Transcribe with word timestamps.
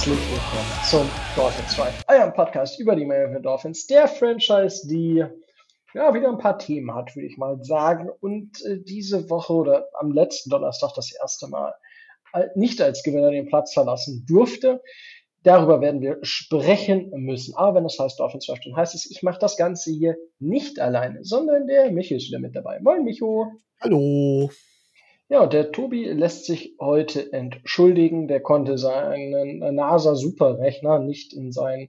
herzlich 0.00 0.30
willkommen 0.30 0.82
zum 0.88 1.10
Dolphins 1.36 1.76
Drive, 1.76 2.04
eurem 2.08 2.32
Podcast 2.32 2.80
über 2.80 2.96
die 2.96 3.04
Miami 3.04 3.42
Dolphins, 3.42 3.86
der 3.86 4.08
Franchise, 4.08 4.88
die 4.88 5.22
ja 5.92 6.14
wieder 6.14 6.30
ein 6.30 6.38
paar 6.38 6.58
Themen 6.58 6.94
hat, 6.94 7.14
würde 7.14 7.26
ich 7.26 7.36
mal 7.36 7.62
sagen. 7.62 8.08
Und 8.20 8.64
äh, 8.64 8.80
diese 8.80 9.28
Woche 9.28 9.52
oder 9.52 9.88
am 9.92 10.12
letzten 10.12 10.48
Donnerstag 10.48 10.94
das 10.94 11.12
erste 11.20 11.48
Mal 11.48 11.74
äh, 12.32 12.46
nicht 12.54 12.80
als 12.80 13.02
Gewinner 13.02 13.30
den 13.30 13.44
Platz 13.44 13.74
verlassen 13.74 14.24
durfte. 14.26 14.80
Darüber 15.42 15.82
werden 15.82 16.00
wir 16.00 16.16
sprechen 16.22 17.10
müssen. 17.14 17.54
Aber 17.54 17.74
wenn 17.74 17.84
es 17.84 17.98
heißt 17.98 18.18
Dolphins 18.18 18.46
Drive, 18.46 18.60
dann 18.64 18.76
heißt 18.76 18.94
es, 18.94 19.10
ich 19.10 19.22
mache 19.22 19.38
das 19.38 19.58
Ganze 19.58 19.90
hier 19.90 20.16
nicht 20.38 20.80
alleine, 20.80 21.24
sondern 21.24 21.66
der 21.66 21.92
Michi 21.92 22.16
ist 22.16 22.28
wieder 22.28 22.38
mit 22.38 22.56
dabei. 22.56 22.80
Moin, 22.80 23.04
Micho. 23.04 23.52
Hallo. 23.82 24.48
Ja, 25.32 25.46
der 25.46 25.70
Tobi 25.70 26.06
lässt 26.06 26.44
sich 26.44 26.74
heute 26.80 27.32
entschuldigen. 27.32 28.26
Der 28.26 28.40
konnte 28.40 28.78
seinen 28.78 29.58
NASA-Superrechner 29.76 30.98
nicht 30.98 31.32
in 31.32 31.52
sein, 31.52 31.88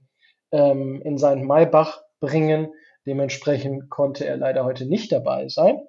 ähm, 0.52 1.02
in 1.02 1.18
seinen 1.18 1.44
Maybach 1.44 2.02
bringen. 2.20 2.72
Dementsprechend 3.04 3.90
konnte 3.90 4.24
er 4.26 4.36
leider 4.36 4.64
heute 4.64 4.86
nicht 4.86 5.10
dabei 5.10 5.48
sein. 5.48 5.80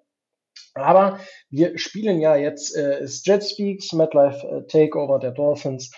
Aber 0.74 1.20
wir 1.52 1.78
spielen 1.78 2.22
ja 2.22 2.36
jetzt 2.36 2.76
äh, 2.76 3.06
Jet 3.06 3.44
Speaks, 3.44 3.94
MetLife 3.94 4.48
äh, 4.48 4.66
Takeover 4.66 5.20
der 5.20 5.32
Dolphins. 5.32 5.92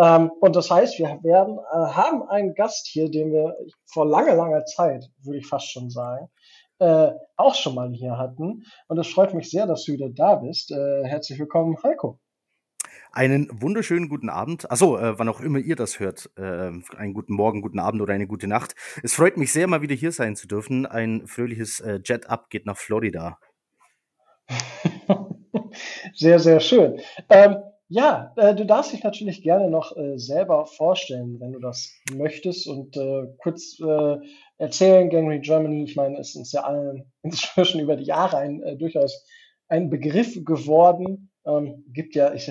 Ähm, 0.00 0.30
und 0.40 0.56
das 0.56 0.70
heißt, 0.70 0.98
wir 0.98 1.18
werden, 1.22 1.58
äh, 1.58 1.92
haben 1.92 2.26
einen 2.30 2.54
Gast 2.54 2.88
hier, 2.90 3.10
den 3.10 3.32
wir 3.32 3.54
vor 3.84 4.06
langer, 4.06 4.34
langer 4.34 4.64
Zeit, 4.64 5.10
würde 5.22 5.40
ich 5.40 5.46
fast 5.46 5.70
schon 5.70 5.90
sagen, 5.90 6.30
äh, 6.82 7.12
auch 7.36 7.54
schon 7.54 7.74
mal 7.74 7.92
hier 7.92 8.18
hatten. 8.18 8.64
Und 8.88 8.98
es 8.98 9.08
freut 9.08 9.34
mich 9.34 9.50
sehr, 9.50 9.66
dass 9.66 9.84
du 9.84 9.92
wieder 9.92 10.08
da 10.10 10.34
bist. 10.36 10.72
Äh, 10.72 11.04
herzlich 11.04 11.38
willkommen, 11.38 11.76
Heiko. 11.82 12.18
Einen 13.12 13.48
wunderschönen 13.52 14.08
guten 14.08 14.28
Abend. 14.28 14.70
Achso, 14.70 14.98
äh, 14.98 15.18
wann 15.18 15.28
auch 15.28 15.40
immer 15.40 15.58
ihr 15.58 15.76
das 15.76 16.00
hört. 16.00 16.30
Äh, 16.36 16.72
einen 16.96 17.14
guten 17.14 17.34
Morgen, 17.34 17.62
guten 17.62 17.78
Abend 17.78 18.02
oder 18.02 18.14
eine 18.14 18.26
gute 18.26 18.48
Nacht. 18.48 18.74
Es 19.02 19.14
freut 19.14 19.36
mich 19.36 19.52
sehr, 19.52 19.68
mal 19.68 19.82
wieder 19.82 19.94
hier 19.94 20.12
sein 20.12 20.34
zu 20.34 20.48
dürfen. 20.48 20.86
Ein 20.86 21.26
fröhliches 21.26 21.80
äh, 21.80 22.00
Jet-Up 22.04 22.50
geht 22.50 22.66
nach 22.66 22.76
Florida. 22.76 23.38
sehr, 26.14 26.40
sehr 26.40 26.60
schön. 26.60 27.00
Ähm, 27.28 27.58
ja, 27.88 28.32
äh, 28.36 28.54
du 28.54 28.64
darfst 28.64 28.94
dich 28.94 29.04
natürlich 29.04 29.42
gerne 29.42 29.68
noch 29.68 29.94
äh, 29.96 30.18
selber 30.18 30.64
vorstellen, 30.64 31.38
wenn 31.40 31.52
du 31.52 31.58
das 31.58 31.92
möchtest 32.14 32.66
und 32.66 32.96
äh, 32.96 33.26
kurz 33.36 33.78
äh, 33.80 34.16
erzählen, 34.62 35.10
Gangrene 35.10 35.40
Germany. 35.40 35.82
Ich 35.82 35.96
meine, 35.96 36.18
es 36.18 36.36
ist 36.36 36.52
ja 36.52 36.62
allen 36.62 37.12
inzwischen 37.22 37.80
über 37.80 37.96
die 37.96 38.04
Jahre 38.04 38.38
ein, 38.38 38.62
äh, 38.62 38.76
durchaus 38.76 39.26
ein 39.68 39.90
Begriff 39.90 40.44
geworden. 40.44 41.30
Ähm, 41.44 41.84
gibt 41.92 42.14
ja, 42.14 42.32
ich, 42.32 42.50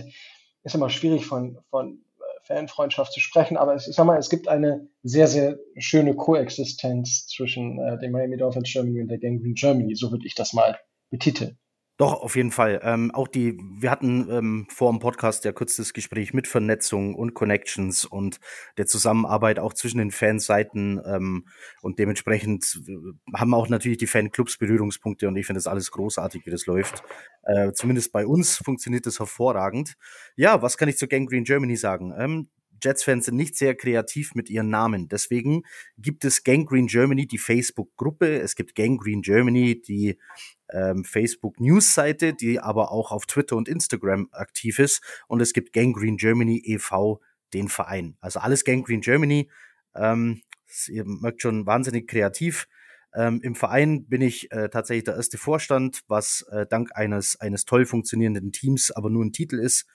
ist 0.64 0.76
immer 0.76 0.90
schwierig 0.90 1.26
von, 1.26 1.58
von 1.70 2.04
äh, 2.20 2.46
Fanfreundschaft 2.46 3.14
zu 3.14 3.22
sprechen, 3.22 3.56
aber 3.56 3.76
ich, 3.76 3.88
ich 3.88 3.96
sag 3.96 4.06
mal, 4.06 4.20
es 4.20 4.30
gibt 4.30 4.50
eine 4.50 4.90
sehr, 5.04 5.28
sehr 5.28 5.58
schöne 5.78 6.14
Koexistenz 6.14 7.28
zwischen 7.28 7.80
äh, 7.80 7.98
dem 8.00 8.12
Miami 8.12 8.38
Dolphins 8.38 8.72
Germany 8.72 9.02
und 9.02 9.08
der 9.08 9.20
Gangrene 9.20 9.54
Germany. 9.54 9.96
So 9.96 10.12
würde 10.12 10.28
ich 10.28 10.36
das 10.36 10.52
mal 10.52 10.78
betiteln. 11.10 11.58
Doch, 12.02 12.20
auf 12.20 12.36
jeden 12.36 12.50
Fall. 12.50 12.82
Ähm, 12.84 13.12
auch 13.12 13.28
die, 13.28 13.60
wir 13.76 13.92
hatten 13.92 14.28
ähm, 14.32 14.66
vor 14.72 14.92
dem 14.92 14.98
Podcast 14.98 15.46
ja 15.46 15.52
kurz 15.52 15.76
das 15.76 15.94
Gespräch 15.94 16.34
mit 16.34 16.48
Vernetzung 16.48 17.14
und 17.14 17.36
Connections 17.36 18.06
und 18.06 18.40
der 18.78 18.88
Zusammenarbeit 18.88 19.60
auch 19.60 19.72
zwischen 19.72 20.00
den 20.00 20.10
Fanseiten 20.10 21.00
ähm, 21.06 21.46
und 21.84 22.00
dementsprechend 22.00 22.82
äh, 22.88 23.38
haben 23.38 23.54
auch 23.54 23.70
natürlich 23.70 24.00
die 24.00 24.08
Fanclubs 24.08 24.58
Berührungspunkte 24.58 25.28
und 25.28 25.36
ich 25.36 25.46
finde 25.46 25.60
das 25.60 25.68
alles 25.68 25.92
großartig, 25.92 26.44
wie 26.44 26.50
das 26.50 26.66
läuft. 26.66 27.04
Äh, 27.44 27.72
zumindest 27.74 28.12
bei 28.12 28.26
uns 28.26 28.58
funktioniert 28.58 29.06
das 29.06 29.20
hervorragend. 29.20 29.94
Ja, 30.36 30.64
was 30.64 30.78
kann 30.78 30.90
ich 30.90 30.98
zu 30.98 31.08
Gangrene 31.08 31.44
Germany 31.44 31.78
sagen? 31.78 32.16
Ähm, 32.18 32.50
Jets-Fans 32.84 33.26
sind 33.26 33.36
nicht 33.36 33.56
sehr 33.56 33.76
kreativ 33.76 34.34
mit 34.34 34.50
ihren 34.50 34.70
Namen. 34.70 35.08
Deswegen 35.08 35.64
gibt 35.98 36.26
es 36.26 36.44
Gangrene 36.44 36.88
Germany, 36.88 37.28
die 37.28 37.38
Facebook-Gruppe. 37.38 38.40
Es 38.40 38.56
gibt 38.56 38.76
Gangrene 38.76 39.22
Germany, 39.22 39.80
die 39.82 40.18
ähm, 40.72 41.04
Facebook-News-Seite, 41.04 42.34
die 42.34 42.60
aber 42.60 42.92
auch 42.92 43.12
auf 43.12 43.26
Twitter 43.26 43.56
und 43.56 43.68
Instagram 43.68 44.30
aktiv 44.32 44.80
ist. 44.80 45.02
Und 45.28 45.42
es 45.42 45.54
gibt 45.54 45.74
Gangrene 45.74 46.18
Germany 46.18 46.62
e.V., 46.66 47.22
den 47.54 47.68
Verein. 47.68 48.18
Also 48.22 48.40
alles 48.40 48.64
Gangrene 48.64 49.02
Germany. 49.02 49.50
Ähm, 49.96 50.42
ihr 50.88 51.04
merkt 51.06 51.42
schon 51.42 51.66
wahnsinnig 51.66 52.08
kreativ. 52.08 52.68
Ähm, 53.14 53.42
Im 53.44 53.56
Verein 53.56 54.08
bin 54.08 54.22
ich 54.22 54.52
äh, 54.52 54.70
tatsächlich 54.70 55.04
der 55.04 55.16
erste 55.16 55.38
Vorstand, 55.38 56.02
was 56.08 56.46
äh, 56.52 56.66
dank 56.66 56.96
eines, 56.96 57.40
eines 57.40 57.66
toll 57.66 57.86
funktionierenden 57.86 58.54
Teams 58.54 58.92
aber 58.92 59.10
nur 59.10 59.26
ein 59.26 59.34
Titel 59.34 59.60
ist. 59.60 59.86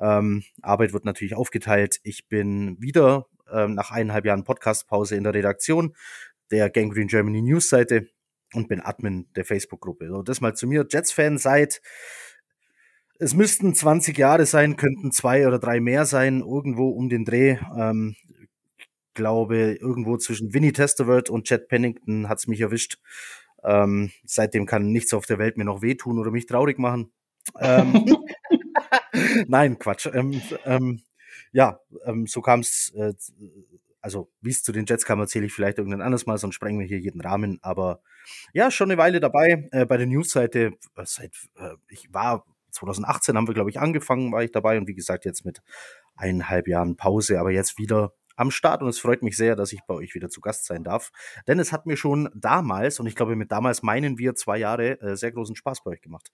Ähm, 0.00 0.42
Arbeit 0.62 0.92
wird 0.92 1.04
natürlich 1.04 1.34
aufgeteilt. 1.34 2.00
Ich 2.02 2.26
bin 2.26 2.80
wieder 2.80 3.26
ähm, 3.52 3.74
nach 3.74 3.90
eineinhalb 3.90 4.24
Jahren 4.24 4.44
Podcastpause 4.44 5.16
in 5.16 5.24
der 5.24 5.34
Redaktion 5.34 5.94
der 6.50 6.70
Gangrene 6.70 7.06
Germany 7.06 7.42
News 7.42 7.68
Seite 7.68 8.08
und 8.54 8.68
bin 8.68 8.80
Admin 8.80 9.28
der 9.36 9.44
Facebook-Gruppe. 9.44 10.08
So, 10.08 10.22
das 10.22 10.40
mal 10.40 10.54
zu 10.54 10.66
mir. 10.66 10.86
Jets-Fan 10.88 11.38
seit, 11.38 11.80
es 13.18 13.34
müssten 13.34 13.74
20 13.74 14.16
Jahre 14.16 14.46
sein, 14.46 14.76
könnten 14.76 15.12
zwei 15.12 15.46
oder 15.46 15.58
drei 15.58 15.80
mehr 15.80 16.06
sein, 16.06 16.40
irgendwo 16.40 16.90
um 16.90 17.08
den 17.08 17.24
Dreh. 17.24 17.58
Ähm, 17.76 18.16
glaube, 19.18 19.76
irgendwo 19.80 20.16
zwischen 20.16 20.54
Winnie 20.54 20.72
Testerworth 20.72 21.28
und 21.28 21.44
Chad 21.44 21.68
Pennington 21.68 22.28
hat's 22.28 22.46
mich 22.46 22.60
erwischt. 22.60 22.98
Ähm, 23.64 24.12
seitdem 24.24 24.64
kann 24.64 24.92
nichts 24.92 25.12
auf 25.12 25.26
der 25.26 25.38
Welt 25.38 25.56
mir 25.56 25.64
noch 25.64 25.82
wehtun 25.82 26.20
oder 26.20 26.30
mich 26.30 26.46
traurig 26.46 26.78
machen. 26.78 27.10
Ähm, 27.58 28.16
Nein, 29.48 29.78
Quatsch. 29.78 30.06
Ähm, 30.12 30.40
ähm, 30.64 31.02
ja, 31.50 31.80
ähm, 32.04 32.28
so 32.28 32.40
kam 32.40 32.60
es, 32.60 32.92
äh, 32.94 33.12
also 34.00 34.30
wie 34.40 34.50
es 34.50 34.62
zu 34.62 34.70
den 34.70 34.86
Jets 34.86 35.04
kam, 35.04 35.18
erzähle 35.18 35.46
ich 35.46 35.52
vielleicht 35.52 35.78
irgendein 35.78 36.02
anderes 36.02 36.26
Mal, 36.26 36.38
sonst 36.38 36.54
sprengen 36.54 36.78
wir 36.78 36.86
hier 36.86 37.00
jeden 37.00 37.20
Rahmen. 37.20 37.58
Aber 37.60 38.00
ja, 38.52 38.70
schon 38.70 38.90
eine 38.90 38.98
Weile 38.98 39.20
dabei. 39.20 39.68
Äh, 39.72 39.86
bei 39.86 39.96
der 39.96 40.06
Newsseite, 40.06 40.72
äh, 40.96 41.04
seit 41.04 41.34
äh, 41.56 41.74
ich 41.88 42.12
war 42.12 42.44
2018 42.72 43.36
haben 43.36 43.46
wir, 43.46 43.54
glaube 43.54 43.70
ich, 43.70 43.80
angefangen, 43.80 44.32
war 44.32 44.42
ich 44.42 44.52
dabei 44.52 44.78
und 44.78 44.86
wie 44.88 44.94
gesagt, 44.94 45.24
jetzt 45.24 45.44
mit 45.44 45.62
eineinhalb 46.16 46.68
Jahren 46.68 46.96
Pause, 46.96 47.40
aber 47.40 47.50
jetzt 47.50 47.78
wieder 47.78 48.12
am 48.36 48.50
Start 48.50 48.82
und 48.82 48.88
es 48.88 49.00
freut 49.00 49.22
mich 49.22 49.36
sehr, 49.36 49.56
dass 49.56 49.72
ich 49.72 49.80
bei 49.86 49.94
euch 49.94 50.14
wieder 50.14 50.28
zu 50.28 50.40
Gast 50.40 50.64
sein 50.64 50.84
darf. 50.84 51.10
Denn 51.46 51.58
es 51.58 51.72
hat 51.72 51.86
mir 51.86 51.96
schon 51.96 52.28
damals, 52.34 53.00
und 53.00 53.06
ich 53.06 53.16
glaube, 53.16 53.34
mit 53.36 53.50
damals 53.50 53.82
meinen 53.82 54.16
wir 54.18 54.34
zwei 54.34 54.58
Jahre, 54.58 55.00
äh, 55.00 55.16
sehr 55.16 55.32
großen 55.32 55.56
Spaß 55.56 55.82
bei 55.82 55.92
euch 55.92 56.00
gemacht. 56.00 56.30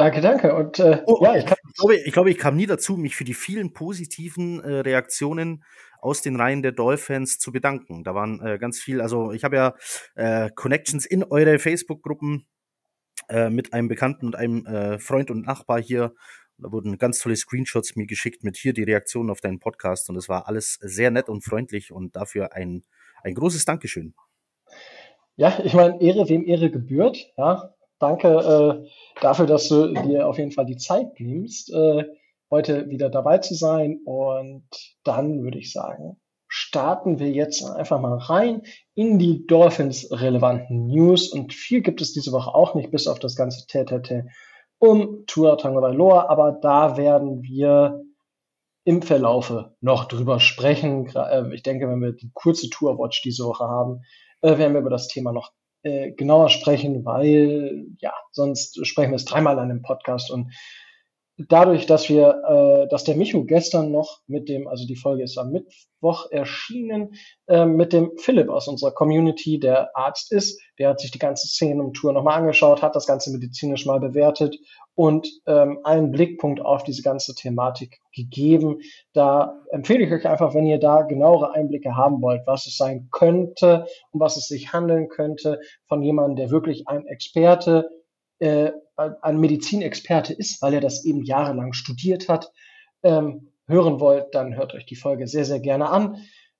Danke, 0.00 0.22
danke. 0.22 0.54
Und 0.54 0.78
äh, 0.78 1.02
oh, 1.04 1.18
ja, 1.22 1.36
ich, 1.36 1.44
kann 1.44 1.58
ich, 1.68 1.74
glaube, 1.74 1.96
ich 1.96 2.12
glaube, 2.12 2.30
ich 2.30 2.38
kam 2.38 2.56
nie 2.56 2.64
dazu, 2.64 2.96
mich 2.96 3.16
für 3.16 3.24
die 3.24 3.34
vielen 3.34 3.74
positiven 3.74 4.58
äh, 4.64 4.80
Reaktionen 4.80 5.62
aus 6.00 6.22
den 6.22 6.36
Reihen 6.36 6.62
der 6.62 6.72
Dolphins 6.72 7.38
zu 7.38 7.52
bedanken. 7.52 8.02
Da 8.02 8.14
waren 8.14 8.40
äh, 8.40 8.56
ganz 8.58 8.80
viel, 8.80 9.02
also 9.02 9.32
ich 9.32 9.44
habe 9.44 9.56
ja 9.56 9.74
äh, 10.14 10.48
Connections 10.54 11.04
in 11.04 11.22
eure 11.22 11.58
Facebook-Gruppen 11.58 12.46
äh, 13.28 13.50
mit 13.50 13.74
einem 13.74 13.88
Bekannten 13.88 14.24
und 14.24 14.36
einem 14.36 14.64
äh, 14.64 14.98
Freund 14.98 15.30
und 15.30 15.44
Nachbar 15.44 15.82
hier. 15.82 16.14
Da 16.56 16.72
wurden 16.72 16.96
ganz 16.96 17.18
tolle 17.18 17.36
Screenshots 17.36 17.94
mir 17.94 18.06
geschickt 18.06 18.42
mit 18.42 18.56
hier 18.56 18.72
die 18.72 18.84
Reaktionen 18.84 19.28
auf 19.28 19.42
deinen 19.42 19.60
Podcast 19.60 20.08
und 20.08 20.16
es 20.16 20.30
war 20.30 20.48
alles 20.48 20.78
sehr 20.80 21.10
nett 21.10 21.28
und 21.28 21.44
freundlich 21.44 21.92
und 21.92 22.16
dafür 22.16 22.54
ein, 22.54 22.84
ein 23.22 23.34
großes 23.34 23.66
Dankeschön. 23.66 24.14
Ja, 25.36 25.60
ich 25.62 25.74
meine, 25.74 26.00
Ehre 26.00 26.26
wem 26.30 26.46
Ehre 26.46 26.70
gebührt, 26.70 27.18
ja 27.36 27.74
danke 28.00 28.28
äh, 28.28 28.88
dafür, 29.20 29.46
dass 29.46 29.68
du 29.68 29.92
dir 29.92 30.26
auf 30.26 30.38
jeden 30.38 30.50
Fall 30.50 30.66
die 30.66 30.76
Zeit 30.76 31.20
nimmst, 31.20 31.72
äh, 31.72 32.04
heute 32.50 32.88
wieder 32.88 33.10
dabei 33.10 33.38
zu 33.38 33.54
sein. 33.54 34.00
Und 34.04 34.64
dann 35.04 35.42
würde 35.42 35.58
ich 35.58 35.72
sagen, 35.72 36.20
starten 36.48 37.20
wir 37.20 37.30
jetzt 37.30 37.64
einfach 37.64 38.00
mal 38.00 38.18
rein 38.18 38.62
in 38.94 39.18
die 39.18 39.46
Dolphins-relevanten 39.46 40.86
News. 40.86 41.32
Und 41.32 41.52
viel 41.52 41.82
gibt 41.82 42.00
es 42.00 42.12
diese 42.12 42.32
Woche 42.32 42.54
auch 42.54 42.74
nicht, 42.74 42.90
bis 42.90 43.06
auf 43.06 43.20
das 43.20 43.36
ganze 43.36 43.66
Tätete 43.66 44.26
um 44.78 45.24
Tua 45.26 45.56
Tagovailoa. 45.56 46.28
Aber 46.28 46.52
da 46.52 46.96
werden 46.96 47.42
wir 47.42 48.02
im 48.84 49.02
Verlaufe 49.02 49.76
noch 49.80 50.06
drüber 50.06 50.40
sprechen. 50.40 51.06
Äh, 51.14 51.54
ich 51.54 51.62
denke, 51.62 51.88
wenn 51.88 52.00
wir 52.00 52.12
die 52.12 52.30
kurze 52.32 52.68
Tour-Watch 52.70 53.22
diese 53.22 53.44
Woche 53.44 53.64
haben, 53.64 54.02
äh, 54.40 54.58
werden 54.58 54.72
wir 54.72 54.80
über 54.80 54.90
das 54.90 55.06
Thema 55.06 55.32
noch 55.32 55.52
äh, 55.82 56.12
genauer 56.12 56.50
sprechen, 56.50 57.04
weil 57.04 57.86
ja, 58.00 58.12
sonst 58.32 58.86
sprechen 58.86 59.10
wir 59.10 59.16
es 59.16 59.24
dreimal 59.24 59.58
an 59.58 59.68
dem 59.68 59.82
Podcast 59.82 60.30
und 60.30 60.52
dadurch, 61.48 61.86
dass 61.86 62.08
wir, 62.08 62.42
äh, 62.46 62.88
dass 62.88 63.04
der 63.04 63.16
Michu 63.16 63.44
gestern 63.44 63.90
noch 63.90 64.20
mit 64.26 64.48
dem, 64.48 64.68
also 64.68 64.86
die 64.86 64.96
Folge 64.96 65.22
ist 65.22 65.38
am 65.38 65.50
Mittwoch 65.50 66.30
erschienen, 66.30 67.14
äh, 67.46 67.64
mit 67.64 67.92
dem 67.92 68.12
Philipp 68.16 68.50
aus 68.50 68.68
unserer 68.68 68.92
Community, 68.92 69.58
der 69.58 69.96
Arzt 69.96 70.32
ist, 70.32 70.60
der 70.78 70.90
hat 70.90 71.00
sich 71.00 71.10
die 71.10 71.18
ganze 71.18 71.48
Szene 71.48 71.82
um 71.82 71.92
Tour 71.92 72.12
nochmal 72.12 72.38
angeschaut, 72.38 72.82
hat 72.82 72.94
das 72.94 73.06
Ganze 73.06 73.30
medizinisch 73.30 73.86
mal 73.86 74.00
bewertet 74.00 74.56
und 74.94 75.28
ähm, 75.46 75.78
einen 75.84 76.10
Blickpunkt 76.10 76.60
auf 76.60 76.82
diese 76.82 77.02
ganze 77.02 77.34
Thematik 77.34 78.00
gegeben. 78.14 78.80
Da 79.12 79.54
empfehle 79.70 80.04
ich 80.04 80.12
euch 80.12 80.26
einfach, 80.26 80.54
wenn 80.54 80.66
ihr 80.66 80.78
da 80.78 81.02
genauere 81.02 81.54
Einblicke 81.54 81.96
haben 81.96 82.20
wollt, 82.20 82.42
was 82.46 82.66
es 82.66 82.76
sein 82.76 83.08
könnte, 83.10 83.86
um 84.10 84.20
was 84.20 84.36
es 84.36 84.46
sich 84.46 84.72
handeln 84.72 85.08
könnte, 85.08 85.60
von 85.86 86.02
jemandem, 86.02 86.36
der 86.36 86.50
wirklich 86.50 86.86
ein 86.86 87.06
Experte 87.06 87.88
äh, 88.40 88.72
ein 88.96 89.38
Medizinexperte 89.38 90.32
ist, 90.32 90.60
weil 90.60 90.74
er 90.74 90.80
das 90.80 91.04
eben 91.04 91.22
jahrelang 91.22 91.72
studiert 91.72 92.28
hat, 92.28 92.52
ähm, 93.02 93.52
hören 93.66 94.00
wollt, 94.00 94.34
dann 94.34 94.56
hört 94.56 94.74
euch 94.74 94.84
die 94.84 94.96
Folge 94.96 95.26
sehr, 95.26 95.44
sehr 95.44 95.60
gerne 95.60 95.88
an. 95.88 96.16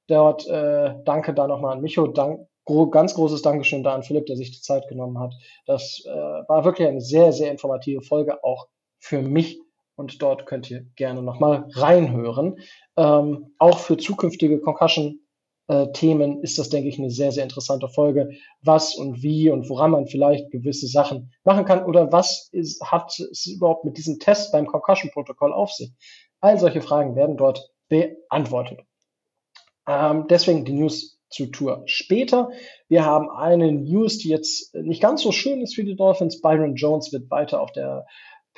Dort 0.07 0.47
äh, 0.49 0.95
danke 1.05 1.35
da 1.35 1.47
nochmal 1.47 1.77
an 1.77 1.83
Micho, 1.83 2.07
dank, 2.07 2.47
gro 2.65 2.89
ganz 2.89 3.15
großes 3.15 3.43
Dankeschön 3.43 3.83
da 3.83 3.95
an 3.95 4.03
Philipp, 4.03 4.27
der 4.27 4.37
sich 4.37 4.53
die 4.53 4.61
Zeit 4.61 4.89
genommen 4.89 5.19
hat. 5.19 5.35
Das 5.67 6.03
äh, 6.07 6.11
war 6.11 6.65
wirklich 6.65 6.89
eine 6.89 7.01
sehr, 7.01 7.33
sehr 7.33 7.51
informative 7.51 8.03
Folge, 8.03 8.43
auch 8.45 8.69
für 8.99 9.23
mich. 9.23 9.61
Und 9.97 10.23
dort 10.23 10.47
könnt 10.47 10.71
ihr 10.71 10.87
gerne 10.97 11.23
nochmal 11.23 11.67
reinhören. 11.73 12.59
Ähm, 12.97 13.55
auch 13.59 13.79
für 13.79 13.99
zukünftige 13.99 14.61
Concussion 14.61 15.21
Themen 15.93 16.43
ist 16.43 16.59
das, 16.59 16.69
denke 16.69 16.89
ich, 16.89 16.99
eine 16.99 17.11
sehr, 17.11 17.33
sehr 17.33 17.45
interessante 17.45 17.89
Folge. 17.89 18.31
Was 18.63 18.95
und 18.97 19.23
wie 19.23 19.51
und 19.51 19.69
woran 19.69 19.93
man 19.93 20.07
vielleicht 20.07 20.51
gewisse 20.51 20.87
Sachen 20.87 21.33
machen 21.45 21.65
kann 21.65 21.85
oder 21.85 22.11
was 22.13 22.49
ist, 22.53 22.83
hat 22.83 23.19
es 23.19 23.47
überhaupt 23.47 23.85
mit 23.85 23.97
diesem 23.97 24.19
Test 24.19 24.53
beim 24.53 24.67
Concussion-Protokoll 24.67 25.53
auf 25.53 25.73
sich? 25.73 25.93
All 26.41 26.59
solche 26.59 26.83
Fragen 26.83 27.15
werden 27.15 27.37
dort 27.37 27.71
beantwortet. 27.89 28.81
Ähm, 29.87 30.27
deswegen 30.29 30.65
die 30.65 30.73
News 30.73 31.21
zu 31.29 31.47
Tour 31.47 31.83
später. 31.87 32.51
Wir 32.89 33.05
haben 33.05 33.31
eine 33.31 33.71
News, 33.71 34.19
die 34.19 34.29
jetzt 34.29 34.75
nicht 34.75 35.01
ganz 35.01 35.23
so 35.23 35.31
schön 35.31 35.61
ist 35.61 35.75
für 35.75 35.85
die 35.85 35.97
Dolphins. 35.97 36.41
Byron 36.41 36.75
Jones 36.75 37.13
wird 37.13 37.31
weiter 37.31 37.61
auf 37.61 37.73
der 37.73 38.07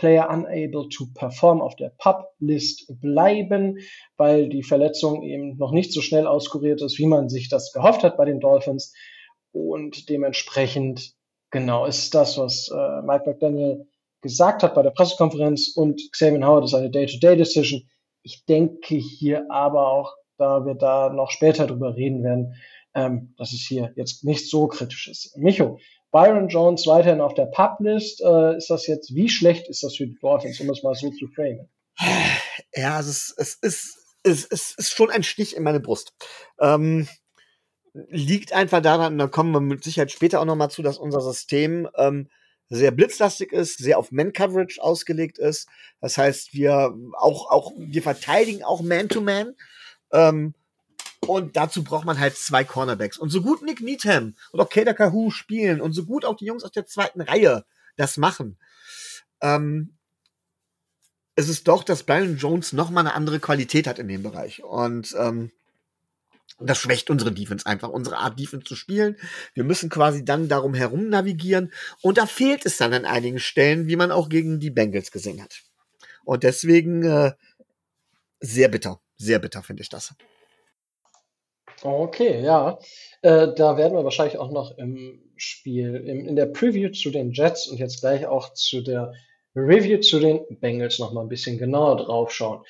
Player 0.02 0.28
unable 0.28 0.88
to 0.88 1.06
perform 1.14 1.60
auf 1.60 1.76
der 1.76 1.92
Pub-List 1.96 2.92
bleiben, 3.00 3.78
weil 4.16 4.48
die 4.48 4.64
Verletzung 4.64 5.22
eben 5.22 5.56
noch 5.58 5.70
nicht 5.70 5.92
so 5.92 6.00
schnell 6.00 6.26
auskuriert 6.26 6.82
ist, 6.82 6.98
wie 6.98 7.06
man 7.06 7.28
sich 7.28 7.48
das 7.48 7.72
gehofft 7.72 8.02
hat 8.02 8.16
bei 8.16 8.24
den 8.24 8.40
Dolphins. 8.40 8.92
Und 9.52 10.08
dementsprechend, 10.08 11.14
genau, 11.52 11.86
ist 11.86 12.16
das, 12.16 12.36
was 12.36 12.68
äh, 12.68 13.02
Mike 13.02 13.30
McDaniel 13.30 13.86
gesagt 14.22 14.64
hat 14.64 14.74
bei 14.74 14.82
der 14.82 14.90
Pressekonferenz 14.90 15.72
und 15.76 16.02
Xavier 16.10 16.44
Howard 16.44 16.64
ist 16.64 16.74
eine 16.74 16.90
Day-to-Day-Decision. 16.90 17.88
Ich 18.24 18.44
denke 18.44 18.96
hier 18.96 19.46
aber 19.52 19.86
auch, 19.86 20.16
da 20.36 20.66
wir 20.66 20.74
da 20.74 21.10
noch 21.10 21.30
später 21.30 21.68
drüber 21.68 21.94
reden 21.94 22.24
werden, 22.24 22.56
ähm, 22.94 23.34
dass 23.38 23.52
es 23.52 23.60
hier 23.60 23.92
jetzt 23.94 24.24
nicht 24.24 24.50
so 24.50 24.66
kritisch 24.66 25.06
ist. 25.06 25.36
Micho, 25.38 25.78
Byron 26.12 26.48
Jones 26.48 26.86
weiterhin 26.86 27.20
auf 27.20 27.34
der 27.34 27.46
Publist. 27.46 28.20
Äh, 28.20 28.56
ist 28.56 28.70
das 28.70 28.86
jetzt, 28.86 29.14
wie 29.14 29.28
schlecht 29.28 29.68
ist 29.68 29.82
das 29.82 29.96
für 29.96 30.06
die 30.06 30.18
Dolphins, 30.20 30.60
um 30.60 30.70
es 30.70 30.82
mal 30.82 30.94
so 30.94 31.10
zu 31.10 31.26
framen? 31.28 31.68
Ja, 32.74 33.00
es 33.00 33.06
ist, 33.06 33.34
es 33.36 33.54
ist, 33.54 33.98
es 34.22 34.44
ist, 34.44 34.78
ist 34.78 34.90
schon 34.90 35.10
ein 35.10 35.22
Stich 35.22 35.56
in 35.56 35.62
meine 35.62 35.80
Brust. 35.80 36.12
Ähm, 36.60 37.08
liegt 37.92 38.52
einfach 38.52 38.80
daran, 38.80 39.18
da 39.18 39.26
kommen 39.26 39.52
wir 39.52 39.60
mit 39.60 39.84
Sicherheit 39.84 40.12
später 40.12 40.40
auch 40.40 40.44
nochmal 40.44 40.70
zu, 40.70 40.82
dass 40.82 40.98
unser 40.98 41.20
System 41.20 41.88
ähm, 41.96 42.28
sehr 42.68 42.90
blitzlastig 42.90 43.52
ist, 43.52 43.78
sehr 43.78 43.98
auf 43.98 44.12
Man-Coverage 44.12 44.82
ausgelegt 44.82 45.38
ist. 45.38 45.68
Das 46.00 46.16
heißt, 46.16 46.54
wir 46.54 46.94
auch, 47.18 47.50
auch, 47.50 47.72
wir 47.76 48.02
verteidigen 48.02 48.62
auch 48.62 48.80
Man-to-Man. 48.80 49.48
-Man. 49.48 50.28
Ähm, 50.28 50.54
und 51.26 51.56
dazu 51.56 51.84
braucht 51.84 52.04
man 52.04 52.18
halt 52.18 52.36
zwei 52.36 52.64
Cornerbacks. 52.64 53.18
Und 53.18 53.30
so 53.30 53.42
gut 53.42 53.62
Nick 53.62 53.80
Needham 53.80 54.34
und 54.50 54.60
auch 54.60 54.68
Kader 54.68 54.94
Kahoo 54.94 55.30
spielen 55.30 55.80
und 55.80 55.92
so 55.92 56.04
gut 56.04 56.24
auch 56.24 56.36
die 56.36 56.46
Jungs 56.46 56.64
aus 56.64 56.72
der 56.72 56.86
zweiten 56.86 57.20
Reihe 57.20 57.64
das 57.96 58.16
machen, 58.16 58.58
ähm, 59.40 59.94
es 61.34 61.48
ist 61.48 61.68
doch, 61.68 61.84
dass 61.84 62.02
Brian 62.02 62.36
Jones 62.36 62.72
noch 62.72 62.90
mal 62.90 63.00
eine 63.00 63.14
andere 63.14 63.40
Qualität 63.40 63.86
hat 63.86 63.98
in 63.98 64.08
dem 64.08 64.22
Bereich. 64.22 64.62
Und 64.62 65.14
ähm, 65.18 65.50
das 66.58 66.78
schwächt 66.78 67.10
unsere 67.10 67.32
Defense 67.32 67.66
einfach, 67.66 67.88
unsere 67.88 68.18
Art 68.18 68.38
Defense 68.38 68.64
zu 68.64 68.76
spielen. 68.76 69.16
Wir 69.54 69.64
müssen 69.64 69.88
quasi 69.88 70.24
dann 70.24 70.48
darum 70.48 70.74
herum 70.74 71.08
navigieren. 71.08 71.72
Und 72.02 72.18
da 72.18 72.26
fehlt 72.26 72.66
es 72.66 72.76
dann 72.76 72.92
an 72.92 73.04
einigen 73.04 73.40
Stellen, 73.40 73.88
wie 73.88 73.96
man 73.96 74.12
auch 74.12 74.28
gegen 74.28 74.60
die 74.60 74.70
Bengals 74.70 75.10
gesehen 75.10 75.42
hat. 75.42 75.62
Und 76.24 76.42
deswegen 76.42 77.02
äh, 77.04 77.32
sehr 78.40 78.68
bitter, 78.68 79.00
sehr 79.16 79.38
bitter 79.38 79.62
finde 79.62 79.82
ich 79.82 79.88
das. 79.88 80.14
Okay, 81.84 82.42
ja. 82.42 82.78
Äh, 83.22 83.48
da 83.56 83.76
werden 83.76 83.96
wir 83.96 84.04
wahrscheinlich 84.04 84.38
auch 84.38 84.50
noch 84.50 84.78
im 84.78 85.20
Spiel, 85.36 85.96
im, 85.96 86.26
in 86.26 86.36
der 86.36 86.46
Preview 86.46 86.90
zu 86.90 87.10
den 87.10 87.32
Jets 87.32 87.66
und 87.66 87.78
jetzt 87.78 88.00
gleich 88.00 88.26
auch 88.26 88.52
zu 88.54 88.82
der 88.82 89.12
Review 89.56 90.00
zu 90.00 90.20
den 90.20 90.40
Bengals 90.60 90.98
noch 90.98 91.12
mal 91.12 91.22
ein 91.22 91.28
bisschen 91.28 91.58
genauer 91.58 91.96
drauf 91.96 92.30
schauen. 92.30 92.64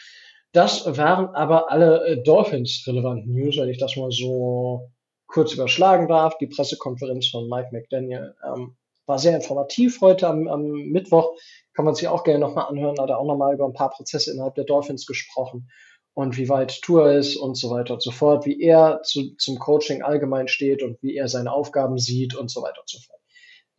Das 0.52 0.84
waren 0.96 1.34
aber 1.34 1.70
alle 1.70 2.06
äh, 2.06 2.22
Dolphins-relevanten 2.22 3.32
News, 3.32 3.56
wenn 3.58 3.68
ich 3.68 3.78
das 3.78 3.96
mal 3.96 4.10
so 4.10 4.90
kurz 5.26 5.52
überschlagen 5.52 6.08
darf. 6.08 6.38
Die 6.38 6.46
Pressekonferenz 6.46 7.28
von 7.28 7.48
Mike 7.48 7.68
McDaniel 7.72 8.34
ähm, 8.46 8.76
war 9.06 9.18
sehr 9.18 9.36
informativ 9.36 10.00
heute 10.00 10.26
am, 10.28 10.48
am 10.48 10.62
Mittwoch. 10.62 11.36
Kann 11.74 11.84
man 11.84 11.94
sich 11.94 12.08
auch 12.08 12.24
gerne 12.24 12.40
nochmal 12.40 12.66
anhören. 12.66 12.98
Hat 12.98 13.10
er 13.10 13.18
auch 13.18 13.26
nochmal 13.26 13.54
über 13.54 13.66
ein 13.66 13.72
paar 13.74 13.90
Prozesse 13.90 14.32
innerhalb 14.32 14.54
der 14.54 14.64
Dolphins 14.64 15.06
gesprochen 15.06 15.68
und 16.14 16.36
wie 16.36 16.48
weit 16.48 16.82
Tour 16.82 17.12
ist 17.12 17.36
und 17.36 17.56
so 17.56 17.70
weiter 17.70 17.94
und 17.94 18.02
so 18.02 18.10
fort, 18.10 18.44
wie 18.44 18.60
er 18.60 19.00
zu, 19.02 19.34
zum 19.36 19.58
Coaching 19.58 20.02
allgemein 20.02 20.48
steht 20.48 20.82
und 20.82 21.02
wie 21.02 21.16
er 21.16 21.28
seine 21.28 21.52
Aufgaben 21.52 21.98
sieht 21.98 22.34
und 22.34 22.50
so 22.50 22.62
weiter 22.62 22.80
und 22.80 22.88
so 22.88 22.98
fort. 22.98 23.20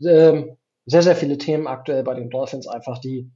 Ähm, 0.06 0.57
sehr, 0.85 1.03
sehr 1.03 1.15
viele 1.15 1.38
Themen 1.38 1.68
aktuell 1.68 2.03
bei 2.03 2.13
den 2.15 2.30
Dolphins 2.30 2.68
einfach, 2.68 3.00
die 3.00 3.31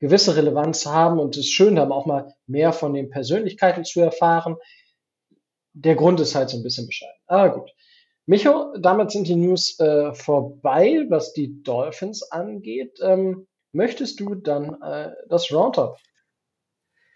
gewisse 0.00 0.36
Relevanz 0.36 0.84
haben 0.86 1.18
und 1.18 1.36
es 1.36 1.46
ist 1.46 1.52
schön, 1.52 1.76
da 1.76 1.88
auch 1.88 2.06
mal 2.06 2.34
mehr 2.46 2.72
von 2.72 2.92
den 2.92 3.08
Persönlichkeiten 3.10 3.84
zu 3.84 4.00
erfahren. 4.00 4.56
Der 5.74 5.94
Grund 5.94 6.20
ist 6.20 6.34
halt 6.34 6.50
so 6.50 6.58
ein 6.58 6.62
bisschen 6.62 6.86
bescheiden. 6.86 7.16
Aber 7.26 7.54
gut. 7.54 7.70
Micho, 8.26 8.76
damit 8.78 9.10
sind 9.10 9.26
die 9.26 9.34
News 9.34 9.78
äh, 9.80 10.12
vorbei, 10.14 11.06
was 11.08 11.32
die 11.32 11.62
Dolphins 11.62 12.22
angeht. 12.30 12.98
Ähm, 13.02 13.48
möchtest 13.72 14.20
du 14.20 14.34
dann 14.34 14.80
äh, 14.82 15.10
das 15.28 15.50
Roundup 15.50 15.96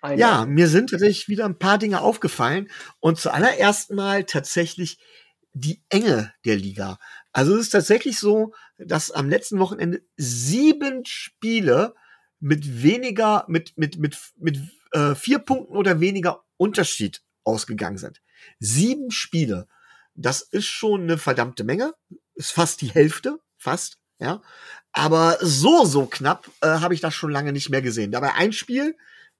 eine. 0.06 0.20
Ja, 0.20 0.46
mir 0.46 0.68
sind 0.68 0.90
tatsächlich 0.90 1.28
wieder 1.28 1.44
ein 1.44 1.58
paar 1.58 1.78
Dinge 1.78 2.00
aufgefallen 2.00 2.68
und 3.00 3.18
zuallererst 3.18 3.90
mal 3.90 4.24
tatsächlich 4.24 4.98
die 5.52 5.82
Enge 5.88 6.32
der 6.44 6.56
Liga. 6.56 6.98
Also 7.32 7.54
es 7.54 7.62
ist 7.62 7.70
tatsächlich 7.70 8.18
so, 8.18 8.52
dass 8.78 9.10
am 9.10 9.28
letzten 9.28 9.58
Wochenende 9.58 10.02
sieben 10.16 11.04
Spiele 11.06 11.94
mit 12.40 12.82
weniger, 12.82 13.44
mit, 13.48 13.76
mit, 13.76 13.98
mit, 13.98 14.18
mit 14.36 14.58
äh, 14.92 15.14
vier 15.14 15.38
Punkten 15.38 15.74
oder 15.74 16.00
weniger 16.00 16.44
Unterschied 16.56 17.22
ausgegangen 17.44 17.98
sind. 17.98 18.20
Sieben 18.58 19.10
Spiele. 19.10 19.66
Das 20.14 20.42
ist 20.42 20.66
schon 20.66 21.02
eine 21.02 21.18
verdammte 21.18 21.64
Menge. 21.64 21.94
Ist 22.34 22.52
fast 22.52 22.80
die 22.82 22.90
Hälfte, 22.90 23.38
fast, 23.56 23.98
ja. 24.18 24.42
Aber 24.92 25.38
so, 25.40 25.84
so 25.84 26.06
knapp 26.06 26.50
äh, 26.60 26.66
habe 26.66 26.94
ich 26.94 27.00
das 27.00 27.14
schon 27.14 27.30
lange 27.30 27.52
nicht 27.52 27.70
mehr 27.70 27.82
gesehen. 27.82 28.12
Dabei 28.12 28.34
ein 28.34 28.52
Spiel, 28.52 28.96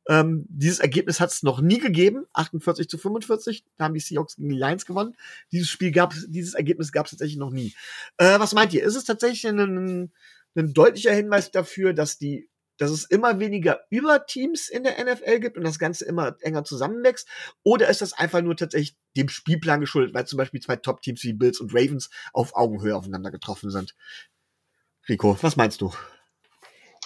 ähm, 0.08 0.46
dieses 0.48 0.78
Ergebnis 0.78 1.20
hat 1.20 1.32
es 1.32 1.42
noch 1.42 1.60
nie 1.60 1.78
gegeben. 1.78 2.26
48 2.32 2.88
zu 2.88 2.98
45. 2.98 3.64
Da 3.76 3.84
haben 3.84 3.94
die 3.94 4.00
Seahawks 4.00 4.36
gegen 4.36 4.50
die 4.50 4.58
Lions 4.58 4.86
gewonnen. 4.86 5.16
Dieses 5.52 5.68
Spiel 5.68 5.90
gab 5.90 6.14
dieses 6.28 6.54
Ergebnis 6.54 6.92
gab 6.92 7.06
es 7.06 7.10
tatsächlich 7.10 7.38
noch 7.38 7.50
nie. 7.50 7.74
Äh, 8.18 8.38
was 8.38 8.54
meint 8.54 8.72
ihr? 8.72 8.84
Ist 8.84 8.96
es 8.96 9.04
tatsächlich 9.04 9.46
ein, 9.46 10.12
ein 10.54 10.72
deutlicher 10.72 11.12
Hinweis 11.12 11.50
dafür, 11.50 11.92
dass 11.92 12.18
die 12.18 12.48
dass 12.78 12.90
es 12.90 13.04
immer 13.04 13.40
weniger 13.40 13.80
Überteams 13.88 14.68
in 14.68 14.84
der 14.84 15.02
NFL 15.02 15.40
gibt 15.40 15.56
und 15.56 15.64
das 15.64 15.78
Ganze 15.78 16.04
immer 16.04 16.36
enger 16.40 16.62
zusammenwächst? 16.64 17.26
Oder 17.62 17.88
ist 17.88 18.02
das 18.02 18.12
einfach 18.12 18.42
nur 18.42 18.54
tatsächlich 18.54 18.96
dem 19.16 19.30
Spielplan 19.30 19.80
geschuldet, 19.80 20.14
weil 20.14 20.26
zum 20.26 20.36
Beispiel 20.36 20.60
zwei 20.60 20.76
Top-Teams 20.76 21.22
wie 21.24 21.32
Bills 21.32 21.58
und 21.58 21.74
Ravens 21.74 22.10
auf 22.34 22.54
Augenhöhe 22.54 22.94
aufeinander 22.94 23.30
getroffen 23.30 23.70
sind? 23.70 23.94
Rico, 25.08 25.38
was 25.40 25.56
meinst 25.56 25.80
du? 25.80 25.92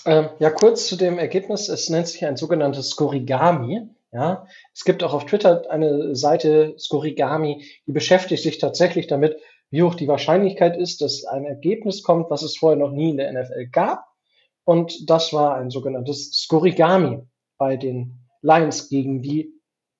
Ähm, 0.06 0.28
ja, 0.38 0.50
kurz 0.50 0.86
zu 0.86 0.96
dem 0.96 1.18
Ergebnis. 1.18 1.68
Es 1.68 1.88
nennt 1.88 2.08
sich 2.08 2.24
ein 2.24 2.36
sogenanntes 2.36 2.90
Skorigami. 2.90 3.88
Ja, 4.12 4.46
es 4.74 4.84
gibt 4.84 5.04
auch 5.04 5.14
auf 5.14 5.26
Twitter 5.26 5.70
eine 5.70 6.16
Seite 6.16 6.74
Skorigami, 6.76 7.64
die 7.86 7.92
beschäftigt 7.92 8.42
sich 8.42 8.58
tatsächlich 8.58 9.06
damit, 9.06 9.36
wie 9.70 9.84
hoch 9.84 9.94
die 9.94 10.08
Wahrscheinlichkeit 10.08 10.76
ist, 10.76 11.00
dass 11.00 11.24
ein 11.24 11.44
Ergebnis 11.44 12.02
kommt, 12.02 12.28
was 12.28 12.42
es 12.42 12.56
vorher 12.56 12.76
noch 12.76 12.90
nie 12.90 13.10
in 13.10 13.18
der 13.18 13.32
NFL 13.32 13.66
gab. 13.66 14.04
Und 14.64 15.08
das 15.08 15.32
war 15.32 15.54
ein 15.54 15.70
sogenanntes 15.70 16.32
Skorigami 16.32 17.22
bei 17.56 17.76
den 17.76 18.26
Lions 18.42 18.88
gegen 18.88 19.22
die 19.22 19.52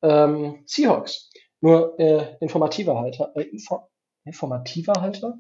ähm, 0.03 0.63
Seahawks. 0.67 1.31
Nur 1.61 1.99
äh, 2.01 2.37
informativer 2.41 2.99
Halter, 2.99 3.33
äh, 3.37 3.43
info, 3.43 3.89
informativer 4.25 4.95
Halter? 5.01 5.39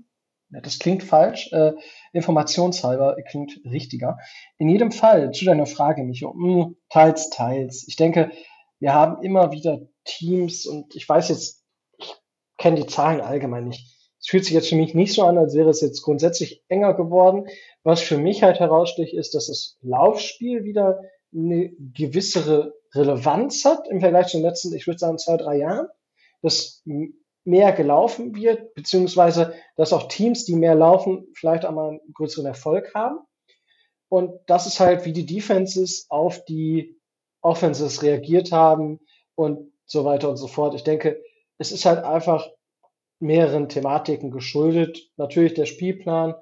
Das 0.50 0.78
klingt 0.78 1.02
falsch. 1.02 1.52
Äh, 1.52 1.72
informationshalber 2.12 3.16
klingt 3.28 3.60
richtiger. 3.64 4.18
In 4.58 4.68
jedem 4.68 4.90
Fall 4.90 5.30
zu 5.32 5.44
deiner 5.44 5.66
Frage, 5.66 6.02
Micho, 6.02 6.32
mh, 6.34 6.64
hm, 6.64 6.76
teils, 6.88 7.30
teils. 7.30 7.86
Ich 7.86 7.96
denke, 7.96 8.30
wir 8.80 8.94
haben 8.94 9.22
immer 9.22 9.52
wieder 9.52 9.80
Teams 10.04 10.66
und 10.66 10.94
ich 10.96 11.08
weiß 11.08 11.28
jetzt, 11.28 11.64
ich 11.98 12.14
kenne 12.58 12.80
die 12.80 12.86
Zahlen 12.86 13.20
allgemein 13.20 13.68
nicht. 13.68 13.96
Es 14.20 14.28
fühlt 14.28 14.44
sich 14.44 14.52
jetzt 14.52 14.68
für 14.68 14.76
mich 14.76 14.94
nicht 14.94 15.14
so 15.14 15.22
an, 15.22 15.38
als 15.38 15.54
wäre 15.54 15.70
es 15.70 15.80
jetzt 15.80 16.02
grundsätzlich 16.02 16.62
enger 16.68 16.94
geworden. 16.94 17.46
Was 17.84 18.00
für 18.00 18.18
mich 18.18 18.42
halt 18.42 18.60
heraussticht, 18.60 19.14
ist, 19.14 19.34
dass 19.34 19.46
das 19.46 19.78
Laufspiel 19.80 20.64
wieder 20.64 21.00
eine 21.32 21.70
gewissere 21.78 22.74
Relevanz 22.94 23.64
hat 23.64 23.88
im 23.88 24.00
Vergleich 24.00 24.26
zu 24.26 24.38
den 24.38 24.46
letzten, 24.46 24.74
ich 24.74 24.86
würde 24.86 24.98
sagen, 24.98 25.18
zwei, 25.18 25.36
drei 25.36 25.58
Jahren. 25.58 25.86
Das 26.42 26.82
mehr 27.44 27.72
gelaufen 27.72 28.34
wird, 28.34 28.74
beziehungsweise 28.74 29.54
dass 29.76 29.92
auch 29.92 30.08
Teams, 30.08 30.44
die 30.44 30.56
mehr 30.56 30.74
laufen, 30.74 31.26
vielleicht 31.34 31.64
einmal 31.64 31.90
einen 31.90 32.12
größeren 32.14 32.46
Erfolg 32.46 32.94
haben. 32.94 33.18
Und 34.08 34.32
das 34.46 34.66
ist 34.66 34.80
halt, 34.80 35.04
wie 35.04 35.12
die 35.12 35.26
Defenses 35.26 36.06
auf 36.08 36.44
die 36.44 36.98
Offenses 37.42 38.02
reagiert 38.02 38.52
haben, 38.52 39.00
und 39.40 39.72
so 39.86 40.04
weiter 40.04 40.28
und 40.28 40.36
so 40.36 40.46
fort. 40.46 40.74
Ich 40.74 40.84
denke, 40.84 41.22
es 41.56 41.72
ist 41.72 41.86
halt 41.86 42.04
einfach 42.04 42.48
mehreren 43.20 43.70
Thematiken 43.70 44.30
geschuldet. 44.30 45.10
Natürlich 45.16 45.54
der 45.54 45.64
Spielplan, 45.64 46.34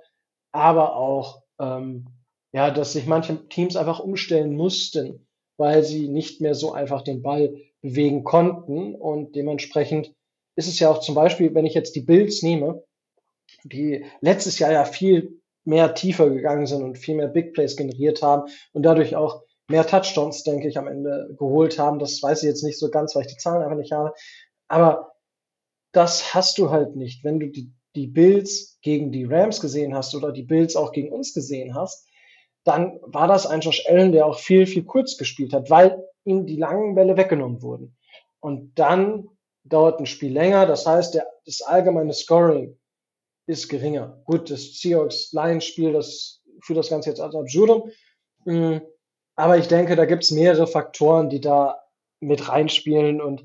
aber 0.53 0.97
auch, 0.97 1.43
ähm, 1.61 2.07
ja, 2.53 2.71
dass 2.71 2.93
sich 2.93 3.07
manche 3.07 3.49
Teams 3.49 3.77
einfach 3.77 4.01
umstellen 4.01 4.57
mussten, 4.57 5.29
weil 5.57 5.85
sie 5.85 6.09
nicht 6.09 6.41
mehr 6.41 6.55
so 6.55 6.73
einfach 6.73 7.03
den 7.03 7.23
Ball 7.23 7.55
bewegen 7.83 8.25
konnten. 8.25 8.97
Und 8.97 9.37
dementsprechend 9.37 10.13
ist 10.59 10.67
es 10.67 10.81
ja 10.81 10.91
auch 10.91 10.99
zum 10.99 11.15
Beispiel, 11.15 11.55
wenn 11.55 11.67
ich 11.67 11.75
jetzt 11.75 11.95
die 11.95 12.01
Bills 12.01 12.43
nehme, 12.43 12.83
die 13.63 14.05
letztes 14.21 14.59
Jahr 14.59 14.73
ja 14.73 14.85
viel 14.85 15.41
mehr 15.65 15.95
tiefer 15.95 16.29
gegangen 16.31 16.67
sind 16.67 16.83
und 16.83 16.99
viel 16.99 17.15
mehr 17.15 17.29
Big 17.29 17.55
Plays 17.55 17.77
generiert 17.77 18.23
haben 18.23 18.51
und 18.73 18.83
dadurch 18.83 19.15
auch 19.15 19.45
mehr 19.69 19.87
Touchdowns, 19.87 20.43
denke 20.43 20.67
ich, 20.67 20.77
am 20.77 20.89
Ende 20.89 21.33
geholt 21.39 21.79
haben. 21.79 22.01
Das 22.01 22.21
weiß 22.21 22.43
ich 22.43 22.49
jetzt 22.49 22.65
nicht 22.65 22.77
so 22.77 22.91
ganz, 22.91 23.15
weil 23.15 23.23
ich 23.23 23.33
die 23.33 23.37
Zahlen 23.37 23.63
einfach 23.63 23.77
nicht 23.77 23.93
habe. 23.93 24.13
Aber 24.67 25.13
das 25.93 26.35
hast 26.35 26.59
du 26.59 26.71
halt 26.71 26.97
nicht. 26.97 27.23
Wenn 27.23 27.39
du 27.39 27.51
die, 27.51 27.73
die 27.95 28.09
Bills 28.09 28.81
gegen 28.83 29.13
die 29.13 29.27
Rams 29.27 29.61
gesehen 29.61 29.95
hast 29.95 30.17
oder 30.17 30.33
die 30.33 30.43
Bills 30.43 30.75
auch 30.75 30.91
gegen 30.91 31.13
uns 31.13 31.35
gesehen 31.35 31.77
hast, 31.77 32.09
dann 32.65 32.99
war 33.03 33.29
das 33.29 33.47
ein 33.47 33.61
Josh 33.61 33.87
Allen, 33.87 34.11
der 34.11 34.27
auch 34.27 34.41
viel, 34.41 34.67
viel 34.67 34.85
kurz 34.85 35.17
gespielt 35.17 35.53
hat, 35.53 35.71
weil 35.71 36.03
ihm 36.25 36.47
die 36.47 36.57
langen 36.57 36.97
Bälle 36.97 37.17
weggenommen 37.17 37.63
wurden. 37.63 37.97
Und 38.41 38.77
dann 38.77 39.29
dauert 39.69 40.01
ein 40.01 40.07
Spiel 40.07 40.33
länger. 40.33 40.67
Das 40.67 40.87
heißt, 40.87 41.15
der, 41.15 41.27
das 41.45 41.63
allgemeine 41.63 42.13
Scoring 42.13 42.79
ist 43.47 43.69
geringer. 43.69 44.21
Gut, 44.25 44.51
das 44.51 44.81
Seahawks-Lions-Spiel, 44.81 45.93
das 45.93 46.43
führt 46.63 46.79
das 46.79 46.91
Ganze 46.91 47.11
jetzt 47.11 47.21
ad 47.21 47.37
absurdum. 47.37 47.91
Mm, 48.45 48.79
aber 49.37 49.59
ich 49.59 49.69
denke, 49.69 49.97
da 49.97 50.05
gibt 50.05 50.25
es 50.25 50.31
mehrere 50.31 50.67
Faktoren, 50.67 51.31
die 51.31 51.41
da 51.41 51.81
mit 52.21 52.49
reinspielen. 52.49 53.21
Und 53.21 53.45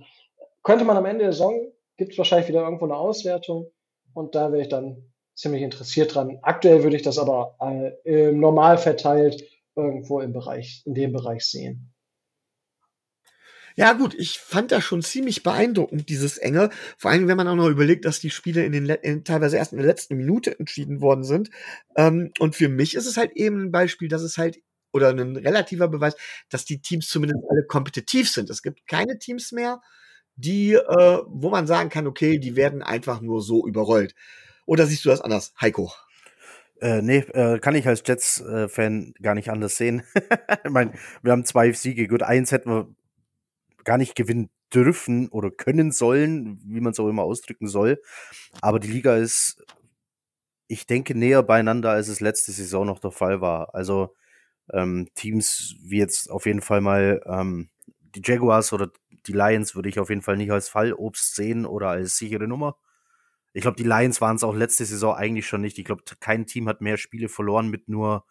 könnte 0.63 0.85
man 0.85 0.97
am 0.97 1.05
Ende 1.05 1.25
der 1.25 1.33
Saison, 1.33 1.71
gibt 1.97 2.13
es 2.13 2.17
wahrscheinlich 2.17 2.49
wieder 2.49 2.63
irgendwo 2.63 2.85
eine 2.85 2.97
Auswertung. 2.97 3.71
Und 4.13 4.35
da 4.35 4.51
wäre 4.51 4.63
ich 4.63 4.69
dann 4.69 5.13
ziemlich 5.35 5.61
interessiert 5.61 6.13
dran. 6.13 6.39
Aktuell 6.41 6.83
würde 6.83 6.95
ich 6.95 7.01
das 7.01 7.17
aber 7.17 7.55
äh, 8.05 8.31
normal 8.31 8.77
verteilt 8.77 9.43
irgendwo 9.75 10.19
im 10.19 10.33
Bereich, 10.33 10.83
in 10.85 10.93
dem 10.93 11.13
Bereich 11.13 11.45
sehen. 11.45 11.92
Ja, 13.75 13.93
gut, 13.93 14.13
ich 14.13 14.39
fand 14.39 14.71
das 14.71 14.83
schon 14.83 15.01
ziemlich 15.01 15.43
beeindruckend, 15.43 16.09
dieses 16.09 16.37
Enge. 16.37 16.69
Vor 16.97 17.11
allem, 17.11 17.27
wenn 17.27 17.37
man 17.37 17.47
auch 17.47 17.55
noch 17.55 17.69
überlegt, 17.69 18.05
dass 18.05 18.19
die 18.19 18.29
Spiele 18.29 18.63
in 18.65 18.71
den 18.71 18.85
in, 18.87 19.23
teilweise 19.23 19.57
erst 19.57 19.73
in 19.73 19.79
der 19.79 19.87
letzten 19.87 20.15
Minute 20.15 20.57
entschieden 20.59 21.01
worden 21.01 21.23
sind. 21.23 21.49
Ähm, 21.95 22.31
und 22.39 22.55
für 22.55 22.69
mich 22.69 22.95
ist 22.95 23.07
es 23.07 23.17
halt 23.17 23.31
eben 23.33 23.63
ein 23.63 23.71
Beispiel, 23.71 24.07
dass 24.07 24.21
es 24.21 24.37
halt 24.37 24.59
oder 24.91 25.09
ein 25.09 25.35
relativer 25.35 25.87
Beweis, 25.87 26.15
dass 26.49 26.65
die 26.65 26.81
Teams 26.81 27.07
zumindest 27.07 27.41
alle 27.49 27.65
kompetitiv 27.65 28.29
sind. 28.29 28.49
Es 28.51 28.61
gibt 28.61 28.85
keine 28.87 29.17
Teams 29.17 29.51
mehr, 29.51 29.81
die, 30.35 30.73
äh, 30.73 31.19
wo 31.25 31.49
man 31.49 31.65
sagen 31.67 31.89
kann, 31.89 32.05
okay, 32.05 32.37
die 32.37 32.55
werden 32.55 32.83
einfach 32.83 33.21
nur 33.21 33.41
so 33.41 33.65
überrollt. 33.67 34.13
Oder 34.65 34.85
siehst 34.85 35.03
du 35.05 35.09
das 35.09 35.21
anders, 35.21 35.53
Heiko? 35.59 35.91
Äh, 36.79 37.01
nee, 37.01 37.19
äh, 37.19 37.59
kann 37.59 37.75
ich 37.75 37.87
als 37.87 38.03
Jets-Fan 38.05 39.13
gar 39.21 39.35
nicht 39.35 39.49
anders 39.49 39.77
sehen. 39.77 40.03
ich 40.63 40.69
meine, 40.69 40.93
wir 41.21 41.31
haben 41.31 41.45
zwei 41.45 41.71
Siege. 41.71 42.07
Gut, 42.07 42.23
eins 42.23 42.51
hätten 42.51 42.69
wir 42.69 42.95
gar 43.83 43.97
nicht 43.97 44.15
gewinnen 44.15 44.49
dürfen 44.73 45.29
oder 45.29 45.51
können 45.51 45.91
sollen, 45.91 46.59
wie 46.65 46.81
man 46.81 46.93
es 46.93 46.99
auch 46.99 47.09
immer 47.09 47.23
ausdrücken 47.23 47.67
soll. 47.67 48.01
Aber 48.61 48.79
die 48.79 48.91
Liga 48.91 49.15
ist, 49.15 49.63
ich 50.67 50.87
denke, 50.87 51.15
näher 51.15 51.43
beieinander, 51.43 51.91
als 51.91 52.07
es 52.07 52.19
letzte 52.19 52.51
Saison 52.51 52.85
noch 52.85 52.99
der 52.99 53.11
Fall 53.11 53.41
war. 53.41 53.75
Also 53.75 54.15
ähm, 54.71 55.09
Teams 55.15 55.75
wie 55.81 55.99
jetzt 55.99 56.29
auf 56.31 56.45
jeden 56.45 56.61
Fall 56.61 56.81
mal 56.81 57.21
ähm, 57.25 57.69
die 58.15 58.21
Jaguars 58.23 58.73
oder 58.73 58.91
die 59.25 59.33
Lions 59.33 59.75
würde 59.75 59.89
ich 59.89 59.99
auf 59.99 60.09
jeden 60.09 60.21
Fall 60.21 60.37
nicht 60.37 60.51
als 60.51 60.69
Fallobst 60.69 61.35
sehen 61.35 61.65
oder 61.65 61.89
als 61.89 62.17
sichere 62.17 62.47
Nummer. 62.47 62.77
Ich 63.53 63.61
glaube, 63.61 63.77
die 63.77 63.83
Lions 63.83 64.19
waren 64.21 64.35
es 64.35 64.43
auch 64.43 64.55
letzte 64.55 64.85
Saison 64.85 65.15
eigentlich 65.15 65.47
schon 65.47 65.61
nicht. 65.61 65.77
Ich 65.77 65.85
glaube, 65.85 66.03
kein 66.19 66.47
Team 66.47 66.67
hat 66.67 66.81
mehr 66.81 66.97
Spiele 66.97 67.29
verloren 67.29 67.69
mit 67.69 67.87
nur 67.87 68.25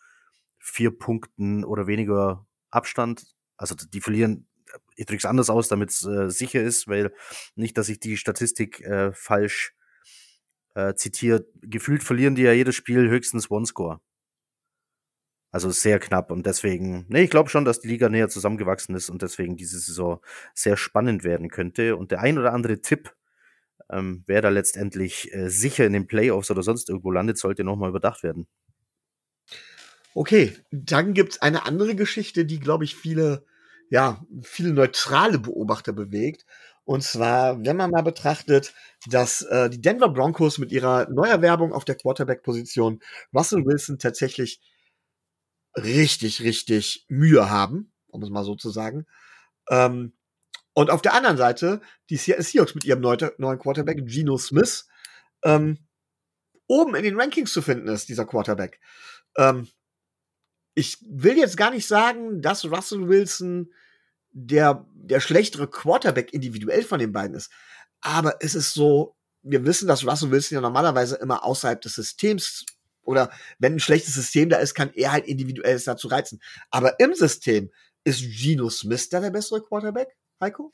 vier 0.59 0.97
Punkten 0.97 1.65
oder 1.65 1.87
weniger 1.87 2.47
Abstand. 2.71 3.25
Also 3.57 3.75
die 3.77 4.01
verlieren 4.01 4.49
ich 4.97 5.07
drücke 5.07 5.19
es 5.19 5.25
anders 5.25 5.51
aus, 5.51 5.69
damit 5.69 5.91
es 5.91 6.05
äh, 6.05 6.31
sicher 6.31 6.63
ist, 6.63 6.89
weil 6.89 7.13
nicht, 7.55 7.77
dass 7.79 7.89
ich 7.89 8.01
die 8.01 8.17
Statistik 8.17 8.81
äh, 8.81 9.13
falsch 9.13 9.75
äh, 10.75 10.95
zitiere. 10.95 11.47
Gefühlt 11.61 12.03
verlieren 12.03 12.35
die 12.35 12.43
ja 12.43 12.53
jedes 12.53 12.75
Spiel 12.75 13.09
höchstens 13.09 13.51
One-Score. 13.51 14.01
Also 15.51 15.71
sehr 15.71 15.99
knapp 15.99 16.31
und 16.31 16.47
deswegen, 16.47 17.05
nee, 17.11 17.25
ich 17.25 17.31
glaube 17.31 17.51
schon, 17.51 17.67
dass 17.67 17.81
die 17.81 17.89
Liga 17.89 18.09
näher 18.09 18.31
zusammengewachsen 18.31 18.95
ist 18.95 19.11
und 19.11 19.21
deswegen 19.21 19.59
diese 19.59 19.79
Saison 19.79 20.19
sehr 20.55 20.79
spannend 20.79 21.25
werden 21.25 21.51
könnte. 21.51 21.97
Und 21.97 22.11
der 22.11 22.21
ein 22.21 22.39
oder 22.39 22.55
andere 22.55 22.81
Tipp, 22.81 23.15
ähm, 23.91 24.25
wer 24.27 24.41
da 24.41 24.49
letztendlich 24.49 25.33
äh, 25.35 25.51
sicher 25.51 25.85
in 25.85 25.93
den 25.93 26.07
Playoffs 26.07 26.51
oder 26.51 26.63
sonst 26.63 26.89
irgendwo 26.89 27.11
landet, 27.11 27.37
sollte 27.37 27.65
nochmal 27.65 27.91
überdacht 27.91 28.23
werden. 28.23 28.47
Okay, 30.15 30.57
dann 30.71 31.13
gibt's 31.13 31.43
eine 31.43 31.67
andere 31.67 31.95
Geschichte, 31.95 32.47
die, 32.47 32.59
glaube 32.59 32.85
ich, 32.85 32.97
viele 32.97 33.45
ja, 33.93 34.25
viele 34.41 34.73
neutrale 34.73 35.39
Beobachter 35.39 35.93
bewegt. 35.93 36.47
Und 36.85 37.03
zwar, 37.05 37.63
wenn 37.63 37.77
man 37.77 37.91
mal 37.91 38.01
betrachtet, 38.01 38.73
dass 39.07 39.43
äh, 39.43 39.69
die 39.69 39.83
Denver 39.83 40.09
Broncos 40.09 40.57
mit 40.57 40.73
ihrer 40.73 41.11
Neuerwerbung 41.11 41.75
auf 41.75 41.85
der 41.85 41.97
Quarterback-Position 41.97 43.01
Russell 43.35 43.67
Wilson 43.67 43.99
tatsächlich 43.99 44.63
richtig, 45.77 46.41
richtig 46.41 47.05
Mühe 47.09 47.51
haben, 47.51 47.93
um 48.09 48.23
es 48.23 48.31
mal 48.31 48.45
so 48.45 48.55
zu 48.55 48.71
sagen. 48.71 49.05
Ähm, 49.69 50.15
und 50.73 50.89
auf 50.89 51.03
der 51.03 51.13
anderen 51.13 51.37
Seite 51.37 51.83
die 52.09 52.17
Seahawks 52.17 52.75
mit 52.75 52.85
ihrem 52.87 53.01
neuen 53.01 53.59
Quarterback 53.59 54.07
Geno 54.07 54.39
Smith 54.39 54.89
ähm, 55.45 55.87
oben 56.67 56.95
in 56.95 57.03
den 57.03 57.21
Rankings 57.21 57.53
zu 57.53 57.61
finden 57.61 57.89
ist, 57.89 58.09
dieser 58.09 58.25
Quarterback. 58.25 58.81
Ähm, 59.37 59.69
ich 60.75 60.97
will 61.03 61.37
jetzt 61.37 61.59
gar 61.59 61.71
nicht 61.71 61.87
sagen, 61.87 62.41
dass 62.41 62.65
Russell 62.65 63.07
Wilson 63.07 63.71
der, 64.33 64.87
der 64.95 65.21
schlechtere 65.21 65.69
Quarterback 65.69 66.33
individuell 66.33 66.83
von 66.83 66.99
den 66.99 67.13
beiden 67.13 67.37
ist. 67.37 67.51
Aber 68.01 68.37
es 68.41 68.55
ist 68.55 68.75
so, 68.75 69.17
wir 69.43 69.65
wissen, 69.65 69.89
dass 69.89 70.07
Russell 70.07 70.31
Wilson 70.31 70.57
ja 70.57 70.61
normalerweise 70.61 71.17
immer 71.17 71.45
außerhalb 71.45 71.81
des 71.81 71.95
Systems 71.95 72.65
oder 73.03 73.31
wenn 73.59 73.75
ein 73.75 73.81
schlechtes 73.81 74.15
System 74.15 74.49
da 74.49 74.59
ist, 74.59 74.75
kann 74.75 74.93
er 74.95 75.13
halt 75.13 75.27
individuell 75.27 75.75
es 75.75 75.85
dazu 75.85 76.09
reizen. 76.09 76.41
Aber 76.71 76.99
im 77.01 77.15
System 77.15 77.71
ist 78.05 78.23
Geno 78.23 78.71
Smith 78.71 79.09
da 79.09 79.21
der 79.21 79.31
bessere 79.31 79.63
Quarterback, 79.63 80.09
Heiko? 80.41 80.73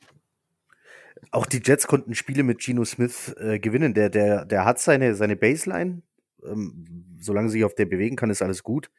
Auch 1.31 1.45
die 1.45 1.61
Jets 1.63 1.87
konnten 1.87 2.15
Spiele 2.15 2.43
mit 2.43 2.59
Geno 2.59 2.85
Smith 2.85 3.35
äh, 3.37 3.59
gewinnen. 3.59 3.93
Der, 3.93 4.09
der, 4.09 4.45
der 4.45 4.65
hat 4.65 4.79
seine, 4.79 5.15
seine 5.15 5.35
Baseline. 5.35 6.01
Ähm, 6.43 7.17
solange 7.19 7.49
sich 7.49 7.63
auf 7.63 7.75
der 7.75 7.85
bewegen 7.85 8.15
kann, 8.15 8.29
ist 8.29 8.41
alles 8.41 8.63
gut. 8.63 8.89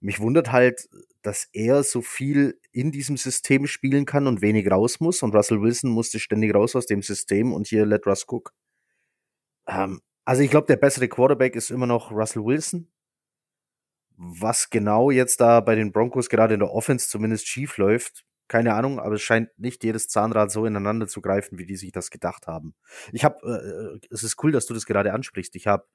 Mich 0.00 0.20
wundert 0.20 0.50
halt, 0.50 0.88
dass 1.22 1.48
er 1.52 1.82
so 1.82 2.00
viel 2.00 2.58
in 2.72 2.90
diesem 2.90 3.16
System 3.16 3.66
spielen 3.66 4.06
kann 4.06 4.26
und 4.26 4.40
wenig 4.40 4.70
raus 4.70 5.00
muss. 5.00 5.22
Und 5.22 5.34
Russell 5.34 5.60
Wilson 5.60 5.90
musste 5.90 6.18
ständig 6.18 6.54
raus 6.54 6.74
aus 6.74 6.86
dem 6.86 7.02
System 7.02 7.52
und 7.52 7.66
hier 7.66 7.84
let 7.84 8.06
Russ 8.06 8.26
cook. 8.28 8.52
Ähm, 9.66 10.00
also 10.24 10.42
ich 10.42 10.50
glaube, 10.50 10.66
der 10.66 10.76
bessere 10.76 11.08
Quarterback 11.08 11.54
ist 11.56 11.70
immer 11.70 11.86
noch 11.86 12.10
Russell 12.12 12.44
Wilson. 12.44 12.90
Was 14.16 14.70
genau 14.70 15.10
jetzt 15.10 15.40
da 15.40 15.60
bei 15.60 15.74
den 15.74 15.92
Broncos 15.92 16.28
gerade 16.28 16.54
in 16.54 16.60
der 16.60 16.70
Offense 16.70 17.08
zumindest 17.08 17.48
schief 17.48 17.78
läuft, 17.78 18.24
keine 18.48 18.74
Ahnung, 18.74 18.98
aber 18.98 19.14
es 19.14 19.22
scheint 19.22 19.48
nicht 19.58 19.84
jedes 19.84 20.08
Zahnrad 20.08 20.50
so 20.50 20.66
ineinander 20.66 21.06
zu 21.06 21.22
greifen, 21.22 21.58
wie 21.58 21.66
die 21.66 21.76
sich 21.76 21.92
das 21.92 22.10
gedacht 22.10 22.46
haben. 22.48 22.74
Ich 23.12 23.24
habe, 23.24 23.38
äh, 23.46 23.96
äh, 23.96 24.00
es 24.10 24.24
ist 24.24 24.42
cool, 24.42 24.52
dass 24.52 24.66
du 24.66 24.74
das 24.74 24.86
gerade 24.86 25.12
ansprichst. 25.12 25.54
Ich 25.54 25.66
habe 25.68 25.86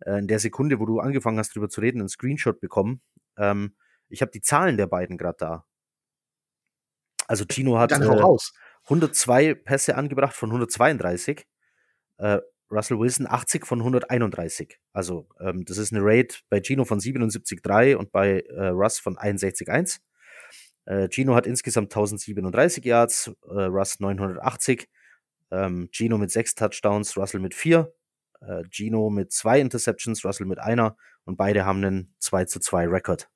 äh, 0.00 0.18
in 0.18 0.28
der 0.28 0.38
Sekunde, 0.38 0.80
wo 0.80 0.86
du 0.86 1.00
angefangen 1.00 1.38
hast, 1.38 1.54
drüber 1.54 1.68
zu 1.68 1.80
reden, 1.80 2.00
einen 2.00 2.08
Screenshot 2.08 2.60
bekommen 2.60 3.00
ähm, 3.36 3.74
ich 4.08 4.22
habe 4.22 4.30
die 4.30 4.40
Zahlen 4.40 4.76
der 4.76 4.86
beiden 4.86 5.18
gerade 5.18 5.36
da. 5.38 5.64
Also 7.26 7.44
Gino 7.44 7.78
hat 7.78 7.92
äh, 7.92 7.96
102 8.84 9.54
Pässe 9.54 9.96
angebracht 9.96 10.34
von 10.34 10.50
132. 10.50 11.46
Äh, 12.18 12.38
Russell 12.70 12.98
Wilson 12.98 13.26
80 13.28 13.66
von 13.66 13.80
131. 13.80 14.78
Also 14.92 15.28
ähm, 15.40 15.64
das 15.64 15.78
ist 15.78 15.92
eine 15.92 16.04
Rate 16.04 16.36
bei 16.48 16.60
Gino 16.60 16.84
von 16.84 17.00
77,3 17.00 17.96
und 17.96 18.12
bei 18.12 18.40
äh, 18.40 18.68
Russ 18.68 18.98
von 18.98 19.16
61,1. 19.16 20.00
Äh, 20.84 21.08
Gino 21.10 21.34
hat 21.34 21.46
insgesamt 21.46 21.92
1037 21.92 22.84
Yards, 22.84 23.32
äh, 23.48 23.62
Russ 23.62 23.98
980. 24.00 24.88
Ähm, 25.52 25.88
Gino 25.92 26.18
mit 26.18 26.30
sechs 26.30 26.54
Touchdowns, 26.54 27.16
Russell 27.16 27.40
mit 27.40 27.54
vier. 27.54 27.92
Äh, 28.40 28.62
Gino 28.70 29.10
mit 29.10 29.32
zwei 29.32 29.60
Interceptions, 29.60 30.24
Russell 30.24 30.46
mit 30.46 30.58
einer 30.58 30.96
und 31.24 31.36
beide 31.36 31.64
haben 31.64 31.84
einen 31.84 32.14
2 32.18 32.44
zu 32.46 32.60
2 32.60 32.88
Rekord. 32.88 33.28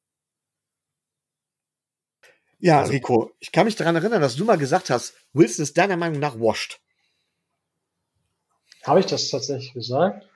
Ja, 2.59 2.81
also, 2.81 2.93
Rico, 2.93 3.33
ich 3.41 3.53
kann 3.53 3.65
mich 3.65 3.77
daran 3.77 3.97
erinnern, 3.97 4.21
dass 4.21 4.37
du 4.37 4.45
mal 4.45 4.59
gesagt 4.59 4.91
hast, 4.91 5.15
Wilson 5.33 5.63
ist 5.63 5.79
deiner 5.79 5.97
Meinung 5.97 6.21
nach 6.21 6.39
washed. 6.39 6.81
Habe 8.85 9.01
ich 9.01 9.07
das 9.07 9.29
tatsächlich 9.31 9.73
gesagt? 9.73 10.27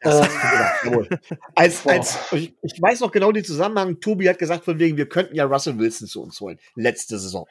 Das 0.00 0.20
hast 0.20 0.34
du 0.34 0.50
gedacht, 0.50 0.84
jawohl. 0.84 1.08
Als, 1.54 1.86
als, 1.86 2.18
ich, 2.32 2.54
ich, 2.60 2.82
weiß 2.82 3.00
noch 3.00 3.10
genau 3.10 3.32
den 3.32 3.44
Zusammenhang. 3.44 4.00
Tobi 4.00 4.28
hat 4.28 4.38
gesagt, 4.38 4.64
von 4.64 4.78
wegen, 4.78 4.98
wir 4.98 5.08
könnten 5.08 5.34
ja 5.34 5.44
Russell 5.44 5.78
Wilson 5.78 6.06
zu 6.06 6.22
uns 6.22 6.38
holen. 6.40 6.58
Letzte 6.74 7.18
Saison. 7.18 7.46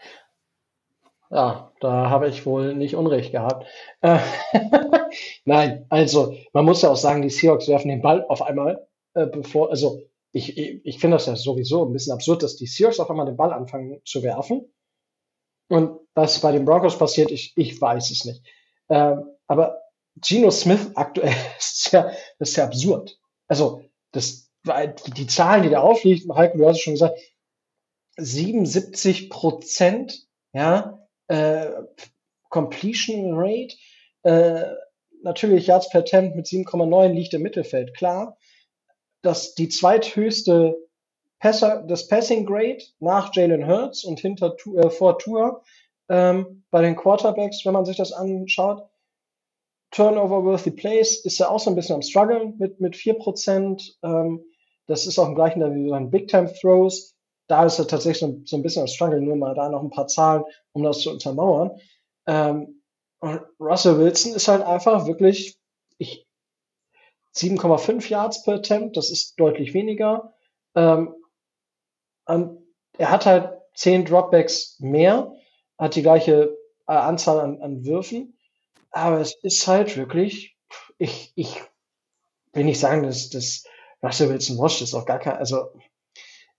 Ja, 1.34 1.74
da 1.80 2.10
habe 2.12 2.30
ich 2.30 2.46
wohl 2.46 2.76
nicht 2.76 2.96
Unrecht 2.96 3.32
gehabt. 3.32 3.66
Äh, 4.02 4.20
Nein, 5.46 5.86
also 5.90 6.36
man 6.54 6.64
muss 6.66 6.84
ja 6.84 6.90
auch 6.90 6.98
sagen, 6.98 7.24
die 7.24 7.30
Seahawks 7.30 7.68
werfen 7.68 7.88
den 7.90 8.04
Ball 8.04 8.24
auf 8.28 8.44
einmal, 8.44 8.88
äh, 9.16 9.26
bevor, 9.26 9.72
also 9.72 10.02
ich, 10.32 10.58
ich, 10.58 10.86
ich 10.86 11.00
finde 11.00 11.18
das 11.18 11.26
ja 11.26 11.36
sowieso 11.36 11.86
ein 11.86 11.94
bisschen 11.94 12.14
absurd, 12.14 12.44
dass 12.44 12.56
die 12.56 12.68
Seahawks 12.68 13.00
auf 13.00 13.10
einmal 13.10 13.26
den 13.26 13.38
Ball 13.38 13.52
anfangen 13.52 14.00
zu 14.06 14.22
werfen. 14.22 14.72
Und 15.70 16.00
was 16.14 16.40
bei 16.40 16.52
den 16.52 16.66
Broncos 16.66 16.98
passiert, 17.00 17.32
ich, 17.32 17.54
ich 17.56 17.82
weiß 17.82 18.12
es 18.12 18.26
nicht. 18.26 18.44
Äh, 18.90 19.16
aber 19.48 19.82
Geno 20.18 20.52
Smith 20.52 20.92
aktuell 20.94 21.34
ist 21.58 21.92
ja, 21.92 22.12
ist 22.38 22.56
ja 22.56 22.66
absurd. 22.66 23.20
Also, 23.48 23.82
das, 24.12 24.52
die, 24.66 25.12
die 25.12 25.28
Zahlen, 25.28 25.64
die 25.64 25.70
da 25.70 25.82
aufliegen, 25.82 26.36
Heiko, 26.36 26.60
du 26.60 26.68
hast 26.68 26.78
es 26.78 26.84
schon 26.84 26.94
gesagt, 26.94 27.18
77 28.18 29.32
Prozent, 29.32 30.28
ja, 30.54 31.03
äh, 31.34 31.72
Completion 32.50 33.34
Rate, 33.34 33.76
äh, 34.24 34.76
natürlich 35.24 35.68
Yards 35.68 35.90
per 35.90 36.02
Attempt 36.02 36.36
mit 36.36 36.46
7,9 36.46 37.12
liegt 37.12 37.34
im 37.34 37.42
Mittelfeld, 37.42 37.96
klar. 37.96 38.38
dass 39.24 39.56
die 39.56 39.70
zweithöchste 39.70 40.76
Passer, 41.40 41.84
das 41.88 42.08
Passing 42.08 42.46
Grade 42.46 42.84
nach 43.00 43.34
Jalen 43.34 43.68
Hurts 43.68 44.04
und 44.04 44.20
hinter 44.20 44.56
äh, 44.78 44.90
vor 44.90 45.18
Tour 45.18 45.64
ähm, 46.10 46.64
bei 46.70 46.82
den 46.82 46.96
Quarterbacks, 46.96 47.66
wenn 47.66 47.74
man 47.74 47.86
sich 47.86 47.98
das 47.98 48.12
anschaut. 48.12 48.88
Turnover-worthy 49.92 50.72
Plays 50.72 51.24
ist 51.24 51.40
ja 51.40 51.50
auch 51.50 51.60
so 51.60 51.70
ein 51.70 51.76
bisschen 51.76 51.96
am 51.96 52.02
Struggle 52.02 52.54
mit, 52.58 52.80
mit 52.80 52.96
4%. 52.96 53.96
Ähm, 54.04 54.44
das 54.88 55.06
ist 55.06 55.20
auch 55.20 55.28
im 55.28 55.36
gleichen 55.36 55.62
wie 55.76 55.88
so 55.88 55.94
ein 55.94 56.12
Big-Time-Throws. 56.12 57.13
Da 57.48 57.66
ist 57.66 57.80
er 57.80 57.88
tatsächlich 57.88 58.20
so, 58.20 58.42
so, 58.46 58.58
ein 58.58 58.64
bisschen 58.64 58.82
am 58.84 58.88
Struggle, 58.88 59.22
nur 59.22 59.36
mal 59.36 59.54
da 59.54 59.70
noch 59.70 59.82
ein 59.82 59.90
paar 59.90 60.08
Zahlen, 60.08 60.44
um 60.72 60.84
das 60.84 61.00
zu 61.00 61.12
untermauern. 61.12 61.72
Ähm, 62.26 62.82
und 63.20 63.42
Russell 63.60 63.98
Wilson 63.98 64.34
ist 64.34 64.48
halt 64.48 64.64
einfach 64.64 65.06
wirklich 65.08 65.58
ich, 65.98 66.28
7,5 67.36 68.10
Yards 68.10 68.44
per 68.44 68.56
Attempt, 68.56 68.98
das 68.98 69.10
ist 69.10 69.40
deutlich 69.40 69.74
weniger. 69.74 70.34
Ähm, 70.76 71.16
er 72.26 73.10
hat 73.10 73.26
halt 73.26 73.58
10 73.76 74.06
Dropbacks 74.06 74.78
mehr, 74.80 75.34
hat 75.78 75.96
die 75.96 76.02
gleiche 76.02 76.58
äh, 76.88 76.94
Anzahl 76.94 77.40
an, 77.40 77.62
an 77.62 77.86
Würfen, 77.86 78.38
aber 78.92 79.20
es 79.20 79.36
ist 79.44 79.68
halt 79.68 79.98
wirklich, 79.98 80.56
ich, 80.98 81.34
ich 81.36 81.62
will 82.54 82.66
nicht 82.66 82.80
sagen, 82.80 83.04
dass, 83.04 83.30
dass 83.30 83.66
Russell 84.04 84.30
Wilson 84.30 84.58
washed 84.60 84.82
ist, 84.82 84.94
auch 84.94 85.06
gar 85.06 85.20
kein, 85.20 85.38
also 85.38 85.72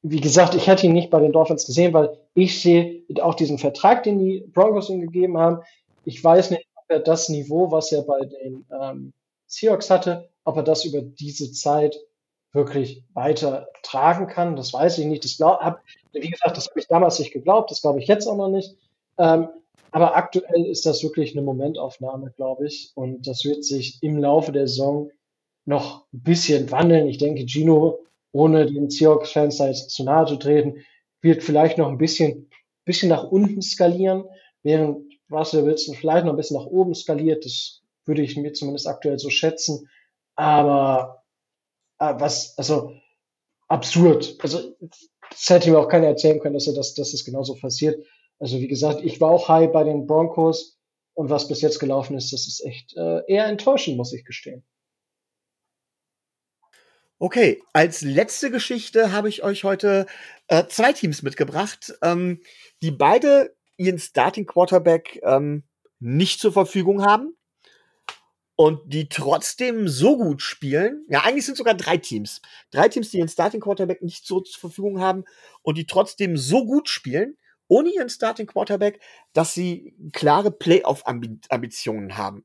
wie 0.07 0.21
gesagt, 0.21 0.55
ich 0.55 0.67
hätte 0.67 0.87
ihn 0.87 0.93
nicht 0.93 1.09
bei 1.09 1.19
den 1.19 1.33
Dolphins 1.33 1.65
gesehen, 1.65 1.95
weil 1.95 2.11
ich 2.35 2.61
sehe 2.61 3.03
auch 3.23 3.35
diesen 3.35 3.59
Vertrag, 3.59 4.03
den 4.03 4.19
die 4.19 4.45
Broncos 4.53 4.91
ihm 4.91 5.01
gegeben 5.01 5.39
haben, 5.39 5.63
ich 6.05 6.23
weiß 6.23 6.51
nicht, 6.51 6.67
ob 6.75 6.85
er 6.89 7.01
das 7.01 7.31
Niveau, 7.31 7.71
was 7.71 7.91
er 7.91 8.03
bei 8.03 8.21
den 8.21 8.67
ähm, 8.71 9.15
Seahawks 9.47 9.89
hatte, 9.89 10.29
ob 10.45 10.59
er 10.59 10.63
das 10.63 10.85
über 10.85 11.01
diese 11.01 11.53
Zeit 11.53 11.99
wirklich 12.53 13.03
weiter 13.15 13.69
tragen 13.83 14.27
kann. 14.27 14.57
Das 14.57 14.75
weiß 14.75 14.99
ich 14.99 15.07
nicht. 15.07 15.25
Das 15.25 15.39
glaub, 15.39 15.61
hab, 15.61 15.83
wie 16.13 16.29
gesagt, 16.29 16.59
das 16.59 16.69
habe 16.69 16.81
ich 16.81 16.87
damals 16.87 17.19
nicht 17.19 17.33
geglaubt, 17.33 17.71
das 17.71 17.81
glaube 17.81 17.99
ich 17.99 18.07
jetzt 18.07 18.27
auch 18.27 18.37
noch 18.37 18.51
nicht. 18.51 18.77
Ähm, 19.17 19.49
aber 19.91 20.17
aktuell 20.17 20.67
ist 20.67 20.85
das 20.85 21.03
wirklich 21.03 21.35
eine 21.35 21.47
Momentaufnahme, 21.47 22.31
glaube 22.37 22.67
ich. 22.67 22.93
Und 22.95 23.27
das 23.27 23.47
wird 23.47 23.65
sich 23.65 24.03
im 24.03 24.19
Laufe 24.19 24.53
der 24.53 24.69
Saison 24.69 25.11
noch 25.65 26.05
ein 26.13 26.21
bisschen 26.21 26.71
wandeln. 26.71 27.07
Ich 27.07 27.17
denke, 27.17 27.47
Gino, 27.47 28.01
ohne 28.35 28.67
den 28.67 28.91
Seahawks-Fans 28.91 29.59
da 29.59 29.69
jetzt 29.69 29.91
zu 29.91 30.03
nahe 30.03 30.27
zu 30.27 30.37
treten, 30.37 30.85
wird 31.23 31.43
vielleicht 31.43 31.79
noch 31.79 31.89
ein 31.89 31.99
bisschen, 31.99 32.51
bisschen 32.85 33.09
nach 33.09 33.25
unten 33.25 33.63
skalieren, 33.63 34.25
während 34.63 35.07
Russell 35.31 35.65
Wilson 35.65 35.95
vielleicht 35.95 36.27
noch 36.27 36.33
ein 36.33 36.37
bisschen 36.37 36.59
nach 36.59 36.67
oben 36.67 36.95
skaliert. 36.95 37.45
Das 37.45 37.83
würde 38.05 38.23
ich 38.23 38.37
mir 38.37 38.53
zumindest 38.53 38.89
aktuell 38.89 39.19
so 39.19 39.31
schätzen. 39.31 39.89
Aber 40.35 41.23
äh, 42.01 42.15
was, 42.19 42.59
also 42.59 42.93
absurd. 43.69 44.37
Also 44.41 44.77
das 45.31 45.49
hätte 45.49 45.71
mir 45.71 45.79
auch 45.79 45.89
keiner 45.89 46.09
erzählen 46.09 46.41
können, 46.41 46.55
dass 46.55 46.67
er 46.67 46.75
das, 46.75 46.95
dass 46.95 47.13
das 47.13 47.25
genauso 47.25 47.55
passiert. 47.55 48.05
Also 48.41 48.59
wie 48.59 48.69
gesagt, 48.69 49.01
ich 49.05 49.21
war 49.21 49.31
auch 49.31 49.49
high 49.49 49.71
bei 49.71 49.85
den 49.85 50.09
Broncos 50.09 50.77
und 51.15 51.31
was 51.31 51.47
bis 51.47 51.61
jetzt 51.61 51.79
gelaufen 51.79 52.17
ist, 52.17 52.33
das 52.33 52.49
ist 52.49 52.65
echt 52.65 52.97
äh, 52.97 53.23
eher 53.29 53.47
enttäuschend, 53.47 53.97
muss 53.97 54.13
ich 54.13 54.25
gestehen. 54.25 54.65
Okay, 57.19 57.63
als 57.73 58.03
letzte 58.03 58.51
Geschichte 58.51 59.13
habe 59.13 59.29
ich 59.29 59.45
euch 59.45 59.65
heute 59.65 60.07
äh, 60.49 60.67
zwei 60.67 60.93
Teams 60.93 61.23
mitgebracht, 61.23 61.95
ähm, 62.03 62.41
die 62.83 62.91
beide 62.91 63.55
ihren 63.77 63.99
Starting 63.99 64.47
Quarterback 64.47 65.21
ähm, 65.23 65.63
nicht 66.01 66.41
zur 66.41 66.53
Verfügung 66.53 67.05
haben 67.05 67.37
und 68.57 68.93
die 68.93 69.09
trotzdem 69.09 69.89
so 69.89 70.17
gut 70.17 70.43
spielen. 70.43 71.05
Ja, 71.09 71.23
eigentlich 71.23 71.47
sind 71.47 71.57
sogar 71.57 71.75
drei 71.75 71.99
Teams. 71.99 72.43
Drei 72.73 72.89
Teams, 72.89 73.11
die 73.11 73.19
ihren 73.19 73.29
Starting 73.29 73.61
Quarterback 73.61 74.03
nicht 74.03 74.27
so 74.27 74.41
zur 74.41 74.61
Verfügung 74.61 75.01
haben 75.01 75.25
und 75.63 75.79
die 75.79 75.87
trotzdem 75.87 76.37
so 76.37 76.65
gut 76.67 76.89
spielen, 76.89 77.37
ohne 77.69 77.91
ihren 77.91 78.09
Starting 78.09 78.47
Quarterback, 78.47 79.01
dass 79.33 79.55
sie 79.55 79.95
klare 80.13 80.51
Playoff-Ambitionen 80.51 82.17
haben. 82.17 82.45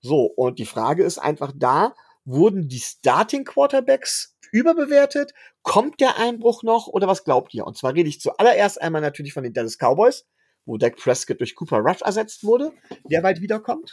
So, 0.00 0.24
und 0.24 0.58
die 0.58 0.66
Frage 0.66 1.04
ist 1.04 1.18
einfach 1.18 1.52
da, 1.56 1.94
wurden 2.24 2.68
die 2.68 2.80
Starting 2.80 3.44
Quarterbacks 3.44 4.36
überbewertet? 4.52 5.32
Kommt 5.62 6.00
der 6.00 6.18
Einbruch 6.18 6.62
noch 6.62 6.86
oder 6.88 7.06
was 7.06 7.24
glaubt 7.24 7.54
ihr? 7.54 7.66
Und 7.66 7.76
zwar 7.76 7.94
rede 7.94 8.08
ich 8.08 8.20
zuallererst 8.20 8.80
einmal 8.80 9.02
natürlich 9.02 9.32
von 9.32 9.42
den 9.42 9.52
Dallas 9.52 9.78
Cowboys 9.78 10.26
wo 10.66 10.78
Dak 10.78 10.96
Prescott 10.96 11.40
durch 11.40 11.54
Cooper 11.54 11.78
Rush 11.78 12.02
ersetzt 12.02 12.44
wurde, 12.44 12.72
der 13.04 13.20
bald 13.20 13.40
wiederkommt. 13.40 13.92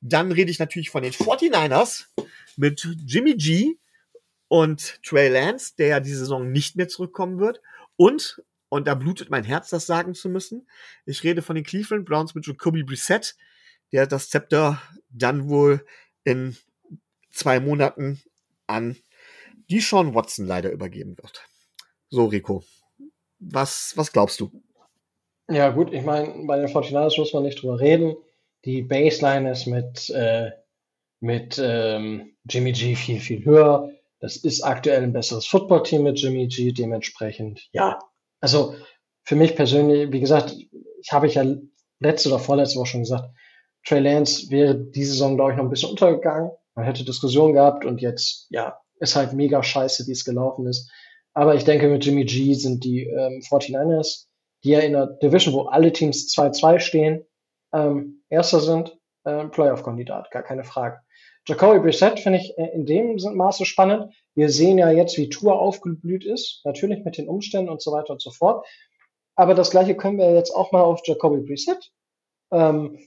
Dann 0.00 0.32
rede 0.32 0.50
ich 0.50 0.58
natürlich 0.58 0.90
von 0.90 1.02
den 1.02 1.12
49ers 1.12 2.06
mit 2.56 2.86
Jimmy 3.06 3.34
G 3.34 3.76
und 4.48 5.00
Trey 5.02 5.28
Lance, 5.28 5.74
der 5.78 5.88
ja 5.88 6.00
diese 6.00 6.20
Saison 6.20 6.50
nicht 6.50 6.76
mehr 6.76 6.88
zurückkommen 6.88 7.38
wird. 7.38 7.60
Und, 7.96 8.42
und 8.68 8.86
da 8.86 8.94
blutet 8.94 9.30
mein 9.30 9.44
Herz, 9.44 9.70
das 9.70 9.86
sagen 9.86 10.14
zu 10.14 10.28
müssen, 10.28 10.66
ich 11.04 11.22
rede 11.24 11.42
von 11.42 11.54
den 11.54 11.64
Cleveland 11.64 12.04
Browns 12.04 12.34
mit 12.34 12.46
Jacoby 12.46 12.82
Brissett, 12.82 13.36
der 13.92 14.06
das 14.06 14.30
Zepter 14.30 14.80
dann 15.10 15.48
wohl 15.48 15.84
in 16.24 16.56
zwei 17.32 17.60
Monaten 17.60 18.20
an 18.66 18.96
die 19.70 19.80
Sean 19.80 20.14
Watson 20.14 20.46
leider 20.46 20.70
übergeben 20.70 21.16
wird. 21.18 21.44
So, 22.10 22.26
Rico, 22.26 22.62
was, 23.38 23.92
was 23.96 24.12
glaubst 24.12 24.40
du? 24.40 24.50
Ja, 25.50 25.70
gut, 25.70 25.92
ich 25.92 26.04
meine, 26.04 26.46
bei 26.46 26.58
den 26.58 26.68
49ers 26.68 27.18
muss 27.18 27.32
man 27.32 27.42
nicht 27.42 27.62
drüber 27.62 27.80
reden. 27.80 28.16
Die 28.64 28.82
Baseline 28.82 29.50
ist 29.50 29.66
mit, 29.66 30.08
äh, 30.10 30.50
mit 31.20 31.60
ähm, 31.62 32.36
Jimmy 32.48 32.72
G 32.72 32.94
viel, 32.94 33.20
viel 33.20 33.44
höher. 33.44 33.90
Das 34.20 34.36
ist 34.36 34.62
aktuell 34.62 35.02
ein 35.02 35.12
besseres 35.12 35.46
Footballteam 35.46 36.04
mit 36.04 36.20
Jimmy 36.20 36.46
G, 36.46 36.72
dementsprechend, 36.72 37.68
ja. 37.72 37.98
Also 38.40 38.76
für 39.24 39.36
mich 39.36 39.56
persönlich, 39.56 40.12
wie 40.12 40.20
gesagt, 40.20 40.56
ich 41.00 41.12
habe 41.12 41.26
ich 41.26 41.34
ja 41.34 41.44
letzte 41.98 42.28
oder 42.28 42.38
vorletzte 42.38 42.78
Woche 42.78 42.88
schon 42.88 43.02
gesagt, 43.02 43.30
Trey 43.84 44.00
Lance 44.00 44.50
wäre 44.50 44.76
diese 44.76 45.12
Saison, 45.12 45.36
glaube 45.36 45.52
ich, 45.52 45.56
noch 45.56 45.64
ein 45.64 45.70
bisschen 45.70 45.90
untergegangen. 45.90 46.50
Man 46.74 46.84
hätte 46.84 47.04
Diskussionen 47.04 47.54
gehabt 47.54 47.84
und 47.84 48.00
jetzt, 48.00 48.46
ja, 48.50 48.78
ist 48.98 49.16
halt 49.16 49.32
mega 49.32 49.62
scheiße, 49.62 50.06
wie 50.06 50.12
es 50.12 50.24
gelaufen 50.24 50.66
ist. 50.66 50.90
Aber 51.34 51.54
ich 51.54 51.64
denke, 51.64 51.88
mit 51.88 52.04
Jimmy 52.04 52.24
G 52.24 52.54
sind 52.54 52.84
die 52.84 53.04
ähm, 53.04 53.40
49ers 53.40 54.26
die 54.64 54.70
ja 54.70 54.80
in 54.80 54.94
einer 54.94 55.06
Division, 55.06 55.54
wo 55.54 55.62
alle 55.62 55.92
Teams 55.92 56.32
2-2 56.34 56.78
stehen, 56.80 57.24
ähm, 57.72 58.22
Erster 58.28 58.60
sind, 58.60 58.96
äh, 59.24 59.46
Playoff-Kandidat, 59.46 60.30
gar 60.30 60.42
keine 60.42 60.64
Frage. 60.64 61.00
Jacoby 61.46 61.80
Brissett 61.80 62.20
finde 62.20 62.38
ich 62.38 62.56
äh, 62.56 62.70
in 62.74 62.86
dem 62.86 63.16
Maße 63.16 63.64
spannend. 63.64 64.14
Wir 64.34 64.48
sehen 64.50 64.78
ja 64.78 64.90
jetzt, 64.90 65.16
wie 65.18 65.28
Tour 65.28 65.58
aufgeblüht 65.60 66.24
ist, 66.24 66.60
natürlich 66.64 67.04
mit 67.04 67.18
den 67.18 67.28
Umständen 67.28 67.70
und 67.70 67.82
so 67.82 67.92
weiter 67.92 68.10
und 68.10 68.22
so 68.22 68.30
fort. 68.30 68.66
Aber 69.34 69.54
das 69.54 69.70
Gleiche 69.70 69.96
können 69.96 70.18
wir 70.18 70.32
jetzt 70.34 70.54
auch 70.54 70.72
mal 70.72 70.82
auf 70.82 71.00
Jacoby 71.04 71.40
Brissett 71.40 71.90
ähm, 72.52 72.98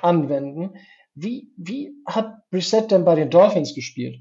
anwenden. 0.00 0.74
Wie, 1.14 1.52
wie 1.56 1.92
hat 2.06 2.48
Brissett 2.50 2.90
denn 2.90 3.04
bei 3.04 3.14
den 3.14 3.30
Dolphins 3.30 3.74
gespielt? 3.74 4.20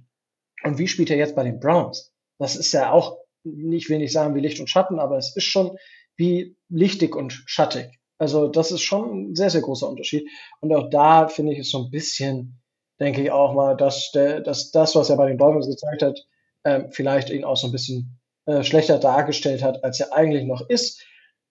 Und 0.64 0.78
wie 0.78 0.88
spielt 0.88 1.10
er 1.10 1.18
jetzt 1.18 1.36
bei 1.36 1.44
den 1.44 1.60
Browns? 1.60 2.14
Das 2.40 2.56
ist 2.56 2.72
ja 2.72 2.92
auch, 2.92 3.18
ich 3.44 3.90
will 3.90 3.98
nicht 3.98 4.14
sagen 4.14 4.36
wie 4.36 4.40
Licht 4.40 4.60
und 4.60 4.70
Schatten, 4.70 5.00
aber 5.00 5.18
es 5.18 5.36
ist 5.36 5.46
schon 5.46 5.78
wie 6.16 6.56
lichtig 6.70 7.16
und 7.16 7.34
schattig. 7.34 8.00
Also 8.18 8.48
das 8.48 8.72
ist 8.72 8.82
schon 8.82 9.32
ein 9.32 9.36
sehr, 9.36 9.50
sehr 9.50 9.62
großer 9.62 9.90
Unterschied. 9.90 10.30
Und 10.62 10.74
auch 10.74 10.90
da 10.90 11.28
finde 11.28 11.54
ich 11.54 11.60
es 11.60 11.72
so 11.72 11.84
ein 11.84 11.92
bisschen, 11.92 12.62
denke 13.00 13.22
ich 13.22 13.32
auch 13.32 13.54
mal, 13.54 13.76
dass, 13.76 14.12
der, 14.12 14.42
dass 14.42 14.72
das, 14.72 14.96
was 14.96 15.10
er 15.10 15.18
bei 15.18 15.28
den 15.28 15.38
Dolphins 15.38 15.68
gezeigt 15.68 16.04
hat, 16.04 16.20
äh, 16.64 16.84
vielleicht 16.92 17.30
ihn 17.30 17.44
auch 17.44 17.58
so 17.58 17.68
ein 17.68 17.72
bisschen 17.72 18.20
äh, 18.46 18.64
schlechter 18.64 19.00
dargestellt 19.00 19.64
hat, 19.64 19.84
als 19.84 20.00
er 20.00 20.14
eigentlich 20.14 20.46
noch 20.46 20.70
ist. 20.70 21.04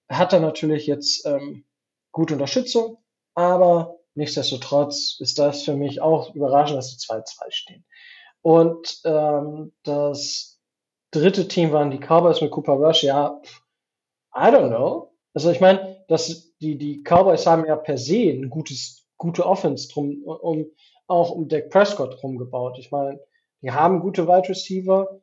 Hat 0.09 0.33
er 0.33 0.40
natürlich 0.40 0.87
jetzt 0.87 1.26
ähm, 1.26 1.64
gute 2.12 2.35
Unterstützung, 2.35 2.98
aber 3.35 3.98
nichtsdestotrotz 4.14 5.16
ist 5.20 5.38
das 5.38 5.62
für 5.62 5.75
mich 5.75 6.01
auch 6.01 6.35
überraschend, 6.35 6.79
dass 6.79 6.96
die 6.96 7.05
2-2 7.05 7.51
stehen. 7.51 7.85
Und 8.42 9.01
ähm, 9.05 9.72
das 9.85 10.61
dritte 11.12 11.46
Team 11.48 11.72
waren 11.72 11.90
die 11.90 11.98
Cowboys 11.98 12.40
mit 12.40 12.51
Cooper 12.51 12.72
Rush. 12.72 13.05
Ja, 13.05 13.40
I 14.35 14.48
don't 14.48 14.68
know. 14.68 15.12
Also 15.35 15.51
ich 15.51 15.61
meine, 15.61 16.05
dass 16.09 16.57
die, 16.59 16.77
die 16.77 17.03
Cowboys 17.03 17.46
haben 17.46 17.66
ja 17.66 17.77
per 17.77 17.98
se 17.98 18.31
ein 18.31 18.51
gutes, 18.51 19.07
gute 19.16 19.46
Offense 19.46 19.88
drum, 19.88 20.22
um, 20.25 20.66
auch 21.07 21.31
um 21.31 21.48
Dak 21.48 21.70
Prescott 21.70 22.22
rumgebaut. 22.22 22.79
Ich 22.79 22.90
meine, 22.90 23.20
die 23.62 23.70
haben 23.70 24.01
gute 24.01 24.27
Wide 24.27 24.48
Receiver, 24.48 25.20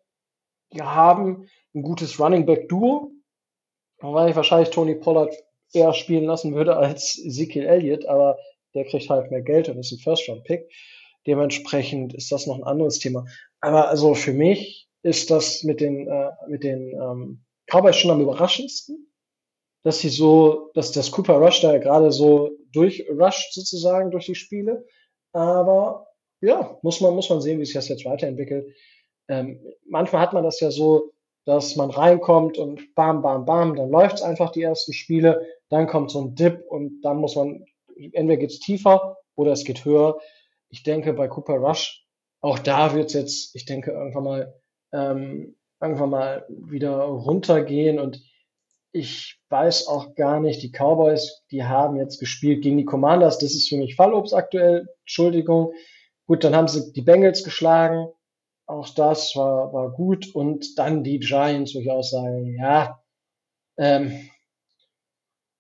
die 0.74 0.82
haben 0.82 1.50
ein 1.76 1.82
gutes 1.82 2.20
Running 2.20 2.46
Back 2.46 2.70
Duo, 2.70 3.12
weil 4.00 4.30
ich 4.30 4.36
wahrscheinlich 4.36 4.70
Tony 4.70 4.96
Pollard 4.96 5.36
eher 5.74 5.94
spielen 5.94 6.26
lassen 6.26 6.56
würde 6.56 6.78
als 6.78 7.20
Ezekiel 7.20 7.66
Elliott, 7.66 8.06
aber 8.06 8.38
der 8.74 8.86
kriegt 8.86 9.10
halt 9.10 9.32
mehr 9.32 9.42
Geld 9.42 9.70
und 9.70 9.78
ist 9.80 9.92
ein 9.92 10.00
First-Round-Pick. 10.00 10.70
Dementsprechend 11.28 12.14
ist 12.14 12.32
das 12.32 12.48
noch 12.48 12.56
ein 12.58 12.64
anderes 12.64 13.00
Thema. 13.00 13.26
Aber 13.62 13.90
also 13.90 14.16
für 14.16 14.34
mich 14.34 14.88
ist 15.04 15.32
das 15.32 15.64
mit 15.64 15.82
den, 15.82 16.08
äh, 16.08 16.32
mit 16.48 16.64
den 16.64 16.94
ähm, 16.94 17.46
Cowboys 17.68 17.96
schon 17.96 18.12
am 18.12 18.22
überraschendsten, 18.22 19.12
dass 19.84 20.00
sie 20.00 20.10
so, 20.10 20.72
dass 20.74 20.92
das 20.92 21.12
Cooper 21.12 21.36
Rush 21.36 21.62
da 21.62 21.78
gerade 21.78 22.12
so 22.12 22.52
durchrusht 22.74 23.54
sozusagen 23.54 24.12
durch 24.12 24.26
die 24.26 24.36
Spiele. 24.36 24.86
Aber 25.32 26.08
ja, 26.42 26.78
muss 26.82 27.02
man, 27.02 27.16
muss 27.16 27.30
man 27.30 27.42
sehen, 27.42 27.60
wie 27.60 27.66
sich 27.66 27.76
das 27.76 27.90
jetzt 27.90 28.06
weiterentwickelt. 28.06 28.74
Ähm, 29.28 29.62
manchmal 29.88 30.22
hat 30.22 30.34
man 30.34 30.44
das 30.44 30.60
ja 30.60 30.72
so, 30.72 31.14
dass 31.46 31.76
man 31.76 31.90
reinkommt 31.90 32.58
und 32.58 32.94
bam, 32.96 33.22
bam, 33.22 33.46
bam, 33.46 33.76
dann 33.76 33.90
läuft's 33.90 34.22
einfach 34.22 34.52
die 34.52 34.62
ersten 34.62 34.94
Spiele, 34.94 35.46
dann 35.70 35.88
kommt 35.88 36.12
so 36.12 36.22
ein 36.22 36.36
Dip 36.36 36.64
und 36.70 37.02
dann 37.02 37.18
muss 37.18 37.36
man, 37.36 37.66
entweder 38.00 38.38
geht's 38.38 38.60
tiefer 38.60 39.18
oder 39.36 39.52
es 39.52 39.64
geht 39.64 39.86
höher. 39.86 40.20
Ich 40.70 40.84
denke, 40.84 41.14
bei 41.14 41.28
Cooper 41.28 41.56
Rush, 41.56 42.06
auch 42.42 42.60
da 42.60 42.94
wird's 42.94 43.14
jetzt, 43.14 43.56
ich 43.56 43.66
denke, 43.66 43.92
irgendwann 43.92 44.24
mal, 44.24 44.62
ähm, 44.94 45.56
irgendwann 45.82 46.10
mal 46.10 46.46
wieder 46.50 46.98
runtergehen. 47.02 48.00
Und 48.00 48.22
ich 48.92 49.40
weiß 49.50 49.88
auch 49.88 50.16
gar 50.16 50.40
nicht, 50.40 50.62
die 50.64 50.72
Cowboys, 50.72 51.44
die 51.52 51.64
haben 51.64 51.98
jetzt 51.98 52.20
gespielt 52.20 52.64
gegen 52.64 52.78
die 52.78 52.86
Commanders, 52.86 53.38
das 53.38 53.52
ist 53.52 53.70
für 53.70 53.78
mich 53.78 53.96
Fallobst 53.96 54.34
aktuell, 54.34 54.88
Entschuldigung. 55.02 55.74
Gut, 56.26 56.44
dann 56.44 56.56
haben 56.56 56.68
sie 56.68 56.94
die 56.94 57.02
Bengals 57.02 57.44
geschlagen, 57.44 58.08
auch 58.68 58.90
das 58.90 59.36
war, 59.36 59.74
war 59.74 59.92
gut. 59.92 60.34
Und 60.36 60.78
dann 60.78 61.04
die 61.04 61.20
Giants, 61.20 61.74
wo 61.74 61.80
ich 61.80 61.90
auch 61.90 62.04
sage, 62.04 62.56
ja, 62.58 63.02
ähm, 63.78 64.30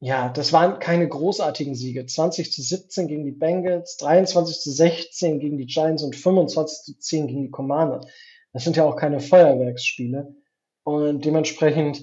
ja, 0.02 0.30
das 0.30 0.54
waren 0.54 0.80
keine 0.80 1.08
großartigen 1.08 1.76
Siege. 1.76 2.06
20 2.06 2.54
zu 2.54 2.62
17 2.62 3.08
gegen 3.08 3.26
die 3.26 3.32
Bengals, 3.32 3.98
23 3.98 4.60
zu 4.60 4.72
16 4.72 5.40
gegen 5.40 5.58
die 5.58 5.66
Giants 5.66 6.04
und 6.04 6.16
25 6.16 6.86
zu 6.86 7.00
10 7.00 7.28
gegen 7.28 7.42
die 7.44 7.52
Commanders. 7.52 8.08
Das 8.54 8.64
sind 8.64 8.78
ja 8.78 8.86
auch 8.86 8.96
keine 8.96 9.20
Feuerwerksspiele. 9.20 10.36
Und 10.84 11.26
dementsprechend, 11.26 12.02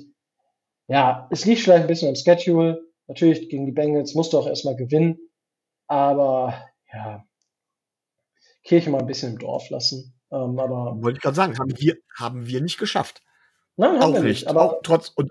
ja, 0.89 1.27
es 1.31 1.47
liegt 1.47 1.63
vielleicht 1.63 1.83
ein 1.83 1.89
bisschen 1.89 2.11
am 2.11 2.15
Schedule. 2.15 2.83
Natürlich 3.09 3.49
gegen 3.49 3.67
die 3.67 3.73
Bengals 3.73 4.15
musst 4.15 4.33
du 4.33 4.39
auch 4.39 4.47
erstmal 4.47 4.77
gewinnen. 4.77 5.19
Aber 5.87 6.69
ja, 6.93 7.25
Kirche 8.63 8.91
mal 8.91 9.01
ein 9.01 9.07
bisschen 9.07 9.33
im 9.33 9.39
Dorf 9.39 9.71
lassen. 9.71 10.15
Ähm, 10.31 10.59
aber 10.59 10.97
Wollte 11.01 11.17
ich 11.17 11.23
gerade 11.23 11.37
sagen, 11.37 11.59
haben 11.59 11.79
wir, 11.79 11.97
haben 12.19 12.47
wir 12.47 12.61
nicht 12.61 12.79
geschafft. 12.79 13.23
Nein, 13.77 14.01
haben 14.01 14.11
auch 14.11 14.15
wir 14.15 14.23
nicht. 14.23 14.49
Aber 14.49 14.63
auch 14.63 14.81
trotz, 14.83 15.09
und, 15.09 15.31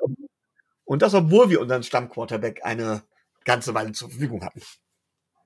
und 0.86 1.02
das, 1.02 1.14
obwohl 1.14 1.50
wir 1.50 1.62
unseren 1.62 1.84
Stammquarterback 1.84 2.64
eine 2.64 3.04
ganze 3.44 3.74
Weile 3.74 3.92
zur 3.92 4.10
Verfügung 4.10 4.44
hatten. 4.44 4.62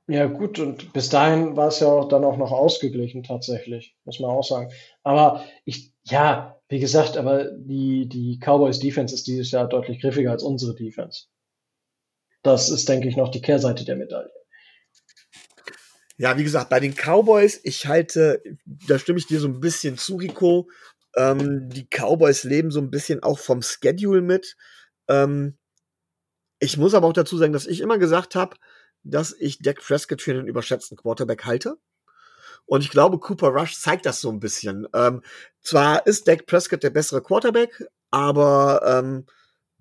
Ja, 0.07 0.25
gut, 0.25 0.57
und 0.57 0.91
bis 0.91 1.09
dahin 1.09 1.55
war 1.55 1.67
es 1.67 1.81
ja 1.81 1.87
auch 1.87 2.07
dann 2.07 2.23
auch 2.23 2.37
noch 2.37 2.51
ausgeglichen 2.51 3.21
tatsächlich, 3.21 3.95
muss 4.05 4.19
man 4.19 4.31
auch 4.31 4.43
sagen. 4.43 4.71
Aber 5.03 5.45
ich, 5.65 5.93
ja, 6.03 6.59
wie 6.67 6.79
gesagt, 6.79 7.15
aber 7.15 7.51
die, 7.51 8.09
die 8.09 8.39
Cowboys 8.39 8.79
Defense 8.79 9.13
ist 9.13 9.27
dieses 9.27 9.51
Jahr 9.51 9.69
deutlich 9.69 10.01
griffiger 10.01 10.31
als 10.31 10.41
unsere 10.41 10.73
Defense. 10.73 11.25
Das 12.41 12.69
ist, 12.71 12.89
denke 12.89 13.07
ich, 13.07 13.17
noch 13.17 13.29
die 13.29 13.41
Kehrseite 13.41 13.85
der 13.85 13.97
Medaille. 13.97 14.31
Ja, 16.17 16.37
wie 16.37 16.43
gesagt, 16.43 16.69
bei 16.69 16.79
den 16.79 16.95
Cowboys, 16.95 17.59
ich 17.63 17.85
halte, 17.85 18.41
da 18.65 18.97
stimme 18.97 19.19
ich 19.19 19.27
dir 19.27 19.39
so 19.39 19.47
ein 19.47 19.59
bisschen 19.59 19.97
zu, 19.97 20.15
Rico. 20.15 20.69
Ähm, 21.15 21.69
die 21.69 21.87
Cowboys 21.87 22.43
leben 22.43 22.71
so 22.71 22.81
ein 22.81 22.89
bisschen 22.89 23.21
auch 23.21 23.39
vom 23.39 23.61
Schedule 23.61 24.21
mit. 24.21 24.57
Ähm, 25.09 25.57
ich 26.59 26.77
muss 26.77 26.93
aber 26.93 27.07
auch 27.07 27.13
dazu 27.13 27.37
sagen, 27.37 27.53
dass 27.53 27.67
ich 27.67 27.81
immer 27.81 27.97
gesagt 27.97 28.35
habe, 28.35 28.55
dass 29.03 29.33
ich 29.37 29.59
Dak 29.59 29.81
Prescott 29.81 30.21
für 30.21 30.31
einen 30.31 30.47
überschätzten 30.47 30.97
Quarterback 30.97 31.45
halte. 31.45 31.77
Und 32.65 32.83
ich 32.83 32.91
glaube, 32.91 33.19
Cooper 33.19 33.47
Rush 33.49 33.79
zeigt 33.79 34.05
das 34.05 34.21
so 34.21 34.29
ein 34.29 34.39
bisschen. 34.39 34.87
Ähm, 34.93 35.23
zwar 35.61 36.05
ist 36.05 36.27
Dak 36.27 36.45
Prescott 36.45 36.83
der 36.83 36.91
bessere 36.91 37.21
Quarterback, 37.21 37.83
aber 38.11 38.81
ähm, 38.85 39.25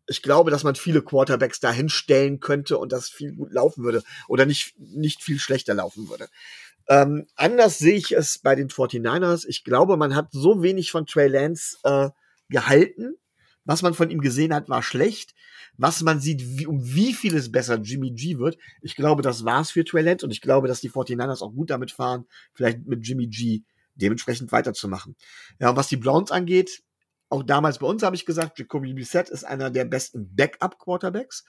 ich 0.06 0.22
glaube, 0.22 0.50
dass 0.50 0.64
man 0.64 0.74
viele 0.74 1.02
Quarterbacks 1.02 1.60
dahin 1.60 1.90
stellen 1.90 2.40
könnte 2.40 2.78
und 2.78 2.92
das 2.92 3.10
viel 3.10 3.34
gut 3.34 3.52
laufen 3.52 3.84
würde 3.84 4.02
oder 4.26 4.46
nicht, 4.46 4.74
nicht 4.78 5.22
viel 5.22 5.38
schlechter 5.38 5.74
laufen 5.74 6.08
würde. 6.08 6.28
Ähm, 6.88 7.26
anders 7.36 7.78
sehe 7.78 7.96
ich 7.96 8.12
es 8.12 8.38
bei 8.38 8.54
den 8.54 8.70
49ers. 8.70 9.44
Ich 9.46 9.64
glaube, 9.64 9.98
man 9.98 10.14
hat 10.14 10.28
so 10.30 10.62
wenig 10.62 10.90
von 10.90 11.04
Trey 11.04 11.28
Lance 11.28 11.76
äh, 11.84 12.08
gehalten. 12.48 13.16
Was 13.68 13.82
man 13.82 13.94
von 13.94 14.10
ihm 14.10 14.20
gesehen 14.20 14.52
hat, 14.52 14.68
war 14.68 14.82
schlecht 14.82 15.34
was 15.78 16.02
man 16.02 16.20
sieht, 16.20 16.42
wie, 16.58 16.66
um 16.66 16.84
wie 16.84 17.14
vieles 17.14 17.50
besser 17.50 17.76
Jimmy 17.76 18.10
G 18.10 18.38
wird. 18.38 18.58
Ich 18.82 18.96
glaube, 18.96 19.22
das 19.22 19.44
war's 19.44 19.70
für 19.70 19.84
Trey 19.84 20.16
und 20.22 20.30
ich 20.30 20.40
glaube, 20.40 20.68
dass 20.68 20.80
die 20.80 20.90
49ers 20.90 21.40
auch 21.40 21.52
gut 21.52 21.70
damit 21.70 21.92
fahren, 21.92 22.26
vielleicht 22.52 22.86
mit 22.86 23.06
Jimmy 23.06 23.28
G 23.28 23.62
dementsprechend 23.94 24.52
weiterzumachen. 24.52 25.16
Ja, 25.60 25.70
und 25.70 25.76
was 25.76 25.88
die 25.88 25.96
Browns 25.96 26.30
angeht, 26.30 26.82
auch 27.30 27.42
damals 27.42 27.78
bei 27.78 27.86
uns 27.86 28.02
habe 28.02 28.16
ich 28.16 28.26
gesagt, 28.26 28.58
Jacoby 28.58 28.94
Brissett 28.94 29.28
ist 29.28 29.44
einer 29.44 29.70
der 29.70 29.84
besten 29.84 30.34
Backup-Quarterbacks. 30.34 31.44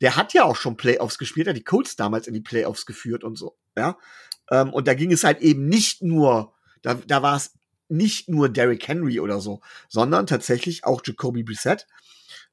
Der 0.00 0.16
hat 0.16 0.34
ja 0.34 0.44
auch 0.44 0.56
schon 0.56 0.76
Playoffs 0.76 1.18
gespielt, 1.18 1.48
hat 1.48 1.56
die 1.56 1.64
Colts 1.64 1.96
damals 1.96 2.26
in 2.26 2.34
die 2.34 2.40
Playoffs 2.40 2.86
geführt 2.86 3.24
und 3.24 3.36
so, 3.36 3.56
ja. 3.76 3.98
Ähm, 4.50 4.72
und 4.72 4.86
da 4.86 4.94
ging 4.94 5.10
es 5.10 5.24
halt 5.24 5.40
eben 5.40 5.66
nicht 5.66 6.02
nur, 6.02 6.54
da, 6.82 6.94
da 6.94 7.22
war 7.22 7.36
es 7.36 7.54
nicht 7.92 8.28
nur 8.28 8.48
Derrick 8.48 8.86
Henry 8.88 9.20
oder 9.20 9.40
so, 9.40 9.60
sondern 9.88 10.26
tatsächlich 10.26 10.84
auch 10.84 11.02
Jacoby 11.04 11.42
Brissett. 11.42 11.86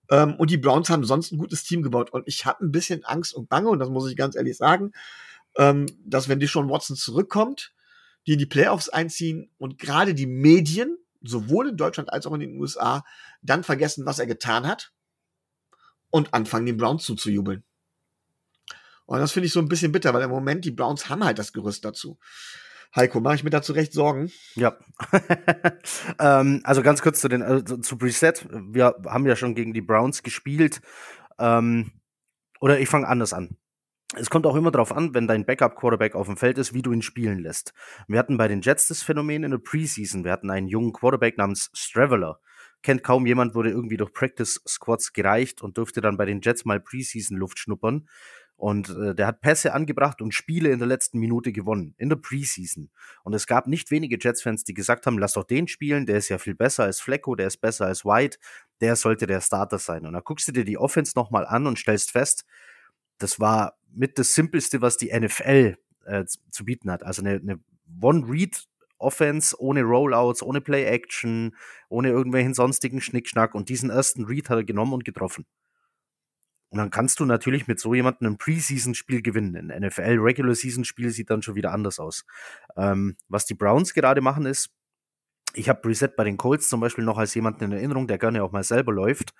Ähm, 0.09 0.35
und 0.35 0.51
die 0.51 0.57
Browns 0.57 0.89
haben 0.89 1.05
sonst 1.05 1.31
ein 1.31 1.37
gutes 1.37 1.63
Team 1.63 1.81
gebaut. 1.81 2.11
Und 2.11 2.27
ich 2.27 2.45
habe 2.45 2.65
ein 2.65 2.71
bisschen 2.71 3.05
Angst 3.05 3.33
und 3.33 3.49
Bange, 3.49 3.69
und 3.69 3.79
das 3.79 3.89
muss 3.89 4.09
ich 4.09 4.17
ganz 4.17 4.35
ehrlich 4.35 4.57
sagen, 4.57 4.91
ähm, 5.57 5.85
dass 6.05 6.29
wenn 6.29 6.39
die 6.39 6.47
schon 6.47 6.69
Watson 6.69 6.95
zurückkommt, 6.95 7.73
die 8.27 8.33
in 8.33 8.39
die 8.39 8.45
Playoffs 8.45 8.89
einziehen 8.89 9.49
und 9.57 9.79
gerade 9.79 10.13
die 10.13 10.27
Medien, 10.27 10.97
sowohl 11.21 11.69
in 11.69 11.77
Deutschland 11.77 12.11
als 12.11 12.25
auch 12.25 12.33
in 12.33 12.41
den 12.41 12.59
USA, 12.59 13.03
dann 13.41 13.63
vergessen, 13.63 14.05
was 14.05 14.19
er 14.19 14.27
getan 14.27 14.67
hat 14.67 14.91
und 16.09 16.33
anfangen, 16.33 16.65
den 16.65 16.77
Browns 16.77 17.03
zuzujubeln. 17.03 17.63
Und 19.05 19.19
das 19.19 19.31
finde 19.31 19.47
ich 19.47 19.53
so 19.53 19.59
ein 19.59 19.69
bisschen 19.69 19.91
bitter, 19.91 20.13
weil 20.13 20.21
im 20.21 20.29
Moment 20.29 20.65
die 20.65 20.71
Browns 20.71 21.09
haben 21.09 21.23
halt 21.23 21.39
das 21.39 21.51
Gerüst 21.53 21.83
dazu. 21.83 22.19
Heiko, 22.95 23.19
mache 23.19 23.35
ich 23.35 23.43
mir 23.43 23.51
dazu 23.51 23.73
recht 23.73 23.93
Sorgen? 23.93 24.31
Ja. 24.55 24.77
ähm, 26.19 26.61
also 26.63 26.81
ganz 26.81 27.01
kurz 27.01 27.21
zu 27.21 27.27
den 27.27 27.43
also 27.43 27.77
zu 27.77 27.97
Preset. 27.97 28.47
Wir 28.51 28.95
haben 29.05 29.27
ja 29.27 29.35
schon 29.35 29.53
gegen 29.53 29.73
die 29.73 29.81
Browns 29.81 30.23
gespielt. 30.23 30.81
Ähm, 31.37 31.91
oder 32.59 32.79
ich 32.79 32.89
fange 32.89 33.07
anders 33.07 33.33
an. 33.33 33.57
Es 34.15 34.31
kommt 34.31 34.47
auch 34.47 34.55
immer 34.55 34.71
darauf 34.71 34.91
an, 34.91 35.13
wenn 35.13 35.27
dein 35.27 35.45
Backup-Quarterback 35.45 36.15
auf 36.15 36.25
dem 36.25 36.35
Feld 36.35 36.57
ist, 36.57 36.73
wie 36.73 36.81
du 36.81 36.91
ihn 36.91 37.03
spielen 37.03 37.39
lässt. 37.39 37.73
Wir 38.07 38.17
hatten 38.17 38.37
bei 38.37 38.47
den 38.47 38.61
Jets 38.61 38.87
das 38.87 39.03
Phänomen 39.03 39.43
in 39.43 39.51
der 39.51 39.59
Preseason. 39.59 40.23
Wir 40.23 40.31
hatten 40.31 40.49
einen 40.49 40.67
jungen 40.67 40.93
Quarterback 40.93 41.37
namens 41.37 41.69
Straveller. 41.73 42.39
Kennt 42.81 43.03
kaum 43.03 43.27
jemand, 43.27 43.53
wurde 43.53 43.69
irgendwie 43.69 43.97
durch 43.97 44.11
Practice 44.11 44.61
Squads 44.67 45.13
gereicht 45.13 45.61
und 45.61 45.77
durfte 45.77 46.01
dann 46.01 46.17
bei 46.17 46.25
den 46.25 46.41
Jets 46.41 46.65
mal 46.65 46.79
Preseason 46.79 47.37
Luft 47.37 47.59
schnuppern. 47.59 48.07
Und 48.59 48.89
äh, 48.89 49.15
der 49.15 49.25
hat 49.25 49.39
Pässe 49.39 49.73
angebracht 49.73 50.21
und 50.21 50.33
Spiele 50.33 50.69
in 50.69 50.79
der 50.79 50.87
letzten 50.87 51.17
Minute 51.17 51.53
gewonnen, 51.53 51.95
in 51.97 52.09
der 52.09 52.17
Preseason. 52.17 52.89
Und 53.23 53.33
es 53.33 53.47
gab 53.47 53.67
nicht 53.67 53.89
wenige 53.89 54.17
Jets-Fans, 54.19 54.65
die 54.65 54.73
gesagt 54.73 55.05
haben, 55.05 55.17
lass 55.17 55.33
doch 55.33 55.45
den 55.45 55.69
spielen, 55.69 56.05
der 56.05 56.17
ist 56.17 56.27
ja 56.27 56.37
viel 56.37 56.55
besser 56.55 56.83
als 56.83 56.99
Flecko, 56.99 57.35
der 57.35 57.47
ist 57.47 57.61
besser 57.61 57.85
als 57.85 58.03
White, 58.03 58.37
der 58.81 58.97
sollte 58.97 59.27
der 59.27 59.39
Starter 59.39 59.79
sein. 59.79 60.05
Und 60.05 60.11
dann 60.11 60.23
guckst 60.25 60.45
du 60.49 60.51
dir 60.51 60.65
die 60.65 60.77
Offense 60.77 61.13
nochmal 61.15 61.45
an 61.45 61.67
und 61.67 61.79
stellst 61.79 62.11
fest, 62.11 62.43
das 63.17 63.39
war 63.39 63.77
mit 63.93 64.19
das 64.19 64.33
Simpelste, 64.33 64.81
was 64.81 64.97
die 64.97 65.17
NFL 65.17 65.77
äh, 66.05 66.25
zu 66.25 66.65
bieten 66.65 66.91
hat. 66.91 67.03
Also 67.03 67.21
eine, 67.21 67.35
eine 67.35 67.59
One-Read 68.01 68.67
Offense 68.97 69.55
ohne 69.57 69.83
Rollouts, 69.83 70.43
ohne 70.43 70.59
Play-Action, 70.59 71.55
ohne 71.87 72.09
irgendwelchen 72.09 72.53
sonstigen 72.53 72.99
Schnickschnack. 72.99 73.55
Und 73.55 73.69
diesen 73.69 73.89
ersten 73.89 74.25
Read 74.25 74.49
hat 74.49 74.57
er 74.57 74.63
genommen 74.65 74.91
und 74.91 75.05
getroffen. 75.05 75.45
Und 76.69 76.77
dann 76.77 76.91
kannst 76.91 77.19
du 77.19 77.25
natürlich 77.25 77.67
mit 77.67 77.79
so 77.79 77.93
jemandem 77.95 78.33
ein 78.33 78.37
Preseason-Spiel 78.37 79.21
gewinnen. 79.21 79.71
Ein 79.71 79.83
NFL-Regular-Season-Spiel 79.87 81.09
sieht 81.09 81.29
dann 81.29 81.41
schon 81.41 81.55
wieder 81.55 81.71
anders 81.71 81.99
aus. 81.99 82.25
Ähm, 82.77 83.17
was 83.27 83.45
die 83.45 83.55
Browns 83.55 83.93
gerade 83.93 84.21
machen 84.21 84.45
ist, 84.45 84.69
ich 85.53 85.67
habe 85.67 85.87
Reset 85.87 86.09
bei 86.15 86.23
den 86.23 86.37
Colts 86.37 86.69
zum 86.69 86.79
Beispiel 86.79 87.03
noch 87.03 87.17
als 87.17 87.33
jemanden 87.33 87.63
in 87.65 87.71
Erinnerung, 87.71 88.07
der 88.07 88.19
gerne 88.19 88.43
auch 88.43 88.51
mal 88.51 88.63
selber 88.63 88.93
läuft. 88.93 89.33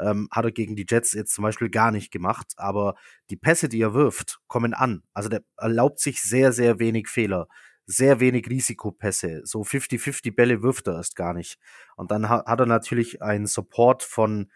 Ähm, 0.00 0.28
hat 0.30 0.46
er 0.46 0.52
gegen 0.52 0.74
die 0.76 0.86
Jets 0.88 1.12
jetzt 1.12 1.34
zum 1.34 1.42
Beispiel 1.42 1.68
gar 1.68 1.90
nicht 1.90 2.10
gemacht. 2.10 2.54
Aber 2.56 2.94
die 3.28 3.36
Pässe, 3.36 3.68
die 3.68 3.82
er 3.82 3.92
wirft, 3.92 4.40
kommen 4.46 4.72
an. 4.72 5.02
Also 5.12 5.28
der 5.28 5.42
erlaubt 5.58 6.00
sich 6.00 6.22
sehr, 6.22 6.52
sehr 6.52 6.78
wenig 6.78 7.08
Fehler. 7.08 7.48
Sehr 7.84 8.20
wenig 8.20 8.48
Risikopässe. 8.48 9.42
So 9.44 9.62
50-50 9.62 10.34
Bälle 10.34 10.62
wirft 10.62 10.86
er 10.86 10.94
erst 10.94 11.16
gar 11.16 11.34
nicht. 11.34 11.58
Und 11.96 12.10
dann 12.10 12.30
hat, 12.30 12.46
hat 12.46 12.60
er 12.60 12.66
natürlich 12.66 13.20
einen 13.20 13.46
Support 13.46 14.02
von 14.02 14.50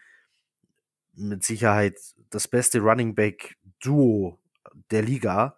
mit 1.17 1.43
Sicherheit 1.43 1.99
das 2.29 2.47
beste 2.47 2.79
Running 2.79 3.15
Back 3.15 3.57
Duo 3.79 4.39
der 4.91 5.01
Liga. 5.01 5.55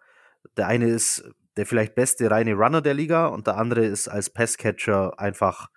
Der 0.56 0.66
eine 0.66 0.88
ist 0.88 1.24
der 1.56 1.66
vielleicht 1.66 1.94
beste 1.94 2.30
reine 2.30 2.54
Runner 2.54 2.80
der 2.80 2.94
Liga 2.94 3.26
und 3.26 3.46
der 3.46 3.56
andere 3.56 3.84
ist 3.84 4.08
als 4.08 4.30
Passcatcher 4.30 5.18
einfach 5.18 5.68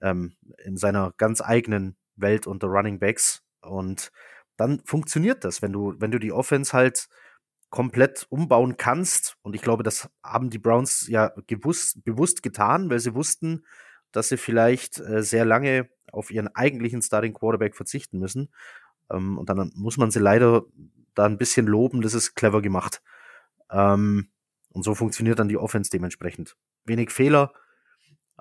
ähm, 0.00 0.36
in 0.64 0.76
seiner 0.76 1.12
ganz 1.16 1.40
eigenen 1.40 1.96
Welt 2.16 2.46
unter 2.46 2.66
Running 2.68 2.98
Backs. 2.98 3.42
Und 3.62 4.12
dann 4.56 4.80
funktioniert 4.84 5.44
das, 5.44 5.62
wenn 5.62 5.72
du, 5.72 5.94
wenn 5.98 6.10
du 6.10 6.18
die 6.18 6.32
Offense 6.32 6.72
halt 6.72 7.08
komplett 7.70 8.26
umbauen 8.30 8.76
kannst. 8.76 9.36
Und 9.42 9.54
ich 9.54 9.62
glaube, 9.62 9.82
das 9.82 10.08
haben 10.22 10.50
die 10.50 10.58
Browns 10.58 11.06
ja 11.08 11.32
gewusst, 11.46 12.04
bewusst 12.04 12.42
getan, 12.42 12.90
weil 12.90 13.00
sie 13.00 13.14
wussten, 13.14 13.64
dass 14.12 14.28
sie 14.28 14.36
vielleicht 14.36 14.98
äh, 14.98 15.22
sehr 15.22 15.44
lange 15.44 15.88
auf 16.12 16.30
ihren 16.30 16.48
eigentlichen 16.48 17.02
Starting 17.02 17.34
Quarterback 17.34 17.76
verzichten 17.76 18.18
müssen. 18.18 18.50
Ähm, 19.10 19.38
und 19.38 19.48
dann 19.48 19.72
muss 19.74 19.96
man 19.96 20.10
sie 20.10 20.20
leider 20.20 20.64
da 21.14 21.24
ein 21.24 21.38
bisschen 21.38 21.66
loben, 21.66 22.02
das 22.02 22.14
ist 22.14 22.34
clever 22.34 22.62
gemacht. 22.62 23.02
Ähm, 23.70 24.28
und 24.70 24.82
so 24.82 24.94
funktioniert 24.94 25.38
dann 25.38 25.48
die 25.48 25.56
Offense 25.56 25.90
dementsprechend. 25.90 26.56
Wenig 26.84 27.10
Fehler, 27.10 27.52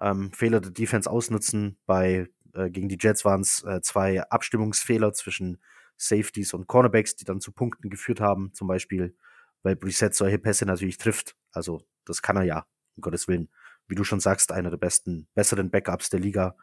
ähm, 0.02 0.32
Fehler 0.34 0.60
der 0.60 0.72
Defense 0.72 1.10
ausnutzen. 1.10 1.78
Bei 1.86 2.28
äh, 2.54 2.70
gegen 2.70 2.90
die 2.90 2.98
Jets 3.00 3.26
waren 3.26 3.42
es 3.42 3.64
äh, 3.64 3.82
zwei 3.82 4.22
Abstimmungsfehler 4.24 5.14
zwischen 5.14 5.62
Safeties 5.98 6.54
und 6.54 6.68
Cornerbacks, 6.68 7.16
die 7.16 7.26
dann 7.26 7.40
zu 7.40 7.52
Punkten 7.52 7.90
geführt 7.90 8.20
haben, 8.20 8.54
zum 8.54 8.68
Beispiel, 8.68 9.16
weil 9.64 9.76
Brissett 9.76 10.14
solche 10.14 10.40
Pässe 10.40 10.66
natürlich 10.66 10.98
trifft. 10.98 11.36
Also 11.52 11.82
das 12.04 12.22
kann 12.22 12.36
er 12.36 12.44
ja, 12.44 12.66
um 12.96 13.02
Gottes 13.02 13.28
Willen. 13.28 13.50
Wie 13.88 13.96
du 13.96 14.04
schon 14.04 14.20
sagst, 14.20 14.52
einer 14.52 14.70
der 14.70 14.78
besten, 14.78 15.28
besseren 15.36 15.70
Backups 15.70 16.10
der 16.10 16.20
Liga. 16.20 16.58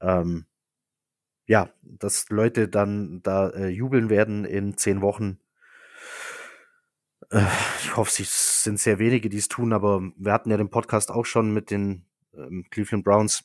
Ähm, 0.00 0.46
ja, 1.48 1.72
dass 1.82 2.28
Leute 2.28 2.68
dann 2.68 3.22
da 3.22 3.48
äh, 3.48 3.68
jubeln 3.68 4.10
werden 4.10 4.44
in 4.44 4.76
zehn 4.76 5.00
Wochen. 5.00 5.40
Äh, 7.30 7.46
ich 7.80 7.96
hoffe, 7.96 8.22
es 8.22 8.62
sind 8.62 8.78
sehr 8.78 8.98
wenige, 8.98 9.30
die 9.30 9.38
es 9.38 9.48
tun, 9.48 9.72
aber 9.72 10.02
wir 10.16 10.32
hatten 10.32 10.50
ja 10.50 10.58
den 10.58 10.68
Podcast 10.68 11.10
auch 11.10 11.24
schon 11.24 11.52
mit 11.52 11.70
den 11.70 12.04
ähm, 12.34 12.66
Cleveland 12.70 13.02
Browns. 13.02 13.44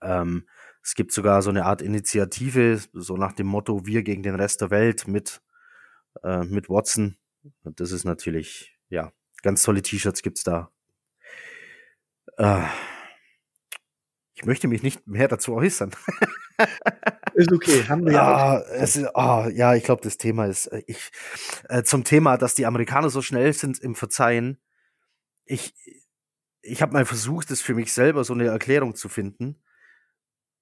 Ähm, 0.00 0.48
es 0.82 0.94
gibt 0.94 1.12
sogar 1.12 1.42
so 1.42 1.50
eine 1.50 1.66
Art 1.66 1.82
Initiative, 1.82 2.80
so 2.94 3.18
nach 3.18 3.34
dem 3.34 3.48
Motto 3.48 3.84
Wir 3.84 4.02
gegen 4.02 4.22
den 4.22 4.34
Rest 4.34 4.62
der 4.62 4.70
Welt 4.70 5.06
mit, 5.06 5.42
äh, 6.24 6.44
mit 6.44 6.70
Watson. 6.70 7.18
Und 7.64 7.80
das 7.80 7.92
ist 7.92 8.04
natürlich, 8.04 8.78
ja, 8.88 9.12
ganz 9.42 9.62
tolle 9.62 9.82
T-Shirts 9.82 10.22
gibt's 10.22 10.42
da. 10.42 10.70
Äh, 12.38 12.64
ich 14.32 14.46
möchte 14.46 14.68
mich 14.68 14.82
nicht 14.82 15.06
mehr 15.06 15.28
dazu 15.28 15.54
äußern. 15.54 15.90
ist 17.34 17.52
okay, 17.52 17.84
haben 17.88 18.04
wir 18.04 18.12
ja. 18.12 18.22
Ah, 18.22 18.64
es 18.72 18.98
oh, 19.14 19.48
ja, 19.52 19.74
ich 19.74 19.84
glaube, 19.84 20.02
das 20.02 20.18
Thema 20.18 20.46
ist, 20.46 20.66
äh, 20.66 20.82
ich, 20.86 21.10
äh, 21.68 21.82
zum 21.82 22.04
Thema, 22.04 22.36
dass 22.36 22.54
die 22.54 22.66
Amerikaner 22.66 23.10
so 23.10 23.22
schnell 23.22 23.52
sind 23.52 23.78
im 23.78 23.94
Verzeihen. 23.94 24.58
Ich, 25.44 25.74
ich 26.62 26.82
habe 26.82 26.92
mal 26.92 27.04
versucht, 27.04 27.50
das 27.50 27.60
für 27.60 27.74
mich 27.74 27.92
selber 27.92 28.24
so 28.24 28.34
eine 28.34 28.46
Erklärung 28.46 28.94
zu 28.94 29.08
finden. 29.08 29.56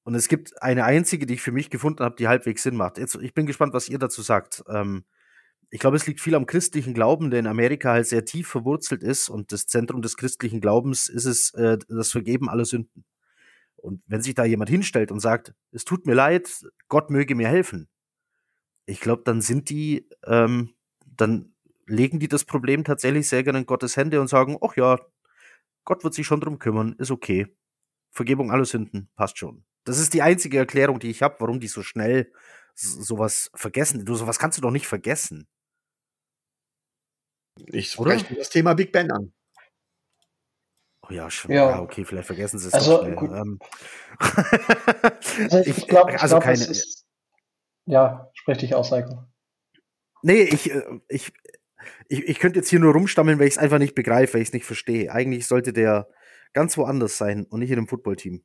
Und 0.05 0.15
es 0.15 0.29
gibt 0.29 0.63
eine 0.63 0.85
einzige, 0.85 1.27
die 1.27 1.35
ich 1.35 1.43
für 1.43 1.51
mich 1.51 1.69
gefunden 1.69 2.05
habe, 2.05 2.15
die 2.17 2.29
halbwegs 2.29 2.63
Sinn 2.63 2.77
macht. 2.77 2.99
Jetzt, 2.99 3.17
ich 3.17 3.35
bin 3.35 3.47
gespannt, 3.47 3.75
was 3.75 3.89
ihr 3.89 3.99
dazu 3.99 4.23
sagt. 4.23 4.63
Ähm, 4.69 5.05
ich 5.71 5.81
glaube, 5.81 5.97
es 5.97 6.07
liegt 6.07 6.21
viel 6.21 6.37
am 6.37 6.47
christlichen 6.47 6.95
Glauben, 6.95 7.31
der 7.31 7.41
in 7.41 7.49
Amerika 7.49 7.91
halt 7.91 8.07
sehr 8.07 8.25
tief 8.25 8.47
verwurzelt 8.47 9.03
ist. 9.03 9.29
Und 9.29 9.51
das 9.51 9.67
Zentrum 9.67 10.03
des 10.03 10.17
christlichen 10.17 10.61
Glaubens 10.61 11.09
ist 11.09 11.25
es 11.25 11.53
äh, 11.55 11.79
das 11.89 12.13
Vergeben 12.13 12.49
aller 12.49 12.65
Sünden. 12.65 13.05
Und 13.87 14.03
wenn 14.07 14.21
sich 14.21 14.35
da 14.35 14.45
jemand 14.45 14.69
hinstellt 14.69 15.13
und 15.13 15.21
sagt, 15.21 15.55
es 15.71 15.85
tut 15.85 16.07
mir 16.07 16.15
leid, 16.15 16.67
Gott 16.89 17.09
möge 17.09 17.37
mir 17.37 17.47
helfen, 17.47 17.89
ich 18.85 19.01
glaube, 19.01 19.23
dann 19.25 19.41
sind 19.41 19.71
die, 19.71 20.09
ähm, 20.25 20.75
dann 21.07 21.55
legen 21.87 22.19
die 22.19 22.27
das 22.27 22.45
Problem 22.45 22.83
tatsächlich 22.83 23.29
sehr 23.29 23.45
gerne 23.45 23.61
in 23.61 23.67
Gottes 23.67 23.97
Hände 23.97 24.21
und 24.21 24.27
sagen, 24.27 24.59
ach 24.61 24.77
ja, 24.77 24.99
Gott 25.85 26.03
wird 26.03 26.15
sich 26.15 26.27
schon 26.27 26.41
drum 26.41 26.59
kümmern, 26.59 26.97
ist 26.99 27.13
okay. 27.13 27.47
Vergebung 28.11 28.51
aller 28.51 28.65
Sünden, 28.65 29.09
passt 29.15 29.39
schon. 29.39 29.65
Das 29.85 30.01
ist 30.01 30.15
die 30.15 30.23
einzige 30.23 30.59
Erklärung, 30.59 30.99
die 30.99 31.11
ich 31.11 31.23
habe, 31.23 31.37
warum 31.39 31.61
die 31.61 31.69
so 31.69 31.83
schnell 31.83 32.33
sowas 32.75 33.51
vergessen. 33.55 34.05
Du, 34.05 34.17
sowas 34.17 34.41
kannst 34.41 34.59
du 34.59 34.63
doch 34.63 34.73
nicht 34.73 34.89
vergessen. 34.89 35.47
Ich 37.67 37.93
spreche 37.93 38.35
das 38.35 38.51
Thema 38.51 38.75
Big 38.75 38.91
Ben 38.91 39.13
an. 39.13 39.33
Oh 41.09 41.13
ja, 41.13 41.31
schon. 41.31 41.53
Ja. 41.53 41.71
ja, 41.71 41.81
okay, 41.81 42.05
vielleicht 42.05 42.27
vergessen 42.27 42.59
sie 42.59 42.69
es 42.69 42.75
also, 42.75 42.99
schnell. 42.99 43.17
Ähm. 43.17 43.59
also 44.19 45.59
ich 45.59 45.87
glaube, 45.87 46.21
also 46.21 46.37
glaub, 46.37 46.43
keine. 46.43 46.65
Ist, 46.65 47.07
ja, 47.87 48.31
sprech 48.35 48.59
dich 48.59 48.75
aus, 48.75 48.91
Heiko. 48.91 49.25
Nee, 50.23 50.43
ich, 50.43 50.71
äh, 50.73 50.83
ich, 51.09 51.33
ich, 52.09 52.29
ich 52.29 52.39
könnte 52.39 52.59
jetzt 52.59 52.69
hier 52.69 52.81
nur 52.81 52.93
rumstammeln, 52.93 53.39
weil 53.39 53.47
ich 53.47 53.55
es 53.55 53.59
einfach 53.59 53.79
nicht 53.79 53.95
begreife, 53.95 54.35
weil 54.35 54.43
ich 54.43 54.49
es 54.49 54.55
nicht 54.55 54.67
verstehe. 54.67 55.13
Eigentlich 55.13 55.47
sollte 55.47 55.73
der 55.73 56.09
ganz 56.53 56.77
woanders 56.77 57.19
sein 57.19 57.47
und 57.49 57.61
nicht 57.61 57.71
in 57.71 57.79
einem 57.79 57.89
Footballteam. 57.89 58.43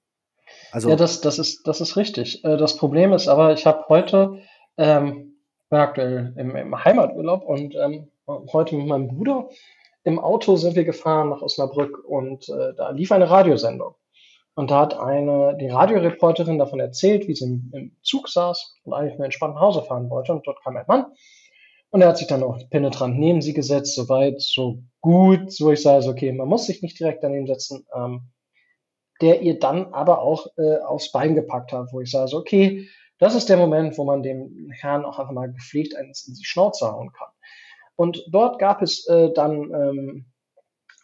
Also 0.71 0.89
ja, 0.89 0.95
das, 0.95 1.21
das, 1.21 1.39
ist, 1.39 1.65
das 1.67 1.81
ist 1.81 1.95
richtig. 1.95 2.43
Äh, 2.43 2.57
das 2.57 2.77
Problem 2.77 3.13
ist 3.13 3.27
aber, 3.27 3.53
ich 3.53 3.65
habe 3.65 3.85
heute, 3.89 4.41
ähm, 4.77 5.35
bin 5.69 5.79
aktuell 5.79 6.33
im, 6.37 6.55
im 6.55 6.83
Heimaturlaub 6.83 7.43
und 7.43 7.73
ähm, 7.75 8.11
heute 8.27 8.75
mit 8.75 8.87
meinem 8.87 9.07
Bruder 9.07 9.49
im 10.03 10.19
Auto 10.19 10.55
sind 10.55 10.75
wir 10.75 10.83
gefahren 10.83 11.29
nach 11.29 11.41
Osnabrück 11.41 12.03
und 12.03 12.49
äh, 12.49 12.73
da 12.75 12.89
lief 12.91 13.11
eine 13.11 13.29
Radiosendung. 13.29 13.95
Und 14.53 14.69
da 14.69 14.81
hat 14.81 14.99
eine, 14.99 15.57
die 15.59 15.69
Radioreporterin 15.69 16.57
davon 16.57 16.79
erzählt, 16.79 17.27
wie 17.27 17.35
sie 17.35 17.45
im, 17.45 17.71
im 17.73 17.97
Zug 18.01 18.27
saß 18.27 18.79
und 18.83 18.93
eigentlich 18.93 19.17
nur 19.17 19.25
entspannt 19.25 19.55
nach 19.55 19.61
Hause 19.61 19.83
fahren 19.83 20.09
wollte. 20.09 20.33
Und 20.33 20.45
dort 20.45 20.61
kam 20.63 20.75
ein 20.75 20.85
Mann 20.87 21.05
und 21.91 22.01
er 22.01 22.09
hat 22.09 22.17
sich 22.17 22.27
dann 22.27 22.43
auch 22.43 22.57
penetrant 22.69 23.17
neben 23.17 23.41
sie 23.41 23.53
gesetzt, 23.53 23.95
so 23.95 24.09
weit, 24.09 24.41
so 24.41 24.83
gut, 25.01 25.51
so 25.51 25.71
ich 25.71 25.81
sage, 25.81 26.07
okay, 26.07 26.31
man 26.31 26.47
muss 26.47 26.65
sich 26.65 26.81
nicht 26.81 26.99
direkt 26.99 27.23
daneben 27.23 27.47
setzen, 27.47 27.85
ähm, 27.95 28.31
der 29.21 29.41
ihr 29.41 29.59
dann 29.59 29.93
aber 29.93 30.21
auch 30.21 30.47
äh, 30.57 30.77
aufs 30.79 31.11
Bein 31.11 31.35
gepackt 31.35 31.73
hat, 31.73 31.89
wo 31.91 32.01
ich 32.01 32.09
sage, 32.09 32.35
okay, 32.35 32.87
das 33.19 33.35
ist 33.35 33.49
der 33.49 33.57
Moment, 33.57 33.97
wo 33.97 34.03
man 34.03 34.23
dem 34.23 34.71
Herrn 34.71 35.05
auch 35.05 35.19
einfach 35.19 35.33
mal 35.33 35.51
gepflegt 35.51 35.95
eins 35.95 36.27
in 36.27 36.33
die 36.33 36.43
Schnauze 36.43 36.91
hauen 36.91 37.11
kann. 37.11 37.29
Und 37.95 38.25
dort 38.31 38.59
gab 38.59 38.81
es 38.81 39.07
äh, 39.07 39.31
dann 39.33 39.71
ähm, 39.73 40.25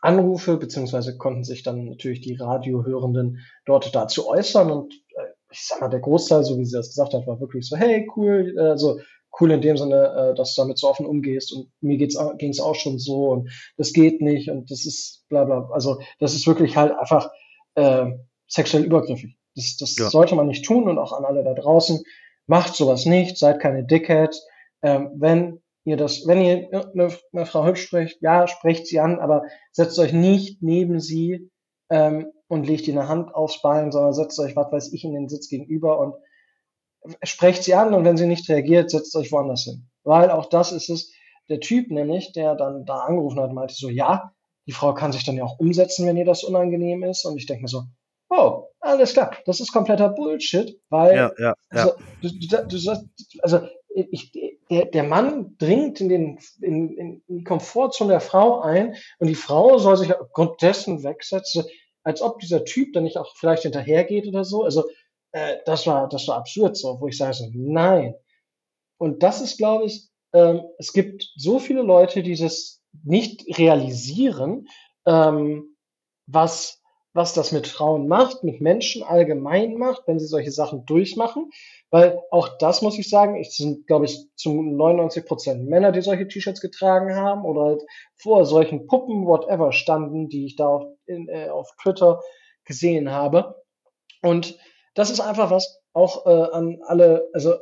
Anrufe, 0.02 0.58
beziehungsweise 0.58 1.18
konnten 1.18 1.44
sich 1.44 1.64
dann 1.64 1.86
natürlich 1.86 2.22
die 2.22 2.36
Radiohörenden 2.36 3.40
dort 3.66 3.94
dazu 3.96 4.28
äußern 4.28 4.72
und 4.72 4.94
äh, 4.94 5.24
ich 5.52 5.66
sag 5.66 5.82
mal, 5.82 5.90
der 5.90 6.00
Großteil, 6.00 6.44
so 6.44 6.58
wie 6.58 6.66
sie 6.66 6.78
das 6.78 6.90
gesagt 6.90 7.14
hat, 7.14 7.26
war 7.26 7.40
wirklich 7.40 7.68
so, 7.68 7.78
hey, 7.78 8.08
cool, 8.16 8.54
äh, 8.58 8.62
also 8.62 9.00
cool 9.40 9.52
in 9.52 9.62
dem 9.62 9.78
Sinne, 9.78 10.32
äh, 10.32 10.36
dass 10.36 10.56
du 10.56 10.62
damit 10.62 10.78
so 10.78 10.90
offen 10.90 11.06
umgehst 11.06 11.54
und 11.54 11.72
mir 11.82 11.98
ging 11.98 12.50
es 12.50 12.60
auch 12.60 12.76
schon 12.76 13.00
so 13.00 13.30
und 13.30 13.50
das 13.78 13.94
geht 13.94 14.22
nicht 14.22 14.50
und 14.50 14.72
das 14.72 14.86
ist 14.86 15.26
bla 15.30 15.46
bla. 15.46 15.70
Also 15.72 16.00
das 16.20 16.34
ist 16.34 16.48
wirklich 16.48 16.78
halt 16.78 16.94
einfach 16.98 17.30
äh, 17.76 18.06
sexuell 18.48 18.84
übergriffig. 18.84 19.38
Das, 19.56 19.78
das 19.78 19.96
ja. 19.98 20.10
sollte 20.10 20.36
man 20.36 20.48
nicht 20.48 20.66
tun 20.66 20.88
und 20.88 21.00
auch 21.00 21.14
an 21.14 21.26
alle 21.26 21.44
da 21.44 21.54
draußen, 21.54 22.04
macht 22.46 22.76
sowas 22.76 23.06
nicht, 23.06 23.38
seid 23.38 23.60
keine 23.60 23.84
Dickhead. 23.84 24.40
Ähm, 24.84 25.12
wenn 25.16 25.62
ihr 25.88 25.98
das, 25.98 26.28
wenn 26.28 26.42
ihr 26.42 26.70
eine, 26.72 27.18
eine 27.32 27.46
Frau 27.46 27.66
hübsch 27.66 27.84
sprecht, 27.84 28.22
ja, 28.22 28.48
sprecht 28.48 28.88
sie 28.88 29.00
an, 29.00 29.20
aber 29.20 29.44
setzt 29.72 29.98
euch 30.00 30.14
nicht 30.14 30.62
neben 30.62 31.00
sie 31.00 31.50
ähm, 31.90 32.32
und 32.48 32.68
legt 32.68 32.88
ihr 32.88 32.94
eine 33.00 33.08
Hand 33.08 33.34
aufs 33.34 33.62
Bein, 33.62 33.92
sondern 33.92 34.14
setzt 34.14 34.40
euch, 34.40 34.56
was 34.56 34.72
weiß 34.72 34.94
ich, 34.94 35.04
in 35.04 35.14
den 35.14 35.30
Sitz 35.30 35.48
gegenüber 35.50 36.00
und 36.00 36.16
sprecht 37.24 37.64
sie 37.64 37.74
an 37.74 37.94
und 37.94 38.04
wenn 38.04 38.18
sie 38.18 38.28
nicht 38.28 38.50
reagiert, 38.50 38.92
setzt 38.92 39.16
euch 39.16 39.32
woanders 39.32 39.64
hin. 39.64 39.90
Weil 40.04 40.30
auch 40.30 40.48
das 40.48 40.72
ist 40.72 40.90
es, 40.90 41.14
der 41.50 41.62
Typ 41.62 41.90
nämlich, 41.90 42.34
der 42.34 42.56
dann 42.56 42.86
da 42.86 43.00
angerufen 43.00 43.40
hat, 43.40 43.54
meinte 43.54 43.74
so, 43.74 43.90
ja, 43.90 44.34
die 44.66 44.74
Frau 44.74 44.94
kann 44.94 45.14
sich 45.14 45.24
dann 45.24 45.38
ja 45.38 45.46
auch 45.46 45.60
umsetzen, 45.60 46.06
wenn 46.06 46.18
ihr 46.18 46.26
das 46.26 46.44
unangenehm 46.44 47.04
ist. 47.04 47.24
Und 47.24 47.38
ich 47.38 47.46
denke 47.46 47.62
mir 47.62 47.70
so, 47.70 47.84
oh, 48.30 48.66
alles 48.82 49.14
klar, 49.14 49.32
das 49.46 49.62
ist 49.62 49.72
kompletter 49.72 50.10
Bullshit, 50.10 50.82
weil 50.90 51.16
ja, 51.16 51.32
ja, 51.38 51.46
ja. 51.48 51.56
Also, 51.70 51.94
du, 52.22 52.30
du, 52.30 52.68
du, 52.68 52.92
also 53.42 53.62
ich, 53.90 54.32
der, 54.70 54.86
der 54.86 55.04
Mann 55.04 55.56
dringt 55.58 56.02
in, 56.02 56.10
den, 56.10 56.40
in, 56.62 56.98
in 56.98 57.22
die 57.28 57.44
Komfortzone 57.44 58.12
der 58.12 58.22
Frau 58.22 58.62
ein 58.62 58.96
und 59.20 59.28
die 59.28 59.36
Frau 59.36 59.78
soll 59.78 59.98
sich 59.98 60.14
aufgrund 60.14 60.62
dessen 60.62 61.04
wegsetzen, 61.04 61.66
als 62.04 62.22
ob 62.22 62.40
dieser 62.40 62.66
Typ 62.66 62.94
dann 62.94 63.04
nicht 63.04 63.18
auch 63.18 63.36
vielleicht 63.36 63.64
hinterhergeht 63.64 64.28
oder 64.28 64.44
so. 64.44 64.64
Also 64.64 64.86
äh, 65.32 65.58
das 65.66 65.88
war 65.88 66.08
das 66.10 66.28
war 66.28 66.38
absurd 66.38 66.78
so, 66.78 67.00
wo 67.00 67.08
ich 67.08 67.18
sage 67.18 67.34
so, 67.34 67.50
nein. 67.54 68.16
Und 68.98 69.24
das 69.24 69.42
ist, 69.42 69.58
glaube 69.58 69.86
ich, 69.86 70.10
ähm, 70.34 70.62
es 70.78 70.94
gibt 70.94 71.32
so 71.36 71.60
viele 71.60 71.82
Leute, 71.82 72.24
die 72.24 72.36
das 72.36 72.82
nicht 73.04 73.58
realisieren, 73.58 74.68
ähm, 75.06 75.76
was 76.26 76.82
was 77.18 77.34
das 77.34 77.52
mit 77.52 77.66
Frauen 77.66 78.08
macht, 78.08 78.44
mit 78.44 78.62
Menschen 78.62 79.02
allgemein 79.02 79.74
macht, 79.74 80.04
wenn 80.06 80.20
sie 80.20 80.28
solche 80.28 80.52
Sachen 80.52 80.86
durchmachen. 80.86 81.50
Weil 81.90 82.22
auch 82.30 82.60
das 82.60 82.84
muss 82.84 83.00
ich 83.00 83.10
sagen, 83.10 83.42
es 83.42 83.58
sind, 83.58 83.88
glaube 83.88 84.06
ich, 84.06 84.28
zu 84.36 84.62
99 84.62 85.26
Prozent 85.26 85.68
Männer, 85.68 85.92
die 85.92 86.02
solche 86.02 86.28
T-Shirts 86.28 86.62
getragen 86.62 87.16
haben 87.16 87.44
oder 87.44 87.64
halt 87.64 87.82
vor 88.18 88.46
solchen 88.46 88.86
Puppen, 88.86 89.26
whatever, 89.26 89.72
standen, 89.72 90.30
die 90.30 90.46
ich 90.46 90.58
da 90.58 90.68
auf, 90.68 90.84
in, 91.08 91.28
äh, 91.28 91.50
auf 91.50 91.72
Twitter 91.82 92.22
gesehen 92.66 93.10
habe. 93.12 93.64
Und 94.22 94.60
das 94.94 95.10
ist 95.10 95.20
einfach 95.20 95.50
was 95.50 95.82
auch 95.94 96.28
äh, 96.28 96.52
an 96.52 96.82
alle, 96.86 97.30
also 97.34 97.56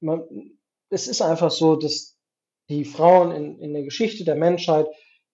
man, 0.00 0.24
es 0.90 1.06
ist 1.06 1.22
einfach 1.22 1.52
so, 1.52 1.76
dass 1.76 2.18
die 2.68 2.84
Frauen 2.84 3.30
in, 3.30 3.60
in 3.60 3.74
der 3.74 3.84
Geschichte 3.84 4.24
der 4.24 4.34
Menschheit 4.34 4.88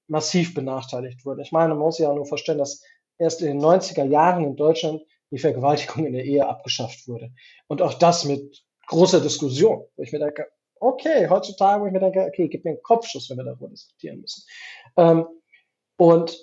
massiv 0.07 0.53
benachteiligt 0.53 1.25
wurden. 1.25 1.41
Ich 1.41 1.51
meine, 1.53 1.71
man 1.71 1.79
muss 1.79 1.99
ja 1.99 2.13
nur 2.13 2.27
verstehen, 2.27 2.59
dass 2.59 2.83
erst 3.19 3.43
in 3.43 3.47
den 3.49 3.61
90er 3.61 4.05
Jahren 4.05 4.45
in 4.45 4.57
Deutschland 4.57 5.03
die 5.31 5.39
Vergewaltigung 5.39 6.07
in 6.07 6.13
der 6.13 6.25
Ehe 6.25 6.47
abgeschafft 6.47 7.09
wurde. 7.09 7.33
Und 7.67 7.83
auch 7.83 7.95
das 7.95 8.25
mit 8.25 8.65
großer 8.87 9.21
Diskussion, 9.21 9.85
wo 9.97 10.03
ich 10.03 10.13
mir 10.13 10.19
denke, 10.19 10.47
okay, 10.81 11.29
heutzutage, 11.29 11.83
wo 11.83 11.87
ich 11.87 11.93
mir 11.93 12.01
denke, 12.01 12.27
okay, 12.27 12.49
gib 12.49 12.65
mir 12.65 12.73
einen 12.73 12.83
Kopfschuss, 12.83 13.31
wenn 13.31 13.39
wir 13.39 13.45
darüber 13.45 13.69
diskutieren 13.69 14.21
müssen. 14.21 14.45
Ähm, 14.97 15.27
und 15.97 16.39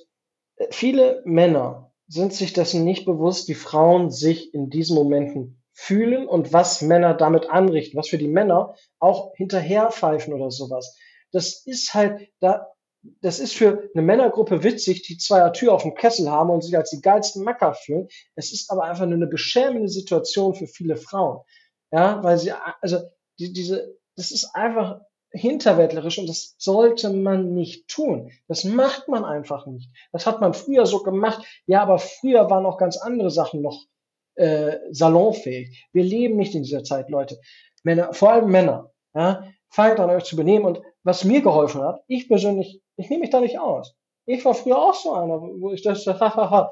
viele 0.71 1.21
Männer 1.25 1.93
sind 2.07 2.33
sich 2.33 2.53
dessen 2.53 2.83
nicht 2.83 3.05
bewusst, 3.05 3.47
wie 3.47 3.53
Frauen 3.53 4.09
sich 4.09 4.53
in 4.53 4.69
diesen 4.69 4.95
Momenten 4.95 5.61
fühlen 5.73 6.27
und 6.27 6.51
was 6.51 6.81
Männer 6.81 7.13
damit 7.13 7.49
anrichten, 7.49 7.97
was 7.97 8.09
für 8.09 8.17
die 8.17 8.27
Männer 8.27 8.75
auch 8.99 9.33
hinterherpfeifen 9.35 10.33
oder 10.33 10.51
sowas. 10.51 10.97
Das 11.31 11.65
ist 11.65 11.93
halt, 11.93 12.29
da, 12.39 12.67
das 13.21 13.39
ist 13.39 13.53
für 13.53 13.89
eine 13.93 14.03
Männergruppe 14.03 14.63
witzig, 14.63 15.03
die 15.03 15.17
zwei 15.17 15.49
Tür 15.49 15.73
auf 15.73 15.83
dem 15.83 15.95
Kessel 15.95 16.29
haben 16.29 16.49
und 16.49 16.63
sich 16.63 16.77
als 16.77 16.91
die 16.91 17.01
geilsten 17.01 17.43
Macker 17.43 17.73
fühlen. 17.73 18.07
Es 18.35 18.51
ist 18.51 18.69
aber 18.69 18.83
einfach 18.83 19.05
nur 19.05 19.15
eine 19.15 19.27
beschämende 19.27 19.89
Situation 19.89 20.53
für 20.53 20.67
viele 20.67 20.97
Frauen. 20.97 21.39
Ja, 21.91 22.23
weil 22.23 22.37
sie, 22.37 22.53
also, 22.81 22.99
die, 23.39 23.53
diese, 23.53 23.97
das 24.15 24.31
ist 24.31 24.53
einfach 24.53 25.01
hinterwäldlerisch 25.31 26.19
und 26.19 26.27
das 26.27 26.55
sollte 26.57 27.09
man 27.09 27.53
nicht 27.53 27.87
tun. 27.87 28.31
Das 28.47 28.63
macht 28.63 29.07
man 29.07 29.25
einfach 29.25 29.65
nicht. 29.65 29.89
Das 30.11 30.25
hat 30.25 30.41
man 30.41 30.53
früher 30.53 30.85
so 30.85 31.03
gemacht. 31.03 31.43
Ja, 31.65 31.81
aber 31.81 31.99
früher 31.99 32.49
waren 32.49 32.65
auch 32.65 32.77
ganz 32.77 32.97
andere 32.97 33.31
Sachen 33.31 33.61
noch 33.61 33.85
äh, 34.35 34.77
salonfähig. 34.91 35.87
Wir 35.93 36.03
leben 36.03 36.37
nicht 36.37 36.53
in 36.53 36.63
dieser 36.63 36.83
Zeit, 36.83 37.09
Leute. 37.09 37.39
Männer, 37.83 38.13
vor 38.13 38.33
allem 38.33 38.51
Männer, 38.51 38.91
ja, 39.13 39.47
fangt 39.69 39.99
an 39.99 40.09
euch 40.09 40.23
zu 40.23 40.35
benehmen. 40.35 40.65
Und 40.65 40.81
was 41.03 41.23
mir 41.23 41.41
geholfen 41.41 41.81
hat, 41.81 42.03
ich 42.07 42.27
persönlich, 42.27 42.81
ich 42.97 43.09
nehme 43.09 43.21
mich 43.21 43.29
da 43.29 43.41
nicht 43.41 43.59
aus. 43.59 43.95
Ich 44.25 44.43
war 44.45 44.53
früher 44.53 44.77
auch 44.77 44.93
so 44.93 45.13
einer, 45.13 45.41
wo 45.41 45.71
ich 45.71 45.81
das, 45.81 46.05
hahaha. 46.05 46.71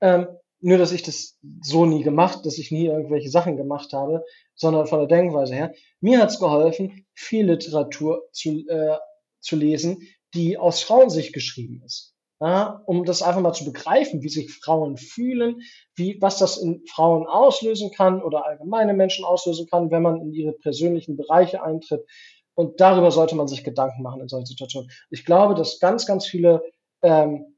ähm, 0.00 0.28
nur, 0.60 0.78
dass 0.78 0.92
ich 0.92 1.02
das 1.02 1.38
so 1.62 1.84
nie 1.84 2.02
gemacht, 2.02 2.46
dass 2.46 2.56
ich 2.56 2.70
nie 2.70 2.86
irgendwelche 2.86 3.28
Sachen 3.28 3.56
gemacht 3.56 3.92
habe, 3.92 4.24
sondern 4.54 4.86
von 4.86 5.00
der 5.00 5.08
Denkweise 5.08 5.54
her. 5.54 5.74
Mir 6.00 6.20
hat 6.20 6.30
es 6.30 6.38
geholfen, 6.38 7.06
viel 7.12 7.50
Literatur 7.50 8.22
zu, 8.32 8.66
äh, 8.68 8.96
zu 9.40 9.56
lesen, 9.56 10.08
die 10.32 10.56
aus 10.56 10.82
Frauensicht 10.82 11.32
geschrieben 11.34 11.82
ist. 11.84 12.14
Ja, 12.40 12.82
um 12.86 13.04
das 13.04 13.22
einfach 13.22 13.40
mal 13.40 13.52
zu 13.52 13.64
begreifen, 13.64 14.22
wie 14.22 14.28
sich 14.28 14.52
Frauen 14.52 14.96
fühlen, 14.96 15.62
wie, 15.94 16.18
was 16.20 16.38
das 16.38 16.56
in 16.56 16.82
Frauen 16.86 17.26
auslösen 17.26 17.92
kann 17.92 18.22
oder 18.22 18.44
allgemeine 18.44 18.92
Menschen 18.92 19.24
auslösen 19.24 19.66
kann, 19.70 19.90
wenn 19.90 20.02
man 20.02 20.20
in 20.20 20.32
ihre 20.32 20.52
persönlichen 20.52 21.16
Bereiche 21.16 21.62
eintritt. 21.62 22.04
Und 22.54 22.80
darüber 22.80 23.10
sollte 23.10 23.34
man 23.34 23.48
sich 23.48 23.64
Gedanken 23.64 24.02
machen 24.02 24.20
in 24.20 24.28
solchen 24.28 24.46
Situationen. 24.46 24.90
Ich 25.10 25.24
glaube, 25.24 25.54
dass 25.54 25.80
ganz, 25.80 26.06
ganz 26.06 26.26
viele 26.26 26.62
ähm, 27.02 27.56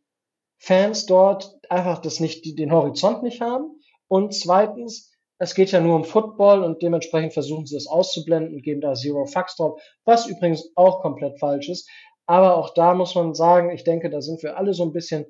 Fans 0.58 1.06
dort 1.06 1.58
einfach 1.68 1.98
das 1.98 2.20
nicht, 2.20 2.58
den 2.58 2.72
Horizont 2.72 3.22
nicht 3.22 3.40
haben. 3.40 3.78
Und 4.08 4.34
zweitens, 4.34 5.12
es 5.38 5.54
geht 5.54 5.70
ja 5.70 5.80
nur 5.80 5.96
um 5.96 6.04
Football 6.04 6.62
und 6.62 6.82
dementsprechend 6.82 7.34
versuchen 7.34 7.66
sie 7.66 7.74
das 7.74 7.86
auszublenden 7.86 8.54
und 8.54 8.62
geben 8.62 8.80
da 8.80 8.94
Zero 8.94 9.26
Fucks 9.26 9.56
drauf, 9.56 9.80
was 10.04 10.26
übrigens 10.26 10.70
auch 10.76 11.02
komplett 11.02 11.38
falsch 11.38 11.68
ist. 11.68 11.88
Aber 12.26 12.56
auch 12.56 12.72
da 12.74 12.94
muss 12.94 13.14
man 13.14 13.34
sagen, 13.34 13.70
ich 13.70 13.84
denke, 13.84 14.10
da 14.10 14.20
sind 14.20 14.42
wir 14.42 14.56
alle 14.56 14.72
so 14.72 14.84
ein 14.84 14.92
bisschen 14.92 15.26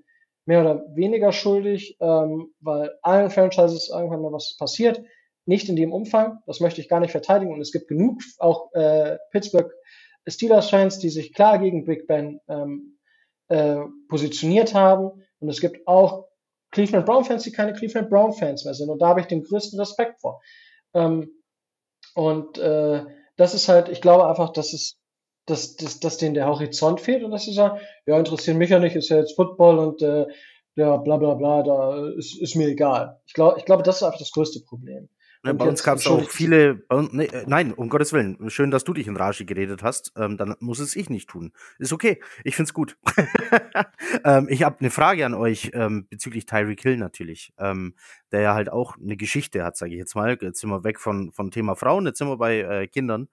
mehr 0.46 0.60
oder 0.60 0.84
weniger 0.94 1.32
schuldig, 1.32 1.96
ähm, 2.00 2.54
weil 2.60 2.92
allen 3.02 3.30
Franchises 3.30 3.90
irgendwann 3.90 4.22
mal 4.22 4.32
was 4.32 4.56
passiert. 4.56 5.02
Nicht 5.46 5.68
in 5.68 5.76
dem 5.76 5.92
Umfang, 5.92 6.40
das 6.46 6.60
möchte 6.60 6.80
ich 6.80 6.88
gar 6.88 7.00
nicht 7.00 7.12
verteidigen. 7.12 7.52
Und 7.52 7.60
es 7.60 7.72
gibt 7.72 7.88
genug 7.88 8.20
auch 8.38 8.72
äh, 8.74 9.16
Pittsburgh 9.30 9.70
Steelers-Fans, 10.26 10.98
die 10.98 11.08
sich 11.08 11.32
klar 11.32 11.58
gegen 11.58 11.84
Big 11.84 12.06
Ben 12.06 12.40
ähm, 12.48 12.98
äh, 13.48 13.76
positioniert 14.08 14.74
haben. 14.74 15.22
Und 15.38 15.48
es 15.48 15.60
gibt 15.60 15.86
auch 15.86 16.26
Cleveland 16.72 17.06
Brown 17.06 17.24
Fans, 17.24 17.44
die 17.44 17.52
keine 17.52 17.72
Cleveland 17.72 18.10
Brown 18.10 18.32
Fans 18.32 18.64
mehr 18.64 18.74
sind. 18.74 18.90
Und 18.90 19.00
da 19.00 19.08
habe 19.08 19.20
ich 19.20 19.26
den 19.26 19.44
größten 19.44 19.78
Respekt 19.78 20.20
vor. 20.20 20.42
Ähm, 20.94 21.30
und 22.14 22.58
äh, 22.58 23.04
das 23.36 23.54
ist 23.54 23.68
halt, 23.68 23.88
ich 23.88 24.00
glaube 24.00 24.26
einfach, 24.26 24.50
dass 24.50 24.72
es, 24.72 24.98
dass, 25.46 25.76
dass, 25.76 26.00
dass 26.00 26.18
denen 26.18 26.34
der 26.34 26.46
Horizont 26.46 27.00
fehlt 27.00 27.22
und 27.22 27.30
dass 27.30 27.44
sie 27.44 27.52
sagen, 27.52 27.78
ja, 28.06 28.18
interessiert 28.18 28.56
mich 28.56 28.70
ja 28.70 28.78
nicht, 28.78 28.96
ist 28.96 29.10
ja 29.10 29.18
jetzt 29.18 29.36
Football 29.36 29.78
und 29.78 30.02
äh, 30.02 30.26
ja, 30.74 30.96
bla 30.96 31.16
bla 31.16 31.34
bla, 31.34 31.62
da 31.62 32.08
ist, 32.18 32.40
ist 32.40 32.56
mir 32.56 32.68
egal. 32.68 33.20
Ich 33.26 33.32
glaube, 33.32 33.58
ich 33.58 33.64
glaube, 33.64 33.82
das 33.82 33.96
ist 33.96 34.02
einfach 34.02 34.18
das 34.18 34.32
größte 34.32 34.60
Problem. 34.66 35.08
Ne, 35.46 35.54
bei 35.54 35.64
uns 35.64 35.84
gab 35.84 35.98
es 35.98 36.08
auch 36.08 36.28
viele, 36.28 36.84
nee, 37.12 37.26
äh, 37.26 37.44
nein, 37.46 37.72
um 37.72 37.88
Gottes 37.88 38.12
Willen, 38.12 38.50
schön, 38.50 38.72
dass 38.72 38.82
du 38.82 38.92
dich 38.92 39.06
in 39.06 39.16
Rage 39.16 39.44
geredet 39.44 39.84
hast, 39.84 40.12
ähm, 40.16 40.36
dann 40.36 40.56
muss 40.58 40.80
es 40.80 40.96
ich 40.96 41.08
nicht 41.08 41.30
tun. 41.30 41.52
Ist 41.78 41.92
okay, 41.92 42.20
ich 42.42 42.56
find's 42.56 42.74
gut. 42.74 42.98
ähm, 44.24 44.48
ich 44.50 44.64
habe 44.64 44.80
eine 44.80 44.90
Frage 44.90 45.24
an 45.24 45.34
euch 45.34 45.70
ähm, 45.72 46.08
bezüglich 46.08 46.46
Tyreek 46.46 46.82
Hill 46.82 46.96
natürlich, 46.96 47.52
ähm, 47.58 47.94
der 48.32 48.40
ja 48.40 48.54
halt 48.54 48.70
auch 48.70 48.96
eine 48.98 49.16
Geschichte 49.16 49.62
hat, 49.62 49.76
sage 49.76 49.92
ich 49.92 49.98
jetzt 49.98 50.16
mal. 50.16 50.36
Jetzt 50.40 50.60
sind 50.60 50.70
wir 50.70 50.82
weg 50.82 50.98
von, 50.98 51.30
von 51.30 51.52
Thema 51.52 51.76
Frauen, 51.76 52.06
jetzt 52.06 52.18
sind 52.18 52.28
wir 52.28 52.38
bei 52.38 52.58
äh, 52.62 52.88
Kindern. 52.88 53.28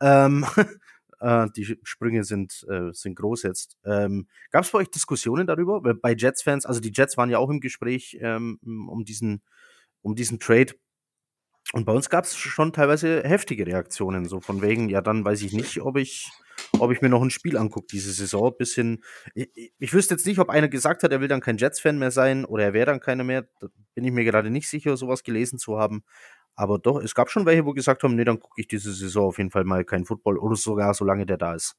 Ähm, 0.00 0.46
äh, 1.20 1.48
die 1.54 1.78
Sprünge 1.82 2.24
sind, 2.24 2.66
äh, 2.70 2.92
sind 2.92 3.14
groß 3.14 3.42
jetzt. 3.42 3.76
Ähm, 3.84 4.26
Gab 4.52 4.64
es 4.64 4.70
bei 4.70 4.78
euch 4.78 4.90
Diskussionen 4.90 5.46
darüber? 5.46 5.82
Bei 5.82 6.14
Jets-Fans, 6.14 6.64
also 6.64 6.80
die 6.80 6.92
Jets 6.94 7.18
waren 7.18 7.28
ja 7.28 7.36
auch 7.36 7.50
im 7.50 7.60
Gespräch 7.60 8.16
ähm, 8.22 8.58
um 8.88 9.04
diesen 9.04 9.42
um 10.02 10.14
diesen 10.14 10.38
Trade. 10.40 10.74
Und 11.72 11.86
bei 11.86 11.92
uns 11.92 12.10
gab 12.10 12.24
es 12.24 12.36
schon 12.36 12.72
teilweise 12.72 13.22
heftige 13.22 13.66
Reaktionen, 13.66 14.26
so 14.26 14.40
von 14.40 14.60
wegen, 14.60 14.90
ja, 14.90 15.00
dann 15.00 15.24
weiß 15.24 15.42
ich 15.42 15.54
nicht, 15.54 15.80
ob 15.80 15.96
ich, 15.96 16.30
ob 16.78 16.92
ich 16.92 17.00
mir 17.00 17.08
noch 17.08 17.22
ein 17.22 17.30
Spiel 17.30 17.56
angucke 17.56 17.86
diese 17.90 18.12
Saison. 18.12 18.54
Bisschen, 18.56 19.02
ich, 19.34 19.72
ich 19.78 19.92
wüsste 19.94 20.14
jetzt 20.14 20.26
nicht, 20.26 20.38
ob 20.38 20.50
einer 20.50 20.68
gesagt 20.68 21.02
hat, 21.02 21.12
er 21.12 21.22
will 21.22 21.28
dann 21.28 21.40
kein 21.40 21.56
Jets-Fan 21.56 21.98
mehr 21.98 22.10
sein 22.10 22.44
oder 22.44 22.64
er 22.64 22.72
wäre 22.74 22.86
dann 22.86 23.00
keiner 23.00 23.24
mehr. 23.24 23.48
Da 23.60 23.68
bin 23.94 24.04
ich 24.04 24.12
mir 24.12 24.24
gerade 24.24 24.50
nicht 24.50 24.68
sicher, 24.68 24.96
sowas 24.98 25.22
gelesen 25.22 25.58
zu 25.58 25.78
haben. 25.78 26.04
Aber 26.54 26.78
doch, 26.78 27.02
es 27.02 27.14
gab 27.14 27.30
schon 27.30 27.46
welche, 27.46 27.64
wo 27.64 27.72
gesagt 27.72 28.02
haben, 28.02 28.14
nee, 28.14 28.24
dann 28.24 28.38
gucke 28.38 28.60
ich 28.60 28.68
diese 28.68 28.92
Saison 28.92 29.28
auf 29.28 29.38
jeden 29.38 29.50
Fall 29.50 29.64
mal 29.64 29.84
kein 29.84 30.04
Football 30.04 30.38
oder 30.38 30.56
sogar 30.56 30.92
solange 30.92 31.24
der 31.24 31.38
da 31.38 31.54
ist. 31.54 31.76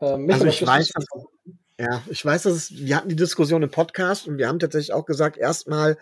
Ähm, 0.00 0.28
also 0.30 0.46
ich 0.46 0.66
weiß, 0.66 0.88
dass, 0.88 1.04
ja, 1.78 2.02
ich 2.08 2.24
weiß, 2.24 2.44
dass 2.44 2.54
es, 2.54 2.74
wir 2.74 2.96
hatten 2.96 3.10
die 3.10 3.16
Diskussion 3.16 3.62
im 3.62 3.70
Podcast 3.70 4.26
und 4.26 4.38
wir 4.38 4.48
haben 4.48 4.58
tatsächlich 4.58 4.94
auch 4.94 5.04
gesagt, 5.04 5.36
erstmal, 5.36 5.98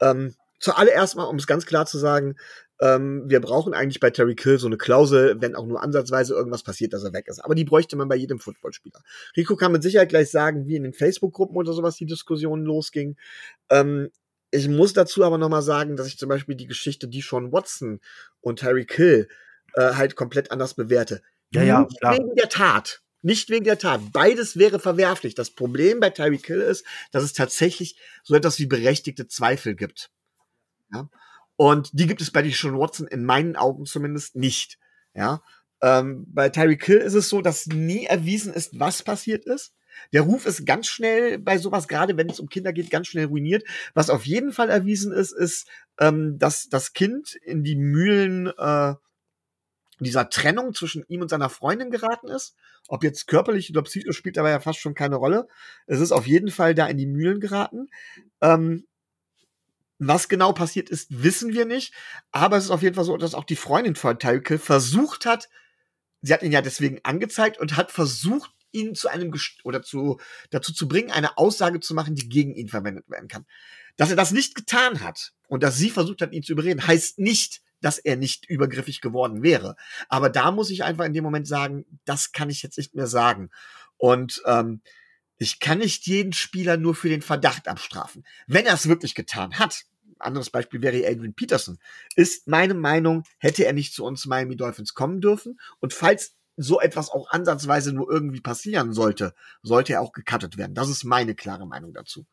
ähm, 0.00 0.34
zuallererst 0.58 1.16
mal, 1.16 1.24
um 1.24 1.36
es 1.36 1.46
ganz 1.46 1.66
klar 1.66 1.86
zu 1.86 1.98
sagen, 1.98 2.36
ähm, 2.80 3.24
wir 3.26 3.40
brauchen 3.40 3.74
eigentlich 3.74 4.00
bei 4.00 4.10
Terry 4.10 4.36
Kill 4.36 4.58
so 4.58 4.66
eine 4.66 4.76
Klausel, 4.76 5.36
wenn 5.40 5.56
auch 5.56 5.66
nur 5.66 5.82
ansatzweise 5.82 6.34
irgendwas 6.34 6.62
passiert, 6.62 6.92
dass 6.92 7.04
er 7.04 7.12
weg 7.12 7.26
ist. 7.28 7.40
Aber 7.40 7.54
die 7.54 7.64
bräuchte 7.64 7.96
man 7.96 8.08
bei 8.08 8.16
jedem 8.16 8.38
Footballspieler. 8.38 9.00
Rico 9.36 9.56
kann 9.56 9.72
mit 9.72 9.82
Sicherheit 9.82 10.10
gleich 10.10 10.30
sagen, 10.30 10.66
wie 10.66 10.76
in 10.76 10.84
den 10.84 10.92
Facebook-Gruppen 10.92 11.56
oder 11.56 11.72
sowas 11.72 11.96
die 11.96 12.06
Diskussion 12.06 12.64
losging. 12.64 13.16
Ähm, 13.70 14.10
ich 14.50 14.68
muss 14.68 14.92
dazu 14.92 15.24
aber 15.24 15.38
nochmal 15.38 15.62
sagen, 15.62 15.96
dass 15.96 16.06
ich 16.06 16.18
zum 16.18 16.28
Beispiel 16.28 16.54
die 16.54 16.66
Geschichte, 16.66 17.08
die 17.08 17.20
Sean 17.20 17.52
Watson 17.52 18.00
und 18.40 18.60
Terry 18.60 18.86
Kill 18.86 19.28
äh, 19.74 19.94
halt 19.94 20.16
komplett 20.16 20.50
anders 20.50 20.74
bewerte. 20.74 21.22
Ja, 21.52 21.62
ja, 21.62 21.80
Nicht 21.82 22.00
klar. 22.00 22.14
wegen 22.14 22.34
der 22.36 22.48
Tat. 22.48 23.02
Nicht 23.22 23.50
wegen 23.50 23.64
der 23.64 23.78
Tat. 23.78 24.00
Beides 24.12 24.56
wäre 24.56 24.78
verwerflich. 24.78 25.34
Das 25.34 25.50
Problem 25.50 25.98
bei 25.98 26.10
Terry 26.10 26.38
Kill 26.38 26.60
ist, 26.60 26.86
dass 27.10 27.24
es 27.24 27.32
tatsächlich 27.32 27.98
so 28.22 28.34
etwas 28.34 28.58
wie 28.60 28.66
berechtigte 28.66 29.26
Zweifel 29.26 29.74
gibt. 29.74 30.10
Ja? 30.92 31.08
Und 31.56 31.90
die 31.92 32.06
gibt 32.06 32.20
es 32.20 32.30
bei 32.30 32.48
Sean 32.50 32.78
Watson 32.78 33.06
in 33.08 33.24
meinen 33.24 33.56
Augen 33.56 33.84
zumindest 33.84 34.36
nicht. 34.36 34.78
Ja? 35.14 35.42
Ähm, 35.80 36.24
bei 36.28 36.48
Tyreek 36.48 36.84
Hill 36.84 36.98
ist 36.98 37.14
es 37.14 37.28
so, 37.28 37.40
dass 37.40 37.66
nie 37.66 38.06
erwiesen 38.06 38.52
ist, 38.52 38.78
was 38.78 39.02
passiert 39.02 39.44
ist. 39.44 39.74
Der 40.12 40.22
Ruf 40.22 40.46
ist 40.46 40.64
ganz 40.64 40.86
schnell 40.86 41.38
bei 41.38 41.58
sowas, 41.58 41.88
gerade 41.88 42.16
wenn 42.16 42.30
es 42.30 42.40
um 42.40 42.48
Kinder 42.48 42.72
geht, 42.72 42.90
ganz 42.90 43.08
schnell 43.08 43.26
ruiniert. 43.26 43.64
Was 43.94 44.10
auf 44.10 44.26
jeden 44.26 44.52
Fall 44.52 44.70
erwiesen 44.70 45.12
ist, 45.12 45.32
ist, 45.32 45.68
ähm, 45.98 46.38
dass 46.38 46.68
das 46.68 46.92
Kind 46.92 47.34
in 47.34 47.64
die 47.64 47.76
Mühlen 47.76 48.46
äh, 48.56 48.94
dieser 50.00 50.30
Trennung 50.30 50.74
zwischen 50.74 51.04
ihm 51.08 51.22
und 51.22 51.28
seiner 51.28 51.48
Freundin 51.48 51.90
geraten 51.90 52.28
ist. 52.28 52.54
Ob 52.86 53.02
jetzt 53.02 53.26
körperlich 53.26 53.70
oder 53.70 53.82
psychisch 53.82 54.16
spielt 54.16 54.36
dabei 54.36 54.50
ja 54.50 54.60
fast 54.60 54.78
schon 54.78 54.94
keine 54.94 55.16
Rolle. 55.16 55.48
Es 55.86 56.00
ist 56.00 56.12
auf 56.12 56.26
jeden 56.26 56.50
Fall 56.50 56.74
da 56.74 56.86
in 56.86 56.96
die 56.96 57.06
Mühlen 57.06 57.40
geraten. 57.40 57.88
Ähm, 58.40 58.86
was 59.98 60.28
genau 60.28 60.52
passiert 60.52 60.88
ist, 60.90 61.22
wissen 61.22 61.52
wir 61.52 61.64
nicht. 61.64 61.92
Aber 62.30 62.56
es 62.56 62.64
ist 62.64 62.70
auf 62.70 62.82
jeden 62.82 62.94
Fall 62.94 63.04
so, 63.04 63.16
dass 63.16 63.34
auch 63.34 63.44
die 63.44 63.56
Freundin 63.56 63.96
von 63.96 64.18
Tyreek 64.18 64.60
versucht 64.60 65.26
hat, 65.26 65.48
sie 66.22 66.32
hat 66.32 66.42
ihn 66.42 66.52
ja 66.52 66.62
deswegen 66.62 67.00
angezeigt 67.02 67.58
und 67.58 67.76
hat 67.76 67.90
versucht, 67.90 68.52
ihn 68.72 68.94
zu 68.94 69.08
einem 69.08 69.30
Gest 69.32 69.64
oder 69.64 69.82
zu, 69.82 70.20
dazu 70.50 70.72
zu 70.72 70.88
bringen, 70.88 71.10
eine 71.10 71.38
Aussage 71.38 71.80
zu 71.80 71.94
machen, 71.94 72.14
die 72.14 72.28
gegen 72.28 72.54
ihn 72.54 72.68
verwendet 72.68 73.08
werden 73.08 73.28
kann. 73.28 73.46
Dass 73.96 74.10
er 74.10 74.16
das 74.16 74.30
nicht 74.30 74.54
getan 74.54 75.00
hat 75.00 75.32
und 75.48 75.62
dass 75.62 75.76
sie 75.76 75.90
versucht 75.90 76.22
hat, 76.22 76.32
ihn 76.32 76.42
zu 76.42 76.52
überreden, 76.52 76.86
heißt 76.86 77.18
nicht, 77.18 77.62
dass 77.80 77.98
er 77.98 78.16
nicht 78.16 78.48
übergriffig 78.48 79.00
geworden 79.00 79.42
wäre. 79.42 79.76
Aber 80.08 80.30
da 80.30 80.50
muss 80.50 80.70
ich 80.70 80.84
einfach 80.84 81.04
in 81.04 81.12
dem 81.12 81.24
Moment 81.24 81.46
sagen, 81.46 81.84
das 82.04 82.32
kann 82.32 82.50
ich 82.50 82.62
jetzt 82.62 82.76
nicht 82.76 82.94
mehr 82.94 83.06
sagen. 83.06 83.50
Und 83.96 84.42
ähm, 84.46 84.82
ich 85.38 85.60
kann 85.60 85.78
nicht 85.78 86.06
jeden 86.06 86.32
Spieler 86.32 86.76
nur 86.76 86.94
für 86.94 87.08
den 87.08 87.22
Verdacht 87.22 87.68
abstrafen. 87.68 88.24
Wenn 88.46 88.66
er 88.66 88.74
es 88.74 88.88
wirklich 88.88 89.14
getan 89.14 89.58
hat, 89.58 89.84
anderes 90.18 90.50
Beispiel 90.50 90.82
wäre 90.82 91.06
Adrian 91.06 91.34
Peterson, 91.34 91.78
ist 92.16 92.48
meine 92.48 92.74
Meinung, 92.74 93.22
hätte 93.38 93.64
er 93.64 93.72
nicht 93.72 93.94
zu 93.94 94.04
uns 94.04 94.26
Miami 94.26 94.56
Dolphins 94.56 94.94
kommen 94.94 95.20
dürfen. 95.20 95.60
Und 95.80 95.92
falls 95.92 96.34
so 96.56 96.80
etwas 96.80 97.10
auch 97.10 97.30
ansatzweise 97.30 97.92
nur 97.92 98.10
irgendwie 98.10 98.40
passieren 98.40 98.92
sollte, 98.92 99.32
sollte 99.62 99.94
er 99.94 100.02
auch 100.02 100.12
gecuttet 100.12 100.58
werden. 100.58 100.74
Das 100.74 100.88
ist 100.88 101.04
meine 101.04 101.36
klare 101.36 101.66
Meinung 101.66 101.94
dazu. 101.94 102.26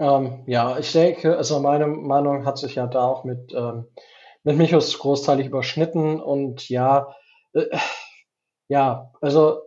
Ähm, 0.00 0.42
ja, 0.46 0.76
ich 0.78 0.90
denke, 0.90 1.36
also 1.36 1.60
meine 1.60 1.86
Meinung 1.86 2.44
hat 2.44 2.58
sich 2.58 2.74
ja 2.74 2.88
da 2.88 3.04
auch 3.04 3.22
mit, 3.22 3.52
ähm, 3.54 3.86
mit 4.42 4.56
Michos 4.56 4.98
großteilig 4.98 5.46
überschnitten 5.46 6.20
und 6.20 6.68
ja, 6.68 7.14
äh, 7.52 7.66
ja, 8.66 9.12
also 9.20 9.62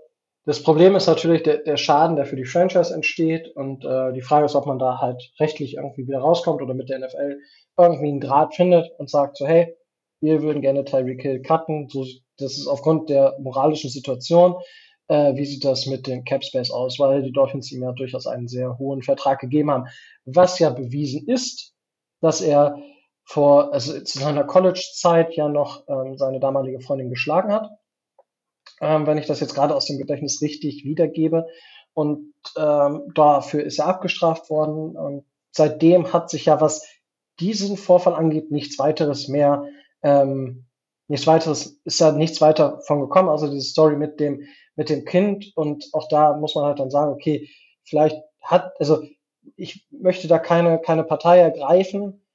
das 0.48 0.64
Problem 0.64 0.96
ist 0.96 1.08
natürlich 1.08 1.44
der, 1.44 1.58
der 1.58 1.76
Schaden, 1.76 2.16
der 2.16 2.26
für 2.26 2.38
die 2.38 2.46
Franchise 2.46 2.94
entsteht 2.94 3.50
und 3.50 3.84
äh, 3.84 4.14
die 4.14 4.22
Frage 4.22 4.46
ist, 4.46 4.56
ob 4.56 4.66
man 4.66 4.80
da 4.80 5.02
halt 5.02 5.22
rechtlich 5.42 5.76
irgendwie 5.76 6.08
wieder 6.08 6.20
rauskommt 6.20 6.62
oder 6.62 6.74
mit 6.74 6.88
der 6.88 7.00
NFL 7.00 7.42
irgendwie 7.78 8.08
einen 8.08 8.22
Draht 8.22 8.56
findet 8.56 8.90
und 8.98 9.10
sagt 9.10 9.36
so, 9.36 9.46
hey, 9.46 9.76
wir 10.22 10.42
würden 10.42 10.62
gerne 10.62 10.86
Tyreek 10.86 11.22
Hill 11.22 11.42
cutten, 11.42 11.90
so, 11.90 12.06
das 12.38 12.54
ist 12.58 12.66
aufgrund 12.66 13.10
der 13.10 13.36
moralischen 13.42 13.90
Situation, 13.90 14.56
äh, 15.10 15.36
wie 15.36 15.44
sieht 15.44 15.66
das 15.66 15.86
mit 15.86 16.08
dem 16.08 16.24
Cap 16.24 16.46
Space 16.46 16.72
aus, 16.72 16.98
weil 16.98 17.24
die 17.24 17.34
Dolphins 17.34 17.70
ihm 17.74 17.84
ja 17.84 17.92
durchaus 17.92 18.26
einen 18.26 18.48
sehr 18.48 18.78
hohen 18.78 19.02
Vertrag 19.04 19.40
gegeben 19.40 19.70
haben, 19.70 19.88
was 20.24 20.60
ja 20.60 20.70
bewiesen 20.70 21.28
ist, 21.28 21.74
dass 22.22 22.40
er 22.40 22.78
vor, 23.26 23.74
also 23.74 24.00
zu 24.00 24.20
seiner 24.20 24.46
College-Zeit 24.46 25.36
ja 25.36 25.50
noch 25.50 25.84
ähm, 25.90 26.18
seine 26.18 26.40
damalige 26.40 26.80
Freundin 26.80 27.10
geschlagen 27.10 27.52
hat, 27.52 27.70
ähm, 28.82 29.08
wenn 29.08 29.18
ich 29.18 29.26
das 29.26 29.40
jetzt 29.40 29.56
gerade 29.56 29.76
aus 29.76 29.86
dem 29.86 29.98
Gedächtnis 29.98 30.42
richtig 30.42 30.84
wiedergebe. 30.84 31.48
Und 31.94 32.34
ähm, 32.58 33.12
dafür 33.16 33.64
ist 33.64 33.80
er 33.80 33.88
abgestraft 33.88 34.50
worden. 34.50 34.96
Und 34.96 35.26
seitdem 35.52 36.14
hat 36.14 36.30
sich 36.30 36.46
ja, 36.46 36.62
was 36.62 36.88
diesen 37.40 37.78
Vorfall 37.78 38.14
angeht, 38.14 38.52
nichts 38.52 38.80
weiteres 38.80 39.28
mehr 39.28 39.66
ähm, 40.04 40.68
nichts 41.08 41.28
weiteres, 41.28 41.80
ist 41.86 42.00
ja 42.00 42.12
nichts 42.12 42.42
weiter 42.42 42.82
von 42.82 43.00
gekommen, 43.00 43.30
also 43.30 43.50
diese 43.50 43.68
Story 43.68 43.96
mit 43.96 44.20
dem, 44.20 44.44
mit 44.76 44.90
dem 44.90 45.06
Kind 45.06 45.52
und 45.56 45.86
auch 45.94 46.08
da 46.10 46.36
muss 46.36 46.56
man 46.56 46.66
halt 46.66 46.80
dann 46.80 46.92
sagen, 46.92 47.12
okay, 47.12 47.50
vielleicht 47.84 48.18
hat, 48.42 48.74
also 48.80 49.04
ich 49.56 49.88
möchte 49.90 50.28
da 50.28 50.40
keine, 50.40 50.80
keine 50.80 51.04
Partei 51.04 51.40
ergreifen, 51.40 52.26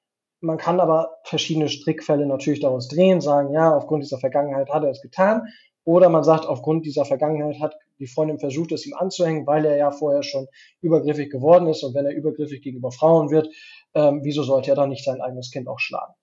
man 0.41 0.59
kann 0.59 0.81
aber 0.81 1.19
verschiedene 1.25 1.69
Strickfälle 1.69 2.27
natürlich 2.27 2.61
daraus 2.61 2.89
drehen, 2.89 3.21
sagen, 3.21 3.53
ja, 3.53 3.77
aufgrund 3.77 4.03
dieser 4.03 4.19
Vergangenheit 4.19 4.71
hat 4.71 4.83
er 4.83 4.91
es 4.91 5.01
getan. 5.01 5.47
Oder 5.85 6.09
man 6.09 6.23
sagt, 6.23 6.47
aufgrund 6.47 6.87
dieser 6.87 7.05
Vergangenheit 7.05 7.61
hat 7.61 7.75
die 7.99 8.07
Freundin 8.07 8.39
versucht, 8.39 8.73
es 8.73 8.87
ihm 8.87 8.95
anzuhängen, 8.95 9.47
weil 9.47 9.65
er 9.65 9.77
ja 9.77 9.91
vorher 9.91 10.23
schon 10.23 10.47
übergriffig 10.81 11.31
geworden 11.31 11.67
ist. 11.69 11.83
Und 11.83 11.95
wenn 11.95 12.07
er 12.07 12.15
übergriffig 12.15 12.63
gegenüber 12.63 12.93
Frauen 12.93 13.31
wird, 13.31 13.49
ähm, 13.95 14.21
wieso 14.23 14.43
sollte 14.43 14.71
er 14.71 14.77
dann 14.77 14.91
nicht 14.91 15.05
sein 15.05 15.21
eigenes 15.21 15.51
Kind 15.51 15.69
auch 15.69 15.79
schlagen? 15.79 16.15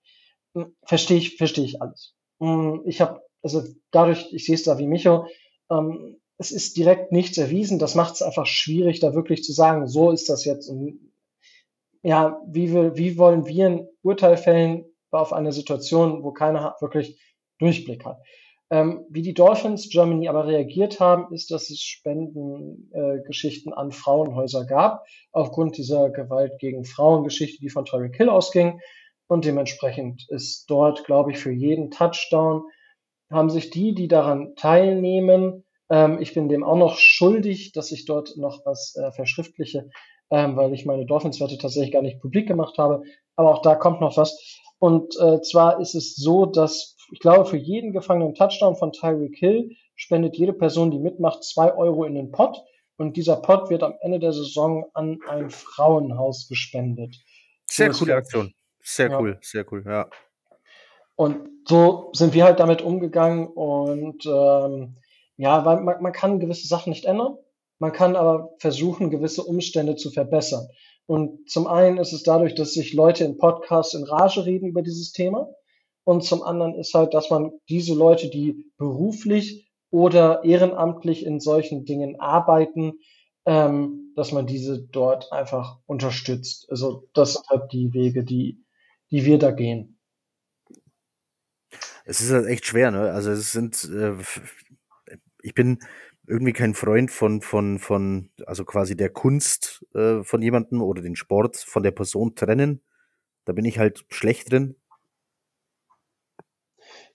Hm, 0.54 0.74
verstehe 0.84 1.18
ich, 1.18 1.36
verstehe 1.36 1.64
ich 1.64 1.80
alles. 1.80 2.14
Hm, 2.40 2.82
ich 2.86 3.00
habe, 3.00 3.20
also 3.42 3.62
dadurch, 3.90 4.32
ich 4.32 4.46
sehe 4.46 4.54
es 4.54 4.64
da 4.64 4.78
wie 4.78 4.86
Micho, 4.86 5.26
ähm, 5.70 6.16
es 6.38 6.52
ist 6.52 6.76
direkt 6.76 7.12
nichts 7.12 7.36
erwiesen. 7.36 7.78
Das 7.78 7.94
macht 7.94 8.14
es 8.14 8.22
einfach 8.22 8.46
schwierig, 8.46 9.00
da 9.00 9.14
wirklich 9.14 9.44
zu 9.44 9.52
sagen, 9.52 9.86
so 9.86 10.10
ist 10.10 10.30
das 10.30 10.46
jetzt. 10.46 10.68
Und 10.68 11.12
ja, 12.02 12.40
wie, 12.46 12.72
will, 12.72 12.96
wie 12.96 13.18
wollen 13.18 13.46
wir 13.46 13.66
ein 13.66 13.88
Urteil 14.02 14.38
fällen 14.38 14.86
auf 15.10 15.34
eine 15.34 15.52
Situation, 15.52 16.24
wo 16.24 16.32
keiner 16.32 16.76
wirklich 16.80 17.20
Durchblick 17.58 18.06
hat? 18.06 18.22
Ähm, 18.70 19.04
wie 19.10 19.22
die 19.22 19.34
Dolphins 19.34 19.88
Germany 19.88 20.28
aber 20.28 20.46
reagiert 20.46 21.00
haben, 21.00 21.32
ist, 21.34 21.50
dass 21.50 21.70
es 21.70 21.80
Spendengeschichten 21.80 23.72
äh, 23.72 23.76
an 23.76 23.90
Frauenhäuser 23.90 24.64
gab, 24.64 25.04
aufgrund 25.32 25.76
dieser 25.76 26.10
Gewalt 26.10 26.58
gegen 26.60 26.84
Frauengeschichte, 26.84 27.60
die 27.60 27.70
von 27.70 27.84
Tyreek 27.84 28.16
Hill 28.16 28.28
ausging. 28.28 28.80
Und 29.26 29.44
dementsprechend 29.44 30.26
ist 30.28 30.70
dort, 30.70 31.04
glaube 31.04 31.32
ich, 31.32 31.38
für 31.38 31.52
jeden 31.52 31.90
Touchdown 31.90 32.62
haben 33.30 33.50
sich 33.50 33.70
die, 33.70 33.94
die 33.94 34.08
daran 34.08 34.54
teilnehmen, 34.56 35.64
ähm, 35.90 36.18
ich 36.20 36.32
bin 36.32 36.48
dem 36.48 36.64
auch 36.64 36.76
noch 36.76 36.96
schuldig, 36.96 37.72
dass 37.72 37.90
ich 37.90 38.06
dort 38.06 38.36
noch 38.36 38.64
was 38.64 38.94
äh, 38.96 39.10
verschriftliche, 39.12 39.90
ähm, 40.30 40.56
weil 40.56 40.72
ich 40.72 40.86
meine 40.86 41.04
Dolphins-Werte 41.04 41.58
tatsächlich 41.58 41.92
gar 41.92 42.02
nicht 42.02 42.20
publik 42.20 42.46
gemacht 42.48 42.78
habe. 42.78 43.02
Aber 43.36 43.52
auch 43.52 43.62
da 43.62 43.74
kommt 43.74 44.00
noch 44.00 44.16
was. 44.16 44.60
Und 44.78 45.14
äh, 45.20 45.42
zwar 45.42 45.80
ist 45.80 45.94
es 45.94 46.14
so, 46.14 46.46
dass 46.46 46.96
ich 47.10 47.20
glaube, 47.20 47.44
für 47.44 47.56
jeden 47.56 47.92
gefangenen 47.92 48.34
Touchdown 48.34 48.76
von 48.76 48.92
Tyreek 48.92 49.36
Hill 49.36 49.76
spendet 49.94 50.36
jede 50.36 50.52
Person, 50.52 50.90
die 50.90 50.98
mitmacht, 50.98 51.44
zwei 51.44 51.74
Euro 51.74 52.04
in 52.04 52.14
den 52.14 52.30
Pot. 52.30 52.62
Und 52.96 53.16
dieser 53.16 53.36
Pot 53.36 53.70
wird 53.70 53.82
am 53.82 53.94
Ende 54.00 54.18
der 54.18 54.32
Saison 54.32 54.86
an 54.94 55.20
ein 55.28 55.50
Frauenhaus 55.50 56.48
gespendet. 56.48 57.16
Sehr 57.66 57.92
so 57.92 58.04
coole 58.04 58.16
Aktion. 58.16 58.54
Sehr 58.82 59.10
ja. 59.10 59.18
cool, 59.18 59.38
sehr 59.40 59.64
cool, 59.72 59.82
ja. 59.86 60.08
Und 61.16 61.48
so 61.66 62.10
sind 62.12 62.34
wir 62.34 62.44
halt 62.44 62.60
damit 62.60 62.82
umgegangen 62.82 63.46
und 63.46 64.24
ähm, 64.24 64.96
ja, 65.36 65.64
weil 65.64 65.80
man, 65.80 66.02
man 66.02 66.12
kann 66.12 66.40
gewisse 66.40 66.66
Sachen 66.66 66.90
nicht 66.90 67.04
ändern, 67.04 67.36
man 67.78 67.92
kann 67.92 68.16
aber 68.16 68.54
versuchen, 68.58 69.10
gewisse 69.10 69.42
Umstände 69.42 69.96
zu 69.96 70.10
verbessern. 70.10 70.68
Und 71.06 71.50
zum 71.50 71.66
einen 71.66 71.98
ist 71.98 72.12
es 72.12 72.22
dadurch, 72.22 72.54
dass 72.54 72.72
sich 72.72 72.92
Leute 72.92 73.24
in 73.24 73.36
Podcasts 73.36 73.94
in 73.94 74.04
Rage 74.04 74.44
reden 74.46 74.68
über 74.68 74.82
dieses 74.82 75.12
Thema. 75.12 75.48
Und 76.04 76.24
zum 76.24 76.42
anderen 76.42 76.74
ist 76.74 76.94
halt, 76.94 77.14
dass 77.14 77.30
man 77.30 77.52
diese 77.68 77.94
Leute, 77.94 78.30
die 78.30 78.70
beruflich 78.78 79.70
oder 79.90 80.44
ehrenamtlich 80.44 81.24
in 81.24 81.40
solchen 81.40 81.84
Dingen 81.84 82.18
arbeiten, 82.20 82.94
ähm, 83.44 84.12
dass 84.16 84.32
man 84.32 84.46
diese 84.46 84.80
dort 84.80 85.32
einfach 85.32 85.78
unterstützt. 85.86 86.66
Also 86.70 87.08
das 87.14 87.34
sind 87.34 87.48
halt 87.48 87.72
die 87.72 87.92
Wege, 87.92 88.24
die 88.24 88.64
die 89.10 89.24
wir 89.24 89.38
da 89.38 89.50
gehen. 89.50 89.98
Es 92.04 92.20
ist 92.20 92.30
halt 92.30 92.46
echt 92.46 92.66
schwer, 92.66 92.90
ne? 92.90 93.12
Also 93.12 93.30
es 93.30 93.52
sind, 93.52 93.84
äh, 93.84 94.14
ich 95.42 95.54
bin 95.54 95.78
irgendwie 96.26 96.52
kein 96.52 96.74
Freund 96.74 97.10
von, 97.10 97.40
von, 97.40 97.78
von, 97.78 98.30
also 98.46 98.64
quasi 98.64 98.96
der 98.96 99.10
Kunst 99.10 99.84
äh, 99.94 100.22
von 100.22 100.42
jemandem 100.42 100.82
oder 100.82 101.02
den 101.02 101.16
Sport 101.16 101.56
von 101.56 101.82
der 101.82 101.90
Person 101.90 102.34
trennen. 102.34 102.82
Da 103.44 103.52
bin 103.52 103.64
ich 103.64 103.78
halt 103.78 104.04
schlecht 104.08 104.50
drin. 104.50 104.76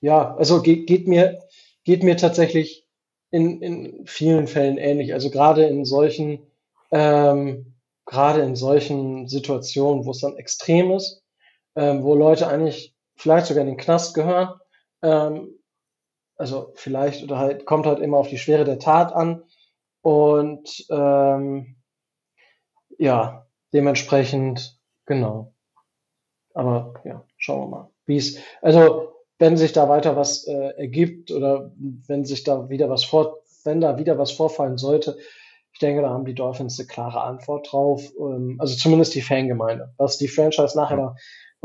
Ja, 0.02 0.36
also 0.36 0.62
geht, 0.62 0.88
geht 0.88 1.08
mir, 1.08 1.40
geht 1.84 2.04
mir 2.04 2.18
tatsächlich 2.18 2.86
in, 3.32 3.62
in 3.62 4.06
vielen 4.06 4.48
Fällen 4.48 4.78
ähnlich. 4.78 5.14
Also 5.14 5.30
gerade 5.30 5.66
in 5.66 5.86
solchen, 5.86 6.48
ähm, 6.92 7.76
gerade 8.06 8.42
in 8.42 8.56
solchen 8.56 9.28
Situationen, 9.28 10.06
wo 10.06 10.12
es 10.12 10.20
dann 10.20 10.38
extrem 10.38 10.92
ist, 10.92 11.24
ähm, 11.76 12.04
wo 12.04 12.16
Leute 12.16 12.48
eigentlich 12.48 12.96
vielleicht 13.16 13.48
sogar 13.48 13.62
in 13.62 13.68
den 13.68 13.78
Knast 13.78 14.14
gehören. 14.14 14.60
Ähm, 15.02 15.60
also 16.38 16.72
vielleicht 16.76 17.24
oder 17.24 17.38
halt 17.40 17.66
kommt 17.66 17.86
halt 17.86 18.00
immer 18.00 18.18
auf 18.18 18.30
die 18.30 18.38
Schwere 18.38 18.66
der 18.66 18.80
Tat 18.80 19.14
an. 19.14 19.44
Und 20.02 20.86
ähm, 20.90 21.78
ja, 22.98 23.48
dementsprechend, 23.74 24.80
genau. 25.06 25.54
Aber 26.54 26.94
ja, 27.04 27.26
schauen 27.38 27.64
wir 27.64 27.68
mal, 27.68 27.90
wie 28.06 28.18
es, 28.18 28.38
also 28.62 29.15
wenn 29.40 29.58
sich 29.58 29.74
da 29.74 29.90
weiter 29.90 30.16
was 30.16 30.48
äh, 30.48 30.74
ergibt 30.78 31.32
oder 31.32 31.72
wenn 32.08 32.26
sich 32.26 32.44
da 32.44 32.70
wieder 32.70 32.90
was 32.90 33.04
vor, 33.04 33.42
wenn 33.64 33.82
da 33.82 33.98
wieder 33.98 34.18
was 34.18 34.32
vorfallen 34.32 34.78
sollte, 34.78 35.18
ich 35.74 35.80
denke, 35.80 36.02
da 36.02 36.10
haben 36.10 36.26
die 36.26 36.36
Dolphins 36.36 36.80
eine 36.80 36.88
klare 36.88 37.22
Antwort 37.22 37.72
drauf. 37.72 38.14
Ähm, 38.18 38.56
also 38.60 38.76
zumindest 38.76 39.14
die 39.14 39.22
Fangemeinde. 39.22 39.94
Was 39.98 40.18
die 40.18 40.30
Franchise 40.30 40.78
nachher 40.78 40.98
da 40.98 41.16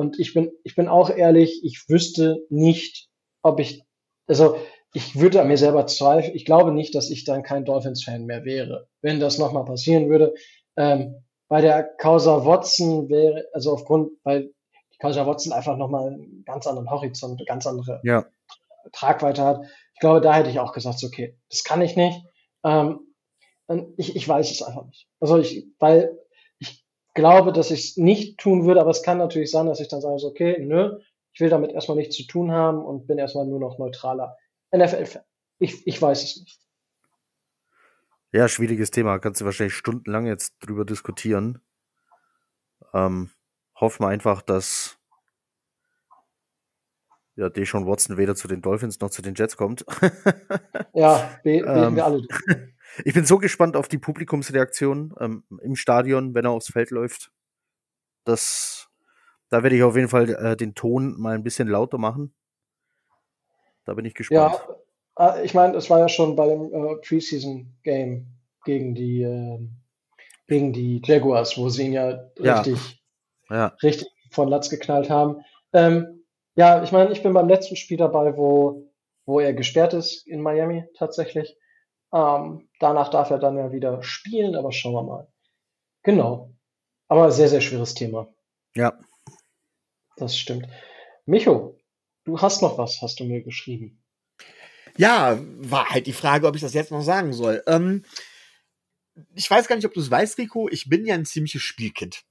und 0.01 0.19
ich 0.19 0.33
bin, 0.33 0.51
ich 0.65 0.75
bin 0.77 0.89
auch 0.89 1.11
ehrlich, 1.11 1.61
ich 1.63 1.85
wüsste 1.91 2.47
nicht, 2.49 3.11
ob 3.43 3.61
ich, 3.61 3.83
also 4.27 4.57
ich 4.95 5.21
würde 5.21 5.43
an 5.43 5.49
mir 5.49 5.59
selber 5.59 5.87
zweifeln. 5.87 6.35
Ich 6.35 6.47
glaube 6.47 6.73
nicht, 6.73 6.95
dass 6.95 7.11
ich 7.11 7.25
dann 7.25 7.43
kein 7.43 7.67
Dolphins-Fan 7.67 8.25
mehr 8.25 8.47
wäre, 8.47 8.89
wenn 9.03 9.21
das 9.21 9.37
nochmal 9.37 9.67
passieren 9.67 10.09
würde. 10.09 10.33
Ähm, 10.79 11.17
bei 11.49 11.61
der 11.61 11.83
Causa 11.83 12.47
Watson 12.47 13.11
wäre, 13.11 13.45
also 13.53 13.73
aufgrund, 13.73 14.13
weil 14.25 14.55
Causa 15.01 15.27
Watson 15.27 15.53
einfach 15.53 15.77
nochmal 15.77 16.09
einen 16.09 16.45
ganz 16.45 16.67
anderen 16.67 16.91
Horizont, 16.91 17.39
eine 17.39 17.47
ganz 17.47 17.67
andere 17.67 18.01
ja. 18.05 18.27
Tragweite 18.93 19.43
hat. 19.45 19.63
Ich 19.95 20.01
glaube, 20.01 20.21
da 20.21 20.35
hätte 20.35 20.51
ich 20.51 20.61
auch 20.61 20.73
gesagt, 20.73 21.03
okay, 21.05 21.37
das 21.51 21.65
kann 21.65 21.83
ich 21.83 21.97
nicht. 21.97 22.23
Ähm, 22.65 23.01
ich, 23.97 24.17
ich 24.17 24.29
weiß 24.29 24.51
es 24.51 24.63
einfach 24.63 24.87
nicht. 24.87 25.09
Also 25.21 25.39
ich, 25.39 25.67
weil 25.79 26.21
glaube, 27.15 27.53
dass 27.53 27.71
ich 27.71 27.91
es 27.91 27.97
nicht 27.97 28.39
tun 28.39 28.65
würde, 28.65 28.81
aber 28.81 28.91
es 28.91 29.03
kann 29.03 29.19
natürlich 29.19 29.51
sein, 29.51 29.67
dass 29.67 29.81
ich 29.81 29.89
dann 29.89 30.01
sage, 30.01 30.19
so, 30.19 30.29
okay, 30.29 30.57
nö, 30.61 30.99
ich 31.33 31.41
will 31.41 31.49
damit 31.49 31.73
erstmal 31.73 31.97
nichts 31.97 32.17
zu 32.17 32.27
tun 32.27 32.53
haben 32.53 32.83
und 32.85 33.07
bin 33.07 33.19
erstmal 33.19 33.47
nur 33.47 33.61
noch 33.61 33.79
neutraler 33.79 34.37
NFL-Fan. 34.75 35.23
Ich, 35.59 35.87
ich 35.87 36.01
weiß 36.01 36.23
es 36.23 36.41
nicht. 36.41 36.61
Ja, 38.33 38.49
schwieriges 38.49 38.91
Thema. 38.91 39.19
Kannst 39.19 39.41
du 39.41 39.45
wahrscheinlich 39.45 39.75
stundenlang 39.75 40.27
jetzt 40.27 40.55
drüber 40.61 40.85
diskutieren. 40.85 41.61
Ähm, 42.95 43.31
hoffen 43.81 44.05
wir 44.05 44.09
einfach, 44.09 44.43
dass 44.43 45.01
ja, 47.37 47.49
Deshaun 47.49 47.87
Watson 47.87 48.17
weder 48.17 48.35
zu 48.35 48.49
den 48.49 48.61
Dolphins 48.61 49.01
noch 49.01 49.11
zu 49.11 49.23
den 49.23 49.35
Jets 49.35 49.57
kommt. 49.57 49.85
ja, 50.95 51.39
beten 51.43 51.69
ähm, 51.69 51.97
wir 51.97 52.05
alle. 52.05 52.23
Ich 53.05 53.15
bin 53.15 53.25
so 53.25 53.39
gespannt 53.39 53.77
auf 53.77 53.87
die 53.87 53.99
Publikumsreaktion 53.99 55.15
ähm, 55.21 55.45
im 55.63 55.77
Stadion, 55.77 56.35
wenn 56.35 56.45
er 56.45 56.51
aufs 56.51 56.73
Feld 56.73 56.91
läuft. 56.91 57.31
Das, 58.25 58.91
da 59.49 59.63
werde 59.63 59.77
ich 59.77 59.85
auf 59.85 59.95
jeden 59.95 60.09
Fall 60.09 60.29
äh, 60.31 60.57
den 60.57 60.75
Ton 60.75 61.15
mal 61.17 61.37
ein 61.37 61.45
bisschen 61.45 61.69
lauter 61.69 61.99
machen. 61.99 62.35
Da 63.85 63.95
bin 63.95 64.05
ich 64.05 64.15
gespannt. 64.15 64.55
Ja, 64.55 64.77
ah, 65.15 65.41
ich 65.41 65.55
meine, 65.55 65.77
es 65.77 65.89
war 65.89 66.01
ja 66.01 66.09
schon 66.09 66.35
bei 66.35 66.49
dem 66.49 66.75
äh, 66.75 66.97
Preseason-Game 66.97 68.27
gegen 68.65 68.95
die, 68.97 69.23
äh, 69.23 69.69
gegen 70.49 70.73
die 70.73 71.01
Jaguars, 71.05 71.57
wo 71.57 71.69
sie 71.69 71.87
ihn 71.87 71.93
ja 71.93 72.29
richtig, 72.41 73.00
ja. 73.51 73.77
Richtig 73.83 74.09
von 74.31 74.49
Latz 74.49 74.71
geknallt 74.71 75.11
haben. 75.11 75.45
Ähm, 75.73 76.25
ja, 76.55 76.83
ich 76.83 76.93
meine, 76.93 77.13
ich 77.13 77.23
bin 77.23 77.33
beim 77.33 77.49
letzten 77.49 77.77
Spiel 77.77 77.97
dabei, 77.97 78.37
wo, 78.37 78.93
wo 79.27 79.41
er 79.41 79.53
gesperrt 79.53 79.95
ist 79.95 80.27
in 80.27 80.41
Miami 80.41 80.85
tatsächlich. 80.97 81.57
Ähm, 82.13 82.69
danach 82.81 83.11
darf 83.11 83.31
er 83.31 83.39
dann 83.39 83.57
ja 83.57 83.73
wieder 83.73 84.03
spielen, 84.03 84.57
aber 84.57 84.73
schauen 84.73 84.95
wir 84.95 85.03
mal. 85.03 85.29
Genau. 86.03 86.53
Aber 87.09 87.31
sehr, 87.31 87.49
sehr 87.49 87.61
schweres 87.61 87.95
Thema. 87.95 88.33
Ja. 88.75 88.99
Das 90.17 90.37
stimmt. 90.37 90.67
Micho, 91.27 91.79
du 92.25 92.41
hast 92.41 92.63
noch 92.63 92.79
was, 92.79 93.01
hast 93.03 93.21
du 93.21 93.25
mir 93.25 93.43
geschrieben. 93.43 94.03
Ja, 94.97 95.39
war 95.41 95.89
halt 95.89 96.07
die 96.07 96.13
Frage, 96.13 96.47
ob 96.47 96.57
ich 96.57 96.63
das 96.63 96.75
jetzt 96.75 96.91
noch 96.91 97.03
sagen 97.03 97.33
soll. 97.33 97.63
Ähm, 97.67 98.05
ich 99.35 99.51
weiß 99.51 99.69
gar 99.69 99.77
nicht, 99.77 99.87
ob 99.87 99.95
du 99.95 100.01
es 100.01 100.11
weißt, 100.11 100.39
Rico. 100.39 100.69
Ich 100.69 100.89
bin 100.89 101.07
ja 101.07 101.15
ein 101.15 101.25
ziemliches 101.25 101.63
Spielkind. 101.63 102.25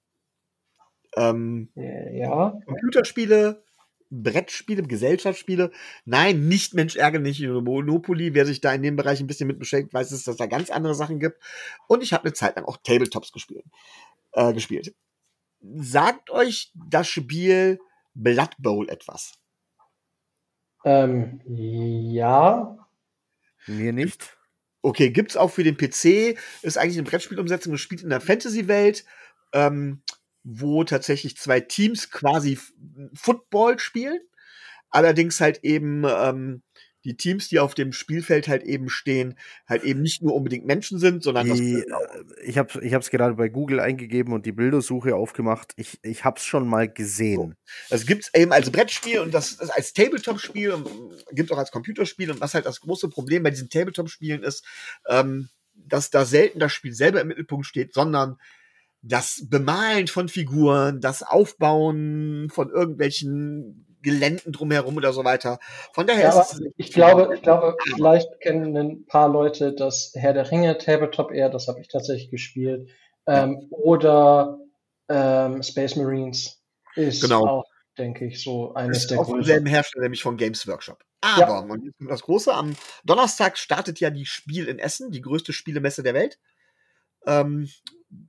Ähm, 1.16 1.70
ja. 1.76 2.60
Computerspiele, 2.66 3.64
Brettspiele, 4.10 4.84
Gesellschaftsspiele. 4.84 5.72
Nein, 6.06 6.48
nicht 6.48 6.74
Mensch 6.74 6.96
ärgere 6.96 7.22
nicht 7.22 7.42
Monopoly. 7.42 8.34
Wer 8.34 8.46
sich 8.46 8.62
da 8.62 8.74
in 8.74 8.82
dem 8.82 8.96
Bereich 8.96 9.20
ein 9.20 9.28
bisschen 9.28 9.48
mit 9.48 9.60
beschäftigt, 9.60 9.94
weiß, 9.94 10.10
dass 10.10 10.28
es 10.28 10.38
da 10.38 10.46
ganz 10.46 10.70
andere 10.70 10.96
Sachen 10.96 11.20
gibt. 11.20 11.40
Und 11.88 12.04
ich 12.04 12.14
habe 12.14 12.26
eine 12.26 12.34
Zeit 12.34 12.56
lang 12.56 12.66
auch 12.66 12.78
Tabletops 12.78 13.32
gespielt. 13.32 13.66
Äh, 14.34 14.54
gespielt. 14.54 14.96
Sagt 15.62 16.30
euch 16.30 16.72
das 16.74 17.08
Spiel 17.08 17.80
Blood 18.14 18.52
Bowl 18.60 18.90
etwas? 18.90 19.34
Ähm, 20.86 21.42
ja. 21.46 22.78
Mir 23.68 23.94
nicht. 23.94 24.38
Okay, 24.82 25.12
gibt's 25.12 25.36
auch 25.36 25.52
für 25.52 25.64
den 25.64 25.76
PC, 25.76 26.38
ist 26.62 26.78
eigentlich 26.78 26.98
eine 26.98 27.10
Brettspielumsetzung, 27.10 27.74
gespielt 27.74 28.02
in 28.02 28.10
der 28.10 28.22
Fantasy-Welt, 28.22 29.04
ähm, 29.52 30.02
wo 30.44 30.84
tatsächlich 30.84 31.38
zwei 31.38 31.60
Teams 31.60 32.12
quasi 32.12 32.60
Football 33.14 33.80
spielen. 33.80 34.20
Allerdings 34.90 35.40
halt 35.40 35.64
eben 35.64 36.04
ähm, 36.06 36.64
die 37.06 37.16
Teams, 37.16 37.48
die 37.48 37.60
auf 37.60 37.76
dem 37.76 37.94
Spielfeld 37.94 38.48
halt 38.48 38.64
eben 38.64 38.90
stehen, 38.90 39.38
halt 39.68 39.84
eben 39.84 40.02
nicht 40.02 40.22
nur 40.22 40.36
unbedingt 40.36 40.66
Menschen 40.66 41.00
sind, 41.00 41.24
sondern 41.24 41.46
die, 41.54 41.76
äh, 41.76 41.86
ich 42.44 42.58
habe 42.58 42.84
ich 42.84 42.92
es 42.92 43.10
gerade 43.10 43.36
bei 43.36 43.48
Google 43.48 43.80
eingegeben 43.80 44.34
und 44.34 44.46
die 44.46 44.52
Bildersuche 44.52 45.16
aufgemacht. 45.16 45.74
Ich 45.78 46.00
ich 46.04 46.26
habe 46.26 46.38
es 46.38 46.46
schon 46.46 46.68
mal 46.68 46.90
gesehen. 46.92 47.36
So. 47.36 47.54
Das 47.90 48.06
gibt's 48.06 48.32
eben 48.34 48.52
als 48.52 48.70
Brettspiel 48.72 49.20
und 49.20 49.34
das, 49.34 49.58
das 49.58 49.70
als 49.70 49.94
Tabletop-Spiel 49.94 50.72
und 50.72 50.90
gibt 51.32 51.52
auch 51.52 51.58
als 51.58 51.72
Computerspiel 51.72 52.32
und 52.32 52.42
was 52.42 52.54
halt 52.54 52.66
das 52.66 52.82
große 52.82 53.10
Problem 53.10 53.44
bei 53.44 53.52
diesen 53.52 53.70
Tabletop-Spielen 53.70 54.44
ist, 54.44 54.66
ähm, 55.08 55.50
dass 55.74 56.10
da 56.10 56.26
selten 56.26 56.60
das 56.60 56.74
Spiel 56.74 56.94
selber 56.94 57.22
im 57.22 57.30
Mittelpunkt 57.30 57.66
steht, 57.66 57.94
sondern 57.94 58.38
das 59.02 59.48
Bemalen 59.50 60.08
von 60.08 60.28
Figuren, 60.28 61.00
das 61.02 61.24
Aufbauen 61.24 62.50
von 62.52 62.70
irgendwelchen 62.70 63.86
Geländen 64.02 64.54
drumherum 64.54 64.98
oder 64.98 65.14
so 65.14 65.24
weiter. 65.24 65.60
Von 65.94 66.08
daher 66.08 66.30
ja, 66.30 66.42
ist 66.42 66.54
es 66.54 66.62
ich 66.78 66.92
glaube, 66.92 67.34
ich 67.36 67.42
glaube, 67.42 67.76
vielleicht 67.96 68.40
kennen 68.40 68.76
ein 68.78 69.06
paar 69.06 69.30
Leute 69.30 69.74
das 69.74 70.14
Herr 70.16 70.34
der 70.34 70.50
Ringe 70.52 70.78
Tabletop 70.78 71.32
eher, 71.32 71.50
das 71.50 71.68
habe 71.68 71.82
ich 71.82 71.88
tatsächlich 71.88 72.32
gespielt. 72.32 72.90
Ähm, 73.28 73.68
oder 73.72 74.58
ähm, 75.10 75.62
Space 75.64 75.96
Marines 75.96 76.62
ist 76.96 77.22
genau. 77.22 77.46
auch, 77.46 77.66
denke 77.98 78.26
ich, 78.26 78.42
so 78.42 78.74
eines 78.74 79.00
ist 79.00 79.12
der 79.12 79.20
auch 79.20 79.42
selben 79.42 79.66
Hersteller, 79.66 80.04
nämlich 80.04 80.24
von 80.24 80.38
Games 80.38 80.66
Workshop. 80.68 81.04
Aber, 81.22 81.42
ja. 81.42 81.60
und 81.60 81.94
das 82.00 82.22
Große, 82.22 82.54
am 82.54 82.76
Donnerstag 83.04 83.58
startet 83.58 84.00
ja 84.00 84.10
die 84.10 84.26
Spiel 84.26 84.68
in 84.68 84.80
Essen, 84.80 85.12
die 85.12 85.22
größte 85.22 85.52
Spielemesse 85.52 86.02
der 86.02 86.14
Welt. 86.14 86.40
Ähm, 87.26 87.70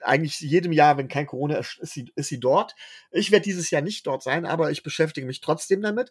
eigentlich 0.00 0.40
jedem 0.40 0.72
Jahr, 0.72 0.98
wenn 0.98 1.08
kein 1.08 1.26
Corona 1.26 1.56
ist, 1.56 1.78
ist 1.78 1.92
sie, 1.92 2.12
ist 2.14 2.28
sie 2.28 2.40
dort. 2.40 2.74
Ich 3.10 3.30
werde 3.30 3.44
dieses 3.44 3.70
Jahr 3.70 3.82
nicht 3.82 4.06
dort 4.06 4.22
sein, 4.22 4.44
aber 4.44 4.70
ich 4.70 4.82
beschäftige 4.82 5.26
mich 5.26 5.40
trotzdem 5.40 5.82
damit. 5.82 6.10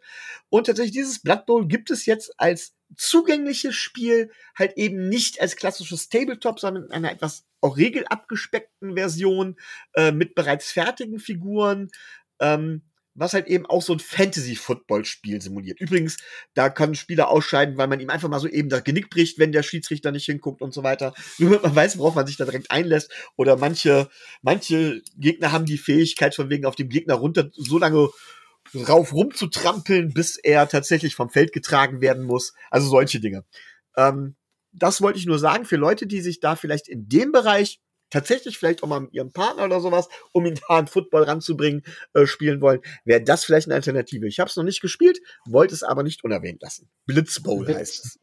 Und 0.49 0.65
tatsächlich 0.65 0.93
dieses 0.93 1.21
Blood 1.21 1.45
Bowl 1.45 1.67
gibt 1.67 1.91
es 1.91 2.05
jetzt 2.05 2.33
als 2.39 2.75
zugängliches 2.95 3.75
Spiel, 3.75 4.31
halt 4.57 4.73
eben 4.77 5.09
nicht 5.09 5.39
als 5.41 5.55
klassisches 5.55 6.09
Tabletop, 6.09 6.59
sondern 6.59 6.85
in 6.85 6.91
einer 6.91 7.11
etwas 7.11 7.45
auch 7.61 7.77
regelabgespeckten 7.77 8.95
Version 8.95 9.59
äh, 9.93 10.11
mit 10.11 10.33
bereits 10.33 10.71
fertigen 10.71 11.19
Figuren. 11.19 11.89
Ähm, 12.39 12.88
was 13.19 13.33
halt 13.33 13.47
eben 13.47 13.65
auch 13.65 13.81
so 13.81 13.93
ein 13.93 13.99
Fantasy-Football-Spiel 13.99 15.41
simuliert. 15.41 15.79
Übrigens, 15.81 16.17
da 16.53 16.69
kann 16.69 16.91
ein 16.91 16.95
Spieler 16.95 17.29
ausscheiden, 17.29 17.77
weil 17.77 17.87
man 17.87 17.99
ihm 17.99 18.09
einfach 18.09 18.29
mal 18.29 18.39
so 18.39 18.47
eben 18.47 18.69
das 18.69 18.83
Genick 18.83 19.09
bricht, 19.09 19.37
wenn 19.37 19.51
der 19.51 19.63
Schiedsrichter 19.63 20.11
nicht 20.11 20.25
hinguckt 20.25 20.61
und 20.61 20.73
so 20.73 20.83
weiter. 20.83 21.13
Nur 21.37 21.61
man 21.61 21.75
weiß, 21.75 21.97
worauf 21.97 22.15
man 22.15 22.25
sich 22.25 22.37
da 22.37 22.45
direkt 22.45 22.71
einlässt. 22.71 23.11
Oder 23.35 23.57
manche, 23.57 24.09
manche 24.41 25.01
Gegner 25.17 25.51
haben 25.51 25.65
die 25.65 25.77
Fähigkeit 25.77 26.33
von 26.33 26.49
wegen 26.49 26.65
auf 26.65 26.75
dem 26.75 26.89
Gegner 26.89 27.15
runter 27.15 27.49
so 27.53 27.77
lange 27.77 28.09
rauf 28.87 29.13
rumzutrampeln, 29.13 30.13
bis 30.13 30.37
er 30.37 30.67
tatsächlich 30.67 31.15
vom 31.15 31.29
Feld 31.29 31.51
getragen 31.51 32.01
werden 32.01 32.23
muss. 32.23 32.53
Also 32.69 32.87
solche 32.87 33.19
Dinge. 33.19 33.43
Ähm, 33.97 34.35
das 34.71 35.01
wollte 35.01 35.19
ich 35.19 35.25
nur 35.25 35.39
sagen 35.39 35.65
für 35.65 35.77
Leute, 35.77 36.07
die 36.07 36.21
sich 36.21 36.39
da 36.39 36.55
vielleicht 36.55 36.87
in 36.87 37.09
dem 37.09 37.31
Bereich 37.31 37.81
tatsächlich 38.09 38.57
vielleicht 38.57 38.83
auch 38.83 38.87
mal 38.87 39.01
mit 39.01 39.13
ihrem 39.13 39.31
Partner 39.31 39.65
oder 39.65 39.79
sowas, 39.79 40.09
um 40.31 40.45
ihn 40.45 40.55
da 40.67 40.75
an 40.75 40.87
Football 40.87 41.23
ranzubringen, 41.23 41.83
äh, 42.13 42.25
spielen 42.25 42.61
wollen, 42.61 42.81
wäre 43.05 43.21
das 43.21 43.43
vielleicht 43.43 43.67
eine 43.67 43.75
Alternative. 43.75 44.27
Ich 44.27 44.39
habe 44.39 44.49
es 44.49 44.55
noch 44.55 44.63
nicht 44.63 44.81
gespielt, 44.81 45.19
wollte 45.45 45.73
es 45.73 45.83
aber 45.83 46.03
nicht 46.03 46.23
unerwähnt 46.23 46.61
lassen. 46.61 46.89
Blitzbowl 47.05 47.67
Witz, 47.67 47.77
heißt 47.77 48.05
es. 48.05 48.19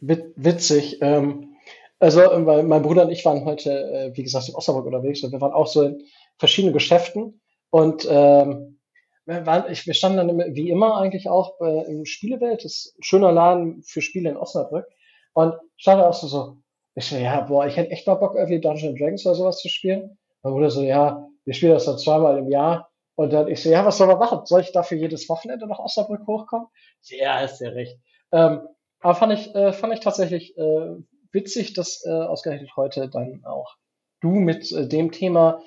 Witzig. 0.00 0.98
Ähm, 1.00 1.56
also, 1.98 2.20
weil 2.20 2.62
mein 2.62 2.82
Bruder 2.82 3.04
und 3.04 3.10
ich 3.10 3.24
waren 3.26 3.44
heute, 3.44 3.70
äh, 3.70 4.16
wie 4.16 4.22
gesagt, 4.22 4.48
in 4.48 4.54
Osnabrück 4.54 4.86
unterwegs 4.86 5.22
und 5.22 5.32
wir 5.32 5.40
waren 5.40 5.52
auch 5.52 5.66
so 5.66 5.82
in 5.82 6.02
verschiedenen 6.38 6.72
Geschäften 6.72 7.40
und 7.68 8.06
ähm, 8.08 8.78
wir, 9.26 9.44
waren, 9.46 9.70
ich, 9.70 9.86
wir 9.86 9.92
standen 9.94 10.16
dann 10.16 10.54
wie 10.54 10.70
immer 10.70 10.96
eigentlich 10.96 11.28
auch 11.28 11.60
äh, 11.60 11.92
im 11.92 12.06
Spielewelt, 12.06 12.64
das 12.64 12.72
ist 12.72 12.98
ein 12.98 13.02
schöner 13.02 13.32
Laden 13.32 13.82
für 13.82 14.00
Spiele 14.00 14.30
in 14.30 14.38
Osnabrück 14.38 14.86
und 15.34 15.54
stand 15.76 16.02
auch 16.02 16.14
so, 16.14 16.26
so 16.26 16.56
ich 16.94 17.06
so, 17.06 17.16
ja, 17.16 17.42
boah, 17.42 17.66
ich 17.66 17.76
hätte 17.76 17.90
echt 17.90 18.06
mal 18.06 18.14
Bock, 18.14 18.34
irgendwie 18.34 18.60
Dungeons 18.60 18.98
Dragons 18.98 19.26
oder 19.26 19.34
sowas 19.34 19.58
zu 19.58 19.68
spielen. 19.68 20.18
Mein 20.42 20.52
Bruder 20.52 20.70
so, 20.70 20.82
ja, 20.82 21.26
wir 21.44 21.54
spielen 21.54 21.72
das 21.72 21.84
dann 21.84 21.98
zweimal 21.98 22.38
im 22.38 22.48
Jahr. 22.48 22.90
Und 23.14 23.32
dann 23.32 23.48
ich 23.48 23.62
so, 23.62 23.68
ja, 23.70 23.84
was 23.84 23.98
soll 23.98 24.06
man 24.06 24.18
machen? 24.18 24.46
Soll 24.46 24.62
ich 24.62 24.72
dafür 24.72 24.98
jedes 24.98 25.28
Wochenende 25.28 25.66
nach 25.66 25.78
Osnabrück 25.78 26.26
hochkommen? 26.26 26.68
So, 27.00 27.16
ja, 27.16 27.40
ist 27.40 27.60
ja 27.60 27.70
recht. 27.70 27.98
Ähm, 28.32 28.66
aber 29.00 29.14
fand 29.14 29.32
ich, 29.34 29.54
äh, 29.54 29.72
fand 29.72 29.92
ich 29.92 30.00
tatsächlich 30.00 30.56
äh, 30.56 30.96
witzig, 31.32 31.74
dass 31.74 32.04
äh, 32.04 32.10
ausgerechnet 32.10 32.76
heute 32.76 33.08
dann 33.08 33.44
auch 33.44 33.76
du 34.20 34.30
mit 34.30 34.70
äh, 34.72 34.86
dem 34.86 35.12
Thema, 35.12 35.60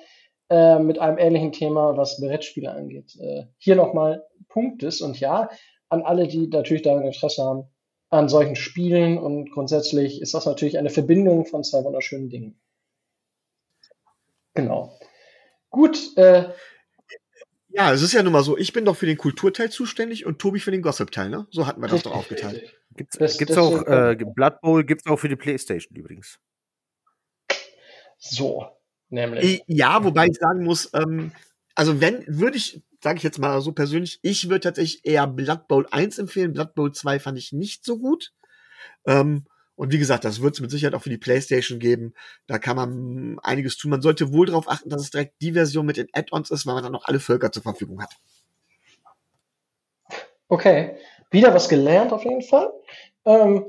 äh, 0.50 0.78
mit 0.78 0.98
einem 0.98 1.18
ähnlichen 1.18 1.52
Thema, 1.52 1.96
was 1.96 2.20
Brettspiele 2.20 2.70
angeht, 2.70 3.16
äh, 3.20 3.44
hier 3.58 3.76
nochmal 3.76 4.24
punktest. 4.48 5.02
Und 5.02 5.20
ja, 5.20 5.48
an 5.88 6.02
alle, 6.02 6.26
die 6.26 6.48
natürlich 6.48 6.82
daran 6.82 7.04
Interesse 7.04 7.42
haben, 7.42 7.68
an 8.14 8.28
solchen 8.28 8.56
Spielen 8.56 9.18
und 9.18 9.50
grundsätzlich 9.50 10.22
ist 10.22 10.34
das 10.34 10.46
natürlich 10.46 10.78
eine 10.78 10.90
Verbindung 10.90 11.46
von 11.46 11.64
zwei 11.64 11.84
wunderschönen 11.84 12.30
Dingen. 12.30 12.60
Genau. 14.54 14.98
Gut. 15.70 16.16
Äh, 16.16 16.50
ja, 17.68 17.92
es 17.92 18.02
ist 18.02 18.12
ja 18.12 18.22
nun 18.22 18.32
mal 18.32 18.44
so, 18.44 18.56
ich 18.56 18.72
bin 18.72 18.84
doch 18.84 18.96
für 18.96 19.06
den 19.06 19.18
Kulturteil 19.18 19.68
zuständig 19.68 20.26
und 20.26 20.38
Tobi 20.38 20.60
für 20.60 20.70
den 20.70 20.82
Gossip-Teil, 20.82 21.28
ne? 21.28 21.48
So 21.50 21.66
hatten 21.66 21.80
wir 21.80 21.88
das 21.88 22.04
doch 22.04 22.14
aufgeteilt. 22.14 22.72
Gibt 22.94 23.16
es 23.18 23.58
auch, 23.58 23.84
äh, 23.86 24.16
Blood 24.16 24.60
Bowl 24.60 24.84
gibt's 24.84 25.06
auch 25.06 25.16
für 25.16 25.28
die 25.28 25.34
Playstation 25.34 25.96
übrigens. 25.96 26.38
So, 28.18 28.68
nämlich. 29.08 29.64
Ja, 29.66 30.04
wobei 30.04 30.28
ich 30.28 30.36
sagen 30.36 30.62
muss, 30.62 30.88
ähm, 30.94 31.32
also 31.74 32.00
wenn, 32.00 32.24
würde 32.28 32.56
ich 32.58 32.80
sage 33.04 33.18
ich 33.18 33.22
jetzt 33.22 33.38
mal 33.38 33.60
so 33.60 33.72
persönlich, 33.72 34.18
ich 34.22 34.48
würde 34.48 34.60
tatsächlich 34.60 35.04
eher 35.04 35.26
Blood 35.26 35.68
Bowl 35.68 35.86
1 35.90 36.18
empfehlen. 36.18 36.54
Blood 36.54 36.74
Bowl 36.74 36.90
2 36.90 37.18
fand 37.18 37.36
ich 37.36 37.52
nicht 37.52 37.84
so 37.84 37.98
gut. 37.98 38.32
Ähm, 39.06 39.44
und 39.74 39.92
wie 39.92 39.98
gesagt, 39.98 40.24
das 40.24 40.40
wird 40.40 40.54
es 40.54 40.62
mit 40.62 40.70
Sicherheit 40.70 40.94
auch 40.94 41.02
für 41.02 41.10
die 41.10 41.18
PlayStation 41.18 41.78
geben. 41.78 42.14
Da 42.46 42.58
kann 42.58 42.76
man 42.76 43.38
einiges 43.42 43.76
tun. 43.76 43.90
Man 43.90 44.00
sollte 44.00 44.32
wohl 44.32 44.46
darauf 44.46 44.70
achten, 44.70 44.88
dass 44.88 45.02
es 45.02 45.10
direkt 45.10 45.34
die 45.42 45.52
Version 45.52 45.84
mit 45.84 45.98
den 45.98 46.08
Add-ons 46.14 46.50
ist, 46.50 46.64
weil 46.64 46.72
man 46.72 46.82
dann 46.82 46.92
noch 46.92 47.04
alle 47.04 47.20
Völker 47.20 47.52
zur 47.52 47.62
Verfügung 47.62 48.00
hat. 48.00 48.14
Okay, 50.48 50.96
wieder 51.30 51.52
was 51.52 51.68
gelernt 51.68 52.10
auf 52.10 52.24
jeden 52.24 52.40
Fall. 52.40 52.72
Ähm, 53.26 53.66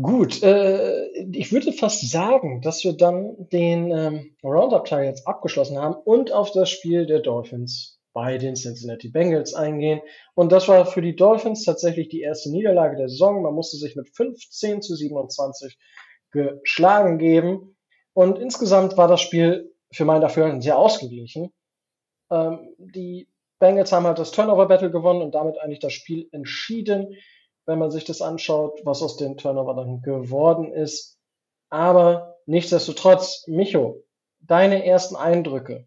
Gut, 0.00 0.44
äh, 0.44 1.08
ich 1.32 1.50
würde 1.52 1.72
fast 1.72 2.08
sagen, 2.08 2.62
dass 2.62 2.84
wir 2.84 2.92
dann 2.92 3.48
den 3.50 3.90
ähm, 3.90 4.36
Roundup-Teil 4.44 5.06
jetzt 5.06 5.26
abgeschlossen 5.26 5.76
haben 5.76 5.96
und 5.96 6.30
auf 6.30 6.52
das 6.52 6.70
Spiel 6.70 7.04
der 7.04 7.18
Dolphins 7.18 7.98
bei 8.12 8.38
den 8.38 8.54
Cincinnati 8.54 9.08
Bengals 9.08 9.54
eingehen. 9.54 10.00
Und 10.34 10.52
das 10.52 10.68
war 10.68 10.86
für 10.86 11.02
die 11.02 11.16
Dolphins 11.16 11.64
tatsächlich 11.64 12.08
die 12.08 12.20
erste 12.20 12.50
Niederlage 12.50 12.96
der 12.96 13.08
Saison. 13.08 13.42
Man 13.42 13.54
musste 13.54 13.76
sich 13.76 13.96
mit 13.96 14.08
15 14.14 14.82
zu 14.82 14.94
27 14.94 15.76
geschlagen 16.30 17.18
geben. 17.18 17.76
Und 18.12 18.38
insgesamt 18.38 18.96
war 18.96 19.08
das 19.08 19.20
Spiel 19.20 19.74
für 19.92 20.04
mein 20.04 20.20
Dafürhalten 20.20 20.62
sehr 20.62 20.78
ausgeglichen. 20.78 21.52
Ähm, 22.30 22.74
die 22.78 23.28
Bengals 23.58 23.90
haben 23.90 24.06
halt 24.06 24.20
das 24.20 24.30
Turnover-Battle 24.30 24.92
gewonnen 24.92 25.22
und 25.22 25.34
damit 25.34 25.58
eigentlich 25.58 25.80
das 25.80 25.92
Spiel 25.92 26.28
entschieden. 26.30 27.16
Wenn 27.68 27.78
man 27.78 27.90
sich 27.90 28.04
das 28.04 28.22
anschaut, 28.22 28.80
was 28.84 29.02
aus 29.02 29.18
den 29.18 29.36
Turnover 29.36 29.74
dann 29.74 30.00
geworden 30.00 30.72
ist. 30.72 31.18
Aber 31.68 32.38
nichtsdestotrotz, 32.46 33.44
Micho, 33.46 34.04
deine 34.40 34.86
ersten 34.86 35.16
Eindrücke. 35.16 35.86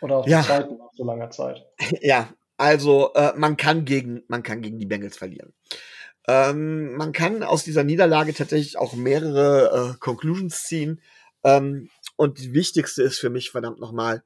Oder 0.00 0.16
auch 0.16 0.24
die 0.24 0.30
ja. 0.30 0.42
zweiten 0.42 0.78
nach 0.78 0.92
so 0.94 1.04
langer 1.04 1.30
Zeit. 1.30 1.64
Ja, 2.00 2.32
also 2.56 3.12
äh, 3.14 3.34
man 3.36 3.56
kann 3.56 3.84
gegen 3.84 4.22
man 4.28 4.42
kann 4.42 4.62
gegen 4.62 4.78
die 4.78 4.86
Bengals 4.86 5.18
verlieren. 5.18 5.52
Ähm, 6.26 6.94
man 6.94 7.12
kann 7.12 7.42
aus 7.42 7.62
dieser 7.64 7.84
Niederlage 7.84 8.32
tatsächlich 8.32 8.78
auch 8.78 8.94
mehrere 8.94 9.92
äh, 9.92 9.98
Conclusions 9.98 10.62
ziehen. 10.64 11.02
Ähm, 11.44 11.90
und 12.16 12.38
die 12.38 12.54
wichtigste 12.54 13.02
ist 13.02 13.18
für 13.18 13.30
mich 13.30 13.50
verdammt 13.50 13.78
nochmal 13.78 14.24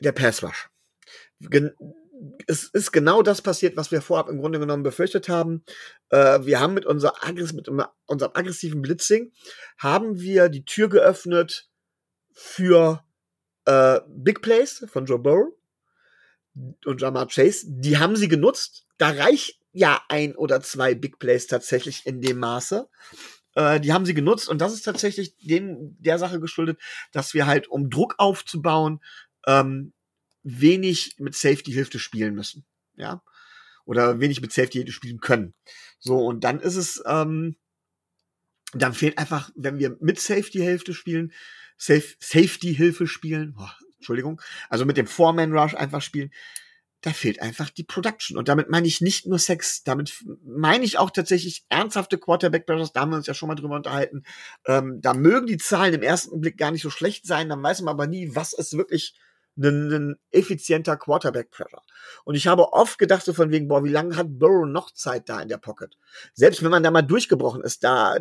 der 0.00 0.12
Pass 0.12 0.42
Rush. 0.42 0.68
Gen 1.40 1.74
es 2.46 2.64
ist 2.64 2.92
genau 2.92 3.22
das 3.22 3.42
passiert, 3.42 3.76
was 3.76 3.90
wir 3.90 4.00
vorab 4.00 4.28
im 4.28 4.38
Grunde 4.38 4.58
genommen 4.58 4.82
befürchtet 4.82 5.28
haben. 5.28 5.64
Äh, 6.10 6.40
wir 6.44 6.60
haben 6.60 6.74
mit, 6.74 6.86
unser 6.86 7.24
Aggress 7.24 7.52
mit 7.52 7.68
unserem 7.68 8.32
aggressiven 8.34 8.82
Blitzing 8.82 9.32
haben 9.78 10.20
wir 10.20 10.48
die 10.48 10.64
Tür 10.64 10.88
geöffnet 10.88 11.68
für 12.32 13.04
äh, 13.64 14.00
Big 14.08 14.42
Plays 14.42 14.84
von 14.88 15.06
Joe 15.06 15.18
Burrow 15.18 15.52
und 16.84 17.00
Jamar 17.00 17.28
Chase. 17.28 17.66
Die 17.68 17.98
haben 17.98 18.16
sie 18.16 18.28
genutzt. 18.28 18.86
Da 18.98 19.10
reicht 19.10 19.60
ja 19.72 20.00
ein 20.08 20.34
oder 20.34 20.60
zwei 20.62 20.94
Big 20.94 21.18
Plays 21.18 21.46
tatsächlich 21.46 22.06
in 22.06 22.20
dem 22.20 22.38
Maße. 22.38 22.88
Äh, 23.54 23.80
die 23.80 23.92
haben 23.92 24.06
sie 24.06 24.14
genutzt 24.14 24.48
und 24.48 24.60
das 24.60 24.72
ist 24.72 24.82
tatsächlich 24.82 25.36
dem, 25.38 25.96
der 26.00 26.18
Sache 26.18 26.40
geschuldet, 26.40 26.78
dass 27.12 27.34
wir 27.34 27.46
halt, 27.46 27.68
um 27.68 27.90
Druck 27.90 28.14
aufzubauen, 28.18 29.00
ähm, 29.46 29.92
wenig 30.46 31.16
mit 31.18 31.34
Safety-Hilfe 31.34 31.98
spielen 31.98 32.34
müssen. 32.34 32.64
Ja. 32.94 33.22
Oder 33.84 34.20
wenig 34.20 34.40
mit 34.40 34.52
Safety-Hilfe 34.52 34.92
spielen 34.92 35.20
können. 35.20 35.54
So, 35.98 36.18
und 36.24 36.44
dann 36.44 36.60
ist 36.60 36.76
es, 36.76 37.02
ähm, 37.06 37.56
dann 38.72 38.94
fehlt 38.94 39.18
einfach, 39.18 39.50
wenn 39.56 39.78
wir 39.78 39.96
mit 40.00 40.20
Safety-Hilfe 40.20 40.94
spielen, 40.94 41.32
Safe, 41.76 42.14
Safety-Hilfe 42.20 43.06
spielen, 43.06 43.54
oh, 43.58 43.68
Entschuldigung, 43.96 44.40
also 44.68 44.84
mit 44.84 44.96
dem 44.96 45.06
Four-Man-Rush 45.06 45.74
einfach 45.74 46.00
spielen, 46.00 46.30
da 47.02 47.12
fehlt 47.12 47.42
einfach 47.42 47.70
die 47.70 47.84
Production. 47.84 48.38
Und 48.38 48.48
damit 48.48 48.70
meine 48.70 48.86
ich 48.86 49.00
nicht 49.00 49.26
nur 49.26 49.38
Sex, 49.38 49.82
damit 49.82 50.24
meine 50.44 50.84
ich 50.84 50.98
auch 50.98 51.10
tatsächlich 51.10 51.64
ernsthafte 51.68 52.18
Quarterback-Pressures, 52.18 52.92
da 52.92 53.00
haben 53.00 53.10
wir 53.10 53.16
uns 53.16 53.26
ja 53.26 53.34
schon 53.34 53.48
mal 53.48 53.54
drüber 53.54 53.76
unterhalten. 53.76 54.24
Ähm, 54.66 55.00
da 55.00 55.12
mögen 55.12 55.46
die 55.46 55.58
Zahlen 55.58 55.94
im 55.94 56.02
ersten 56.02 56.40
Blick 56.40 56.56
gar 56.56 56.70
nicht 56.70 56.82
so 56.82 56.90
schlecht 56.90 57.26
sein, 57.26 57.48
dann 57.48 57.62
weiß 57.62 57.82
man 57.82 57.94
aber 57.94 58.06
nie, 58.06 58.34
was 58.34 58.52
ist 58.52 58.76
wirklich 58.76 59.14
ein, 59.56 59.92
ein 59.92 60.16
effizienter 60.30 60.96
Quarterback-Pressure. 60.96 61.82
Und 62.24 62.34
ich 62.34 62.46
habe 62.46 62.72
oft 62.72 62.98
gedacht, 62.98 63.24
so 63.24 63.32
von 63.32 63.50
wegen, 63.50 63.68
boah, 63.68 63.84
wie 63.84 63.90
lange 63.90 64.16
hat 64.16 64.38
Burrow 64.38 64.66
noch 64.66 64.90
Zeit 64.92 65.28
da 65.28 65.40
in 65.40 65.48
der 65.48 65.58
Pocket? 65.58 65.96
Selbst 66.34 66.62
wenn 66.62 66.70
man 66.70 66.82
da 66.82 66.90
mal 66.90 67.02
durchgebrochen 67.02 67.62
ist, 67.62 67.84
da, 67.84 68.16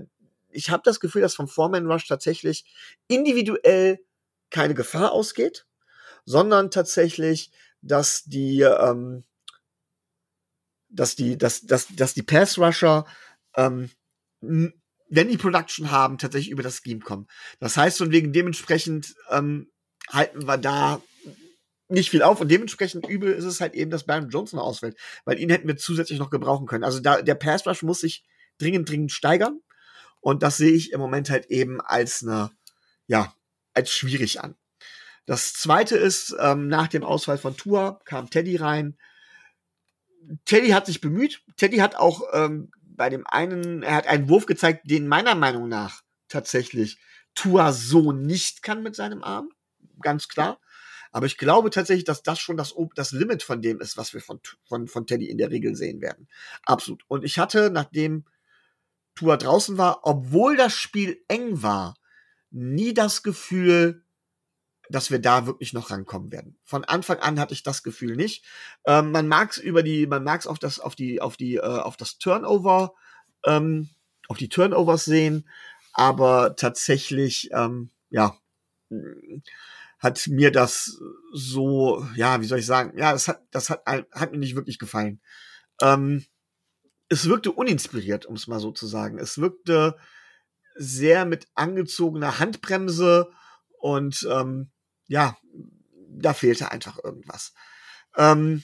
ich 0.49 0.69
habe 0.69 0.83
das 0.85 0.99
Gefühl, 0.99 1.21
dass 1.21 1.35
vom 1.35 1.47
Foreman 1.47 1.91
Rush 1.91 2.07
tatsächlich 2.07 2.65
individuell 3.07 3.99
keine 4.49 4.73
Gefahr 4.73 5.11
ausgeht, 5.11 5.65
sondern 6.25 6.71
tatsächlich 6.71 7.51
dass 7.85 8.23
die, 8.23 8.61
ähm, 8.61 9.23
dass 10.89 11.15
die, 11.15 11.37
dass, 11.37 11.61
dass, 11.61 11.87
dass 11.95 12.13
die 12.13 12.23
Pass-Rusher, 12.23 13.05
ähm, 13.55 13.91
wenn 14.41 15.27
die 15.27 15.37
Production 15.37 15.91
haben, 15.91 16.17
tatsächlich 16.17 16.51
über 16.51 16.63
das 16.63 16.81
Scheme 16.83 16.99
kommen. 16.99 17.27
Das 17.59 17.77
heißt, 17.77 17.99
von 17.99 18.11
wegen 18.11 18.33
dementsprechend 18.33 19.15
ähm, 19.29 19.71
halten 20.09 20.47
wir 20.47 20.57
da 20.57 21.01
nicht 21.95 22.11
viel 22.11 22.21
auf 22.21 22.39
und 22.41 22.49
dementsprechend 22.49 23.07
übel 23.07 23.31
ist 23.31 23.45
es 23.45 23.61
halt 23.61 23.73
eben, 23.73 23.89
dass 23.89 24.05
Baron 24.05 24.29
Johnson 24.29 24.59
ausfällt, 24.59 24.97
weil 25.23 25.39
ihn 25.39 25.49
hätten 25.49 25.67
wir 25.67 25.77
zusätzlich 25.77 26.19
noch 26.19 26.29
gebrauchen 26.29 26.67
können. 26.67 26.83
Also 26.83 26.99
da, 26.99 27.21
der 27.21 27.35
Pass 27.35 27.65
Rush 27.65 27.81
muss 27.81 28.01
sich 28.01 28.23
dringend, 28.59 28.89
dringend 28.89 29.11
steigern 29.11 29.61
und 30.21 30.43
das 30.43 30.57
sehe 30.57 30.73
ich 30.73 30.91
im 30.91 30.99
Moment 30.99 31.29
halt 31.29 31.47
eben 31.47 31.81
als 31.81 32.21
eine, 32.21 32.51
ja, 33.07 33.33
als 33.73 33.91
schwierig 33.91 34.41
an. 34.41 34.55
Das 35.25 35.53
zweite 35.53 35.97
ist, 35.97 36.35
ähm, 36.39 36.67
nach 36.67 36.87
dem 36.87 37.03
Ausfall 37.03 37.37
von 37.37 37.57
Tua 37.57 37.99
kam 38.05 38.29
Teddy 38.29 38.57
rein. 38.57 38.97
Teddy 40.45 40.69
hat 40.69 40.85
sich 40.85 41.01
bemüht. 41.01 41.41
Teddy 41.57 41.77
hat 41.77 41.95
auch 41.95 42.21
ähm, 42.33 42.71
bei 42.83 43.09
dem 43.09 43.25
einen, 43.25 43.81
er 43.81 43.95
hat 43.95 44.07
einen 44.07 44.29
Wurf 44.29 44.45
gezeigt, 44.45 44.89
den 44.89 45.07
meiner 45.07 45.35
Meinung 45.35 45.67
nach 45.67 46.01
tatsächlich 46.27 46.99
Tua 47.33 47.71
so 47.71 48.11
nicht 48.11 48.63
kann 48.63 48.83
mit 48.83 48.95
seinem 48.95 49.23
Arm. 49.23 49.49
Ganz 50.01 50.27
klar. 50.27 50.59
Aber 51.15 51.27
ich 51.27 51.37
glaube 51.37 51.69
tatsächlich, 51.69 52.03
dass 52.03 52.23
das 52.23 52.39
schon 52.39 52.57
das, 52.57 52.75
das 52.93 53.13
Limit 53.13 53.41
von 53.41 53.61
dem 53.61 53.79
ist, 53.79 53.95
was 53.95 54.13
wir 54.13 54.19
von, 54.19 54.41
von, 54.65 54.89
von 54.89 55.07
Teddy 55.07 55.29
in 55.29 55.37
der 55.37 55.49
Regel 55.49 55.73
sehen 55.73 56.01
werden. 56.01 56.27
Absolut. 56.65 57.05
Und 57.07 57.23
ich 57.23 57.39
hatte, 57.39 57.69
nachdem 57.69 58.25
Tua 59.15 59.37
draußen 59.37 59.77
war, 59.77 60.01
obwohl 60.03 60.57
das 60.57 60.73
Spiel 60.73 61.23
eng 61.29 61.63
war, 61.63 61.95
nie 62.51 62.93
das 62.93 63.23
Gefühl, 63.23 64.03
dass 64.89 65.09
wir 65.09 65.19
da 65.19 65.45
wirklich 65.45 65.71
noch 65.71 65.89
rankommen 65.89 66.33
werden. 66.33 66.57
Von 66.65 66.83
Anfang 66.83 67.19
an 67.19 67.39
hatte 67.39 67.53
ich 67.53 67.63
das 67.63 67.81
Gefühl 67.81 68.17
nicht. 68.17 68.43
Ähm, 68.85 69.11
man 69.11 69.29
mag 69.29 69.51
es 69.51 69.57
über 69.57 69.83
die, 69.83 70.07
man 70.07 70.25
mag 70.25 70.41
es 70.41 70.47
auf 70.47 70.59
das, 70.59 70.81
auf 70.81 70.97
die, 70.97 71.21
auf 71.21 71.37
die, 71.37 71.55
äh, 71.55 71.61
auf 71.61 71.95
das 71.95 72.17
Turnover, 72.17 72.93
ähm, 73.45 73.87
auf 74.27 74.35
die 74.35 74.49
Turnovers 74.49 75.05
sehen, 75.05 75.47
aber 75.93 76.57
tatsächlich, 76.57 77.51
ähm, 77.53 77.89
ja, 78.09 78.37
hat 80.05 80.27
mir 80.27 80.51
das 80.51 80.97
so, 81.33 82.07
ja, 82.15 82.39
wie 82.39 82.45
soll 82.45 82.59
ich 82.59 82.65
sagen, 82.65 82.97
ja, 82.97 83.11
das 83.11 83.27
hat, 83.27 83.41
das 83.51 83.69
hat, 83.69 83.81
hat 83.85 84.31
mir 84.31 84.37
nicht 84.37 84.55
wirklich 84.55 84.79
gefallen. 84.79 85.19
Ähm, 85.81 86.23
es 87.09 87.27
wirkte 87.27 87.51
uninspiriert, 87.51 88.25
um 88.25 88.35
es 88.35 88.47
mal 88.47 88.59
so 88.59 88.71
zu 88.71 88.87
sagen. 88.87 89.17
Es 89.17 89.39
wirkte 89.39 89.97
sehr 90.75 91.25
mit 91.25 91.47
angezogener 91.55 92.39
Handbremse 92.39 93.31
und 93.79 94.27
ähm, 94.31 94.69
ja, 95.07 95.37
da 96.07 96.33
fehlte 96.33 96.71
einfach 96.71 97.03
irgendwas. 97.03 97.53
Ähm, 98.15 98.63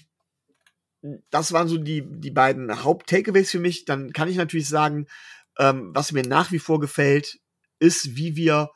das 1.32 1.52
waren 1.52 1.68
so 1.68 1.78
die, 1.78 2.04
die 2.06 2.32
beiden 2.32 2.84
Haupt-Takeaways 2.84 3.50
für 3.50 3.60
mich. 3.60 3.86
Dann 3.86 4.14
kann 4.14 4.30
ich 4.30 4.38
natürlich 4.38 4.70
sagen, 4.70 5.08
ähm, 5.58 5.90
was 5.94 6.12
mir 6.12 6.24
nach 6.24 6.52
wie 6.52 6.60
vor 6.60 6.80
gefällt, 6.80 7.40
ist, 7.80 8.16
wie 8.16 8.36
wir 8.36 8.70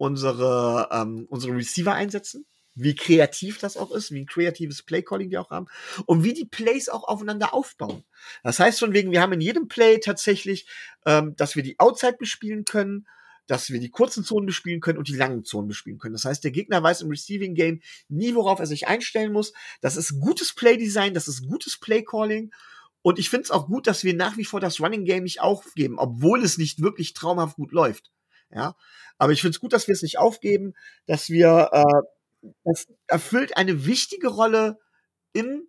unsere, 0.00 0.88
ähm, 0.90 1.26
unsere 1.28 1.54
Receiver 1.54 1.92
einsetzen. 1.92 2.46
Wie 2.74 2.94
kreativ 2.94 3.58
das 3.58 3.76
auch 3.76 3.90
ist, 3.90 4.10
wie 4.12 4.20
ein 4.20 4.26
kreatives 4.26 4.82
Play-Calling 4.82 5.30
wir 5.30 5.42
auch 5.42 5.50
haben 5.50 5.66
und 6.06 6.24
wie 6.24 6.32
die 6.32 6.46
Plays 6.46 6.88
auch 6.88 7.04
aufeinander 7.04 7.52
aufbauen. 7.52 8.04
Das 8.42 8.58
heißt 8.58 8.78
von 8.78 8.94
wegen, 8.94 9.10
wir 9.10 9.20
haben 9.20 9.34
in 9.34 9.42
jedem 9.42 9.68
Play 9.68 9.98
tatsächlich, 9.98 10.66
ähm, 11.04 11.36
dass 11.36 11.54
wir 11.54 11.62
die 11.62 11.78
Outside 11.78 12.16
bespielen 12.18 12.64
können, 12.64 13.06
dass 13.46 13.68
wir 13.68 13.78
die 13.78 13.90
kurzen 13.90 14.24
Zonen 14.24 14.46
bespielen 14.46 14.80
können 14.80 14.96
und 14.96 15.08
die 15.08 15.16
langen 15.16 15.44
Zonen 15.44 15.68
bespielen 15.68 15.98
können. 15.98 16.14
Das 16.14 16.24
heißt, 16.24 16.44
der 16.44 16.52
Gegner 16.52 16.82
weiß 16.82 17.02
im 17.02 17.10
Receiving 17.10 17.54
Game 17.54 17.82
nie, 18.08 18.34
worauf 18.34 18.58
er 18.58 18.66
sich 18.66 18.88
einstellen 18.88 19.32
muss. 19.32 19.52
Das 19.82 19.96
ist 19.96 20.18
gutes 20.18 20.54
Play-Design, 20.54 21.12
das 21.12 21.28
ist 21.28 21.46
gutes 21.46 21.78
Play-Calling. 21.78 22.52
Und 23.02 23.18
ich 23.18 23.28
finde 23.28 23.44
es 23.44 23.50
auch 23.50 23.66
gut, 23.66 23.86
dass 23.86 24.04
wir 24.04 24.14
nach 24.14 24.38
wie 24.38 24.44
vor 24.46 24.60
das 24.60 24.80
Running 24.80 25.04
Game 25.04 25.24
nicht 25.24 25.42
aufgeben, 25.42 25.98
obwohl 25.98 26.42
es 26.42 26.56
nicht 26.56 26.80
wirklich 26.80 27.12
traumhaft 27.12 27.56
gut 27.56 27.72
läuft. 27.72 28.10
Ja, 28.52 28.74
aber 29.18 29.32
ich 29.32 29.40
finde 29.40 29.54
es 29.54 29.60
gut, 29.60 29.72
dass 29.72 29.86
wir 29.86 29.92
es 29.92 30.02
nicht 30.02 30.18
aufgeben, 30.18 30.74
dass 31.06 31.28
wir, 31.30 31.70
äh, 31.72 32.48
das 32.64 32.86
erfüllt 33.06 33.56
eine 33.56 33.86
wichtige 33.86 34.28
Rolle 34.28 34.78
im 35.32 35.68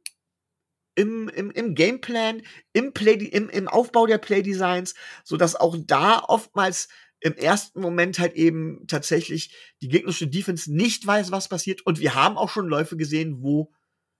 im, 0.95 1.29
im, 1.29 1.51
im 1.51 1.73
Gameplan, 1.73 2.41
im, 2.73 2.93
Play, 2.93 3.13
im, 3.13 3.49
im 3.49 3.67
Aufbau 3.69 4.07
der 4.07 4.17
Playdesigns, 4.17 4.93
so 5.23 5.37
dass 5.37 5.55
auch 5.55 5.77
da 5.79 6.19
oftmals 6.19 6.89
im 7.21 7.33
ersten 7.35 7.79
Moment 7.81 8.19
halt 8.19 8.33
eben 8.33 8.85
tatsächlich 8.87 9.55
die 9.81 9.87
gegnerische 9.87 10.27
Defense 10.27 10.73
nicht 10.73 11.05
weiß, 11.05 11.31
was 11.31 11.47
passiert. 11.47 11.85
Und 11.85 11.99
wir 11.99 12.15
haben 12.15 12.37
auch 12.37 12.49
schon 12.49 12.67
Läufe 12.67 12.97
gesehen, 12.97 13.41
wo, 13.41 13.71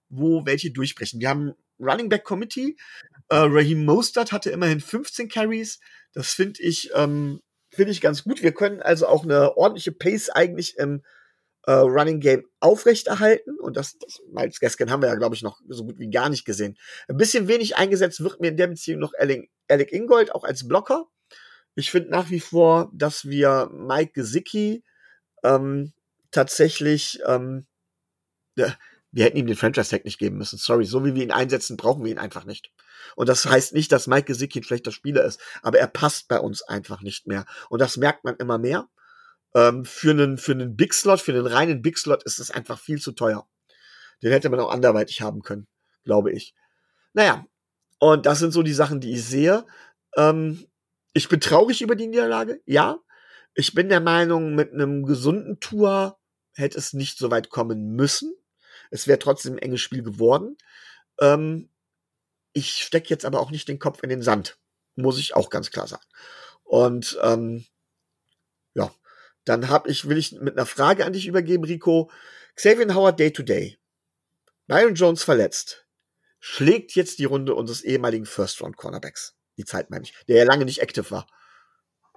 wo 0.10 0.46
welche 0.46 0.72
durchbrechen. 0.72 1.20
Wir 1.20 1.30
haben 1.30 1.54
Running 1.80 2.10
Back 2.10 2.24
Committee. 2.24 2.78
Äh, 3.30 3.38
Raheem 3.38 3.84
Mostert 3.86 4.32
hatte 4.32 4.52
immerhin 4.52 4.80
15 4.80 5.30
Carries. 5.30 5.80
Das 6.14 6.34
finde 6.34 6.62
ich, 6.62 6.92
ähm, 6.94 7.42
finde 7.72 7.92
ich 7.92 8.02
ganz 8.02 8.24
gut. 8.24 8.44
Wir 8.44 8.54
können 8.54 8.82
also 8.82 9.08
auch 9.08 9.24
eine 9.24 9.58
ordentliche 9.58 9.92
Pace 9.92 10.30
eigentlich 10.30 10.78
im 10.78 11.04
äh, 11.66 11.72
Running 11.72 12.20
Game 12.20 12.46
aufrechterhalten. 12.60 13.60
Und 13.60 13.78
das, 13.78 13.98
das 13.98 14.22
Miles 14.32 14.60
Gaskin 14.60 14.92
haben 14.92 15.02
wir 15.02 15.10
ja, 15.10 15.16
glaube 15.16 15.36
ich, 15.36 15.42
noch 15.42 15.60
so 15.68 15.86
gut 15.86 16.00
wie 16.00 16.10
gar 16.10 16.30
nicht 16.30 16.46
gesehen. 16.46 16.78
Ein 17.08 17.18
bisschen 17.18 17.48
wenig 17.48 17.78
eingesetzt 17.78 18.24
wird 18.24 18.40
mir 18.40 18.50
in 18.50 18.58
der 18.58 18.68
Beziehung 18.68 19.00
noch 19.00 19.14
Alec, 19.18 19.92
Ingold, 19.92 20.34
auch 20.34 20.44
als 20.44 20.68
Blocker. 20.68 21.06
Ich 21.76 21.92
finde 21.92 22.10
nach 22.10 22.30
wie 22.30 22.40
vor, 22.40 22.92
dass 22.94 23.30
wir 23.30 23.70
Mike 23.74 24.12
Gesicki 24.14 24.84
ähm, 25.44 25.94
tatsächlich, 26.32 27.20
ähm, 27.26 27.66
wir 29.12 29.26
hätten 29.26 29.38
ihm 29.38 29.48
den 29.48 29.56
Franchise-Tag 29.56 30.06
nicht 30.06 30.20
geben 30.20 30.38
müssen. 30.38 30.58
Sorry, 30.58 30.86
so 30.86 31.04
wie 31.04 31.16
wir 31.16 31.24
ihn 31.24 31.32
einsetzen, 31.32 31.78
brauchen 31.78 32.04
wir 32.04 32.12
ihn 32.12 32.18
einfach 32.18 32.46
nicht. 32.46 32.72
Und 33.16 33.28
das 33.28 33.46
heißt 33.46 33.74
nicht, 33.74 33.92
dass 33.92 34.08
Mike 34.08 34.26
Gesicki 34.26 34.60
ein 34.60 34.64
schlechter 34.64 34.92
Spieler 34.92 35.24
ist, 35.24 35.40
aber 35.62 35.80
er 35.80 35.88
passt 35.88 36.28
bei 36.28 36.40
uns 36.40 36.62
einfach 36.62 37.02
nicht 37.02 37.28
mehr. 37.28 37.46
Und 37.70 37.80
das 37.80 37.98
merkt 37.98 38.24
man 38.24 38.36
immer 38.38 38.58
mehr. 38.58 38.88
Ähm, 39.54 39.84
für 39.84 40.12
einen, 40.12 40.38
für 40.38 40.54
einen 40.54 40.78
Big 40.78 40.94
Slot, 40.94 41.20
für 41.20 41.34
einen 41.34 41.46
reinen 41.46 41.82
Big 41.82 41.98
Slot 41.98 42.24
ist 42.24 42.40
es 42.40 42.52
einfach 42.52 42.80
viel 42.80 43.02
zu 43.02 43.12
teuer. 43.12 43.48
Den 44.24 44.32
hätte 44.32 44.50
man 44.50 44.60
auch 44.60 44.72
anderweitig 44.72 45.22
haben 45.22 45.42
können, 45.42 45.68
glaube 46.06 46.32
ich. 46.32 46.56
Naja, 47.14 47.46
Und 48.00 48.26
das 48.26 48.40
sind 48.40 48.52
so 48.52 48.64
die 48.64 48.74
Sachen, 48.74 49.02
die 49.02 49.12
ich 49.12 49.26
sehe. 49.26 49.66
Ähm, 50.16 50.66
ich 51.14 51.28
bin 51.28 51.42
traurig 51.42 51.82
über 51.82 51.96
die 51.96 52.08
Niederlage, 52.08 52.62
ja. 52.66 52.98
Ich 53.54 53.74
bin 53.74 53.90
der 53.90 54.00
Meinung, 54.00 54.56
mit 54.56 54.72
einem 54.74 55.06
gesunden 55.06 55.60
Tour 55.60 56.18
hätte 56.54 56.78
es 56.78 56.94
nicht 56.94 57.18
so 57.18 57.30
weit 57.30 57.50
kommen 57.50 57.96
müssen. 57.96 58.34
Es 58.92 59.08
wäre 59.08 59.18
trotzdem 59.18 59.54
ein 59.54 59.60
enges 59.60 59.82
Spiel 59.82 60.04
geworden. 60.04 60.58
Ähm, 61.20 61.70
ich 62.54 62.84
stecke 62.84 63.10
jetzt 63.10 63.26
aber 63.26 63.40
auch 63.40 63.50
nicht 63.50 63.68
den 63.68 63.80
Kopf 63.80 64.04
in 64.04 64.10
den 64.10 64.22
Sand, 64.22 64.60
muss 64.96 65.18
ich 65.18 65.36
auch 65.36 65.50
ganz 65.50 65.72
klar 65.72 65.88
sagen. 65.88 66.04
Und 66.64 67.18
ähm, 67.24 67.66
ja, 68.76 68.94
dann 69.46 69.70
habe 69.70 69.90
ich, 69.90 70.08
will 70.08 70.18
ich 70.18 70.34
mit 70.34 70.58
einer 70.58 70.66
Frage 70.66 71.06
an 71.06 71.14
dich 71.14 71.26
übergeben, 71.28 71.64
Rico. 71.64 72.12
Xavier 72.56 72.94
Howard 72.94 73.20
Day 73.20 73.32
to 73.32 73.44
Day. 73.44 73.80
Byron 74.68 74.96
Jones 74.96 75.24
verletzt. 75.24 75.88
Schlägt 76.40 76.96
jetzt 76.96 77.20
die 77.20 77.26
Runde 77.26 77.56
unseres 77.56 77.82
ehemaligen 77.82 78.26
First-Round-Cornerbacks. 78.26 79.36
Die 79.58 79.66
Zeit 79.66 79.90
meine 79.90 80.04
ich, 80.04 80.14
der 80.28 80.38
ja 80.38 80.44
lange 80.44 80.66
nicht 80.66 80.82
aktiv 80.82 81.12
war. 81.12 81.28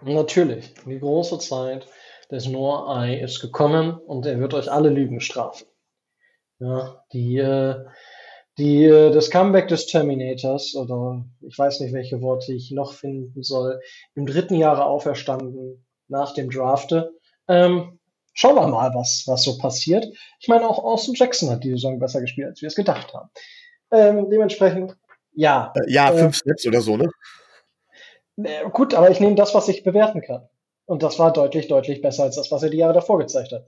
Natürlich, 0.03 0.75
die 0.87 0.99
große 0.99 1.39
Zeit 1.39 1.87
des 2.31 2.47
Noah 2.47 3.05
Eye 3.05 3.23
ist 3.23 3.41
gekommen 3.41 3.97
und 3.97 4.27
er 4.27 4.39
wird 4.41 4.55
euch 4.55 4.71
alle 4.71 4.89
Lügen 4.89 5.21
strafen. 5.21 5.67
Ja, 6.65 7.05
die, 7.13 7.37
äh, 7.37 7.85
die, 8.57 8.85
äh, 8.85 9.11
das 9.11 9.31
Comeback 9.31 9.69
des 9.69 9.87
Terminators, 9.87 10.75
oder 10.75 11.23
ich 11.43 11.59
weiß 11.59 11.81
nicht, 11.81 11.93
welche 11.93 12.23
Worte 12.23 12.55
ich 12.55 12.71
noch 12.71 12.95
finden 12.95 13.43
soll, 13.43 13.81
im 14.15 14.25
dritten 14.25 14.55
Jahre 14.55 14.87
auferstanden 14.87 15.85
nach 16.09 16.33
dem 16.33 16.51
Drafte. 16.51 17.13
Ähm, 17.49 17.99
schauen 18.33 18.55
wir 18.55 18.67
mal, 18.69 18.95
was, 18.95 19.25
was 19.27 19.43
so 19.43 19.59
passiert. 19.59 20.07
Ich 20.41 20.49
meine, 20.49 20.67
auch 20.67 20.83
Austin 20.83 21.15
Jackson 21.15 21.51
hat 21.51 21.65
die 21.65 21.71
Saison 21.73 21.99
besser 21.99 22.23
gespielt, 22.23 22.49
als 22.49 22.63
wir 22.63 22.69
es 22.69 22.75
gedacht 22.75 23.13
haben. 23.13 23.29
Ähm, 23.91 24.31
dementsprechend, 24.31 24.97
ja. 25.35 25.71
Äh, 25.77 25.93
ja, 25.93 26.13
äh, 26.13 26.19
fünf 26.19 26.37
Snaps 26.37 26.67
oder 26.67 26.81
so, 26.81 26.97
ne? 26.97 27.11
Äh, 28.43 28.71
gut, 28.71 28.95
aber 28.95 29.11
ich 29.11 29.21
nehme 29.21 29.35
das, 29.35 29.55
was 29.55 29.69
ich 29.69 29.85
bewerten 29.85 30.23
kann. 30.23 30.49
Und 30.87 31.03
das 31.03 31.19
war 31.19 31.31
deutlich, 31.31 31.69
deutlich 31.69 32.01
besser 32.01 32.23
als 32.23 32.37
das, 32.37 32.51
was 32.51 32.63
er 32.63 32.71
die 32.71 32.79
Jahre 32.79 32.95
davor 32.95 33.19
gezeigt 33.19 33.53
hat. 33.53 33.67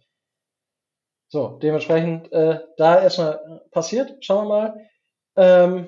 So, 1.28 1.58
dementsprechend, 1.62 2.32
äh, 2.32 2.60
da 2.76 3.02
erstmal 3.02 3.62
passiert. 3.70 4.24
Schauen 4.24 4.46
wir 4.46 4.48
mal. 4.48 4.88
Ähm, 5.36 5.86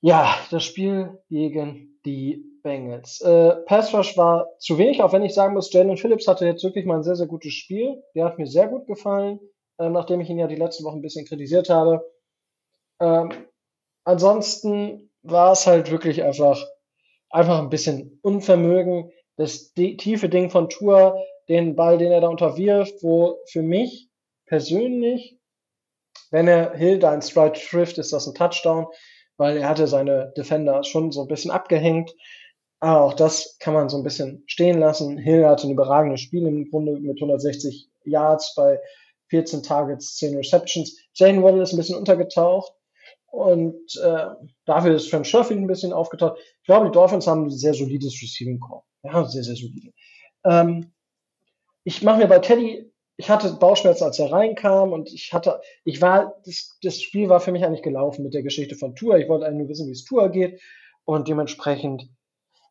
ja, 0.00 0.36
das 0.50 0.64
Spiel 0.64 1.18
gegen 1.28 1.98
die 2.04 2.44
Bengals. 2.62 3.20
Äh, 3.20 3.56
Pass 3.66 3.94
Rush 3.94 4.16
war 4.16 4.48
zu 4.58 4.78
wenig, 4.78 5.02
auch 5.02 5.12
wenn 5.12 5.22
ich 5.22 5.34
sagen 5.34 5.54
muss, 5.54 5.72
Jalen 5.72 5.96
Phillips 5.96 6.26
hatte 6.26 6.46
jetzt 6.46 6.64
wirklich 6.64 6.86
mal 6.86 6.96
ein 6.96 7.02
sehr, 7.02 7.16
sehr 7.16 7.26
gutes 7.26 7.52
Spiel. 7.52 8.02
Der 8.14 8.24
hat 8.24 8.38
mir 8.38 8.46
sehr 8.46 8.68
gut 8.68 8.86
gefallen, 8.86 9.38
äh, 9.78 9.88
nachdem 9.88 10.20
ich 10.20 10.30
ihn 10.30 10.38
ja 10.38 10.46
die 10.46 10.56
letzten 10.56 10.84
Wochen 10.84 10.98
ein 10.98 11.02
bisschen 11.02 11.26
kritisiert 11.26 11.68
habe. 11.70 12.04
Ähm, 13.00 13.30
ansonsten 14.04 15.10
war 15.22 15.52
es 15.52 15.66
halt 15.66 15.90
wirklich 15.90 16.22
einfach, 16.22 16.62
einfach 17.30 17.58
ein 17.58 17.70
bisschen 17.70 18.18
Unvermögen. 18.22 19.10
Das 19.36 19.72
tiefe 19.74 20.28
Ding 20.28 20.50
von 20.50 20.68
Tour, 20.68 21.18
den 21.48 21.76
Ball, 21.76 21.98
den 21.98 22.12
er 22.12 22.20
da 22.20 22.28
unterwirft, 22.28 23.02
wo 23.02 23.38
für 23.50 23.62
mich 23.62 24.08
persönlich, 24.46 25.38
wenn 26.30 26.48
er 26.48 26.74
Hill 26.74 26.98
da 26.98 27.14
in 27.14 27.22
Stride 27.22 27.58
trifft, 27.58 27.98
ist 27.98 28.12
das 28.12 28.26
ein 28.26 28.34
Touchdown, 28.34 28.86
weil 29.36 29.56
er 29.58 29.68
hatte 29.68 29.86
seine 29.86 30.32
Defender 30.36 30.84
schon 30.84 31.12
so 31.12 31.22
ein 31.22 31.28
bisschen 31.28 31.50
abgehängt. 31.50 32.12
Aber 32.80 33.02
auch 33.02 33.14
das 33.14 33.56
kann 33.60 33.74
man 33.74 33.88
so 33.88 33.96
ein 33.96 34.02
bisschen 34.02 34.44
stehen 34.46 34.78
lassen. 34.78 35.16
Hill 35.16 35.46
hatte 35.46 35.66
ein 35.66 35.72
überragendes 35.72 36.20
Spiel 36.20 36.46
im 36.46 36.68
Grunde 36.70 36.98
mit 37.00 37.16
160 37.16 37.88
Yards 38.04 38.54
bei 38.54 38.78
14 39.28 39.62
Targets, 39.62 40.16
10 40.16 40.36
Receptions. 40.36 40.96
Jane 41.14 41.42
Waddle 41.42 41.62
ist 41.62 41.72
ein 41.72 41.78
bisschen 41.78 41.96
untergetaucht. 41.96 42.72
Und 43.34 43.96
äh, 44.00 44.26
dafür 44.64 44.94
ist 44.94 45.10
Trent 45.10 45.26
Sherfield 45.26 45.58
ein 45.58 45.66
bisschen 45.66 45.92
aufgetaucht. 45.92 46.38
Ich 46.38 46.66
glaube, 46.66 46.86
die 46.86 46.92
Dolphins 46.92 47.26
haben 47.26 47.46
ein 47.46 47.50
sehr 47.50 47.74
solides 47.74 48.14
Receiving 48.22 48.60
Core. 48.60 48.84
Ja, 49.02 49.24
sehr, 49.24 49.42
sehr 49.42 49.56
solide. 49.56 49.90
Ähm, 50.44 50.93
ich 51.84 52.02
mache 52.02 52.18
mir 52.18 52.26
bei 52.26 52.38
Teddy, 52.38 52.90
ich 53.16 53.30
hatte 53.30 53.52
Bauchschmerzen, 53.52 54.04
als 54.04 54.18
er 54.18 54.32
reinkam 54.32 54.92
und 54.92 55.12
ich 55.12 55.32
hatte, 55.32 55.60
ich 55.84 56.02
war, 56.02 56.34
das, 56.44 56.76
das 56.82 57.00
Spiel 57.00 57.28
war 57.28 57.40
für 57.40 57.52
mich 57.52 57.64
eigentlich 57.64 57.82
gelaufen 57.82 58.24
mit 58.24 58.34
der 58.34 58.42
Geschichte 58.42 58.74
von 58.74 58.96
Tour. 58.96 59.18
Ich 59.18 59.28
wollte 59.28 59.46
eigentlich 59.46 59.60
nur 59.60 59.68
wissen, 59.68 59.86
wie 59.86 59.92
es 59.92 60.04
Tour 60.04 60.30
geht 60.30 60.60
und 61.04 61.28
dementsprechend, 61.28 62.08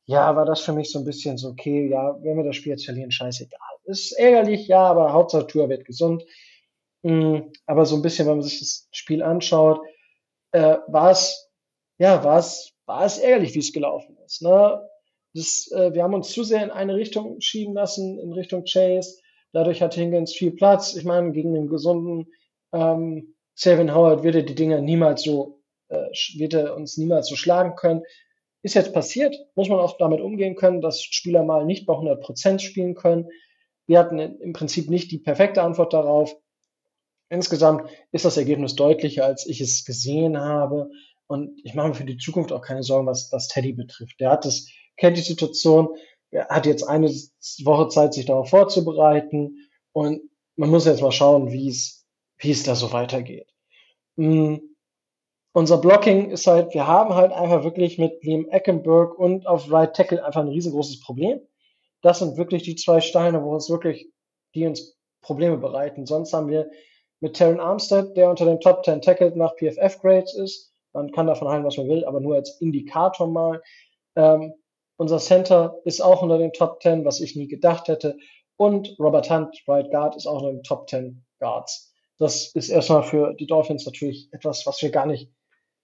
ja, 0.06 0.36
war 0.36 0.46
das 0.46 0.60
für 0.60 0.74
mich 0.74 0.92
so 0.92 1.00
ein 1.00 1.06
bisschen 1.06 1.38
so, 1.38 1.50
okay, 1.50 1.88
ja, 1.88 2.18
wenn 2.22 2.36
wir 2.36 2.44
das 2.44 2.58
Spiel 2.58 2.74
jetzt 2.74 2.86
verlieren, 2.86 3.12
scheißegal. 3.12 3.60
Ist 3.86 4.12
ärgerlich, 4.14 4.68
ja, 4.68 4.82
aber 4.82 5.14
Hauptsache 5.14 5.48
Tour 5.48 5.70
wird 5.70 5.86
gesund. 5.86 6.24
Mhm, 7.04 7.52
aber 7.66 7.86
so 7.86 7.96
ein 7.96 8.02
bisschen, 8.02 8.28
wenn 8.28 8.38
man 8.38 8.44
sich 8.44 8.60
das 8.60 8.88
Spiel 8.92 9.24
anschaut, 9.24 9.80
äh, 10.52 10.78
war 10.88 11.12
es, 11.12 11.50
ja, 12.00 12.24
war 12.24 12.40
es, 12.40 12.74
war 12.86 13.06
es 13.06 13.18
ärgerlich, 13.18 13.54
wie 13.56 13.60
es 13.60 13.74
gelaufen 13.74 14.18
ist. 14.26 14.42
Ne? 14.42 14.82
Das, 15.34 15.70
äh, 15.72 15.94
wir 15.94 16.04
haben 16.04 16.14
uns 16.14 16.32
zu 16.32 16.44
sehr 16.44 16.64
in 16.64 16.72
eine 16.72 16.96
Richtung 16.96 17.42
schieben 17.42 17.74
lassen, 17.74 18.20
in 18.20 18.34
Richtung 18.34 18.64
Chase. 18.66 19.20
Dadurch 19.52 19.82
hat 19.82 19.96
Higgins 19.96 20.34
viel 20.34 20.52
Platz. 20.52 20.96
Ich 20.96 21.06
meine, 21.06 21.32
gegen 21.32 21.54
den 21.54 21.68
gesunden 21.68 22.28
ähm, 22.72 23.36
Selvin 23.56 23.94
Howard 23.94 24.24
wird 24.24 24.36
er 24.36 24.44
die 24.44 24.56
Dinger 24.56 24.82
niemals 24.82 25.24
so, 25.24 25.62
äh, 25.90 26.10
wird 26.38 26.54
er 26.54 26.76
uns 26.76 26.98
niemals 26.98 27.28
so 27.28 27.36
schlagen 27.36 27.76
können. 27.76 28.04
Ist 28.64 28.76
jetzt 28.76 28.94
passiert, 28.94 29.36
muss 29.56 29.70
man 29.70 29.80
auch 29.80 29.98
damit 29.98 30.22
umgehen 30.22 30.56
können, 30.56 30.82
dass 30.82 31.02
Spieler 31.02 31.44
mal 31.44 31.66
nicht 31.66 31.86
bei 31.86 31.94
100 31.94 32.22
Prozent 32.22 32.62
spielen 32.62 32.96
können. 32.96 33.28
Wir 33.86 34.00
hatten 34.00 34.20
im 34.20 34.54
Prinzip 34.54 34.90
nicht 34.90 35.12
die 35.12 35.20
perfekte 35.20 35.62
Antwort 35.62 35.94
darauf. 35.94 36.36
Insgesamt 37.30 37.90
ist 38.12 38.26
das 38.26 38.38
Ergebnis 38.38 38.76
deutlicher, 38.76 39.26
als 39.26 39.46
ich 39.46 39.60
es 39.60 39.84
gesehen 39.86 40.40
habe. 40.40 40.90
Und 41.28 41.60
ich 41.64 41.74
mache 41.74 41.90
mir 41.90 41.96
für 41.96 42.06
die 42.06 42.18
Zukunft 42.18 42.52
auch 42.52 42.62
keine 42.62 42.84
Sorgen, 42.84 43.08
was, 43.08 43.30
was 43.32 43.48
Teddy 43.48 43.74
betrifft. 43.74 44.20
Der 44.20 44.30
hat 44.30 44.46
das 44.46 44.68
kennt 44.98 45.18
die 45.18 45.22
Situation, 45.22 45.90
hat 46.50 46.66
jetzt 46.66 46.84
eine 46.84 47.10
Woche 47.64 47.88
Zeit, 47.90 48.14
sich 48.14 48.26
darauf 48.26 48.50
vorzubereiten 48.50 49.70
und 49.92 50.22
man 50.56 50.70
muss 50.70 50.86
jetzt 50.86 51.02
mal 51.02 51.12
schauen, 51.12 51.52
wie 51.52 51.70
es, 51.70 52.06
wie 52.38 52.52
es 52.52 52.64
da 52.64 52.76
so 52.76 52.92
weitergeht. 52.92 53.48
Mhm. 54.16 54.76
Unser 55.56 55.78
Blocking 55.78 56.32
ist 56.32 56.48
halt, 56.48 56.74
wir 56.74 56.88
haben 56.88 57.14
halt 57.14 57.32
einfach 57.32 57.64
wirklich 57.64 58.00
mit 58.00 58.24
Liam 58.24 58.50
Eckenberg 58.50 59.18
und 59.18 59.46
auf 59.46 59.72
Right 59.72 59.96
Tackle 59.96 60.26
einfach 60.26 60.42
ein 60.42 60.48
riesengroßes 60.48 61.02
Problem. 61.02 61.42
Das 62.02 62.20
sind 62.20 62.38
wirklich 62.38 62.64
die 62.64 62.76
zwei 62.76 63.02
Steine, 63.02 63.44
wo 63.44 63.54
uns 63.54 63.70
wirklich, 63.70 64.10
die 64.56 64.66
uns 64.66 64.98
Probleme 65.22 65.58
bereiten. 65.58 66.08
Sonst 66.08 66.34
haben 66.34 66.50
wir 66.50 66.72
mit 67.20 67.36
Terran 67.36 67.60
Armstead, 67.60 68.18
der 68.18 68.30
unter 68.30 68.46
den 68.46 68.60
Top 68.60 68.84
10 68.84 69.02
Tackle 69.02 69.36
nach 69.38 69.56
PFF 69.56 70.00
Grades 70.02 70.34
ist. 70.34 70.74
Man 70.92 71.12
kann 71.12 71.28
davon 71.28 71.48
halten, 71.48 71.66
was 71.66 71.78
man 71.78 71.88
will, 71.88 72.04
aber 72.04 72.20
nur 72.20 72.36
als 72.36 72.60
Indikator 72.60 73.28
mal. 73.28 73.62
Ähm, 74.16 74.54
unser 74.98 75.20
Center 75.20 75.80
ist 75.86 76.02
auch 76.02 76.22
unter 76.22 76.38
den 76.38 76.54
Top 76.54 76.82
10, 76.82 77.06
was 77.06 77.20
ich 77.20 77.36
nie 77.36 77.48
gedacht 77.48 77.88
hätte. 77.88 78.18
Und 78.58 78.96
Robert 79.00 79.30
Hunt, 79.30 79.64
Right 79.68 79.90
Guard, 79.92 80.16
ist 80.16 80.28
auch 80.28 80.42
unter 80.42 80.52
den 80.52 80.64
Top 80.64 80.90
10 80.90 81.26
Guards. 81.40 81.94
Das 82.20 82.54
ist 82.54 82.70
erstmal 82.70 83.04
für 83.04 83.34
die 83.34 83.48
Dolphins 83.48 83.86
natürlich 83.86 84.30
etwas, 84.32 84.66
was 84.66 84.82
wir 84.82 84.92
gar 84.92 85.06
nicht, 85.06 85.32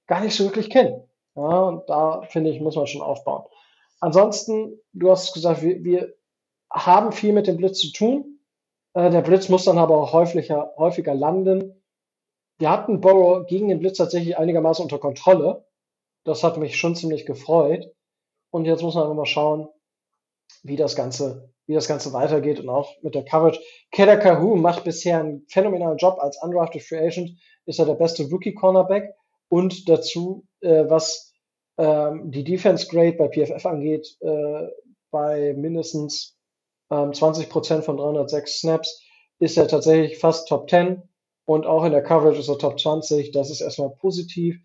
gar 0.08 0.22
nicht 0.22 0.36
so 0.36 0.46
wirklich 0.46 0.70
kennen. 0.70 1.10
Ja, 1.36 1.62
und 1.62 1.90
da 1.90 2.22
finde 2.24 2.52
ich, 2.52 2.62
muss 2.62 2.76
man 2.76 2.88
schon 2.88 3.02
aufbauen. 3.02 3.46
Ansonsten, 4.00 4.80
du 4.94 5.12
hast 5.12 5.34
gesagt, 5.34 5.62
wir, 5.62 5.84
wir 5.84 6.14
haben 6.72 7.12
viel 7.12 7.34
mit 7.34 7.48
dem 7.48 7.58
Blitz 7.58 7.80
zu 7.80 7.92
tun. 7.92 8.40
Äh, 8.94 9.10
der 9.10 9.22
Blitz 9.22 9.50
muss 9.50 9.66
dann 9.66 9.78
aber 9.78 9.98
auch 9.98 10.14
häufiger, 10.14 10.74
häufiger 10.78 11.16
landen. 11.16 11.84
Wir 12.60 12.70
hatten 12.70 13.02
Burrow 13.02 13.46
gegen 13.48 13.70
den 13.70 13.80
Blitz 13.80 13.98
tatsächlich 13.98 14.38
einigermaßen 14.38 14.84
unter 14.84 15.00
Kontrolle. 15.00 15.66
Das 16.26 16.44
hat 16.44 16.58
mich 16.58 16.78
schon 16.78 16.96
ziemlich 16.96 17.26
gefreut. 17.26 17.92
Und 18.52 18.66
jetzt 18.66 18.82
muss 18.82 18.96
man 18.96 19.04
einfach 19.04 19.16
mal 19.16 19.26
schauen, 19.26 19.68
wie 20.64 20.76
das 20.76 20.96
Ganze, 20.96 21.54
wie 21.68 21.74
das 21.74 21.88
Ganze 21.88 22.14
weitergeht 22.14 22.60
und 22.60 22.70
auch 22.70 22.92
mit 23.02 23.16
der 23.16 23.24
Coverage. 23.24 23.60
Keda 23.92 24.18
Kahu 24.18 24.56
macht 24.56 24.84
bisher 24.84 25.20
einen 25.20 25.46
phänomenalen 25.48 25.98
Job 25.98 26.18
als 26.20 26.42
undrafted 26.42 26.82
Free 26.82 27.00
Agent, 27.06 27.32
ist 27.66 27.80
er 27.80 27.86
der 27.86 27.94
beste 27.96 28.24
Rookie 28.24 28.54
Cornerback 28.54 29.14
und 29.50 29.88
dazu, 29.88 30.46
äh, 30.62 30.86
was 30.88 31.34
ähm, 31.78 32.32
die 32.32 32.44
Defense 32.44 32.88
Grade 32.88 33.14
bei 33.14 33.30
PFF 33.30 33.66
angeht, 33.66 34.18
äh, 34.22 34.68
bei 35.12 35.54
mindestens 35.54 36.38
ähm, 36.92 37.14
20 37.14 37.50
Prozent 37.50 37.86
von 37.86 37.98
306 37.98 38.60
Snaps 38.60 39.02
ist 39.40 39.58
er 39.58 39.68
tatsächlich 39.68 40.20
fast 40.20 40.48
Top 40.48 40.70
10 40.70 41.02
und 41.46 41.66
auch 41.66 41.84
in 41.84 41.92
der 41.92 42.04
Coverage 42.04 42.40
ist 42.40 42.50
er 42.50 42.58
Top 42.58 42.80
20. 42.80 43.32
Das 43.32 43.50
ist 43.50 43.62
erstmal 43.62 43.90
positiv. 43.90 44.60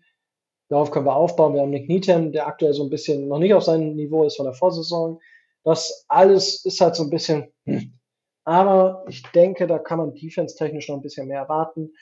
Darauf 0.69 0.91
können 0.91 1.05
wir 1.05 1.15
aufbauen. 1.15 1.53
Wir 1.53 1.61
haben 1.61 1.69
Nick 1.69 1.87
Needham, 1.87 2.31
der 2.31 2.47
aktuell 2.47 2.73
so 2.73 2.83
ein 2.83 2.89
bisschen 2.89 3.27
noch 3.27 3.39
nicht 3.39 3.53
auf 3.53 3.63
seinem 3.63 3.95
Niveau 3.95 4.23
ist 4.23 4.37
von 4.37 4.45
der 4.45 4.53
Vorsaison. 4.53 5.19
Das 5.63 6.05
alles 6.07 6.65
ist 6.65 6.81
halt 6.81 6.95
so 6.95 7.03
ein 7.03 7.09
bisschen, 7.09 7.51
hm. 7.65 7.99
aber 8.43 9.05
ich 9.07 9.23
denke, 9.33 9.67
da 9.67 9.79
kann 9.79 9.97
man 9.97 10.13
defense-technisch 10.13 10.89
noch 10.89 10.95
ein 10.95 11.01
bisschen 11.01 11.27
mehr 11.27 11.39
erwarten. 11.39 11.93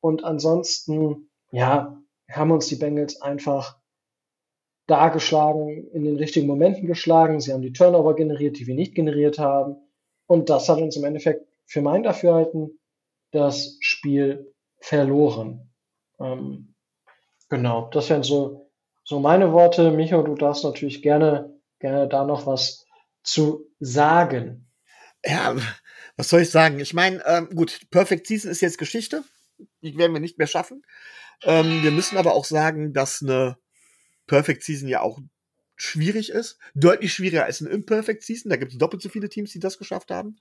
Und 0.00 0.24
ansonsten, 0.24 1.30
ja, 1.52 2.02
haben 2.30 2.50
uns 2.50 2.66
die 2.66 2.76
Bengals 2.76 3.20
einfach 3.20 3.78
da 4.86 5.08
geschlagen, 5.08 5.88
in 5.92 6.04
den 6.04 6.16
richtigen 6.16 6.46
Momenten 6.46 6.86
geschlagen. 6.86 7.40
Sie 7.40 7.52
haben 7.52 7.62
die 7.62 7.72
Turnover 7.72 8.14
generiert, 8.14 8.58
die 8.58 8.66
wir 8.66 8.74
nicht 8.74 8.94
generiert 8.94 9.38
haben. 9.38 9.76
Und 10.26 10.50
das 10.50 10.68
hat 10.68 10.80
uns 10.80 10.96
im 10.96 11.04
Endeffekt 11.04 11.46
für 11.66 11.82
mein 11.82 12.02
Dafürhalten 12.02 12.78
das 13.30 13.76
Spiel 13.80 14.52
verloren. 14.80 15.70
Ähm, 16.18 16.71
Genau, 17.52 17.90
das 17.92 18.08
wären 18.08 18.22
so 18.22 18.72
so 19.04 19.20
meine 19.20 19.52
Worte. 19.52 19.90
Micho, 19.90 20.22
du 20.22 20.34
darfst 20.36 20.64
natürlich 20.64 21.02
gerne, 21.02 21.54
gerne 21.80 22.08
da 22.08 22.24
noch 22.24 22.46
was 22.46 22.86
zu 23.22 23.70
sagen. 23.78 24.70
Ja, 25.22 25.54
was 26.16 26.30
soll 26.30 26.40
ich 26.40 26.50
sagen? 26.50 26.80
Ich 26.80 26.94
meine, 26.94 27.22
ähm, 27.26 27.50
gut, 27.54 27.90
Perfect 27.90 28.26
Season 28.26 28.50
ist 28.50 28.62
jetzt 28.62 28.78
Geschichte. 28.78 29.22
Die 29.82 29.98
werden 29.98 30.14
wir 30.14 30.20
nicht 30.20 30.38
mehr 30.38 30.46
schaffen. 30.46 30.82
Ähm, 31.42 31.82
wir 31.82 31.90
müssen 31.90 32.16
aber 32.16 32.32
auch 32.32 32.46
sagen, 32.46 32.94
dass 32.94 33.20
eine 33.20 33.58
Perfect 34.26 34.62
Season 34.62 34.88
ja 34.88 35.02
auch 35.02 35.18
schwierig 35.76 36.30
ist. 36.30 36.58
Deutlich 36.74 37.12
schwieriger 37.12 37.44
als 37.44 37.60
eine 37.60 37.68
Imperfect 37.68 38.22
Season. 38.22 38.48
Da 38.48 38.56
gibt 38.56 38.72
es 38.72 38.78
doppelt 38.78 39.02
so 39.02 39.10
viele 39.10 39.28
Teams, 39.28 39.52
die 39.52 39.60
das 39.60 39.76
geschafft 39.76 40.10
haben. 40.10 40.40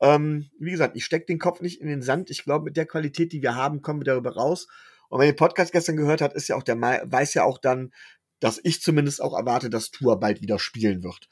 Ähm, 0.00 0.50
wie 0.58 0.72
gesagt, 0.72 0.96
ich 0.96 1.04
stecke 1.04 1.26
den 1.26 1.38
Kopf 1.38 1.60
nicht 1.60 1.80
in 1.80 1.86
den 1.86 2.02
Sand. 2.02 2.30
Ich 2.30 2.42
glaube, 2.42 2.64
mit 2.64 2.76
der 2.76 2.86
Qualität, 2.86 3.32
die 3.32 3.42
wir 3.42 3.54
haben, 3.54 3.80
kommen 3.80 4.00
wir 4.00 4.06
darüber 4.06 4.34
raus. 4.34 4.66
Und 5.12 5.18
wenn 5.20 5.26
ihr 5.26 5.32
den 5.34 5.36
Podcast 5.36 5.72
gestern 5.72 5.98
gehört 5.98 6.22
hat, 6.22 6.32
ist 6.32 6.48
ja 6.48 6.56
auch 6.56 6.62
der 6.62 6.80
weiß 6.80 7.34
ja 7.34 7.44
auch 7.44 7.58
dann, 7.58 7.92
dass 8.40 8.58
ich 8.64 8.80
zumindest 8.80 9.20
auch 9.20 9.36
erwarte, 9.36 9.68
dass 9.68 9.90
Tour 9.90 10.18
bald 10.18 10.40
wieder 10.40 10.58
spielen 10.58 11.02
wird. 11.02 11.28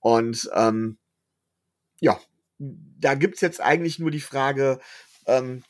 Und 0.00 0.50
ähm, 0.52 0.98
ja, 2.00 2.20
da 2.58 3.14
gibt's 3.14 3.40
jetzt 3.40 3.60
eigentlich 3.60 4.00
nur 4.00 4.10
die 4.10 4.18
Frage, 4.18 4.80
ähm, 5.26 5.62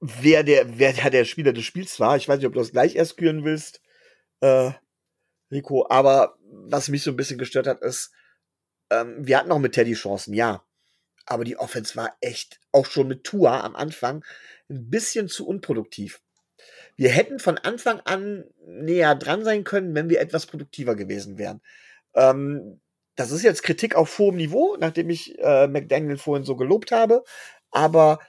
wer 0.00 0.42
der, 0.42 0.80
wer 0.80 0.92
der, 0.92 1.10
der 1.10 1.24
Spieler 1.24 1.52
des 1.52 1.64
Spiels 1.64 2.00
war. 2.00 2.16
Ich 2.16 2.28
weiß 2.28 2.38
nicht, 2.38 2.48
ob 2.48 2.52
du 2.52 2.58
das 2.58 2.72
gleich 2.72 2.96
erst 2.96 3.16
küren 3.16 3.44
willst, 3.44 3.80
äh, 4.40 4.72
Rico, 5.52 5.86
aber 5.88 6.36
was 6.50 6.88
mich 6.88 7.04
so 7.04 7.12
ein 7.12 7.16
bisschen 7.16 7.38
gestört 7.38 7.68
hat, 7.68 7.80
ist, 7.80 8.10
ähm, 8.90 9.24
wir 9.24 9.38
hatten 9.38 9.52
auch 9.52 9.60
mit 9.60 9.72
Teddy 9.72 9.94
Chancen, 9.94 10.34
ja. 10.34 10.64
Aber 11.28 11.44
die 11.44 11.58
Offense 11.58 11.94
war 11.94 12.16
echt, 12.22 12.58
auch 12.72 12.86
schon 12.86 13.06
mit 13.06 13.22
Tua 13.22 13.60
am 13.60 13.76
Anfang, 13.76 14.24
ein 14.70 14.88
bisschen 14.88 15.28
zu 15.28 15.46
unproduktiv. 15.46 16.22
Wir 16.96 17.10
hätten 17.10 17.38
von 17.38 17.58
Anfang 17.58 18.00
an 18.00 18.44
näher 18.66 19.14
dran 19.14 19.44
sein 19.44 19.62
können, 19.62 19.94
wenn 19.94 20.08
wir 20.08 20.20
etwas 20.20 20.46
produktiver 20.46 20.96
gewesen 20.96 21.36
wären. 21.36 21.60
Ähm, 22.14 22.80
das 23.14 23.30
ist 23.30 23.42
jetzt 23.42 23.62
Kritik 23.62 23.94
auf 23.94 24.18
hohem 24.18 24.36
Niveau, 24.36 24.76
nachdem 24.80 25.10
ich 25.10 25.38
äh, 25.38 25.66
McDaniel 25.66 26.16
vorhin 26.16 26.44
so 26.44 26.56
gelobt 26.56 26.92
habe. 26.92 27.24
Aber 27.70 28.20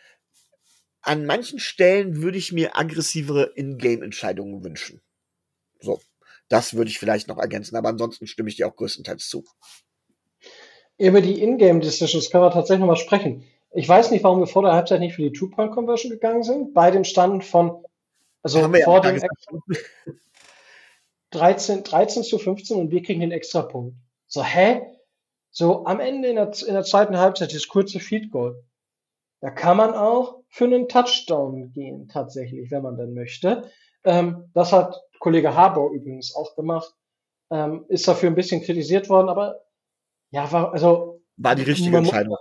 an 1.02 1.26
manchen 1.26 1.60
Stellen 1.60 2.22
würde 2.22 2.38
ich 2.38 2.52
mir 2.52 2.78
aggressivere 2.78 3.54
In-Game-Entscheidungen 3.56 4.62
wünschen. 4.62 5.02
So, 5.80 6.02
das 6.50 6.74
würde 6.74 6.92
ich 6.92 7.00
vielleicht 7.00 7.30
noch 7.30 7.38
ergänzen, 7.38 7.78
aber 7.78 7.90
ansonsten 7.90 8.28
stimme 8.28 8.50
ich 8.50 8.58
dir 8.58 8.68
auch 8.68 8.76
größtenteils 8.76 9.30
zu. 9.30 9.46
Über 11.00 11.22
die 11.22 11.42
In-Game-Decisions 11.42 12.30
können 12.30 12.44
wir 12.44 12.52
tatsächlich 12.52 12.82
noch 12.82 12.88
mal 12.88 12.98
sprechen. 12.98 13.46
Ich 13.72 13.88
weiß 13.88 14.12
nicht, 14.12 14.24
warum 14.24 14.40
wir 14.40 14.48
vor 14.48 14.64
der 14.64 14.74
Halbzeit 14.74 15.00
nicht 15.00 15.16
für 15.16 15.22
die 15.22 15.32
Two-Point-Conversion 15.32 16.12
gegangen 16.12 16.44
sind, 16.44 16.74
bei 16.74 16.92
dem 16.92 17.06
Stand 17.06 17.46
von, 17.46 17.84
also 18.44 18.60
vor 18.84 19.02
dem 19.02 19.22
13, 21.32 21.84
13 21.84 22.24
zu 22.24 22.38
15 22.38 22.78
und 22.78 22.92
wir 22.92 23.02
kriegen 23.02 23.22
den 23.22 23.32
Extrapunkt. 23.32 23.96
So, 24.28 24.44
hä? 24.44 24.82
So, 25.52 25.86
am 25.86 26.00
Ende 26.00 26.30
in 26.30 26.36
der, 26.36 26.52
in 26.68 26.74
der 26.74 26.84
zweiten 26.84 27.18
Halbzeit 27.18 27.54
das 27.54 27.68
kurze 27.68 28.00
Feed 28.00 28.30
Goal. 28.30 28.62
Da 29.40 29.50
kann 29.50 29.78
man 29.78 29.94
auch 29.94 30.42
für 30.50 30.66
einen 30.66 30.90
Touchdown 30.90 31.72
gehen, 31.72 32.10
tatsächlich, 32.10 32.72
wenn 32.72 32.84
man 32.84 32.98
denn 32.98 33.14
möchte. 33.14 33.72
Ähm, 34.04 34.50
das 34.54 34.74
hat 34.74 35.02
Kollege 35.20 35.56
Harbour 35.56 35.92
übrigens 35.92 36.36
auch 36.36 36.56
gemacht. 36.56 36.94
Ähm, 37.52 37.86
ist 37.88 38.08
dafür 38.08 38.30
ein 38.30 38.36
bisschen 38.36 38.62
kritisiert 38.62 39.08
worden, 39.10 39.30
aber 39.30 39.62
ja, 40.32 40.52
war, 40.52 40.74
also. 40.74 41.22
War 41.38 41.56
die 41.56 41.64
richtige 41.64 41.98
Entscheidung. 41.98 42.38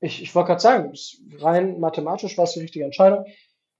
Ich, 0.00 0.22
ich 0.22 0.34
wollte 0.34 0.48
gerade 0.48 0.60
sagen, 0.60 0.92
rein 1.38 1.80
mathematisch 1.80 2.36
war 2.36 2.44
es 2.44 2.52
die 2.52 2.60
richtige 2.60 2.84
Entscheidung. 2.84 3.24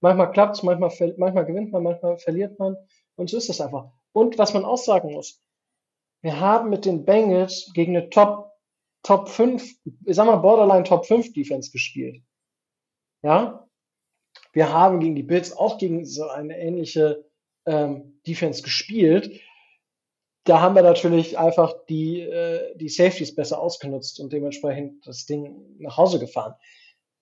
Manchmal 0.01 0.31
klappt's, 0.31 0.63
manchmal, 0.63 0.91
manchmal 1.17 1.45
gewinnt 1.45 1.71
man, 1.71 1.83
manchmal 1.83 2.17
verliert 2.17 2.59
man. 2.59 2.75
Und 3.15 3.29
so 3.29 3.37
ist 3.37 3.49
es 3.49 3.61
einfach. 3.61 3.91
Und 4.11 4.37
was 4.37 4.53
man 4.53 4.65
auch 4.65 4.77
sagen 4.77 5.11
muss, 5.11 5.41
wir 6.21 6.39
haben 6.39 6.69
mit 6.69 6.85
den 6.85 7.05
Bengals 7.05 7.71
gegen 7.73 7.95
eine 7.95 8.09
Top, 8.09 8.51
Top 9.03 9.29
5, 9.29 9.63
ich 10.05 10.15
sag 10.15 10.25
mal 10.25 10.37
Borderline 10.37 10.83
Top 10.83 11.05
5 11.05 11.33
Defense 11.33 11.71
gespielt. 11.71 12.21
Ja? 13.23 13.67
Wir 14.53 14.71
haben 14.71 14.99
gegen 14.99 15.15
die 15.15 15.23
Bills 15.23 15.55
auch 15.55 15.77
gegen 15.77 16.05
so 16.05 16.27
eine 16.29 16.57
ähnliche 16.57 17.25
ähm, 17.65 18.19
Defense 18.25 18.63
gespielt. 18.63 19.39
Da 20.47 20.61
haben 20.61 20.75
wir 20.75 20.81
natürlich 20.81 21.37
einfach 21.37 21.75
die, 21.89 22.21
äh, 22.21 22.73
die 22.77 22.87
Safeties 22.87 23.35
besser 23.35 23.59
ausgenutzt 23.59 24.21
und 24.21 24.31
dementsprechend 24.31 25.05
das 25.05 25.25
Ding 25.25 25.75
nach 25.79 25.97
Hause 25.97 26.19
gefahren. 26.19 26.53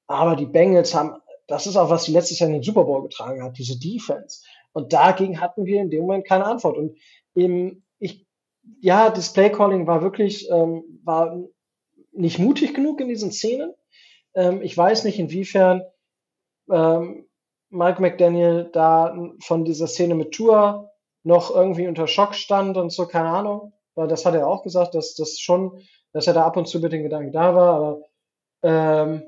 Aber 0.06 0.36
die 0.36 0.46
Bengals 0.46 0.94
haben, 0.94 1.16
das 1.48 1.66
ist 1.66 1.76
auch, 1.76 1.90
was 1.90 2.04
die 2.04 2.12
letztes 2.12 2.38
Jahr 2.38 2.50
in 2.50 2.54
den 2.54 2.64
Super 2.64 2.84
Bowl 2.84 3.02
getragen 3.02 3.42
hat, 3.42 3.58
diese 3.58 3.80
Defense. 3.80 4.44
Und 4.74 4.94
dagegen 4.94 5.42
hatten 5.42 5.66
wir 5.66 5.82
in 5.82 5.90
dem 5.90 6.02
Moment 6.02 6.28
keine 6.28 6.46
Antwort. 6.46 6.78
Und 6.78 7.00
im, 7.34 7.84
ich, 7.98 8.28
ja, 8.82 9.10
das 9.10 9.34
Play 9.34 9.50
Calling 9.50 9.88
war 9.88 10.04
wirklich, 10.04 10.48
ähm, 10.52 10.84
war 11.04 11.36
nicht 12.12 12.38
mutig 12.38 12.76
genug 12.76 13.02
in 13.02 13.08
diesen 13.08 13.32
Szenen. 13.32 13.74
Ähm, 14.36 14.62
ich 14.62 14.78
weiß 14.78 15.04
nicht, 15.04 15.18
inwiefern 15.18 15.82
ähm, 16.72 17.26
Mike 17.70 18.00
McDaniel 18.00 18.70
da 18.72 19.18
von 19.40 19.66
dieser 19.66 19.88
Szene 19.88 20.14
mit 20.14 20.32
Tour 20.32 20.92
noch 21.26 21.54
irgendwie 21.54 21.88
unter 21.88 22.08
Schock 22.08 22.36
stand 22.36 22.78
und 22.78 22.92
so, 22.92 23.08
keine 23.08 23.30
Ahnung. 23.30 23.74
Weil 23.96 24.08
das 24.08 24.26
hat 24.26 24.36
er 24.36 24.48
auch 24.48 24.64
gesagt, 24.64 24.94
dass 24.94 25.16
das 25.16 25.40
schon, 25.40 25.82
dass 26.14 26.28
er 26.28 26.34
da 26.34 26.46
ab 26.46 26.56
und 26.56 26.68
zu 26.68 26.80
mit 26.80 26.94
den 26.94 27.04
Gedanken 27.04 27.32
da 27.32 27.56
war, 27.56 27.74
aber 27.76 28.02
ähm, 28.62 29.24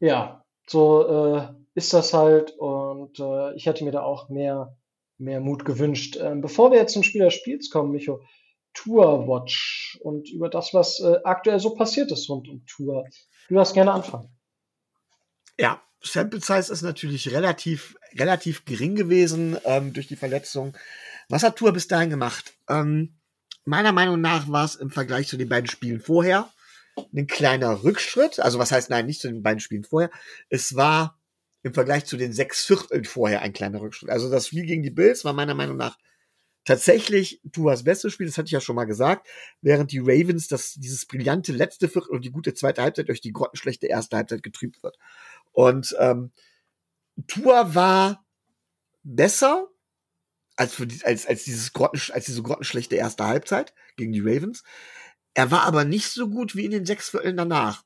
ja, 0.00 0.44
so 0.66 1.36
äh, 1.36 1.48
ist 1.74 1.92
das 1.92 2.12
halt 2.14 2.52
und 2.58 3.18
äh, 3.20 3.54
ich 3.54 3.66
hätte 3.66 3.84
mir 3.84 3.92
da 3.92 4.02
auch 4.02 4.28
mehr, 4.28 4.76
mehr 5.18 5.40
Mut 5.40 5.64
gewünscht. 5.64 6.18
Ähm, 6.20 6.40
bevor 6.40 6.70
wir 6.70 6.78
jetzt 6.78 6.94
zum 6.94 7.02
Spiel 7.02 7.24
des 7.24 7.34
Spiels 7.34 7.70
kommen, 7.70 7.92
Micho, 7.92 8.20
Tour 8.72 9.28
Watch 9.28 10.00
und 10.02 10.30
über 10.30 10.48
das, 10.48 10.72
was 10.72 11.00
äh, 11.00 11.18
aktuell 11.24 11.60
so 11.60 11.74
passiert 11.74 12.10
ist 12.12 12.28
rund 12.28 12.48
um 12.48 12.64
Tour. 12.66 13.04
Du 13.48 13.54
darfst 13.54 13.74
gerne 13.74 13.92
anfangen. 13.92 14.28
Ja, 15.58 15.82
Sample 16.02 16.40
Size 16.40 16.72
ist 16.72 16.82
natürlich 16.82 17.30
relativ, 17.30 17.96
relativ 18.14 18.64
gering 18.64 18.94
gewesen 18.94 19.58
ähm, 19.64 19.92
durch 19.92 20.06
die 20.08 20.16
Verletzung. 20.16 20.76
Was 21.28 21.42
hat 21.42 21.56
Tour 21.56 21.72
bis 21.72 21.88
dahin 21.88 22.10
gemacht? 22.10 22.54
Ähm, 22.68 23.14
meiner 23.64 23.92
Meinung 23.92 24.20
nach 24.20 24.48
war 24.48 24.64
es 24.64 24.76
im 24.76 24.90
Vergleich 24.90 25.28
zu 25.28 25.36
den 25.36 25.48
beiden 25.48 25.68
Spielen 25.68 26.00
vorher 26.00 26.50
ein 27.14 27.26
kleiner 27.26 27.84
Rückschritt. 27.84 28.40
Also 28.40 28.58
was 28.58 28.72
heißt 28.72 28.90
nein, 28.90 29.06
nicht 29.06 29.20
zu 29.20 29.28
den 29.28 29.42
beiden 29.42 29.60
Spielen 29.60 29.84
vorher. 29.84 30.10
Es 30.48 30.74
war 30.74 31.18
im 31.62 31.74
Vergleich 31.74 32.06
zu 32.06 32.16
den 32.16 32.32
sechs 32.32 32.64
Vierteln 32.64 33.04
vorher 33.04 33.42
ein 33.42 33.52
kleiner 33.52 33.80
Rückschritt. 33.80 34.10
Also 34.10 34.30
das 34.30 34.48
Spiel 34.48 34.64
gegen 34.64 34.82
die 34.82 34.90
Bills 34.90 35.24
war 35.24 35.32
meiner 35.32 35.54
Meinung 35.54 35.76
nach 35.76 35.98
tatsächlich 36.64 37.40
Tuas 37.52 37.84
bestes 37.84 38.12
Spiel, 38.12 38.26
das 38.26 38.38
hatte 38.38 38.46
ich 38.46 38.52
ja 38.52 38.60
schon 38.60 38.76
mal 38.76 38.84
gesagt, 38.84 39.26
während 39.60 39.92
die 39.92 39.98
Ravens 39.98 40.46
das, 40.48 40.74
dieses 40.74 41.06
brillante 41.06 41.52
letzte 41.52 41.88
Viertel 41.88 42.10
und 42.10 42.24
die 42.24 42.30
gute 42.30 42.54
zweite 42.54 42.82
Halbzeit 42.82 43.08
durch 43.08 43.20
die 43.20 43.32
grottenschlechte 43.32 43.86
erste 43.86 44.16
Halbzeit 44.16 44.42
getrübt 44.42 44.82
wird. 44.82 44.96
Und 45.52 45.94
ähm, 45.98 46.32
Tua 47.26 47.74
war 47.74 48.24
besser 49.02 49.68
als, 50.56 50.74
für 50.74 50.86
die, 50.86 51.04
als, 51.04 51.26
als, 51.26 51.44
dieses 51.44 51.72
Grotten, 51.72 52.00
als 52.12 52.26
diese 52.26 52.42
grottenschlechte 52.42 52.96
erste 52.96 53.26
Halbzeit 53.26 53.74
gegen 53.96 54.12
die 54.12 54.20
Ravens. 54.20 54.62
Er 55.34 55.50
war 55.50 55.62
aber 55.62 55.84
nicht 55.84 56.08
so 56.08 56.28
gut 56.28 56.54
wie 56.54 56.64
in 56.64 56.70
den 56.70 56.86
sechs 56.86 57.10
Vierteln 57.10 57.36
danach. 57.36 57.84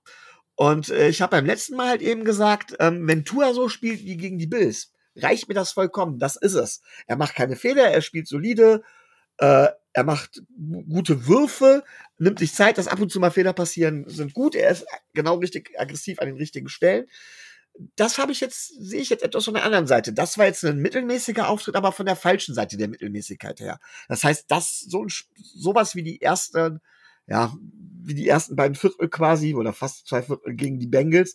Und 0.56 0.88
äh, 0.88 1.08
ich 1.08 1.20
habe 1.20 1.36
beim 1.36 1.46
letzten 1.46 1.76
Mal 1.76 1.88
halt 1.88 2.02
eben 2.02 2.24
gesagt, 2.24 2.76
ähm, 2.80 3.06
wenn 3.06 3.24
Tua 3.24 3.54
so 3.54 3.68
spielt 3.68 4.04
wie 4.04 4.16
gegen 4.16 4.38
die 4.38 4.46
Bills, 4.46 4.92
reicht 5.16 5.48
mir 5.48 5.54
das 5.54 5.72
vollkommen. 5.72 6.18
Das 6.18 6.36
ist 6.36 6.54
es. 6.54 6.80
Er 7.06 7.16
macht 7.16 7.34
keine 7.34 7.56
Fehler, 7.56 7.88
er 7.88 8.02
spielt 8.02 8.28
solide, 8.28 8.82
äh, 9.38 9.68
er 9.92 10.04
macht 10.04 10.42
gute 10.88 11.26
Würfe, 11.26 11.84
nimmt 12.18 12.38
sich 12.40 12.52
Zeit, 12.54 12.78
dass 12.78 12.88
ab 12.88 13.00
und 13.00 13.10
zu 13.12 13.20
mal 13.20 13.30
Fehler 13.30 13.52
passieren, 13.52 14.08
sind 14.08 14.34
gut. 14.34 14.54
Er 14.54 14.70
ist 14.70 14.86
genau 15.12 15.36
richtig 15.36 15.70
aggressiv 15.78 16.18
an 16.18 16.26
den 16.26 16.36
richtigen 16.36 16.68
Stellen. 16.68 17.06
Das 17.97 18.18
habe 18.18 18.33
ich 18.33 18.41
jetzt, 18.41 18.68
sehe 18.79 19.01
ich 19.01 19.11
jetzt 19.11 19.25
etwas 19.25 19.45
von 19.45 19.55
der 19.55 19.64
anderen 19.64 19.87
Seite. 19.87 20.12
Das 20.12 20.39
war 20.39 20.47
jetzt 20.47 20.64
ein 20.64 20.79
mittelmäßiger 20.79 21.49
Auftritt, 21.49 21.75
aber 21.75 21.93
von 21.93 22.07
der 22.07 22.16
falschen 22.16 22.55
Seite 22.55 22.77
der 22.77 22.89
Mittelmäßigkeit 22.89 23.61
her. 23.61 23.81
Das 24.09 24.22
heißt, 24.22 24.47
das, 24.49 24.81
so, 24.81 25.07
sowas 25.37 25.95
wie 25.97 26.05
die 26.05 26.22
ersten, 26.22 26.81
ja, 27.27 27.53
wie 28.03 28.14
die 28.14 28.29
ersten 28.29 28.55
beiden 28.55 28.77
Viertel 28.77 29.09
quasi 29.09 29.55
oder 29.55 29.72
fast 29.72 30.07
zwei 30.07 30.22
Viertel 30.22 30.55
gegen 30.55 30.79
die 30.79 30.87
Bengals, 30.87 31.35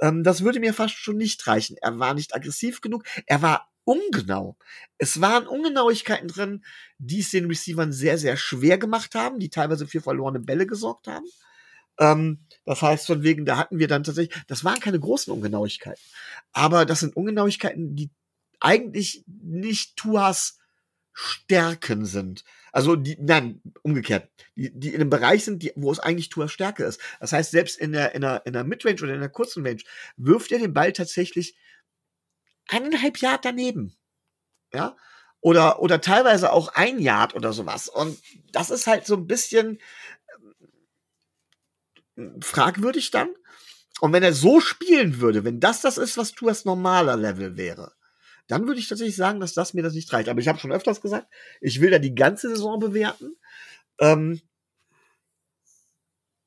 ähm, 0.00 0.22
das 0.22 0.44
würde 0.44 0.60
mir 0.60 0.74
fast 0.74 0.94
schon 0.94 1.16
nicht 1.16 1.44
reichen. 1.46 1.76
Er 1.80 1.98
war 1.98 2.14
nicht 2.14 2.34
aggressiv 2.34 2.80
genug, 2.80 3.04
er 3.26 3.42
war 3.42 3.68
ungenau. 3.84 4.56
Es 4.98 5.20
waren 5.20 5.48
Ungenauigkeiten 5.48 6.28
drin, 6.28 6.64
die 6.98 7.20
es 7.20 7.30
den 7.30 7.46
Receivern 7.46 7.92
sehr, 7.92 8.18
sehr 8.18 8.36
schwer 8.36 8.78
gemacht 8.78 9.14
haben, 9.14 9.40
die 9.40 9.50
teilweise 9.50 9.86
für 9.86 10.00
verlorene 10.00 10.40
Bälle 10.40 10.66
gesorgt 10.66 11.08
haben. 11.08 11.26
Ähm, 12.00 12.46
das 12.64 12.82
heißt, 12.82 13.06
von 13.06 13.22
wegen, 13.22 13.44
da 13.44 13.56
hatten 13.58 13.78
wir 13.78 13.88
dann 13.88 14.02
tatsächlich, 14.04 14.42
das 14.48 14.64
waren 14.64 14.80
keine 14.80 14.98
großen 14.98 15.32
Ungenauigkeiten. 15.32 16.02
Aber 16.52 16.84
das 16.86 17.00
sind 17.00 17.14
Ungenauigkeiten, 17.16 17.94
die 17.94 18.10
eigentlich 18.60 19.24
nicht 19.26 19.96
Tuas 19.96 20.58
Stärken 21.12 22.06
sind. 22.06 22.44
Also 22.72 22.96
die, 22.96 23.16
nein, 23.20 23.60
umgekehrt, 23.82 24.30
die, 24.54 24.70
die 24.72 24.88
in 24.90 25.00
einem 25.00 25.10
Bereich 25.10 25.44
sind, 25.44 25.62
die, 25.62 25.72
wo 25.76 25.90
es 25.92 25.98
eigentlich 25.98 26.28
Tuas 26.28 26.52
Stärke 26.52 26.84
ist. 26.84 27.00
Das 27.20 27.32
heißt, 27.32 27.50
selbst 27.50 27.78
in 27.78 27.92
der, 27.92 28.14
in 28.14 28.22
der, 28.22 28.46
in 28.46 28.52
der 28.52 28.64
Midrange 28.64 29.02
oder 29.02 29.14
in 29.14 29.20
der 29.20 29.28
kurzen 29.28 29.66
Range 29.66 29.82
wirft 30.16 30.52
er 30.52 30.58
den 30.58 30.72
Ball 30.72 30.92
tatsächlich 30.92 31.56
eineinhalb 32.68 33.18
Jahre 33.18 33.40
daneben. 33.42 33.96
Ja. 34.72 34.96
oder, 35.40 35.80
oder 35.82 36.00
teilweise 36.00 36.52
auch 36.52 36.68
ein 36.74 36.98
Yard 37.00 37.34
oder 37.34 37.52
sowas. 37.52 37.88
Und 37.88 38.20
das 38.52 38.70
ist 38.70 38.86
halt 38.86 39.06
so 39.06 39.16
ein 39.16 39.26
bisschen 39.26 39.78
fragwürdig 42.40 43.10
dann. 43.10 43.28
Und 44.00 44.12
wenn 44.12 44.22
er 44.22 44.32
so 44.32 44.60
spielen 44.60 45.20
würde, 45.20 45.44
wenn 45.44 45.60
das 45.60 45.82
das 45.82 45.98
ist, 45.98 46.16
was 46.16 46.32
Tuas 46.32 46.64
normaler 46.64 47.16
Level 47.16 47.56
wäre, 47.56 47.92
dann 48.46 48.66
würde 48.66 48.80
ich 48.80 48.88
tatsächlich 48.88 49.16
sagen, 49.16 49.40
dass 49.40 49.54
das 49.54 49.74
mir 49.74 49.82
das 49.82 49.94
nicht 49.94 50.12
reicht. 50.12 50.28
Aber 50.28 50.40
ich 50.40 50.48
habe 50.48 50.58
schon 50.58 50.72
öfters 50.72 51.00
gesagt, 51.00 51.28
ich 51.60 51.80
will 51.80 51.90
da 51.90 51.98
die 51.98 52.14
ganze 52.14 52.48
Saison 52.48 52.80
bewerten. 52.80 53.36
Ähm, 53.98 54.40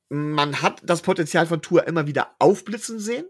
man 0.09 0.61
hat 0.61 0.82
das 0.84 1.01
Potenzial 1.01 1.47
von 1.47 1.61
Tour 1.61 1.88
immer 1.88 2.07
wieder 2.07 2.36
aufblitzen 2.39 2.99
sehen. 2.99 3.26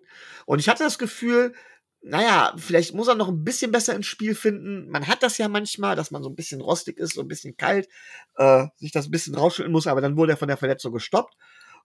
Und 0.45 0.59
ich 0.59 0.69
hatte 0.69 0.83
das 0.83 0.97
Gefühl, 0.97 1.53
naja, 2.01 2.53
vielleicht 2.57 2.93
muss 2.93 3.07
er 3.07 3.15
noch 3.15 3.29
ein 3.29 3.45
bisschen 3.45 3.71
besser 3.71 3.95
ins 3.95 4.07
Spiel 4.07 4.35
finden. 4.35 4.89
Man 4.89 5.07
hat 5.07 5.23
das 5.23 5.37
ja 5.37 5.47
manchmal, 5.47 5.95
dass 5.95 6.11
man 6.11 6.21
so 6.21 6.29
ein 6.29 6.35
bisschen 6.35 6.59
rostig 6.59 6.97
ist, 6.97 7.13
so 7.13 7.21
ein 7.21 7.29
bisschen 7.29 7.55
kalt, 7.55 7.87
äh, 8.35 8.65
sich 8.75 8.91
das 8.91 9.07
ein 9.07 9.11
bisschen 9.11 9.35
rausschütteln 9.35 9.71
muss, 9.71 9.87
aber 9.87 10.01
dann 10.01 10.17
wurde 10.17 10.33
er 10.33 10.37
von 10.37 10.49
der 10.49 10.57
Verletzung 10.57 10.91
gestoppt. 10.91 11.35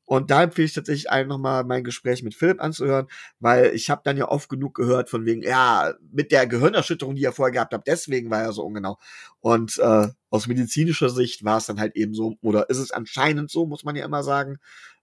Und 0.08 0.30
da 0.30 0.44
empfehle 0.44 0.64
ich 0.64 0.72
tatsächlich 0.72 1.10
allen 1.10 1.28
nochmal 1.28 1.64
mein 1.64 1.84
Gespräch 1.84 2.22
mit 2.22 2.34
Philipp 2.34 2.62
anzuhören, 2.62 3.08
weil 3.40 3.74
ich 3.74 3.90
habe 3.90 4.00
dann 4.04 4.16
ja 4.16 4.26
oft 4.26 4.48
genug 4.48 4.72
gehört 4.74 5.10
von 5.10 5.26
wegen, 5.26 5.42
ja, 5.42 5.92
mit 6.10 6.32
der 6.32 6.46
Gehirnerschütterung, 6.46 7.14
die 7.14 7.24
er 7.24 7.34
vorher 7.34 7.52
gehabt 7.52 7.74
hat, 7.74 7.86
deswegen 7.86 8.30
war 8.30 8.40
er 8.40 8.54
so 8.54 8.64
ungenau. 8.64 8.98
Und 9.40 9.76
äh, 9.76 10.08
aus 10.30 10.46
medizinischer 10.46 11.10
Sicht 11.10 11.44
war 11.44 11.58
es 11.58 11.66
dann 11.66 11.78
halt 11.78 11.94
eben 11.94 12.14
so, 12.14 12.36
oder 12.40 12.70
ist 12.70 12.78
es 12.78 12.90
anscheinend 12.90 13.50
so, 13.50 13.66
muss 13.66 13.84
man 13.84 13.96
ja 13.96 14.04
immer 14.06 14.22
sagen, 14.22 14.56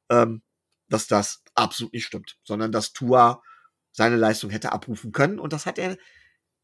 ähm, 0.10 0.41
dass 0.89 1.06
das 1.06 1.43
absolut 1.53 1.93
nicht 1.93 2.06
stimmt, 2.06 2.39
sondern 2.43 2.72
dass 2.72 2.91
Tua 2.91 3.43
seine 3.91 4.16
Leistung 4.16 4.49
hätte 4.49 4.72
abrufen 4.72 5.12
können. 5.12 5.38
Und 5.38 5.53
das 5.53 5.68
hat 5.68 5.78
er 5.78 5.97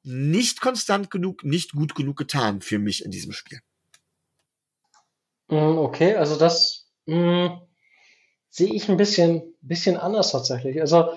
nicht 0.02 0.62
konstant 0.62 1.12
genug, 1.12 1.44
nicht 1.44 1.74
gut 1.74 1.94
genug 1.94 2.18
getan 2.18 2.62
für 2.62 2.80
mich 2.80 3.06
in 3.06 3.12
diesem 3.12 3.34
Spiel. 3.34 3.60
Mm, 5.48 5.78
okay, 5.78 6.16
also 6.16 6.40
das 6.40 6.90
mh, 7.06 7.50
mm, 7.50 7.71
sehe 8.52 8.74
ich 8.74 8.88
ein 8.90 8.98
bisschen, 8.98 9.56
bisschen 9.62 9.98
anders 9.98 10.32
tatsächlich. 10.32 10.80
Also 10.80 11.10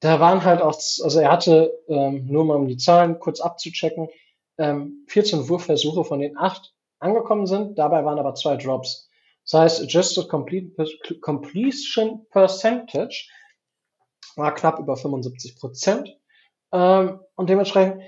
da 0.00 0.20
waren 0.20 0.44
halt 0.44 0.62
auch, 0.62 0.74
also 0.74 1.20
er 1.20 1.30
hatte, 1.30 1.78
ähm, 1.88 2.26
nur 2.26 2.44
mal 2.44 2.56
um 2.56 2.68
die 2.68 2.76
Zahlen 2.78 3.18
kurz 3.18 3.40
abzuchecken, 3.40 4.08
ähm, 4.56 5.04
14 5.08 5.48
Wurfversuche 5.48 6.04
von 6.04 6.20
den 6.20 6.38
acht 6.38 6.74
angekommen 6.98 7.46
sind, 7.46 7.78
dabei 7.78 8.04
waren 8.04 8.18
aber 8.18 8.34
zwei 8.34 8.56
Drops. 8.56 9.10
Das 9.44 9.60
heißt, 9.60 9.82
Adjusted 9.82 10.28
Completion 11.20 12.26
Percentage 12.30 13.28
war 14.36 14.54
knapp 14.54 14.78
über 14.78 14.96
75 14.96 15.58
Prozent. 15.58 16.18
Ähm, 16.72 17.20
und 17.34 17.50
dementsprechend, 17.50 18.02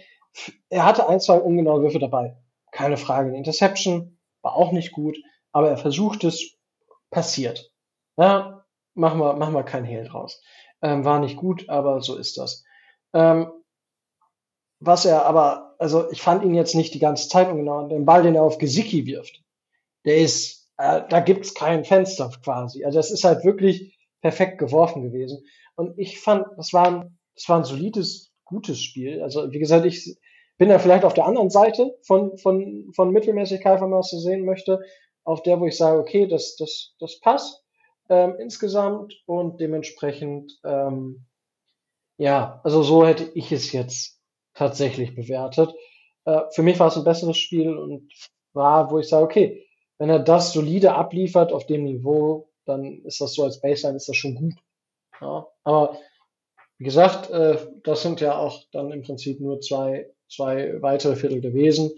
er 0.68 0.84
hatte 0.84 1.08
ein, 1.08 1.20
zwei 1.20 1.38
ungenaue 1.38 1.82
Würfe 1.82 1.98
dabei. 1.98 2.36
Keine 2.72 2.96
Frage. 2.96 3.30
Die 3.30 3.38
Interception 3.38 4.18
war 4.42 4.54
auch 4.54 4.72
nicht 4.72 4.92
gut, 4.92 5.16
aber 5.52 5.70
er 5.70 5.76
versucht 5.76 6.24
es, 6.24 6.56
passiert. 7.10 7.72
Ja, 8.18 8.57
machen 8.98 9.20
wir, 9.20 9.34
machen 9.34 9.54
wir 9.54 9.62
kein 9.62 9.84
Hehl 9.84 10.04
draus. 10.04 10.42
Ähm, 10.82 11.04
war 11.04 11.20
nicht 11.20 11.36
gut, 11.36 11.68
aber 11.68 12.00
so 12.00 12.16
ist 12.16 12.36
das. 12.36 12.64
Ähm, 13.14 13.50
was 14.80 15.04
er 15.06 15.24
aber, 15.26 15.74
also 15.78 16.10
ich 16.10 16.22
fand 16.22 16.44
ihn 16.44 16.54
jetzt 16.54 16.74
nicht 16.74 16.94
die 16.94 16.98
ganze 17.00 17.28
Zeit 17.28 17.48
ungenau. 17.50 17.88
Den 17.88 18.04
Ball, 18.04 18.22
den 18.22 18.34
er 18.34 18.42
auf 18.42 18.58
Gesicki 18.58 19.06
wirft, 19.06 19.42
der 20.04 20.18
ist, 20.18 20.70
äh, 20.76 21.02
da 21.08 21.20
gibt's 21.20 21.54
kein 21.54 21.84
Fenster 21.84 22.30
quasi. 22.44 22.84
Also 22.84 22.98
das 22.98 23.10
ist 23.10 23.24
halt 23.24 23.44
wirklich 23.44 23.96
perfekt 24.20 24.58
geworfen 24.58 25.02
gewesen. 25.02 25.44
Und 25.74 25.98
ich 25.98 26.20
fand, 26.20 26.46
das 26.56 26.72
war 26.72 26.86
ein, 26.86 27.18
das 27.34 27.48
war 27.48 27.58
ein 27.58 27.64
solides, 27.64 28.32
gutes 28.44 28.80
Spiel. 28.80 29.22
Also, 29.22 29.52
wie 29.52 29.58
gesagt, 29.58 29.86
ich 29.86 30.16
bin 30.58 30.68
da 30.68 30.78
vielleicht 30.78 31.04
auf 31.04 31.14
der 31.14 31.26
anderen 31.26 31.50
Seite 31.50 31.96
von, 32.02 32.36
von, 32.38 32.90
von 32.94 33.12
Mittelmäßigkeit, 33.12 33.80
wenn 33.80 33.90
man 33.90 34.00
das 34.00 34.10
so 34.10 34.18
sehen 34.18 34.44
möchte, 34.44 34.80
auf 35.24 35.42
der, 35.42 35.60
wo 35.60 35.66
ich 35.66 35.76
sage, 35.76 36.00
okay, 36.00 36.26
das, 36.26 36.56
das, 36.56 36.94
das 36.98 37.20
passt 37.20 37.62
ähm, 38.08 38.36
insgesamt 38.38 39.14
und 39.26 39.60
dementsprechend, 39.60 40.58
ähm, 40.64 41.26
ja, 42.16 42.60
also 42.64 42.82
so 42.82 43.06
hätte 43.06 43.30
ich 43.34 43.52
es 43.52 43.72
jetzt 43.72 44.20
tatsächlich 44.54 45.14
bewertet. 45.14 45.74
Äh, 46.24 46.42
für 46.52 46.62
mich 46.62 46.78
war 46.78 46.88
es 46.88 46.96
ein 46.96 47.04
besseres 47.04 47.38
Spiel 47.38 47.76
und 47.76 48.12
war, 48.52 48.90
wo 48.90 48.98
ich 48.98 49.08
sage, 49.08 49.24
okay, 49.24 49.66
wenn 49.98 50.10
er 50.10 50.18
das 50.18 50.52
solide 50.52 50.94
abliefert 50.94 51.52
auf 51.52 51.66
dem 51.66 51.84
Niveau, 51.84 52.50
dann 52.64 53.02
ist 53.04 53.20
das 53.20 53.34
so 53.34 53.44
als 53.44 53.60
Baseline, 53.60 53.96
ist 53.96 54.08
das 54.08 54.16
schon 54.16 54.34
gut. 54.34 54.54
Ja, 55.20 55.46
aber 55.64 55.98
wie 56.78 56.84
gesagt, 56.84 57.30
äh, 57.30 57.58
das 57.82 58.02
sind 58.02 58.20
ja 58.20 58.38
auch 58.38 58.62
dann 58.72 58.92
im 58.92 59.02
Prinzip 59.02 59.40
nur 59.40 59.60
zwei, 59.60 60.10
zwei 60.28 60.80
weitere 60.80 61.16
Viertel 61.16 61.40
gewesen. 61.40 61.90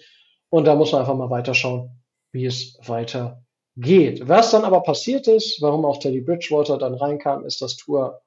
Und 0.48 0.64
da 0.64 0.74
muss 0.74 0.92
man 0.92 1.02
einfach 1.02 1.16
mal 1.16 1.30
weiterschauen, 1.30 2.02
wie 2.32 2.46
es 2.46 2.78
weiter 2.86 3.44
geht. 3.80 4.28
Was 4.28 4.50
dann 4.50 4.64
aber 4.64 4.82
passiert 4.82 5.26
ist, 5.26 5.60
warum 5.62 5.84
auch 5.84 5.98
Teddy 5.98 6.20
Bridgewater 6.20 6.78
dann 6.78 6.94
reinkam, 6.94 7.44
ist, 7.44 7.62
dass 7.62 7.76
Tour 7.76 8.20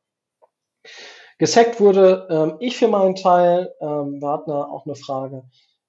gesackt 1.37 1.79
wurde. 1.79 2.27
Ähm, 2.29 2.55
ich 2.59 2.77
für 2.77 2.87
meinen 2.87 3.15
Teil, 3.15 3.73
ähm, 3.81 4.21
Wagner 4.21 4.71
auch 4.71 4.85
eine 4.85 4.95
Frage. 4.95 5.43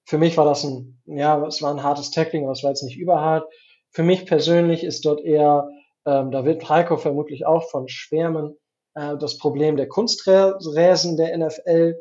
Für 0.04 0.18
mich 0.18 0.36
war 0.36 0.44
das 0.44 0.64
ein, 0.64 1.00
ja, 1.06 1.44
es 1.46 1.62
war 1.62 1.72
ein 1.72 1.82
hartes 1.82 2.10
Tackling, 2.10 2.44
aber 2.44 2.52
es 2.52 2.62
war 2.62 2.70
jetzt 2.70 2.82
nicht 2.82 2.98
überhart. 2.98 3.50
Für 3.90 4.02
mich 4.02 4.26
persönlich 4.26 4.84
ist 4.84 5.04
dort 5.04 5.20
eher, 5.20 5.68
ähm, 6.04 6.30
da 6.30 6.44
wird 6.44 6.68
Heiko 6.68 6.96
vermutlich 6.96 7.46
auch 7.46 7.70
von 7.70 7.88
schwärmen, 7.88 8.56
äh, 8.94 9.16
das 9.16 9.38
Problem 9.38 9.76
der 9.76 9.88
Kunsträsen 9.88 11.16
der 11.16 11.38
NFL, 11.38 11.96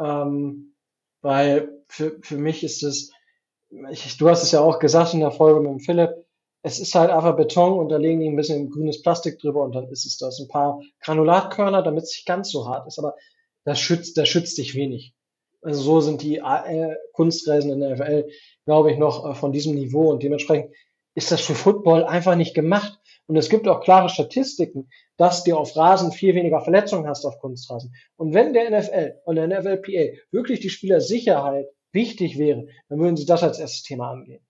ähm, 0.00 0.74
weil 1.20 1.84
für, 1.88 2.18
für 2.22 2.36
mich 2.36 2.64
ist 2.64 2.82
es, 2.82 3.10
ich, 3.90 4.16
du 4.16 4.28
hast 4.28 4.42
es 4.42 4.52
ja 4.52 4.60
auch 4.60 4.78
gesagt 4.78 5.14
in 5.14 5.20
der 5.20 5.30
Folge 5.30 5.60
mit 5.60 5.70
dem 5.70 5.80
Philipp, 5.80 6.24
es 6.62 6.78
ist 6.78 6.94
halt 6.94 7.10
einfach 7.10 7.36
Beton 7.36 7.78
und 7.78 7.88
da 7.88 7.96
legen 7.96 8.20
die 8.20 8.28
ein 8.28 8.36
bisschen 8.36 8.70
grünes 8.70 9.02
Plastik 9.02 9.38
drüber 9.40 9.64
und 9.64 9.74
dann 9.74 9.88
ist 9.88 10.06
es 10.06 10.16
das. 10.16 10.38
Ein 10.40 10.48
paar 10.48 10.80
Granulatkörner, 11.00 11.82
damit 11.82 12.04
es 12.04 12.12
nicht 12.12 12.26
ganz 12.26 12.50
so 12.50 12.68
hart 12.68 12.86
ist, 12.86 12.98
aber 12.98 13.16
das 13.64 13.80
schützt, 13.80 14.16
das 14.16 14.28
schützt 14.28 14.58
dich 14.58 14.74
wenig. 14.74 15.14
Also 15.60 15.82
so 15.82 16.00
sind 16.00 16.22
die 16.22 16.38
äh, 16.38 16.94
Kunsträsen 17.12 17.70
in 17.70 17.80
der 17.80 17.94
NFL, 17.94 18.28
glaube 18.64 18.92
ich, 18.92 18.98
noch 18.98 19.28
äh, 19.28 19.34
von 19.34 19.52
diesem 19.52 19.74
Niveau 19.74 20.10
und 20.10 20.22
dementsprechend 20.22 20.72
ist 21.14 21.30
das 21.30 21.40
für 21.40 21.54
Football 21.54 22.04
einfach 22.04 22.36
nicht 22.36 22.54
gemacht. 22.54 22.98
Und 23.26 23.36
es 23.36 23.48
gibt 23.48 23.68
auch 23.68 23.80
klare 23.80 24.08
Statistiken, 24.08 24.88
dass 25.16 25.44
du 25.44 25.56
auf 25.56 25.76
Rasen 25.76 26.10
viel 26.10 26.34
weniger 26.34 26.60
Verletzungen 26.60 27.06
hast 27.06 27.24
auf 27.24 27.38
Kunstrasen. 27.38 27.94
Und 28.16 28.34
wenn 28.34 28.52
der 28.52 28.70
NFL 28.70 29.20
und 29.24 29.36
der 29.36 29.46
NFLPA 29.46 30.16
wirklich 30.32 30.60
die 30.60 30.70
Spielersicherheit 30.70 31.66
wichtig 31.92 32.38
wäre, 32.38 32.66
dann 32.88 32.98
würden 32.98 33.16
sie 33.16 33.26
das 33.26 33.42
als 33.42 33.58
erstes 33.58 33.82
Thema 33.82 34.10
angehen. 34.10 34.44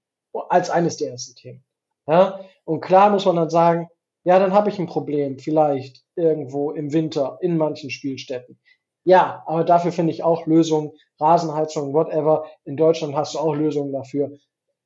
Als 0.48 0.70
eines 0.70 0.96
der 0.96 1.10
ersten 1.10 1.34
Themen. 1.34 1.64
Ja? 2.12 2.40
Und 2.64 2.82
klar 2.82 3.08
muss 3.08 3.24
man 3.24 3.36
dann 3.36 3.48
sagen, 3.48 3.88
ja, 4.24 4.38
dann 4.38 4.52
habe 4.52 4.68
ich 4.68 4.78
ein 4.78 4.86
Problem, 4.86 5.38
vielleicht 5.38 6.04
irgendwo 6.14 6.70
im 6.70 6.92
Winter 6.92 7.38
in 7.40 7.56
manchen 7.56 7.90
Spielstätten. 7.90 8.60
Ja, 9.04 9.42
aber 9.46 9.64
dafür 9.64 9.92
finde 9.92 10.12
ich 10.12 10.22
auch 10.22 10.46
Lösungen, 10.46 10.92
Rasenheizung, 11.18 11.94
whatever. 11.94 12.44
In 12.64 12.76
Deutschland 12.76 13.16
hast 13.16 13.34
du 13.34 13.38
auch 13.38 13.54
Lösungen 13.54 13.92
dafür. 13.92 14.30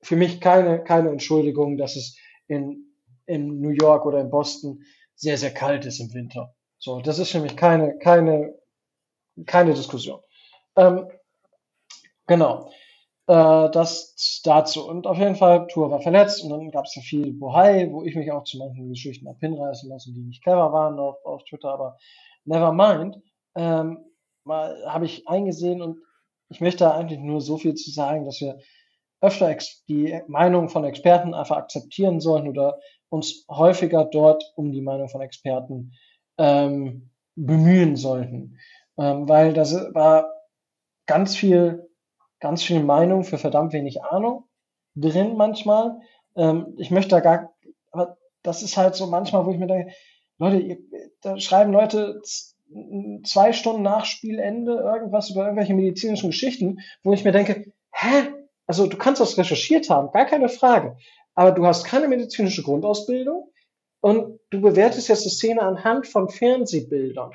Für 0.02 0.14
mich 0.14 0.40
keine, 0.40 0.84
keine 0.84 1.10
Entschuldigung, 1.10 1.76
dass 1.76 1.96
es 1.96 2.16
in, 2.46 2.94
in 3.26 3.60
New 3.60 3.70
York 3.70 4.06
oder 4.06 4.20
in 4.20 4.30
Boston 4.30 4.84
sehr, 5.16 5.36
sehr 5.36 5.52
kalt 5.52 5.84
ist 5.84 5.98
im 5.98 6.14
Winter. 6.14 6.54
So, 6.78 7.00
das 7.00 7.18
ist 7.18 7.32
für 7.32 7.40
mich 7.40 7.56
keine, 7.56 7.98
keine, 7.98 8.54
keine 9.46 9.74
Diskussion. 9.74 10.20
Ähm, 10.76 11.10
genau. 12.28 12.70
Äh, 13.28 13.70
das 13.70 14.40
dazu. 14.44 14.86
Und 14.88 15.06
auf 15.06 15.18
jeden 15.18 15.34
Fall, 15.34 15.66
Tour 15.66 15.90
war 15.90 16.00
verletzt 16.00 16.42
und 16.42 16.50
dann 16.50 16.70
gab 16.70 16.84
es 16.84 16.94
ja 16.94 17.02
viel 17.02 17.32
Bohai, 17.32 17.90
wo 17.90 18.02
ich 18.02 18.14
mich 18.14 18.30
auch 18.30 18.44
zu 18.44 18.58
manchen 18.58 18.88
Geschichten 18.88 19.28
habe 19.28 19.38
hinreißen 19.40 19.88
lassen, 19.88 20.14
die 20.14 20.22
nicht 20.22 20.42
clever 20.42 20.72
waren 20.72 20.98
auf, 20.98 21.16
auf 21.24 21.44
Twitter, 21.44 21.70
aber 21.70 21.98
never 22.44 22.72
mind. 22.72 23.20
Ähm, 23.56 23.98
mal 24.44 24.76
habe 24.86 25.06
ich 25.06 25.26
eingesehen 25.26 25.82
und 25.82 25.98
ich 26.48 26.60
möchte 26.60 26.92
eigentlich 26.92 27.18
nur 27.18 27.40
so 27.40 27.58
viel 27.58 27.74
zu 27.74 27.90
sagen, 27.90 28.24
dass 28.24 28.40
wir 28.40 28.60
öfter 29.20 29.56
die 29.88 30.20
Meinung 30.28 30.68
von 30.68 30.84
Experten 30.84 31.34
einfach 31.34 31.56
akzeptieren 31.56 32.20
sollten 32.20 32.48
oder 32.48 32.78
uns 33.08 33.44
häufiger 33.48 34.04
dort 34.04 34.44
um 34.54 34.70
die 34.70 34.82
Meinung 34.82 35.08
von 35.08 35.20
Experten 35.20 35.92
ähm, 36.38 37.10
bemühen 37.34 37.96
sollten. 37.96 38.58
Ähm, 38.98 39.28
weil 39.28 39.52
das 39.52 39.74
war 39.94 40.32
ganz 41.06 41.34
viel 41.34 41.85
ganz 42.40 42.62
viel 42.62 42.82
Meinung 42.82 43.24
für 43.24 43.38
verdammt 43.38 43.72
wenig 43.72 44.02
Ahnung 44.02 44.44
drin 44.94 45.36
manchmal. 45.36 46.00
Ähm, 46.36 46.74
ich 46.78 46.90
möchte 46.90 47.10
da 47.10 47.20
gar, 47.20 47.54
aber 47.90 48.16
das 48.42 48.62
ist 48.62 48.76
halt 48.76 48.94
so 48.94 49.06
manchmal, 49.06 49.46
wo 49.46 49.50
ich 49.50 49.58
mir 49.58 49.66
denke, 49.66 49.92
Leute, 50.38 50.58
ihr, 50.58 50.78
da 51.22 51.38
schreiben 51.38 51.72
Leute 51.72 52.20
zwei 53.24 53.52
Stunden 53.52 53.82
nach 53.82 54.04
Spielende 54.04 54.74
irgendwas 54.74 55.30
über 55.30 55.44
irgendwelche 55.44 55.74
medizinischen 55.74 56.30
Geschichten, 56.30 56.80
wo 57.02 57.12
ich 57.12 57.24
mir 57.24 57.32
denke, 57.32 57.72
hä? 57.92 58.32
Also 58.66 58.86
du 58.86 58.96
kannst 58.96 59.20
das 59.20 59.38
recherchiert 59.38 59.88
haben, 59.90 60.10
gar 60.10 60.26
keine 60.26 60.48
Frage. 60.48 60.96
Aber 61.34 61.52
du 61.52 61.64
hast 61.64 61.84
keine 61.84 62.08
medizinische 62.08 62.64
Grundausbildung 62.64 63.52
und 64.00 64.40
du 64.50 64.60
bewertest 64.60 65.08
jetzt 65.08 65.24
die 65.24 65.30
Szene 65.30 65.62
anhand 65.62 66.08
von 66.08 66.28
Fernsehbildern. 66.28 67.30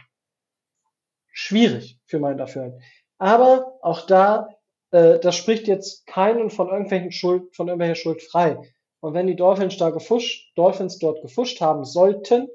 Schwierig 1.32 2.00
für 2.06 2.20
mein 2.20 2.38
Dafürhalten. 2.38 2.82
Aber 3.18 3.78
auch 3.82 4.06
da 4.06 4.50
äh, 4.92 5.20
das 5.20 5.36
spricht 5.36 5.68
jetzt 5.68 6.06
keinen 6.08 6.50
von 6.50 6.70
irgendwelchen 6.70 7.12
Schuld, 7.12 7.56
von 7.56 7.68
irgendwelcher 7.68 7.96
Schuld 7.96 8.22
frei. 8.22 8.58
Und 9.00 9.14
wenn 9.14 9.28
die 9.28 9.36
Dolphins 9.36 9.78
da 9.78 9.90
gefuscht, 9.90 10.52
Dolphins 10.56 11.00
dort 11.00 11.22
gefuscht 11.22 11.60
haben 11.62 11.86
sollten, 11.86 12.50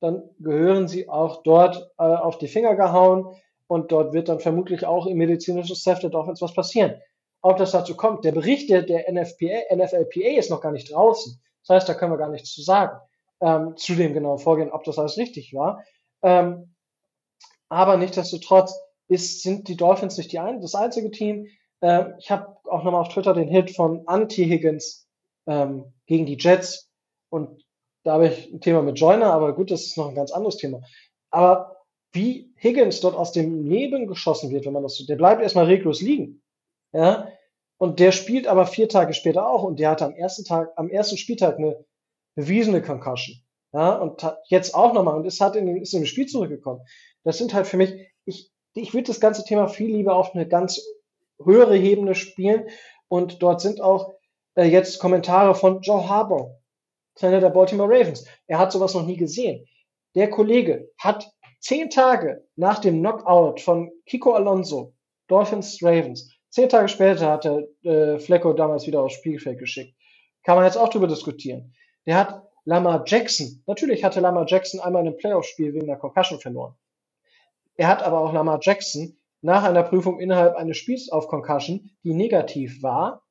dann 0.00 0.22
gehören 0.38 0.86
sie 0.86 1.08
auch 1.08 1.42
dort 1.42 1.90
äh, 1.98 2.04
auf 2.04 2.38
die 2.38 2.46
Finger 2.48 2.76
gehauen 2.76 3.34
und 3.66 3.90
dort 3.90 4.12
wird 4.12 4.28
dann 4.28 4.40
vermutlich 4.40 4.86
auch 4.86 5.06
im 5.06 5.18
medizinischen 5.18 5.74
Staff 5.74 5.98
der 5.98 6.10
Dolphins 6.10 6.40
was 6.40 6.54
passieren. 6.54 7.00
Ob 7.42 7.56
das 7.56 7.72
dazu 7.72 7.96
kommt, 7.96 8.24
der 8.24 8.32
Bericht 8.32 8.70
der, 8.70 8.82
der 8.82 9.12
NFPA, 9.12 9.74
NFLPA 9.74 10.38
ist 10.38 10.50
noch 10.50 10.60
gar 10.60 10.72
nicht 10.72 10.92
draußen. 10.92 11.40
Das 11.66 11.74
heißt, 11.74 11.88
da 11.88 11.94
können 11.94 12.12
wir 12.12 12.18
gar 12.18 12.30
nichts 12.30 12.52
zu 12.52 12.62
sagen 12.62 12.98
ähm, 13.40 13.76
zu 13.76 13.94
dem 13.94 14.14
genauen 14.14 14.38
Vorgehen, 14.38 14.70
ob 14.70 14.84
das 14.84 14.98
alles 14.98 15.16
richtig 15.16 15.54
war. 15.54 15.84
Ähm, 16.22 16.74
aber 17.68 17.96
nichtsdestotrotz 17.96 18.74
ist, 19.08 19.42
sind 19.42 19.68
die 19.68 19.76
Dolphins 19.76 20.16
nicht 20.16 20.32
die 20.32 20.38
ein, 20.38 20.60
das 20.60 20.74
einzige 20.74 21.10
Team. 21.10 21.46
Ähm, 21.82 22.14
ich 22.18 22.30
habe 22.30 22.56
auch 22.64 22.84
nochmal 22.84 23.00
auf 23.02 23.08
Twitter 23.08 23.34
den 23.34 23.48
Hit 23.48 23.74
von 23.74 24.02
Anti-Higgins 24.06 25.08
ähm, 25.46 25.92
gegen 26.06 26.26
die 26.26 26.36
Jets 26.38 26.90
und 27.30 27.64
da 28.04 28.14
habe 28.14 28.28
ich 28.28 28.52
ein 28.52 28.60
Thema 28.60 28.82
mit 28.82 28.98
Joyner, 28.98 29.32
aber 29.32 29.54
gut, 29.54 29.70
das 29.70 29.82
ist 29.82 29.98
noch 29.98 30.08
ein 30.08 30.14
ganz 30.14 30.30
anderes 30.30 30.56
Thema. 30.56 30.80
Aber 31.30 31.76
wie 32.12 32.54
Higgins 32.56 33.00
dort 33.00 33.14
aus 33.14 33.32
dem 33.32 33.64
Leben 33.64 34.06
geschossen 34.06 34.50
wird, 34.50 34.64
wenn 34.64 34.72
man 34.72 34.82
das 34.82 34.96
so, 34.96 35.04
der 35.04 35.16
bleibt 35.16 35.42
erstmal 35.42 35.66
reglos 35.66 36.00
liegen. 36.00 36.42
Ja, 36.92 37.28
und 37.76 38.00
der 38.00 38.12
spielt 38.12 38.46
aber 38.46 38.66
vier 38.66 38.88
Tage 38.88 39.12
später 39.12 39.48
auch 39.48 39.62
und 39.62 39.78
der 39.78 39.90
hatte 39.90 40.06
am 40.06 40.14
ersten 40.14 40.44
Tag, 40.44 40.72
am 40.76 40.88
ersten 40.88 41.16
Spieltag 41.16 41.58
eine 41.58 41.84
bewiesene 42.34 42.82
Concussion. 42.82 43.36
Ja, 43.72 43.96
und 43.96 44.22
hat 44.22 44.38
jetzt 44.48 44.74
auch 44.74 44.94
nochmal 44.94 45.16
und 45.16 45.26
ist, 45.26 45.40
hat 45.40 45.54
in, 45.54 45.76
ist 45.76 45.92
in 45.92 46.00
das 46.00 46.08
Spiel 46.08 46.26
zurückgekommen. 46.26 46.80
Das 47.24 47.36
sind 47.36 47.52
halt 47.52 47.66
für 47.66 47.76
mich, 47.76 47.92
ich, 48.24 48.50
ich 48.72 48.94
würde 48.94 49.08
das 49.08 49.20
ganze 49.20 49.44
Thema 49.44 49.68
viel 49.68 49.94
lieber 49.94 50.16
auf 50.16 50.34
eine 50.34 50.48
ganz 50.48 50.80
höhere 51.44 51.78
Ebene 51.78 52.14
spielen 52.14 52.68
und 53.08 53.42
dort 53.42 53.60
sind 53.60 53.80
auch 53.80 54.14
äh, 54.54 54.64
jetzt 54.64 54.98
Kommentare 54.98 55.54
von 55.54 55.80
Joe 55.82 56.08
Harbour, 56.08 56.58
Trainer 57.14 57.40
der 57.40 57.50
Baltimore 57.50 57.88
Ravens. 57.88 58.26
Er 58.46 58.58
hat 58.58 58.72
sowas 58.72 58.94
noch 58.94 59.06
nie 59.06 59.16
gesehen. 59.16 59.66
Der 60.14 60.30
Kollege 60.30 60.90
hat 60.98 61.30
zehn 61.60 61.90
Tage 61.90 62.46
nach 62.56 62.78
dem 62.78 63.00
Knockout 63.00 63.60
von 63.60 63.90
Kiko 64.06 64.32
Alonso, 64.32 64.94
Dolphins 65.28 65.78
Ravens, 65.82 66.32
zehn 66.50 66.68
Tage 66.68 66.88
später 66.88 67.30
hat 67.30 67.46
er 67.46 67.62
äh, 67.82 68.18
Flecko 68.18 68.52
damals 68.52 68.86
wieder 68.86 69.02
aufs 69.02 69.14
Spielfeld 69.14 69.58
geschickt. 69.58 69.94
Kann 70.44 70.56
man 70.56 70.64
jetzt 70.64 70.76
auch 70.76 70.88
drüber 70.88 71.06
diskutieren. 71.06 71.74
Der 72.06 72.16
hat 72.16 72.42
Lamar 72.64 73.02
Jackson, 73.06 73.62
natürlich 73.66 74.04
hatte 74.04 74.20
Lamar 74.20 74.46
Jackson 74.46 74.80
einmal 74.80 75.06
ein 75.06 75.16
Playoff-Spiel 75.16 75.74
wegen 75.74 75.86
der 75.86 75.96
Concussion 75.96 76.40
verloren. 76.40 76.74
Er 77.76 77.88
hat 77.88 78.02
aber 78.02 78.20
auch 78.20 78.32
Lamar 78.32 78.58
Jackson 78.60 79.17
nach 79.40 79.64
einer 79.64 79.82
Prüfung 79.82 80.18
innerhalb 80.20 80.56
eines 80.56 80.76
Spiels 80.76 81.10
auf 81.10 81.28
Concussion, 81.28 81.90
die 82.04 82.14
negativ 82.14 82.82
war, 82.82 83.22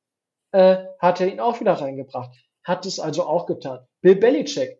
äh, 0.52 0.84
hat 0.98 1.20
er 1.20 1.28
ihn 1.28 1.40
auch 1.40 1.60
wieder 1.60 1.74
reingebracht. 1.74 2.30
Hat 2.64 2.86
es 2.86 3.00
also 3.00 3.24
auch 3.24 3.46
getan. 3.46 3.86
Bill 4.00 4.16
Belichick. 4.16 4.78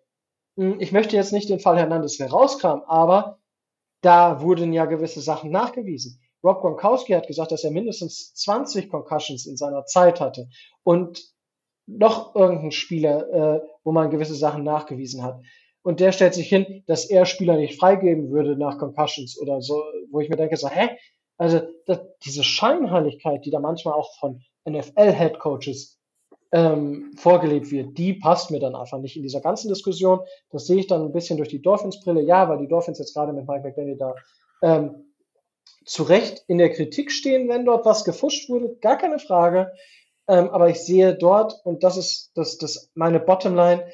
Hm, 0.56 0.80
ich 0.80 0.92
möchte 0.92 1.16
jetzt 1.16 1.32
nicht 1.32 1.48
den 1.48 1.60
Fall 1.60 1.78
Hernandez 1.78 2.18
herauskramen, 2.18 2.84
aber 2.86 3.38
da 4.02 4.40
wurden 4.42 4.72
ja 4.72 4.86
gewisse 4.86 5.20
Sachen 5.20 5.50
nachgewiesen. 5.50 6.20
Rob 6.44 6.60
Gronkowski 6.60 7.12
hat 7.12 7.26
gesagt, 7.26 7.52
dass 7.52 7.64
er 7.64 7.72
mindestens 7.72 8.32
20 8.34 8.90
Concussions 8.90 9.46
in 9.46 9.56
seiner 9.56 9.84
Zeit 9.86 10.20
hatte. 10.20 10.48
Und 10.84 11.20
noch 11.86 12.34
irgendein 12.34 12.70
Spieler, 12.70 13.28
äh, 13.32 13.60
wo 13.82 13.92
man 13.92 14.10
gewisse 14.10 14.34
Sachen 14.34 14.62
nachgewiesen 14.62 15.22
hat. 15.22 15.40
Und 15.82 16.00
der 16.00 16.12
stellt 16.12 16.34
sich 16.34 16.48
hin, 16.48 16.84
dass 16.86 17.08
er 17.08 17.24
Spieler 17.24 17.56
nicht 17.56 17.78
freigeben 17.78 18.30
würde 18.30 18.56
nach 18.56 18.78
Concussions 18.78 19.38
oder 19.40 19.62
so, 19.62 19.82
wo 20.10 20.20
ich 20.20 20.28
mir 20.28 20.36
denke, 20.36 20.56
so, 20.56 20.68
hä? 20.68 20.90
Also 21.38 21.60
das, 21.86 22.00
diese 22.24 22.44
Scheinheiligkeit, 22.44 23.44
die 23.44 23.50
da 23.50 23.60
manchmal 23.60 23.94
auch 23.94 24.14
von 24.18 24.42
NFL-Headcoaches 24.68 25.98
ähm, 26.50 27.12
vorgelebt 27.16 27.70
wird, 27.70 27.96
die 27.96 28.14
passt 28.14 28.50
mir 28.50 28.58
dann 28.58 28.74
einfach 28.74 28.98
nicht 28.98 29.16
in 29.16 29.22
dieser 29.22 29.40
ganzen 29.40 29.68
Diskussion. 29.68 30.20
Das 30.50 30.66
sehe 30.66 30.78
ich 30.78 30.86
dann 30.86 31.02
ein 31.02 31.12
bisschen 31.12 31.36
durch 31.36 31.48
die 31.48 31.62
Dolphins-Brille. 31.62 32.22
Ja, 32.22 32.48
weil 32.48 32.58
die 32.58 32.68
Dolphins 32.68 32.98
jetzt 32.98 33.14
gerade 33.14 33.32
mit 33.32 33.46
Mike 33.46 33.62
McDaniel 33.62 33.96
da 33.96 34.14
ähm, 34.62 35.12
zu 35.84 36.02
Recht 36.02 36.44
in 36.48 36.58
der 36.58 36.72
Kritik 36.72 37.12
stehen, 37.12 37.48
wenn 37.48 37.64
dort 37.64 37.86
was 37.86 38.04
gefuscht 38.04 38.48
wurde, 38.50 38.76
gar 38.80 38.98
keine 38.98 39.18
Frage. 39.18 39.72
Ähm, 40.26 40.50
aber 40.50 40.68
ich 40.68 40.80
sehe 40.80 41.14
dort, 41.14 41.54
und 41.64 41.82
das 41.82 41.96
ist 41.96 42.32
das, 42.34 42.58
das 42.58 42.90
meine 42.94 43.20
Bottomline, 43.20 43.90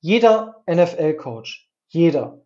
jeder 0.00 0.62
NFL-Coach, 0.68 1.68
jeder, 1.88 2.40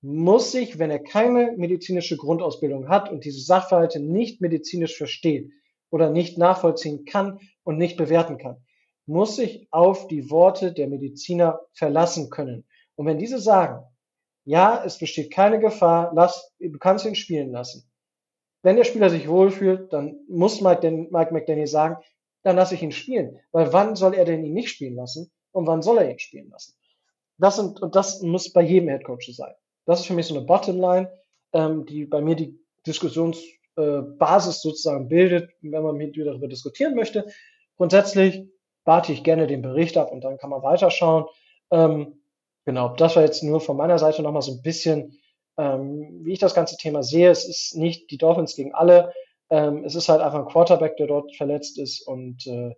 muss 0.00 0.52
sich, 0.52 0.78
wenn 0.78 0.90
er 0.90 1.00
keine 1.00 1.54
medizinische 1.56 2.16
Grundausbildung 2.16 2.88
hat 2.88 3.10
und 3.10 3.24
diese 3.24 3.40
Sachverhalte 3.40 4.00
nicht 4.00 4.40
medizinisch 4.40 4.96
versteht 4.96 5.50
oder 5.90 6.10
nicht 6.10 6.38
nachvollziehen 6.38 7.04
kann 7.04 7.40
und 7.64 7.78
nicht 7.78 7.96
bewerten 7.96 8.38
kann, 8.38 8.64
muss 9.06 9.36
sich 9.36 9.66
auf 9.70 10.06
die 10.06 10.30
Worte 10.30 10.72
der 10.72 10.88
Mediziner 10.88 11.60
verlassen 11.72 12.30
können. 12.30 12.66
Und 12.94 13.06
wenn 13.06 13.18
diese 13.18 13.40
sagen, 13.40 13.84
ja, 14.44 14.82
es 14.84 14.98
besteht 14.98 15.32
keine 15.32 15.58
Gefahr, 15.60 16.12
lass, 16.14 16.52
du 16.58 16.78
kannst 16.78 17.04
ihn 17.04 17.14
spielen 17.14 17.50
lassen. 17.50 17.90
Wenn 18.62 18.76
der 18.76 18.84
Spieler 18.84 19.10
sich 19.10 19.28
wohlfühlt, 19.28 19.92
dann 19.92 20.20
muss 20.28 20.60
Mike, 20.60 20.90
Mike 21.10 21.32
McDaniel 21.32 21.66
sagen, 21.66 21.96
dann 22.42 22.56
lasse 22.56 22.74
ich 22.74 22.82
ihn 22.82 22.92
spielen. 22.92 23.38
Weil 23.52 23.72
wann 23.72 23.96
soll 23.96 24.14
er 24.14 24.24
denn 24.24 24.44
ihn 24.44 24.54
nicht 24.54 24.70
spielen 24.70 24.94
lassen 24.94 25.30
und 25.52 25.66
wann 25.66 25.82
soll 25.82 25.98
er 25.98 26.10
ihn 26.10 26.18
spielen 26.18 26.50
lassen? 26.50 26.74
Das 27.38 27.56
sind, 27.56 27.80
und 27.80 27.94
das 27.94 28.22
muss 28.22 28.52
bei 28.52 28.62
jedem 28.62 28.88
Headcoach 28.88 29.30
sein. 29.34 29.54
Das 29.88 30.00
ist 30.00 30.06
für 30.06 30.12
mich 30.12 30.26
so 30.26 30.36
eine 30.36 30.44
Bottomline, 30.44 31.10
ähm, 31.54 31.86
die 31.86 32.04
bei 32.04 32.20
mir 32.20 32.36
die 32.36 32.60
Diskussionsbasis 32.86 34.56
äh, 34.56 34.60
sozusagen 34.60 35.08
bildet, 35.08 35.50
wenn 35.62 35.82
man 35.82 35.96
mit 35.96 36.14
mir 36.14 36.26
darüber 36.26 36.46
diskutieren 36.46 36.94
möchte. 36.94 37.24
Grundsätzlich 37.78 38.46
warte 38.84 39.14
ich 39.14 39.24
gerne 39.24 39.46
den 39.46 39.62
Bericht 39.62 39.96
ab 39.96 40.12
und 40.12 40.22
dann 40.22 40.36
kann 40.36 40.50
man 40.50 40.62
weiterschauen. 40.62 41.24
Ähm, 41.70 42.20
genau, 42.66 42.90
das 42.96 43.16
war 43.16 43.22
jetzt 43.22 43.42
nur 43.42 43.62
von 43.62 43.78
meiner 43.78 43.98
Seite 43.98 44.20
nochmal 44.20 44.42
so 44.42 44.52
ein 44.52 44.60
bisschen, 44.60 45.18
ähm, 45.56 46.20
wie 46.22 46.34
ich 46.34 46.38
das 46.38 46.54
ganze 46.54 46.76
Thema 46.76 47.02
sehe. 47.02 47.30
Es 47.30 47.48
ist 47.48 47.74
nicht 47.74 48.10
die 48.10 48.18
Dolphins 48.18 48.56
gegen 48.56 48.74
alle. 48.74 49.14
Ähm, 49.48 49.84
es 49.84 49.94
ist 49.94 50.10
halt 50.10 50.20
einfach 50.20 50.40
ein 50.40 50.52
Quarterback, 50.52 50.98
der 50.98 51.06
dort 51.06 51.34
verletzt 51.34 51.78
ist 51.78 52.06
und 52.06 52.46
äh, 52.46 52.74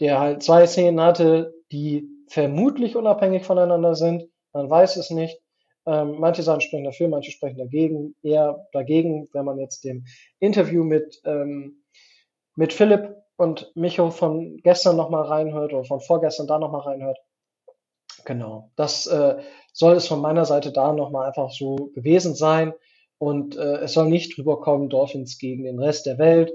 der 0.00 0.18
halt 0.18 0.42
zwei 0.42 0.66
Szenen 0.66 1.00
hatte, 1.00 1.54
die 1.70 2.08
vermutlich 2.26 2.96
unabhängig 2.96 3.44
voneinander 3.44 3.94
sind. 3.94 4.28
Man 4.52 4.68
weiß 4.68 4.96
es 4.96 5.10
nicht. 5.10 5.40
Ähm, 5.86 6.16
manche 6.18 6.42
Sachen 6.42 6.60
sprechen 6.60 6.84
dafür, 6.84 7.08
manche 7.08 7.30
sprechen 7.30 7.58
dagegen. 7.58 8.14
Eher 8.22 8.66
dagegen, 8.72 9.28
wenn 9.32 9.44
man 9.44 9.58
jetzt 9.58 9.84
dem 9.84 10.04
Interview 10.38 10.84
mit, 10.84 11.20
ähm, 11.24 11.82
mit 12.54 12.72
Philipp 12.72 13.16
und 13.36 13.72
Micho 13.74 14.10
von 14.10 14.58
gestern 14.62 14.96
nochmal 14.96 15.24
reinhört 15.24 15.72
oder 15.72 15.84
von 15.84 16.00
vorgestern 16.00 16.46
da 16.46 16.58
nochmal 16.58 16.82
reinhört. 16.82 17.18
Genau. 18.24 18.70
Das 18.76 19.06
äh, 19.06 19.36
soll 19.72 19.94
es 19.94 20.06
von 20.06 20.20
meiner 20.20 20.44
Seite 20.44 20.72
da 20.72 20.92
nochmal 20.92 21.28
einfach 21.28 21.50
so 21.50 21.76
gewesen 21.94 22.34
sein. 22.34 22.74
Und 23.18 23.56
äh, 23.56 23.78
es 23.78 23.92
soll 23.94 24.08
nicht 24.08 24.36
drüber 24.36 24.60
kommen, 24.60 24.88
Dolphins 24.88 25.38
gegen 25.38 25.64
den 25.64 25.78
Rest 25.78 26.06
der 26.06 26.18
Welt. 26.18 26.52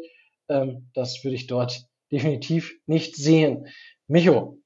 Ähm, 0.49 0.89
das 0.93 1.23
würde 1.23 1.35
ich 1.35 1.47
dort 1.47 1.85
definitiv 2.11 2.73
nicht 2.85 3.15
sehen. 3.15 3.68
Micho. 4.07 4.57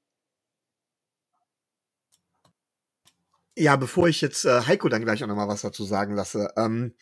Ja, 3.60 3.76
bevor 3.76 4.08
ich 4.08 4.22
jetzt 4.22 4.46
äh, 4.46 4.62
Heiko 4.62 4.88
dann 4.88 5.04
gleich 5.04 5.22
auch 5.22 5.28
nochmal 5.28 5.46
was 5.46 5.60
dazu 5.60 5.84
sagen 5.84 6.14
lasse, 6.14 6.48
ähm, 6.56 6.94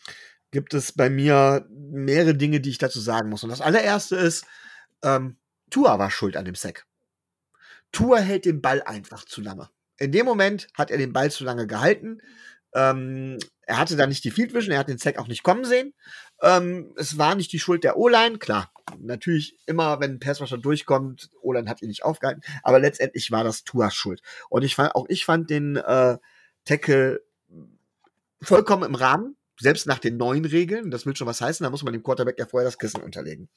gibt 0.51 0.73
es 0.73 0.91
bei 0.91 1.09
mir 1.09 1.65
mehrere 1.69 2.35
Dinge, 2.35 2.59
die 2.59 2.69
ich 2.69 2.77
dazu 2.77 2.99
sagen 2.99 3.29
muss. 3.29 3.45
Und 3.45 3.49
das 3.49 3.61
allererste 3.61 4.17
ist, 4.17 4.45
ähm, 5.01 5.37
Tua 5.69 5.99
war 5.99 6.11
schuld 6.11 6.35
an 6.35 6.43
dem 6.43 6.55
Sack. 6.55 6.85
Tua 7.93 8.17
hält 8.17 8.43
den 8.43 8.61
Ball 8.61 8.81
einfach 8.81 9.23
zu 9.23 9.39
lange. 9.39 9.69
In 9.99 10.11
dem 10.11 10.25
Moment 10.25 10.67
hat 10.73 10.91
er 10.91 10.97
den 10.97 11.13
Ball 11.13 11.31
zu 11.31 11.45
lange 11.45 11.65
gehalten. 11.65 12.19
Ähm, 12.75 13.37
er 13.61 13.77
hatte 13.77 13.95
da 13.95 14.05
nicht 14.05 14.25
die 14.25 14.31
Field 14.31 14.53
Vision, 14.53 14.73
er 14.73 14.79
hat 14.79 14.89
den 14.89 14.97
Zack 14.99 15.17
auch 15.17 15.27
nicht 15.29 15.43
kommen 15.43 15.63
sehen. 15.63 15.93
Ähm, 16.41 16.93
es 16.97 17.17
war 17.17 17.35
nicht 17.35 17.53
die 17.53 17.59
Schuld 17.59 17.85
der 17.85 17.95
O-Line, 17.95 18.37
klar. 18.37 18.69
Natürlich 18.99 19.57
immer, 19.65 20.01
wenn 20.01 20.15
ein 20.15 20.19
Passwasher 20.19 20.57
durchkommt, 20.57 21.29
O-Line 21.41 21.69
hat 21.69 21.81
ihn 21.81 21.87
nicht 21.87 22.03
aufgehalten, 22.03 22.41
aber 22.63 22.81
letztendlich 22.81 23.31
war 23.31 23.45
das 23.45 23.63
Tuas 23.63 23.95
Schuld. 23.95 24.21
Und 24.49 24.63
ich 24.63 24.75
fand, 24.75 24.93
auch 24.93 25.05
ich 25.07 25.23
fand 25.23 25.49
den 25.49 25.77
äh, 25.77 26.17
Tackle 26.65 27.21
vollkommen 28.41 28.83
im 28.83 28.95
Rahmen, 28.95 29.35
selbst 29.59 29.87
nach 29.87 29.99
den 29.99 30.17
neuen 30.17 30.45
Regeln. 30.45 30.91
Das 30.91 31.05
will 31.05 31.15
schon 31.15 31.27
was 31.27 31.41
heißen, 31.41 31.63
da 31.63 31.69
muss 31.69 31.83
man 31.83 31.93
dem 31.93 32.03
Quarterback 32.03 32.39
ja 32.39 32.45
vorher 32.45 32.67
das 32.67 32.77
Kissen 32.77 33.01
unterlegen. 33.01 33.49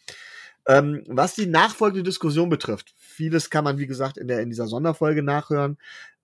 Ähm, 0.67 1.05
was 1.09 1.35
die 1.35 1.47
nachfolgende 1.47 2.05
Diskussion 2.05 2.49
betrifft, 2.49 2.95
vieles 2.97 3.51
kann 3.51 3.65
man, 3.65 3.79
wie 3.79 3.87
gesagt, 3.87 4.17
in, 4.17 4.29
der, 4.29 4.41
in 4.41 4.51
dieser 4.51 4.67
Sonderfolge 4.67 5.23
nachhören. 5.23 5.79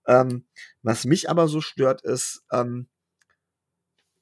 Ähm, 0.07 0.45
was 0.81 1.05
mich 1.05 1.29
aber 1.29 1.47
so 1.47 1.61
stört, 1.61 2.01
ist, 2.01 2.43
ähm, 2.51 2.87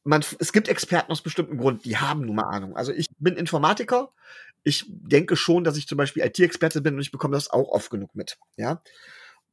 man, 0.04 0.24
es 0.40 0.54
gibt 0.54 0.70
Experten 0.70 1.12
aus 1.12 1.22
bestimmten 1.22 1.58
Gründen, 1.58 1.84
die 1.84 1.98
haben 1.98 2.26
nun 2.26 2.38
mal 2.38 2.50
Ahnung. 2.50 2.76
Also 2.76 2.92
ich 2.94 3.08
bin 3.20 3.36
Informatiker. 3.36 4.12
Ich 4.64 4.86
denke 4.88 5.36
schon, 5.36 5.64
dass 5.64 5.78
ich 5.78 5.88
zum 5.88 5.98
Beispiel 5.98 6.24
IT-Experte 6.24 6.82
bin 6.82 6.96
und 6.96 7.02
ich 7.02 7.12
bekomme 7.12 7.36
das 7.36 7.50
auch 7.50 7.70
oft 7.70 7.90
genug 7.90 8.16
mit. 8.16 8.38
Ja. 8.58 8.82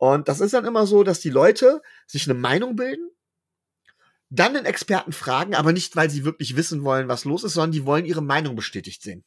Und 0.05 0.29
das 0.29 0.41
ist 0.41 0.53
dann 0.53 0.67
immer 0.67 0.87
so, 0.87 1.03
dass 1.03 1.21
die 1.21 1.31
Leute 1.31 1.81
sich 2.07 2.29
eine 2.29 2.39
Meinung 2.39 2.77
bilden, 2.77 3.09
dann 4.29 4.53
den 4.53 4.67
Experten 4.67 5.13
fragen, 5.13 5.55
aber 5.55 5.73
nicht, 5.73 5.97
weil 5.97 6.11
sie 6.11 6.27
wirklich 6.27 6.57
wissen 6.57 6.85
wollen, 6.85 7.09
was 7.09 7.25
los 7.25 7.43
ist, 7.43 7.55
sondern 7.55 7.73
die 7.73 7.87
wollen 7.87 8.05
ihre 8.05 8.21
Meinung 8.21 8.55
bestätigt 8.55 9.01
sehen. 9.01 9.25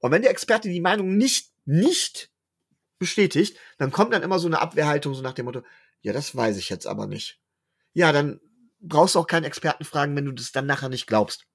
Und 0.00 0.12
wenn 0.12 0.20
der 0.20 0.32
Experte 0.32 0.68
die 0.68 0.82
Meinung 0.82 1.16
nicht, 1.16 1.50
nicht 1.64 2.30
bestätigt, 2.98 3.56
dann 3.78 3.90
kommt 3.90 4.12
dann 4.12 4.22
immer 4.22 4.38
so 4.38 4.48
eine 4.48 4.60
Abwehrhaltung, 4.60 5.14
so 5.14 5.22
nach 5.22 5.32
dem 5.32 5.46
Motto, 5.46 5.62
ja, 6.02 6.12
das 6.12 6.36
weiß 6.36 6.58
ich 6.58 6.68
jetzt 6.68 6.86
aber 6.86 7.06
nicht. 7.06 7.40
Ja, 7.94 8.12
dann 8.12 8.40
brauchst 8.80 9.14
du 9.14 9.18
auch 9.18 9.26
keinen 9.26 9.44
Experten 9.44 9.84
fragen, 9.84 10.14
wenn 10.14 10.26
du 10.26 10.32
das 10.32 10.52
dann 10.52 10.66
nachher 10.66 10.90
nicht 10.90 11.06
glaubst. 11.06 11.46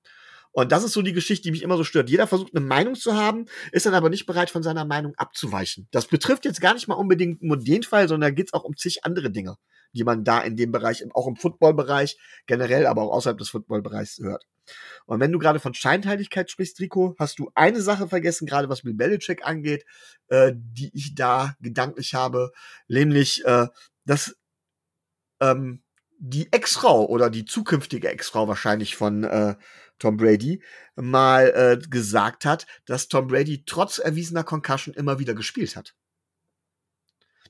Und 0.53 0.71
das 0.71 0.83
ist 0.83 0.93
so 0.93 1.01
die 1.01 1.13
Geschichte, 1.13 1.43
die 1.43 1.51
mich 1.51 1.63
immer 1.63 1.77
so 1.77 1.83
stört. 1.83 2.09
Jeder 2.09 2.27
versucht 2.27 2.55
eine 2.55 2.65
Meinung 2.65 2.93
zu 2.95 3.15
haben, 3.15 3.45
ist 3.71 3.87
dann 3.87 3.95
aber 3.95 4.09
nicht 4.09 4.27
bereit, 4.27 4.51
von 4.51 4.61
seiner 4.61 4.85
Meinung 4.85 5.15
abzuweichen. 5.15 5.87
Das 5.91 6.07
betrifft 6.07 6.45
jetzt 6.45 6.61
gar 6.61 6.75
nicht 6.75 6.87
mal 6.87 6.93
unbedingt 6.93 7.41
nur 7.41 7.57
den 7.57 7.81
Fall, 7.81 8.07
sondern 8.07 8.29
da 8.29 8.35
geht 8.35 8.47
es 8.47 8.53
auch 8.53 8.63
um 8.63 8.77
zig 8.77 9.03
andere 9.03 9.31
Dinge, 9.31 9.57
die 9.93 10.03
man 10.03 10.23
da 10.23 10.39
in 10.41 10.55
dem 10.55 10.71
Bereich, 10.71 11.03
auch 11.15 11.27
im 11.27 11.35
Footballbereich 11.35 12.17
generell, 12.45 12.85
aber 12.85 13.01
auch 13.01 13.13
außerhalb 13.13 13.37
des 13.37 13.49
Footballbereichs 13.49 14.19
hört. 14.19 14.45
Und 15.05 15.19
wenn 15.19 15.31
du 15.31 15.39
gerade 15.39 15.59
von 15.59 15.73
Scheinteiligkeit 15.73 16.51
sprichst, 16.51 16.79
Rico, 16.79 17.15
hast 17.17 17.39
du 17.39 17.51
eine 17.55 17.81
Sache 17.81 18.07
vergessen, 18.07 18.45
gerade 18.45 18.69
was 18.69 18.83
Bill 18.83 18.93
Belichick 18.93 19.45
angeht, 19.45 19.85
äh, 20.27 20.53
die 20.55 20.91
ich 20.93 21.15
da 21.15 21.55
gedanklich 21.61 22.13
habe, 22.13 22.51
nämlich, 22.87 23.43
äh, 23.45 23.67
dass 24.05 24.35
ähm, 25.41 25.81
die 26.25 26.47
Ex-Frau 26.53 27.05
oder 27.05 27.29
die 27.29 27.43
zukünftige 27.43 28.07
Ex-Frau 28.07 28.47
wahrscheinlich 28.47 28.95
von 28.95 29.25
äh, 29.25 29.55
Tom 29.99 30.15
Brady 30.15 30.63
mal 30.95 31.49
äh, 31.53 31.87
gesagt 31.89 32.45
hat, 32.45 32.65
dass 32.85 33.09
Tom 33.09 33.27
Brady 33.27 33.65
trotz 33.65 33.97
erwiesener 33.97 34.45
Concussion 34.45 34.95
immer 34.95 35.19
wieder 35.19 35.33
gespielt 35.33 35.75
hat. 35.75 35.95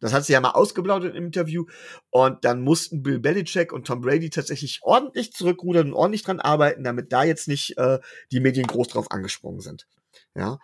Das 0.02 0.12
hat 0.12 0.26
sie 0.26 0.34
ja 0.34 0.42
mal 0.42 0.52
ausgeblaut 0.52 1.04
im 1.04 1.14
Interview. 1.14 1.66
Und 2.10 2.44
dann 2.46 2.62
mussten 2.62 3.04
Bill 3.04 3.20
Belichick 3.20 3.72
und 3.72 3.86
Tom 3.86 4.02
Brady 4.02 4.32
tatsächlich 4.32 4.80
ordentlich 4.82 5.34
zurückrudern 5.34 5.90
und 5.90 5.94
ordentlich 5.94 6.24
dran 6.24 6.40
arbeiten, 6.40 6.84
damit 6.84 7.14
da 7.14 7.24
jetzt 7.24 7.48
nicht 7.48 7.78
äh, 7.78 8.00
die 8.32 8.40
Medien 8.40 8.66
groß 8.66 8.88
drauf 8.88 9.12
angesprungen 9.12 9.62
sind. 9.62 9.88
Ja. 10.36 10.58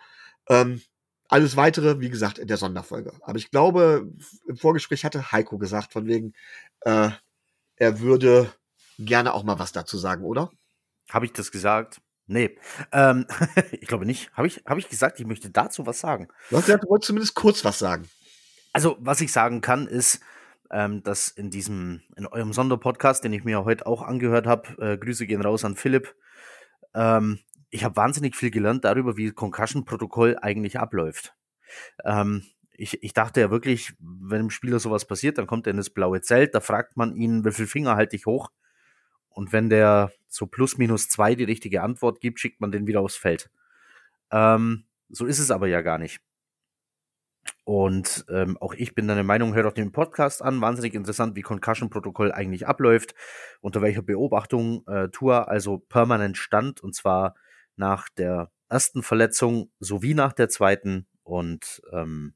Ähm, 0.48 0.82
alles 1.28 1.56
weitere, 1.56 2.00
wie 2.00 2.10
gesagt, 2.10 2.38
in 2.38 2.48
der 2.48 2.56
Sonderfolge. 2.56 3.12
Aber 3.22 3.38
ich 3.38 3.52
glaube, 3.52 4.10
im 4.48 4.56
Vorgespräch 4.56 5.04
hatte 5.04 5.30
Heiko 5.30 5.58
gesagt, 5.58 5.92
von 5.92 6.08
wegen, 6.08 6.34
äh, 6.80 7.10
er 7.80 7.98
würde 8.00 8.52
gerne 8.98 9.34
auch 9.34 9.42
mal 9.42 9.58
was 9.58 9.72
dazu 9.72 9.98
sagen, 9.98 10.22
oder? 10.24 10.50
Habe 11.08 11.24
ich 11.24 11.32
das 11.32 11.50
gesagt? 11.50 12.00
Nee, 12.26 12.56
ähm, 12.92 13.26
ich 13.72 13.88
glaube 13.88 14.06
nicht. 14.06 14.30
Habe 14.34 14.46
ich, 14.46 14.62
hab 14.66 14.78
ich 14.78 14.88
gesagt, 14.88 15.18
ich 15.18 15.26
möchte 15.26 15.50
dazu 15.50 15.86
was 15.86 15.98
sagen? 15.98 16.28
Du 16.50 16.56
hast 16.56 16.66
gesagt, 16.66 16.84
du 16.84 16.88
wolltest 16.88 17.08
zumindest 17.08 17.34
kurz 17.34 17.64
was 17.64 17.80
sagen. 17.80 18.08
Also, 18.72 18.96
was 19.00 19.20
ich 19.20 19.32
sagen 19.32 19.62
kann, 19.62 19.88
ist, 19.88 20.20
ähm, 20.70 21.02
dass 21.02 21.28
in 21.28 21.50
diesem, 21.50 22.02
in 22.16 22.26
eurem 22.26 22.52
Sonderpodcast, 22.52 23.24
den 23.24 23.32
ich 23.32 23.42
mir 23.42 23.64
heute 23.64 23.86
auch 23.86 24.02
angehört 24.02 24.46
habe, 24.46 24.68
äh, 24.80 24.98
Grüße 24.98 25.26
gehen 25.26 25.42
raus 25.42 25.64
an 25.64 25.74
Philipp, 25.74 26.14
ähm, 26.94 27.40
ich 27.70 27.82
habe 27.82 27.96
wahnsinnig 27.96 28.36
viel 28.36 28.50
gelernt 28.50 28.84
darüber, 28.84 29.16
wie 29.16 29.30
Concussion-Protokoll 29.32 30.36
eigentlich 30.40 30.78
abläuft. 30.78 31.34
Ähm, 32.04 32.44
ich, 32.80 33.02
ich 33.02 33.12
dachte 33.12 33.40
ja 33.40 33.50
wirklich, 33.50 33.92
wenn 33.98 34.38
dem 34.38 34.50
Spieler 34.50 34.78
sowas 34.78 35.04
passiert, 35.04 35.38
dann 35.38 35.46
kommt 35.46 35.66
er 35.66 35.72
in 35.72 35.76
das 35.76 35.90
blaue 35.90 36.20
Zelt, 36.22 36.54
da 36.54 36.60
fragt 36.60 36.96
man 36.96 37.14
ihn, 37.14 37.44
wie 37.44 37.52
viel 37.52 37.66
Finger 37.66 37.96
halte 37.96 38.16
ich 38.16 38.26
hoch? 38.26 38.50
Und 39.28 39.52
wenn 39.52 39.68
der 39.68 40.12
so 40.28 40.46
plus 40.46 40.78
minus 40.78 41.08
zwei 41.08 41.34
die 41.34 41.44
richtige 41.44 41.82
Antwort 41.82 42.20
gibt, 42.20 42.40
schickt 42.40 42.60
man 42.60 42.72
den 42.72 42.86
wieder 42.86 43.00
aufs 43.00 43.16
Feld. 43.16 43.50
Ähm, 44.32 44.84
so 45.08 45.26
ist 45.26 45.38
es 45.38 45.50
aber 45.50 45.68
ja 45.68 45.82
gar 45.82 45.98
nicht. 45.98 46.20
Und 47.64 48.24
ähm, 48.28 48.56
auch 48.58 48.74
ich 48.74 48.94
bin 48.94 49.06
der 49.06 49.22
Meinung, 49.24 49.54
hört 49.54 49.66
auch 49.66 49.72
den 49.72 49.92
Podcast 49.92 50.42
an. 50.42 50.60
Wahnsinnig 50.60 50.94
interessant, 50.94 51.36
wie 51.36 51.42
Concussion-Protokoll 51.42 52.32
eigentlich 52.32 52.66
abläuft, 52.66 53.14
unter 53.60 53.82
welcher 53.82 54.02
Beobachtung 54.02 54.86
äh, 54.86 55.08
Tour 55.08 55.48
also 55.48 55.78
permanent 55.78 56.36
stand, 56.36 56.80
und 56.80 56.94
zwar 56.94 57.34
nach 57.76 58.08
der 58.08 58.50
ersten 58.68 59.02
Verletzung 59.02 59.70
sowie 59.78 60.14
nach 60.14 60.32
der 60.32 60.48
zweiten. 60.48 61.06
Und 61.22 61.82
ähm, 61.92 62.34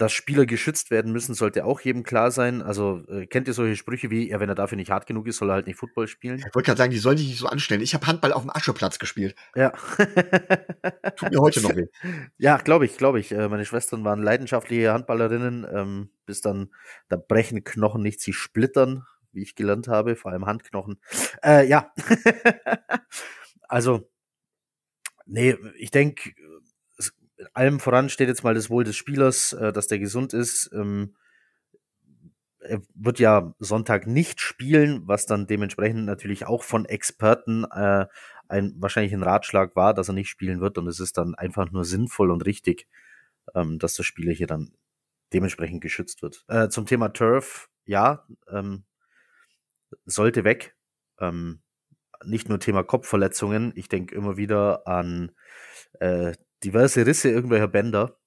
dass 0.00 0.12
Spieler 0.12 0.46
geschützt 0.46 0.90
werden 0.90 1.12
müssen, 1.12 1.34
sollte 1.34 1.66
auch 1.66 1.80
jedem 1.82 2.04
klar 2.04 2.30
sein. 2.30 2.62
Also 2.62 3.02
äh, 3.08 3.26
kennt 3.26 3.48
ihr 3.48 3.54
solche 3.54 3.76
Sprüche 3.76 4.10
wie, 4.10 4.30
ja, 4.30 4.40
wenn 4.40 4.48
er 4.48 4.54
dafür 4.54 4.76
nicht 4.76 4.90
hart 4.90 5.06
genug 5.06 5.26
ist, 5.26 5.36
soll 5.36 5.50
er 5.50 5.54
halt 5.54 5.66
nicht 5.66 5.76
Football 5.76 6.08
spielen? 6.08 6.38
Ich 6.38 6.54
wollte 6.54 6.66
gerade 6.66 6.78
sagen, 6.78 6.90
die 6.90 6.98
sollen 6.98 7.18
sich 7.18 7.28
nicht 7.28 7.38
so 7.38 7.46
anstellen. 7.46 7.82
Ich 7.82 7.92
habe 7.92 8.06
Handball 8.06 8.32
auf 8.32 8.40
dem 8.40 8.50
Ascheplatz 8.50 8.98
gespielt. 8.98 9.34
Ja. 9.54 9.70
Tut 11.16 11.30
mir 11.30 11.40
heute 11.40 11.60
noch 11.60 11.76
weh. 11.76 11.86
Ja, 12.38 12.56
glaube 12.56 12.86
ich, 12.86 12.96
glaube 12.96 13.20
ich. 13.20 13.30
Äh, 13.32 13.48
meine 13.48 13.66
Schwestern 13.66 14.02
waren 14.04 14.22
leidenschaftliche 14.22 14.92
Handballerinnen, 14.92 15.66
ähm, 15.70 16.10
bis 16.24 16.40
dann, 16.40 16.70
da 17.08 17.16
brechen 17.16 17.62
Knochen 17.62 18.02
nicht, 18.02 18.20
sie 18.20 18.32
splittern, 18.32 19.04
wie 19.32 19.42
ich 19.42 19.54
gelernt 19.54 19.88
habe, 19.88 20.16
vor 20.16 20.32
allem 20.32 20.46
Handknochen. 20.46 20.98
Äh, 21.44 21.68
ja. 21.68 21.92
also, 23.68 24.08
nee, 25.26 25.56
ich 25.76 25.90
denke, 25.90 26.32
allem 27.54 27.80
voran 27.80 28.08
steht 28.08 28.28
jetzt 28.28 28.44
mal 28.44 28.54
das 28.54 28.70
Wohl 28.70 28.84
des 28.84 28.96
Spielers, 28.96 29.52
äh, 29.52 29.72
dass 29.72 29.86
der 29.86 29.98
gesund 29.98 30.32
ist. 30.32 30.70
Ähm, 30.72 31.14
er 32.60 32.82
wird 32.94 33.18
ja 33.18 33.54
Sonntag 33.58 34.06
nicht 34.06 34.40
spielen, 34.40 35.02
was 35.06 35.26
dann 35.26 35.46
dementsprechend 35.46 36.04
natürlich 36.04 36.46
auch 36.46 36.62
von 36.62 36.84
Experten 36.84 37.64
äh, 37.64 38.06
ein 38.48 38.74
wahrscheinlich 38.78 39.14
ein 39.14 39.22
Ratschlag 39.22 39.76
war, 39.76 39.94
dass 39.94 40.08
er 40.08 40.14
nicht 40.14 40.28
spielen 40.28 40.60
wird. 40.60 40.76
Und 40.76 40.86
es 40.86 41.00
ist 41.00 41.16
dann 41.16 41.34
einfach 41.34 41.70
nur 41.70 41.84
sinnvoll 41.84 42.30
und 42.30 42.44
richtig, 42.44 42.86
ähm, 43.54 43.78
dass 43.78 43.94
der 43.94 44.02
Spieler 44.02 44.32
hier 44.32 44.46
dann 44.46 44.72
dementsprechend 45.32 45.80
geschützt 45.80 46.22
wird. 46.22 46.44
Äh, 46.48 46.68
zum 46.68 46.86
Thema 46.86 47.10
Turf, 47.10 47.70
ja, 47.86 48.26
ähm, 48.50 48.84
sollte 50.04 50.44
weg. 50.44 50.76
Ähm, 51.18 51.62
nicht 52.24 52.48
nur 52.48 52.60
Thema 52.60 52.82
Kopfverletzungen. 52.82 53.72
Ich 53.76 53.88
denke 53.88 54.14
immer 54.14 54.36
wieder 54.36 54.86
an 54.86 55.32
äh, 56.00 56.34
diverse 56.64 57.06
Risse 57.06 57.30
irgendwelcher 57.30 57.68
Bänder. 57.68 58.18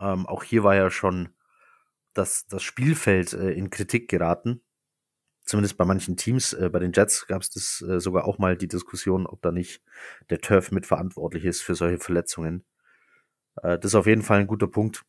Ähm, 0.00 0.26
auch 0.26 0.42
hier 0.42 0.64
war 0.64 0.74
ja 0.74 0.90
schon 0.90 1.30
das, 2.14 2.46
das 2.46 2.62
Spielfeld 2.62 3.32
äh, 3.32 3.50
in 3.52 3.70
Kritik 3.70 4.08
geraten. 4.08 4.62
Zumindest 5.44 5.76
bei 5.76 5.84
manchen 5.84 6.16
Teams. 6.16 6.52
Äh, 6.54 6.70
bei 6.70 6.78
den 6.78 6.92
Jets 6.92 7.26
gab 7.26 7.42
es 7.42 7.50
das 7.50 7.84
äh, 7.86 8.00
sogar 8.00 8.24
auch 8.24 8.38
mal 8.38 8.56
die 8.56 8.68
Diskussion, 8.68 9.26
ob 9.26 9.42
da 9.42 9.52
nicht 9.52 9.82
der 10.30 10.40
Turf 10.40 10.70
mitverantwortlich 10.70 11.44
ist 11.44 11.62
für 11.62 11.74
solche 11.74 11.98
Verletzungen. 11.98 12.64
Äh, 13.62 13.78
das 13.78 13.92
ist 13.92 13.94
auf 13.94 14.06
jeden 14.06 14.22
Fall 14.22 14.40
ein 14.40 14.46
guter 14.46 14.68
Punkt. 14.68 15.04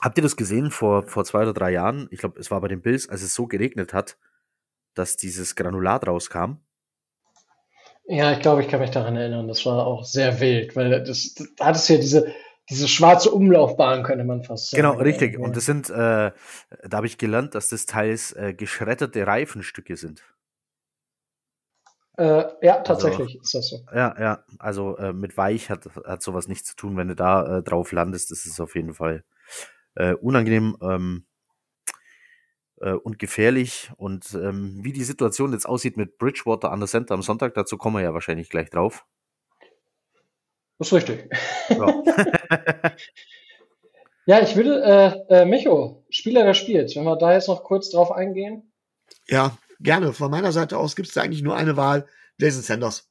Habt 0.00 0.16
ihr 0.18 0.22
das 0.22 0.36
gesehen 0.36 0.70
vor, 0.70 1.02
vor 1.02 1.24
zwei 1.24 1.42
oder 1.42 1.52
drei 1.52 1.72
Jahren? 1.72 2.06
Ich 2.12 2.20
glaube, 2.20 2.38
es 2.38 2.50
war 2.52 2.60
bei 2.60 2.68
den 2.68 2.82
Bills, 2.82 3.08
als 3.08 3.22
es 3.22 3.34
so 3.34 3.48
geregnet 3.48 3.92
hat, 3.92 4.16
dass 4.94 5.16
dieses 5.16 5.56
Granulat 5.56 6.06
rauskam. 6.06 6.58
Ja, 8.10 8.32
ich 8.32 8.40
glaube, 8.40 8.62
ich 8.62 8.68
kann 8.68 8.80
mich 8.80 8.90
daran 8.90 9.16
erinnern. 9.16 9.48
Das 9.48 9.66
war 9.66 9.86
auch 9.86 10.02
sehr 10.04 10.40
wild, 10.40 10.74
weil 10.74 11.02
das, 11.04 11.34
da 11.56 11.66
hat 11.66 11.76
es 11.76 11.88
ja 11.88 11.98
diese, 11.98 12.32
diese 12.70 12.88
schwarze 12.88 13.30
Umlaufbahn, 13.30 14.02
könnte 14.02 14.24
man 14.24 14.42
fast 14.42 14.70
sagen. 14.70 14.82
Genau, 14.82 14.94
richtig. 14.98 15.34
Ja. 15.34 15.40
Und 15.40 15.56
das 15.56 15.66
sind, 15.66 15.90
äh, 15.90 15.92
da 15.92 16.32
habe 16.92 17.06
ich 17.06 17.18
gelernt, 17.18 17.54
dass 17.54 17.68
das 17.68 17.84
teils 17.84 18.32
äh, 18.32 18.54
geschredderte 18.54 19.26
Reifenstücke 19.26 19.98
sind. 19.98 20.22
Äh, 22.16 22.44
ja, 22.62 22.80
tatsächlich 22.80 23.28
also, 23.28 23.40
ist 23.40 23.54
das 23.54 23.68
so. 23.68 23.78
Ja, 23.94 24.16
ja. 24.18 24.44
Also 24.58 24.96
äh, 24.96 25.12
mit 25.12 25.36
weich 25.36 25.68
hat, 25.68 25.84
hat 26.06 26.22
sowas 26.22 26.48
nichts 26.48 26.70
zu 26.70 26.76
tun, 26.76 26.96
wenn 26.96 27.08
du 27.08 27.14
da 27.14 27.58
äh, 27.58 27.62
drauf 27.62 27.92
landest. 27.92 28.30
Das 28.30 28.46
ist 28.46 28.58
auf 28.58 28.74
jeden 28.74 28.94
Fall 28.94 29.22
äh, 29.96 30.14
unangenehm. 30.14 30.78
Ähm, 30.80 31.26
äh, 32.80 32.92
und 32.92 33.18
gefährlich. 33.18 33.90
Und 33.96 34.34
ähm, 34.34 34.78
wie 34.82 34.92
die 34.92 35.04
Situation 35.04 35.52
jetzt 35.52 35.66
aussieht 35.66 35.96
mit 35.96 36.18
Bridgewater 36.18 36.70
an 36.72 36.80
der 36.80 36.88
Center 36.88 37.14
am 37.14 37.22
Sonntag, 37.22 37.54
dazu 37.54 37.76
kommen 37.76 37.96
wir 37.96 38.02
ja 38.02 38.14
wahrscheinlich 38.14 38.48
gleich 38.50 38.70
drauf. 38.70 39.04
Das 40.78 40.88
ist 40.88 40.92
richtig. 40.94 41.28
Ja, 41.70 42.02
ja 44.26 44.42
ich 44.42 44.54
würde, 44.54 45.26
äh, 45.28 45.40
äh, 45.40 45.44
Micho, 45.44 46.04
Spieler 46.08 46.44
des 46.44 46.56
Spiels, 46.56 46.94
wenn 46.96 47.04
wir 47.04 47.16
da 47.16 47.32
jetzt 47.32 47.48
noch 47.48 47.64
kurz 47.64 47.90
drauf 47.90 48.12
eingehen. 48.12 48.72
Ja, 49.28 49.56
gerne. 49.80 50.12
Von 50.12 50.30
meiner 50.30 50.52
Seite 50.52 50.78
aus 50.78 50.94
gibt 50.94 51.08
es 51.08 51.14
da 51.14 51.22
eigentlich 51.22 51.42
nur 51.42 51.56
eine 51.56 51.76
Wahl, 51.76 52.06
Jason 52.38 52.62
Sanders. 52.62 53.08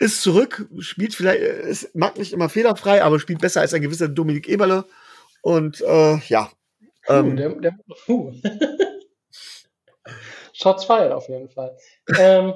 Ist 0.00 0.22
zurück, 0.22 0.68
spielt 0.80 1.14
vielleicht, 1.14 1.40
ist, 1.40 1.94
mag 1.94 2.18
nicht 2.18 2.32
immer 2.32 2.48
fehlerfrei, 2.48 3.04
aber 3.04 3.20
spielt 3.20 3.40
besser 3.40 3.60
als 3.60 3.72
ein 3.72 3.82
gewisser 3.82 4.08
Dominik 4.08 4.48
Eberle. 4.48 4.84
Und 5.40 5.80
äh, 5.82 6.16
ja, 6.26 6.50
Puh, 7.04 7.12
ähm, 7.12 7.36
der, 7.36 7.50
der, 7.50 7.74
puh. 8.06 8.32
Shots 10.52 10.84
fired 10.84 11.12
auf 11.12 11.28
jeden 11.28 11.48
Fall. 11.48 11.76
ähm, 12.18 12.54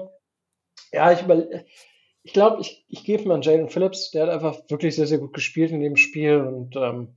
ja, 0.93 1.13
ich, 1.13 1.25
ich 2.23 2.33
glaube, 2.33 2.61
ich, 2.61 2.85
ich 2.89 3.05
gebe 3.05 3.27
mal 3.27 3.35
an 3.35 3.43
Jalen 3.43 3.69
Phillips. 3.69 4.11
Der 4.11 4.25
hat 4.25 4.31
einfach 4.31 4.59
wirklich 4.69 4.95
sehr, 4.97 5.07
sehr 5.07 5.19
gut 5.19 5.33
gespielt 5.33 5.71
in 5.71 5.81
dem 5.81 5.97
Spiel. 5.97 6.41
Und 6.41 6.77
ähm, 6.77 7.17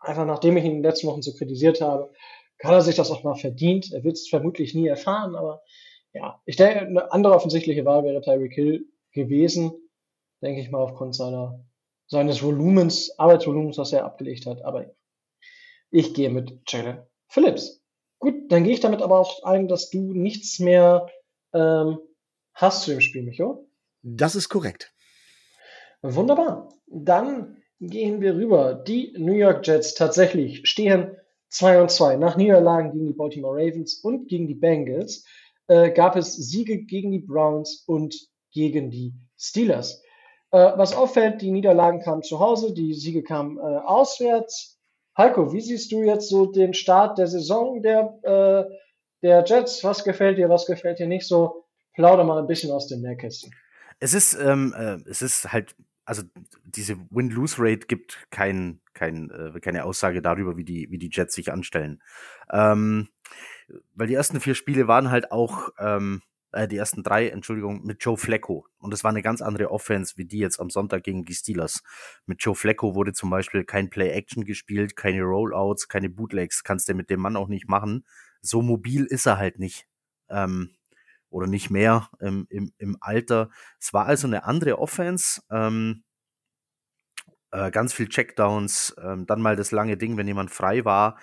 einfach 0.00 0.26
nachdem 0.26 0.56
ich 0.56 0.64
ihn 0.64 0.70
in 0.70 0.76
den 0.78 0.82
letzten 0.84 1.08
Wochen 1.08 1.22
so 1.22 1.32
kritisiert 1.32 1.80
habe, 1.80 2.12
kann 2.58 2.74
er 2.74 2.82
sich 2.82 2.96
das 2.96 3.10
auch 3.10 3.22
mal 3.22 3.36
verdient. 3.36 3.92
Er 3.92 4.04
wird 4.04 4.14
es 4.14 4.28
vermutlich 4.28 4.74
nie 4.74 4.88
erfahren, 4.88 5.34
aber 5.34 5.62
ja, 6.12 6.40
ich 6.44 6.56
denke, 6.56 6.80
eine 6.80 7.12
andere 7.12 7.34
offensichtliche 7.34 7.84
Wahl 7.84 8.04
wäre 8.04 8.20
Tyreek 8.20 8.54
Hill 8.54 8.86
gewesen, 9.12 9.72
denke 10.42 10.60
ich 10.60 10.70
mal, 10.70 10.80
aufgrund 10.80 11.14
seiner, 11.14 11.64
seines 12.06 12.42
Volumens, 12.42 13.16
Arbeitsvolumens, 13.18 13.78
was 13.78 13.92
er 13.92 14.04
abgelegt 14.04 14.46
hat. 14.46 14.62
Aber 14.62 14.86
ich 15.90 16.14
gehe 16.14 16.30
mit 16.30 16.58
Jalen 16.66 17.02
Phillips. 17.28 17.82
Gut, 18.18 18.50
dann 18.50 18.64
gehe 18.64 18.72
ich 18.72 18.80
damit 18.80 19.02
aber 19.02 19.18
auch 19.18 19.42
ein, 19.44 19.68
dass 19.68 19.90
du 19.90 20.12
nichts 20.12 20.58
mehr 20.58 21.08
ähm, 21.52 21.98
hast 22.54 22.82
zu 22.82 22.90
dem 22.90 23.00
Spiel, 23.00 23.22
Micho. 23.22 23.68
Das 24.02 24.34
ist 24.34 24.48
korrekt. 24.48 24.92
Wunderbar. 26.02 26.68
Dann 26.86 27.62
gehen 27.80 28.20
wir 28.20 28.34
rüber. 28.34 28.74
Die 28.74 29.14
New 29.16 29.34
York 29.34 29.66
Jets 29.66 29.94
tatsächlich 29.94 30.68
stehen 30.68 31.16
2 31.50 31.82
und 31.82 31.90
2. 31.90 32.16
Nach 32.16 32.36
Niederlagen 32.36 32.92
gegen 32.92 33.06
die 33.06 33.14
Baltimore 33.14 33.56
Ravens 33.56 34.00
und 34.02 34.28
gegen 34.28 34.46
die 34.46 34.54
Bengals 34.54 35.24
äh, 35.68 35.90
gab 35.90 36.16
es 36.16 36.34
Siege 36.34 36.84
gegen 36.84 37.10
die 37.10 37.20
Browns 37.20 37.84
und 37.86 38.28
gegen 38.52 38.90
die 38.90 39.14
Steelers. 39.36 40.02
Äh, 40.50 40.72
was 40.76 40.94
auffällt, 40.94 41.42
die 41.42 41.50
Niederlagen 41.50 42.00
kamen 42.00 42.22
zu 42.22 42.40
Hause, 42.40 42.72
die 42.72 42.94
Siege 42.94 43.22
kamen 43.22 43.58
äh, 43.58 43.60
auswärts. 43.60 44.77
Heiko, 45.18 45.52
wie 45.52 45.60
siehst 45.60 45.90
du 45.90 46.04
jetzt 46.04 46.28
so 46.28 46.46
den 46.46 46.74
Start 46.74 47.18
der 47.18 47.26
Saison 47.26 47.82
der, 47.82 48.18
äh, 48.22 48.72
der 49.22 49.44
Jets? 49.44 49.82
Was 49.82 50.04
gefällt 50.04 50.38
dir, 50.38 50.48
was 50.48 50.64
gefällt 50.64 51.00
dir 51.00 51.08
nicht 51.08 51.26
so? 51.26 51.64
Plauder 51.94 52.22
mal 52.22 52.38
ein 52.38 52.46
bisschen 52.46 52.70
aus 52.70 52.86
dem 52.86 53.02
Nähkästchen. 53.02 53.52
Es 53.98 54.14
ist, 54.14 54.34
ähm, 54.34 54.72
äh, 54.78 54.98
es 55.10 55.20
ist 55.20 55.52
halt, 55.52 55.74
also 56.04 56.22
diese 56.62 56.96
Win-Lose-Rate 57.10 57.88
gibt 57.88 58.26
kein, 58.30 58.80
kein, 58.94 59.30
äh, 59.30 59.58
keine 59.58 59.84
Aussage 59.84 60.22
darüber, 60.22 60.56
wie 60.56 60.64
die, 60.64 60.86
wie 60.90 60.98
die 60.98 61.10
Jets 61.12 61.34
sich 61.34 61.50
anstellen. 61.50 62.00
Ähm, 62.52 63.08
weil 63.94 64.06
die 64.06 64.14
ersten 64.14 64.38
vier 64.38 64.54
Spiele 64.54 64.86
waren 64.86 65.10
halt 65.10 65.32
auch 65.32 65.70
ähm, 65.80 66.22
äh, 66.52 66.68
die 66.68 66.76
ersten 66.76 67.02
drei, 67.02 67.28
Entschuldigung, 67.28 67.84
mit 67.84 68.04
Joe 68.04 68.16
Flacco. 68.16 68.66
Und 68.78 68.94
es 68.94 69.04
war 69.04 69.10
eine 69.10 69.22
ganz 69.22 69.42
andere 69.42 69.70
Offense, 69.70 70.16
wie 70.16 70.24
die 70.24 70.38
jetzt 70.38 70.60
am 70.60 70.70
Sonntag 70.70 71.04
gegen 71.04 71.24
die 71.24 71.34
Steelers. 71.34 71.82
Mit 72.26 72.42
Joe 72.42 72.54
Flacco 72.54 72.94
wurde 72.94 73.12
zum 73.12 73.30
Beispiel 73.30 73.64
kein 73.64 73.90
Play-Action 73.90 74.44
gespielt, 74.44 74.96
keine 74.96 75.22
Rollouts, 75.22 75.88
keine 75.88 76.10
Bootlegs, 76.10 76.64
kannst 76.64 76.88
du 76.88 76.94
mit 76.94 77.10
dem 77.10 77.20
Mann 77.20 77.36
auch 77.36 77.48
nicht 77.48 77.68
machen. 77.68 78.04
So 78.40 78.62
mobil 78.62 79.04
ist 79.04 79.26
er 79.26 79.38
halt 79.38 79.58
nicht. 79.58 79.86
Ähm, 80.28 80.70
oder 81.30 81.46
nicht 81.46 81.70
mehr 81.70 82.08
im, 82.20 82.46
im, 82.48 82.72
im 82.78 82.96
Alter. 83.00 83.50
Es 83.78 83.92
war 83.92 84.06
also 84.06 84.26
eine 84.26 84.44
andere 84.44 84.78
Offense. 84.78 85.42
Ähm, 85.50 86.04
äh, 87.50 87.70
ganz 87.70 87.94
viel 87.94 88.08
Checkdowns, 88.08 88.94
ähm, 89.02 89.26
dann 89.26 89.40
mal 89.40 89.56
das 89.56 89.70
lange 89.70 89.96
Ding, 89.96 90.16
wenn 90.16 90.26
jemand 90.26 90.50
frei 90.50 90.84
war. 90.84 91.18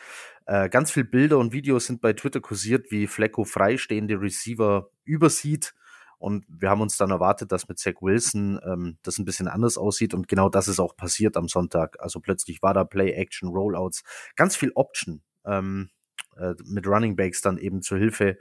Äh, 0.45 0.69
ganz 0.69 0.91
viel 0.91 1.03
Bilder 1.03 1.39
und 1.39 1.53
Videos 1.53 1.87
sind 1.87 2.01
bei 2.01 2.13
Twitter 2.13 2.39
kursiert, 2.39 2.91
wie 2.91 3.07
Flecko 3.07 3.43
freistehende 3.45 4.21
Receiver 4.21 4.89
übersieht. 5.03 5.73
Und 6.17 6.45
wir 6.47 6.69
haben 6.69 6.81
uns 6.81 6.97
dann 6.97 7.11
erwartet, 7.11 7.51
dass 7.51 7.67
mit 7.67 7.77
Zach 7.77 8.01
Wilson 8.01 8.59
ähm, 8.65 8.97
das 9.03 9.17
ein 9.17 9.25
bisschen 9.25 9.47
anders 9.47 9.77
aussieht. 9.77 10.13
Und 10.13 10.27
genau 10.27 10.49
das 10.49 10.67
ist 10.67 10.79
auch 10.79 10.95
passiert 10.95 11.35
am 11.37 11.47
Sonntag. 11.47 11.97
Also 11.99 12.19
plötzlich 12.19 12.61
war 12.61 12.73
da 12.73 12.83
Play, 12.83 13.11
Action, 13.11 13.49
Rollouts, 13.49 14.03
ganz 14.35 14.55
viel 14.55 14.71
Option 14.75 15.21
ähm, 15.45 15.89
äh, 16.37 16.53
mit 16.65 16.87
Running 16.87 17.15
Backs 17.15 17.41
dann 17.41 17.57
eben 17.57 17.81
zur 17.81 17.97
Hilfe. 17.97 18.37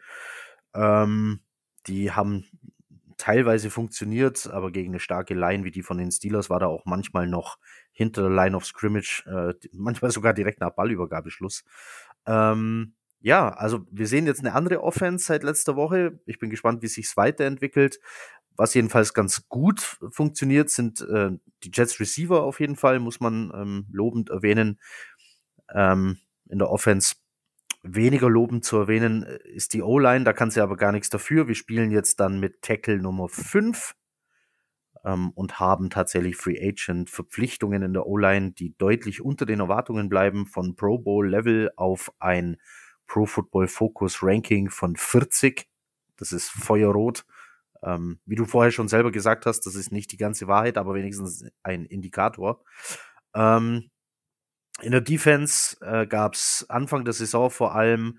Ähm, 0.74 1.40
die 1.86 2.12
haben 2.12 2.46
teilweise 3.16 3.70
funktioniert, 3.70 4.46
aber 4.46 4.70
gegen 4.70 4.90
eine 4.90 5.00
starke 5.00 5.34
Line 5.34 5.64
wie 5.64 5.70
die 5.70 5.82
von 5.82 5.98
den 5.98 6.10
Steelers 6.10 6.50
war 6.50 6.60
da 6.60 6.66
auch 6.66 6.84
manchmal 6.84 7.26
noch 7.26 7.58
hinter 7.92 8.22
der 8.22 8.30
Line 8.30 8.56
of 8.56 8.64
Scrimmage, 8.66 9.24
äh, 9.26 9.54
manchmal 9.72 10.10
sogar 10.10 10.34
direkt 10.34 10.60
nach 10.60 10.70
Ballübergabeschluss. 10.70 11.64
Ähm, 12.26 12.94
ja, 13.20 13.48
also 13.48 13.86
wir 13.90 14.06
sehen 14.06 14.26
jetzt 14.26 14.40
eine 14.40 14.52
andere 14.52 14.82
Offense 14.82 15.24
seit 15.24 15.44
letzter 15.44 15.76
Woche. 15.76 16.20
Ich 16.26 16.38
bin 16.38 16.50
gespannt, 16.50 16.82
wie 16.82 16.88
sich's 16.88 17.16
weiterentwickelt. 17.16 17.98
Was 18.56 18.74
jedenfalls 18.74 19.14
ganz 19.14 19.48
gut 19.48 19.98
funktioniert, 20.10 20.70
sind 20.70 21.00
äh, 21.00 21.30
die 21.64 21.70
Jets 21.72 21.98
Receiver 21.98 22.42
auf 22.42 22.60
jeden 22.60 22.76
Fall, 22.76 23.00
muss 23.00 23.20
man 23.20 23.50
ähm, 23.54 23.86
lobend 23.90 24.30
erwähnen. 24.30 24.78
Ähm, 25.72 26.18
in 26.48 26.58
der 26.58 26.70
Offense 26.70 27.14
weniger 27.84 28.30
lobend 28.30 28.64
zu 28.64 28.78
erwähnen 28.78 29.22
äh, 29.22 29.38
ist 29.48 29.74
die 29.74 29.82
O-Line, 29.82 30.24
da 30.24 30.32
kann 30.32 30.50
sie 30.50 30.60
aber 30.60 30.76
gar 30.76 30.90
nichts 30.90 31.10
dafür. 31.10 31.46
Wir 31.46 31.54
spielen 31.54 31.90
jetzt 31.90 32.18
dann 32.18 32.40
mit 32.40 32.62
Tackle 32.62 32.98
Nummer 32.98 33.28
5 33.28 33.94
ähm, 35.04 35.30
und 35.34 35.60
haben 35.60 35.90
tatsächlich 35.90 36.36
Free 36.36 36.58
Agent 36.60 37.10
Verpflichtungen 37.10 37.82
in 37.82 37.92
der 37.92 38.06
O-Line, 38.06 38.52
die 38.52 38.74
deutlich 38.76 39.20
unter 39.22 39.46
den 39.46 39.60
Erwartungen 39.60 40.08
bleiben, 40.08 40.46
von 40.46 40.74
Pro 40.74 40.98
Bowl 40.98 41.28
Level 41.28 41.70
auf 41.76 42.10
ein 42.18 42.56
Pro 43.06 43.26
Football 43.26 43.68
Focus 43.68 44.22
Ranking 44.22 44.70
von 44.70 44.96
40. 44.96 45.68
Das 46.16 46.32
ist 46.32 46.48
feuerrot. 46.48 47.24
Ähm, 47.82 48.18
wie 48.24 48.36
du 48.36 48.46
vorher 48.46 48.72
schon 48.72 48.88
selber 48.88 49.12
gesagt 49.12 49.44
hast, 49.44 49.66
das 49.66 49.74
ist 49.74 49.92
nicht 49.92 50.10
die 50.10 50.16
ganze 50.16 50.48
Wahrheit, 50.48 50.78
aber 50.78 50.94
wenigstens 50.94 51.44
ein 51.62 51.84
Indikator. 51.84 52.64
Ähm, 53.34 53.90
in 54.82 54.92
der 54.92 55.00
Defense 55.00 55.76
äh, 55.80 56.06
gab 56.06 56.34
es 56.34 56.66
Anfang 56.68 57.04
der 57.04 57.14
Saison 57.14 57.50
vor 57.50 57.74
allem 57.74 58.18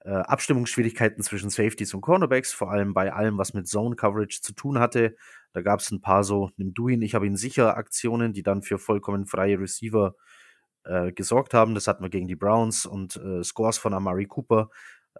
äh, 0.00 0.10
Abstimmungsschwierigkeiten 0.10 1.22
zwischen 1.22 1.50
Safeties 1.50 1.92
und 1.92 2.00
Cornerbacks, 2.02 2.52
vor 2.52 2.70
allem 2.70 2.94
bei 2.94 3.12
allem, 3.12 3.36
was 3.36 3.52
mit 3.52 3.68
Zone 3.68 3.96
Coverage 3.96 4.40
zu 4.40 4.52
tun 4.52 4.78
hatte. 4.78 5.16
Da 5.52 5.60
gab 5.60 5.80
es 5.80 5.90
ein 5.90 6.00
paar 6.00 6.24
so, 6.24 6.50
nimm 6.56 6.72
du 6.72 6.88
ihn, 6.88 7.02
ich 7.02 7.14
habe 7.14 7.26
ihn 7.26 7.36
sicher 7.36 7.76
Aktionen, 7.76 8.32
die 8.32 8.42
dann 8.42 8.62
für 8.62 8.78
vollkommen 8.78 9.26
freie 9.26 9.58
Receiver 9.58 10.14
äh, 10.84 11.12
gesorgt 11.12 11.52
haben. 11.52 11.74
Das 11.74 11.88
hatten 11.88 12.02
wir 12.02 12.10
gegen 12.10 12.28
die 12.28 12.36
Browns 12.36 12.86
und 12.86 13.16
äh, 13.16 13.42
Scores 13.42 13.78
von 13.78 13.92
Amari 13.92 14.26
Cooper. 14.26 14.70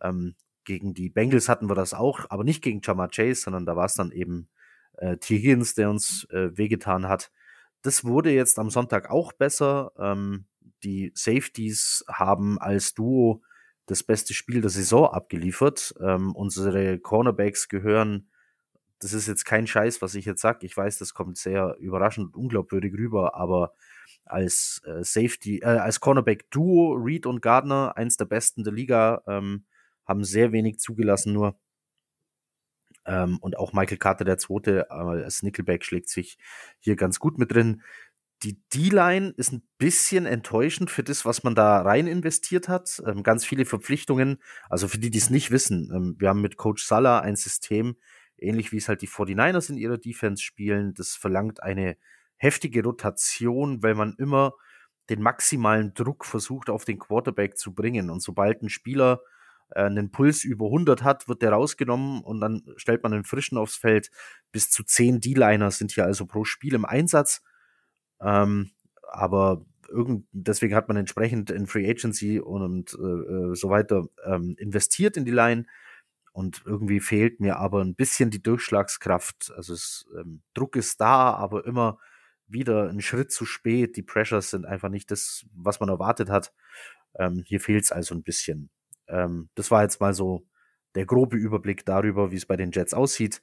Ähm, 0.00 0.36
gegen 0.64 0.94
die 0.94 1.09
Bengals 1.09 1.48
hatten 1.48 1.68
wir 1.68 1.74
das 1.74 1.94
auch, 1.94 2.26
aber 2.28 2.44
nicht 2.44 2.62
gegen 2.62 2.80
Jamar 2.82 3.09
Chase, 3.09 3.42
sondern 3.42 3.66
da 3.66 3.74
war 3.74 3.86
es 3.86 3.94
dann 3.94 4.12
eben 4.12 4.48
äh, 4.98 5.16
T. 5.16 5.36
Higgins, 5.36 5.74
der 5.74 5.90
uns 5.90 6.24
äh, 6.30 6.56
wehgetan 6.56 7.09
hat. 7.09 7.32
Das 7.82 8.05
wurde 8.05 8.30
jetzt 8.30 8.59
am 8.59 8.70
Sonntag 8.70 9.10
auch 9.10 9.32
besser. 9.32 9.92
Ähm, 9.98 10.46
die 10.84 11.12
Safeties 11.14 12.05
haben 12.09 12.59
als 12.59 12.94
Duo 12.94 13.42
das 13.86 14.02
beste 14.02 14.34
Spiel 14.34 14.60
der 14.60 14.70
Saison 14.70 15.06
abgeliefert. 15.06 15.94
Ähm, 16.00 16.34
unsere 16.34 16.98
Cornerbacks 16.98 17.68
gehören, 17.68 18.28
das 19.00 19.12
ist 19.12 19.28
jetzt 19.28 19.44
kein 19.44 19.66
Scheiß, 19.66 20.02
was 20.02 20.14
ich 20.14 20.24
jetzt 20.24 20.40
sage. 20.42 20.66
Ich 20.66 20.76
weiß, 20.76 20.98
das 20.98 21.14
kommt 21.14 21.38
sehr 21.38 21.76
überraschend 21.78 22.34
und 22.34 22.36
unglaubwürdig 22.36 22.94
rüber, 22.94 23.34
aber 23.34 23.72
als 24.24 24.82
äh, 24.84 25.05
Safety, 25.05 25.60
äh, 25.60 25.66
als 25.66 26.00
Cornerback 26.00 26.50
Duo, 26.50 26.94
Reed 26.94 27.26
und 27.26 27.40
Gardner, 27.40 27.96
eins 27.96 28.16
der 28.16 28.26
besten 28.26 28.64
der 28.64 28.72
Liga, 28.72 29.22
ähm, 29.26 29.64
haben 30.05 30.24
sehr 30.24 30.52
wenig 30.52 30.78
zugelassen 30.78 31.32
nur. 31.32 31.59
Ähm, 33.06 33.38
und 33.40 33.56
auch 33.56 33.72
Michael 33.72 33.98
Carter, 33.98 34.24
der 34.24 34.38
zweite, 34.38 34.88
äh, 34.90 34.94
als 34.94 35.42
Nickelback 35.42 35.84
schlägt 35.84 36.10
sich 36.10 36.38
hier 36.78 36.96
ganz 36.96 37.18
gut 37.18 37.38
mit 37.38 37.52
drin. 37.52 37.82
Die 38.44 38.62
D-Line 38.73 39.35
ist 39.36 39.52
ein 39.52 39.66
bisschen 39.78 40.24
enttäuschend 40.24 40.90
für 40.90 41.02
das, 41.02 41.24
was 41.24 41.43
man 41.43 41.56
da 41.56 41.82
rein 41.82 42.06
investiert 42.06 42.69
hat. 42.69 43.02
Ähm, 43.05 43.24
ganz 43.24 43.44
viele 43.44 43.65
Verpflichtungen. 43.65 44.39
Also 44.70 44.86
für 44.86 44.98
die, 44.98 45.10
die 45.10 45.19
es 45.19 45.31
nicht 45.31 45.51
wissen, 45.51 45.90
ähm, 45.93 46.16
wir 46.19 46.28
haben 46.28 46.40
mit 46.40 46.56
Coach 46.56 46.85
Salah 46.85 47.20
ein 47.20 47.35
System, 47.35 47.97
ähnlich 48.36 48.70
wie 48.70 48.77
es 48.77 48.89
halt 48.89 49.02
die 49.02 49.09
49ers 49.09 49.70
in 49.70 49.77
ihrer 49.77 49.98
Defense 49.98 50.43
spielen. 50.43 50.94
Das 50.94 51.16
verlangt 51.16 51.62
eine 51.65 51.97
heftige 52.36 52.85
Rotation, 52.85 53.82
weil 53.82 53.97
man 53.97 54.15
immer 54.19 54.52
den 55.10 55.20
maximalen 55.20 55.94
Druck 55.94 56.24
versucht, 56.24 56.70
auf 56.70 56.85
den 56.85 57.01
Quarterback 57.01 57.59
zu 57.59 57.74
bringen. 57.74 58.09
Und 58.09 58.20
sobald 58.23 58.62
ein 58.62 58.69
Spieler 58.69 59.20
äh, 59.70 59.82
einen 59.82 60.12
Puls 60.12 60.44
über 60.44 60.66
100 60.66 61.02
hat, 61.02 61.28
wird 61.28 61.43
der 61.43 61.52
rausgenommen 61.52 62.23
und 62.23 62.40
dann 62.40 62.62
stellt 62.77 63.02
man 63.02 63.12
einen 63.12 63.24
frischen 63.24 63.59
aufs 63.59 63.77
Feld. 63.77 64.10
Bis 64.52 64.70
zu 64.70 64.85
10 64.85 65.20
D-Liner 65.20 65.73
sind 65.73 65.93
hier 65.93 66.05
also 66.05 66.27
pro 66.27 66.44
Spiel 66.44 66.74
im 66.74 66.85
Einsatz. 66.85 67.43
Ähm, 68.20 68.70
aber 69.10 69.64
irgend, 69.88 70.26
deswegen 70.32 70.74
hat 70.74 70.88
man 70.88 70.96
entsprechend 70.96 71.50
in 71.50 71.66
Free 71.66 71.88
Agency 71.88 72.40
und, 72.40 72.94
äh, 72.94 73.02
äh, 73.02 73.54
so 73.54 73.70
weiter 73.70 74.06
ähm, 74.24 74.54
investiert 74.58 75.16
in 75.16 75.24
die 75.24 75.30
Line. 75.32 75.64
Und 76.32 76.62
irgendwie 76.66 77.00
fehlt 77.00 77.40
mir 77.40 77.56
aber 77.58 77.82
ein 77.82 77.94
bisschen 77.96 78.30
die 78.30 78.42
Durchschlagskraft. 78.42 79.52
Also 79.56 79.74
es, 79.74 80.06
ähm, 80.18 80.42
Druck 80.54 80.76
ist 80.76 81.00
da, 81.00 81.32
aber 81.32 81.66
immer 81.66 81.98
wieder 82.46 82.88
ein 82.88 83.00
Schritt 83.00 83.32
zu 83.32 83.44
spät. 83.44 83.96
Die 83.96 84.02
Pressures 84.02 84.50
sind 84.50 84.64
einfach 84.66 84.88
nicht 84.88 85.10
das, 85.10 85.46
was 85.54 85.80
man 85.80 85.88
erwartet 85.88 86.30
hat. 86.30 86.52
Ähm, 87.18 87.42
hier 87.46 87.60
fehlt 87.60 87.84
es 87.84 87.92
also 87.92 88.14
ein 88.14 88.22
bisschen. 88.22 88.70
Ähm, 89.08 89.48
das 89.54 89.70
war 89.70 89.82
jetzt 89.82 90.00
mal 90.00 90.14
so 90.14 90.46
der 90.94 91.06
grobe 91.06 91.36
Überblick 91.36 91.84
darüber, 91.84 92.30
wie 92.30 92.36
es 92.36 92.46
bei 92.46 92.56
den 92.56 92.70
Jets 92.72 92.94
aussieht. 92.94 93.42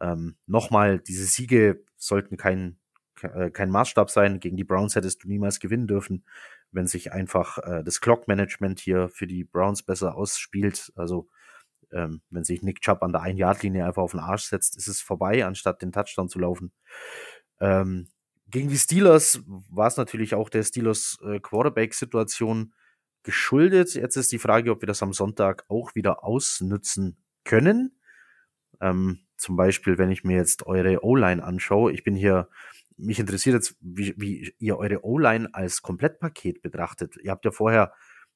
Ähm, 0.00 0.36
Nochmal, 0.46 0.98
diese 1.00 1.26
Siege 1.26 1.84
sollten 1.96 2.36
kein 2.36 2.78
äh, 3.24 3.50
kein 3.50 3.70
Maßstab 3.70 4.10
sein. 4.10 4.40
Gegen 4.40 4.56
die 4.56 4.64
Browns 4.64 4.94
hättest 4.96 5.24
du 5.24 5.28
niemals 5.28 5.60
gewinnen 5.60 5.86
dürfen, 5.86 6.24
wenn 6.70 6.86
sich 6.86 7.12
einfach 7.12 7.58
äh, 7.58 7.82
das 7.84 8.00
Clock-Management 8.00 8.80
hier 8.80 9.08
für 9.08 9.26
die 9.26 9.44
Browns 9.44 9.82
besser 9.82 10.16
ausspielt. 10.16 10.92
Also 10.96 11.28
ähm, 11.92 12.22
wenn 12.30 12.44
sich 12.44 12.62
Nick 12.62 12.80
Chubb 12.80 13.02
an 13.02 13.12
der 13.12 13.22
Ein-Yard-Linie 13.22 13.86
einfach 13.86 14.02
auf 14.02 14.12
den 14.12 14.20
Arsch 14.20 14.44
setzt, 14.44 14.76
ist 14.76 14.88
es 14.88 15.00
vorbei, 15.00 15.44
anstatt 15.44 15.82
den 15.82 15.92
Touchdown 15.92 16.28
zu 16.28 16.38
laufen. 16.38 16.72
Ähm, 17.60 18.08
gegen 18.48 18.68
die 18.68 18.76
Steelers 18.76 19.42
war 19.46 19.86
es 19.86 19.96
natürlich 19.96 20.34
auch 20.34 20.48
der 20.48 20.62
Steelers 20.62 21.18
äh, 21.24 21.40
Quarterback-Situation 21.40 22.74
geschuldet. 23.22 23.94
Jetzt 23.94 24.16
ist 24.16 24.32
die 24.32 24.38
Frage, 24.38 24.70
ob 24.70 24.82
wir 24.82 24.86
das 24.86 25.02
am 25.02 25.12
Sonntag 25.12 25.64
auch 25.68 25.94
wieder 25.94 26.24
ausnützen 26.24 27.16
können. 27.44 27.98
Ähm, 28.80 29.20
zum 29.36 29.56
Beispiel, 29.56 29.98
wenn 29.98 30.10
ich 30.10 30.24
mir 30.24 30.36
jetzt 30.36 30.66
eure 30.66 31.04
O-Line 31.04 31.42
anschaue. 31.42 31.92
Ich 31.92 32.04
bin 32.04 32.14
hier 32.14 32.48
mich 32.96 33.18
interessiert 33.18 33.54
jetzt, 33.54 33.76
wie, 33.80 34.14
wie 34.16 34.54
ihr 34.58 34.76
eure 34.78 35.04
O-Line 35.04 35.48
als 35.52 35.82
Komplettpaket 35.82 36.62
betrachtet. 36.62 37.16
Ihr 37.22 37.30
habt 37.30 37.44
ja 37.44 37.50
vorher, 37.50 37.92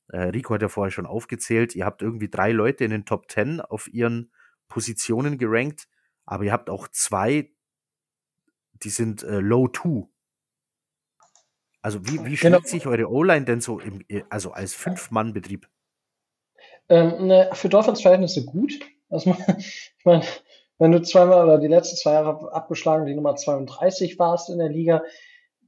äh, 0.08 0.18
Rico 0.18 0.54
hat 0.54 0.62
ja 0.62 0.68
vorher 0.68 0.90
schon 0.90 1.06
aufgezählt, 1.06 1.76
ihr 1.76 1.84
habt 1.84 2.02
irgendwie 2.02 2.28
drei 2.28 2.52
Leute 2.52 2.84
in 2.84 2.90
den 2.90 3.04
Top 3.04 3.28
Ten 3.28 3.60
auf 3.60 3.88
ihren 3.92 4.32
Positionen 4.68 5.38
gerankt, 5.38 5.88
aber 6.26 6.44
ihr 6.44 6.52
habt 6.52 6.70
auch 6.70 6.88
zwei 6.88 7.50
die 8.82 8.90
sind 8.90 9.22
äh, 9.22 9.40
Low 9.40 9.68
2. 9.68 10.08
Also 11.82 12.04
wie, 12.06 12.24
wie 12.24 12.36
genau. 12.36 12.58
schlägt 12.58 12.68
sich 12.68 12.86
eure 12.86 13.10
O-Line 13.10 13.44
denn 13.44 13.60
so 13.60 13.78
im, 13.80 14.04
also 14.30 14.52
als 14.52 14.74
Fünf-Mann-Betrieb? 14.74 15.68
Ähm, 16.88 17.26
ne, 17.28 17.50
für 17.52 17.68
Dolphins 17.68 18.02
Verhältnisse 18.02 18.44
gut. 18.44 18.72
Also, 19.10 19.36
ich 19.58 20.04
meine, 20.04 20.24
wenn 20.78 20.92
du 20.92 21.02
zweimal 21.02 21.44
oder 21.44 21.58
die 21.58 21.66
letzten 21.66 21.96
zwei 21.96 22.12
Jahre 22.12 22.52
abgeschlagen 22.52 23.06
die 23.06 23.14
Nummer 23.14 23.36
32 23.36 24.18
warst 24.18 24.48
in 24.48 24.58
der 24.58 24.68
Liga, 24.68 25.02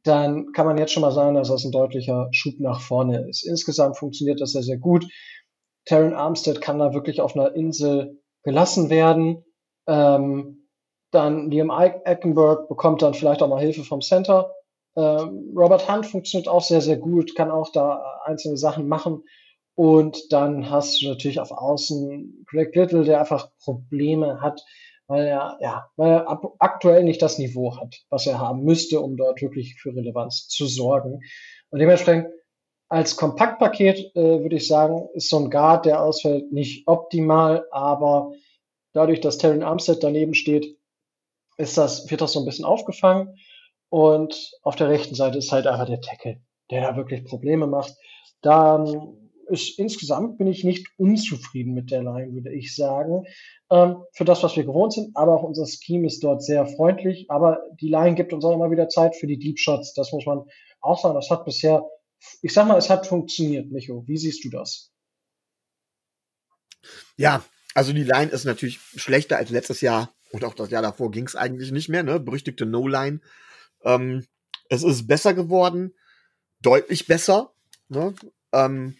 dann 0.02 0.52
kann 0.52 0.66
man 0.66 0.78
jetzt 0.78 0.92
schon 0.92 1.02
mal 1.02 1.12
sagen, 1.12 1.34
dass 1.34 1.48
das 1.48 1.64
ein 1.64 1.72
deutlicher 1.72 2.28
Schub 2.32 2.54
nach 2.58 2.80
vorne 2.80 3.28
ist. 3.28 3.42
Insgesamt 3.46 3.98
funktioniert 3.98 4.40
das 4.40 4.52
sehr, 4.52 4.62
sehr 4.62 4.78
gut. 4.78 5.06
Terran 5.84 6.14
Armstead 6.14 6.60
kann 6.60 6.78
da 6.78 6.94
wirklich 6.94 7.20
auf 7.20 7.36
einer 7.36 7.54
Insel 7.54 8.18
gelassen 8.42 8.88
werden. 8.88 9.44
Ähm, 9.86 10.68
dann 11.10 11.50
Liam 11.50 11.70
Eckenberg 11.70 12.68
bekommt 12.68 13.02
dann 13.02 13.14
vielleicht 13.14 13.42
auch 13.42 13.48
mal 13.48 13.60
Hilfe 13.60 13.82
vom 13.82 14.00
Center. 14.00 14.52
Ähm, 14.96 15.52
Robert 15.56 15.90
Hunt 15.90 16.06
funktioniert 16.06 16.48
auch 16.48 16.62
sehr, 16.62 16.80
sehr 16.80 16.96
gut, 16.96 17.34
kann 17.34 17.50
auch 17.50 17.70
da 17.72 18.02
einzelne 18.24 18.56
Sachen 18.56 18.88
machen. 18.88 19.24
Und 19.74 20.32
dann 20.32 20.70
hast 20.70 21.00
du 21.00 21.08
natürlich 21.08 21.40
auf 21.40 21.50
Außen 21.52 22.44
Greg 22.48 22.74
Little, 22.74 23.04
der 23.04 23.20
einfach 23.20 23.50
Probleme 23.62 24.40
hat, 24.40 24.62
weil 25.10 25.26
er, 25.26 25.58
ja, 25.60 25.90
weil 25.96 26.12
er 26.12 26.40
aktuell 26.60 27.02
nicht 27.02 27.20
das 27.20 27.36
Niveau 27.36 27.76
hat, 27.76 27.96
was 28.10 28.28
er 28.28 28.38
haben 28.38 28.62
müsste, 28.62 29.00
um 29.00 29.16
dort 29.16 29.42
wirklich 29.42 29.74
für 29.74 29.92
Relevanz 29.92 30.46
zu 30.46 30.66
sorgen. 30.66 31.20
Und 31.70 31.80
dementsprechend 31.80 32.28
als 32.88 33.16
Kompaktpaket 33.16 34.14
äh, 34.14 34.40
würde 34.40 34.54
ich 34.54 34.68
sagen, 34.68 35.08
ist 35.14 35.28
so 35.28 35.38
ein 35.38 35.50
Guard, 35.50 35.84
der 35.84 36.00
ausfällt, 36.00 36.52
nicht 36.52 36.86
optimal, 36.86 37.66
aber 37.72 38.30
dadurch, 38.92 39.20
dass 39.20 39.38
Terran 39.38 39.64
Armstead 39.64 40.00
daneben 40.00 40.34
steht, 40.34 40.78
ist 41.56 41.76
das, 41.76 42.08
wird 42.08 42.20
das 42.20 42.32
so 42.32 42.38
ein 42.38 42.46
bisschen 42.46 42.64
aufgefangen. 42.64 43.36
Und 43.88 44.52
auf 44.62 44.76
der 44.76 44.90
rechten 44.90 45.16
Seite 45.16 45.38
ist 45.38 45.50
halt 45.50 45.66
einfach 45.66 45.86
der 45.86 46.00
Tackle, 46.00 46.40
der 46.70 46.82
da 46.82 46.96
wirklich 46.96 47.24
Probleme 47.24 47.66
macht. 47.66 47.96
Dann 48.42 49.29
ist 49.50 49.78
insgesamt 49.78 50.38
bin 50.38 50.46
ich 50.46 50.64
nicht 50.64 50.88
unzufrieden 50.96 51.74
mit 51.74 51.90
der 51.90 52.02
Line, 52.02 52.32
würde 52.32 52.52
ich 52.52 52.74
sagen. 52.74 53.24
Ähm, 53.70 54.02
für 54.12 54.24
das, 54.24 54.42
was 54.42 54.56
wir 54.56 54.64
gewohnt 54.64 54.92
sind, 54.92 55.16
aber 55.16 55.34
auch 55.34 55.42
unser 55.42 55.66
Scheme 55.66 56.06
ist 56.06 56.22
dort 56.24 56.42
sehr 56.42 56.66
freundlich. 56.66 57.30
Aber 57.30 57.60
die 57.80 57.88
Line 57.88 58.14
gibt 58.14 58.32
uns 58.32 58.44
auch 58.44 58.54
immer 58.54 58.70
wieder 58.70 58.88
Zeit 58.88 59.16
für 59.16 59.26
die 59.26 59.38
Deep 59.38 59.58
Shots. 59.58 59.94
Das 59.94 60.12
muss 60.12 60.26
man 60.26 60.44
auch 60.80 61.00
sagen. 61.00 61.14
Das 61.14 61.30
hat 61.30 61.44
bisher, 61.44 61.82
ich 62.42 62.52
sag 62.52 62.66
mal, 62.66 62.78
es 62.78 62.90
hat 62.90 63.06
funktioniert, 63.06 63.70
Micho. 63.70 64.04
Wie 64.06 64.16
siehst 64.16 64.44
du 64.44 64.50
das? 64.50 64.90
Ja, 67.16 67.44
also 67.74 67.92
die 67.92 68.04
Line 68.04 68.30
ist 68.30 68.44
natürlich 68.44 68.80
schlechter 68.80 69.36
als 69.36 69.50
letztes 69.50 69.80
Jahr 69.80 70.12
und 70.32 70.44
auch 70.44 70.54
das 70.54 70.70
Jahr 70.70 70.82
davor 70.82 71.10
ging 71.10 71.26
es 71.26 71.36
eigentlich 71.36 71.72
nicht 71.72 71.88
mehr, 71.88 72.02
ne? 72.02 72.18
Berüchtigte 72.18 72.66
No-Line. 72.66 73.20
Ähm, 73.84 74.26
es 74.68 74.82
ist 74.82 75.06
besser 75.06 75.34
geworden, 75.34 75.94
deutlich 76.60 77.06
besser. 77.06 77.52
Ne? 77.88 78.14
Ähm, 78.52 78.96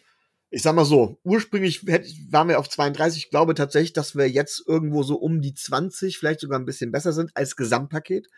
ich 0.51 0.63
sag 0.63 0.75
mal 0.75 0.85
so, 0.85 1.19
ursprünglich 1.23 1.87
waren 1.87 2.49
wir 2.49 2.59
auf 2.59 2.69
32. 2.69 3.25
Ich 3.25 3.31
glaube 3.31 3.55
tatsächlich, 3.55 3.93
dass 3.93 4.17
wir 4.17 4.29
jetzt 4.29 4.65
irgendwo 4.67 5.05
so 5.05 5.17
um 5.17 5.41
die 5.41 5.55
20, 5.55 6.19
vielleicht 6.19 6.41
sogar 6.41 6.59
ein 6.59 6.65
bisschen 6.65 6.91
besser 6.91 7.13
sind 7.13 7.31
als 7.35 7.55
Gesamtpaket. 7.55 8.29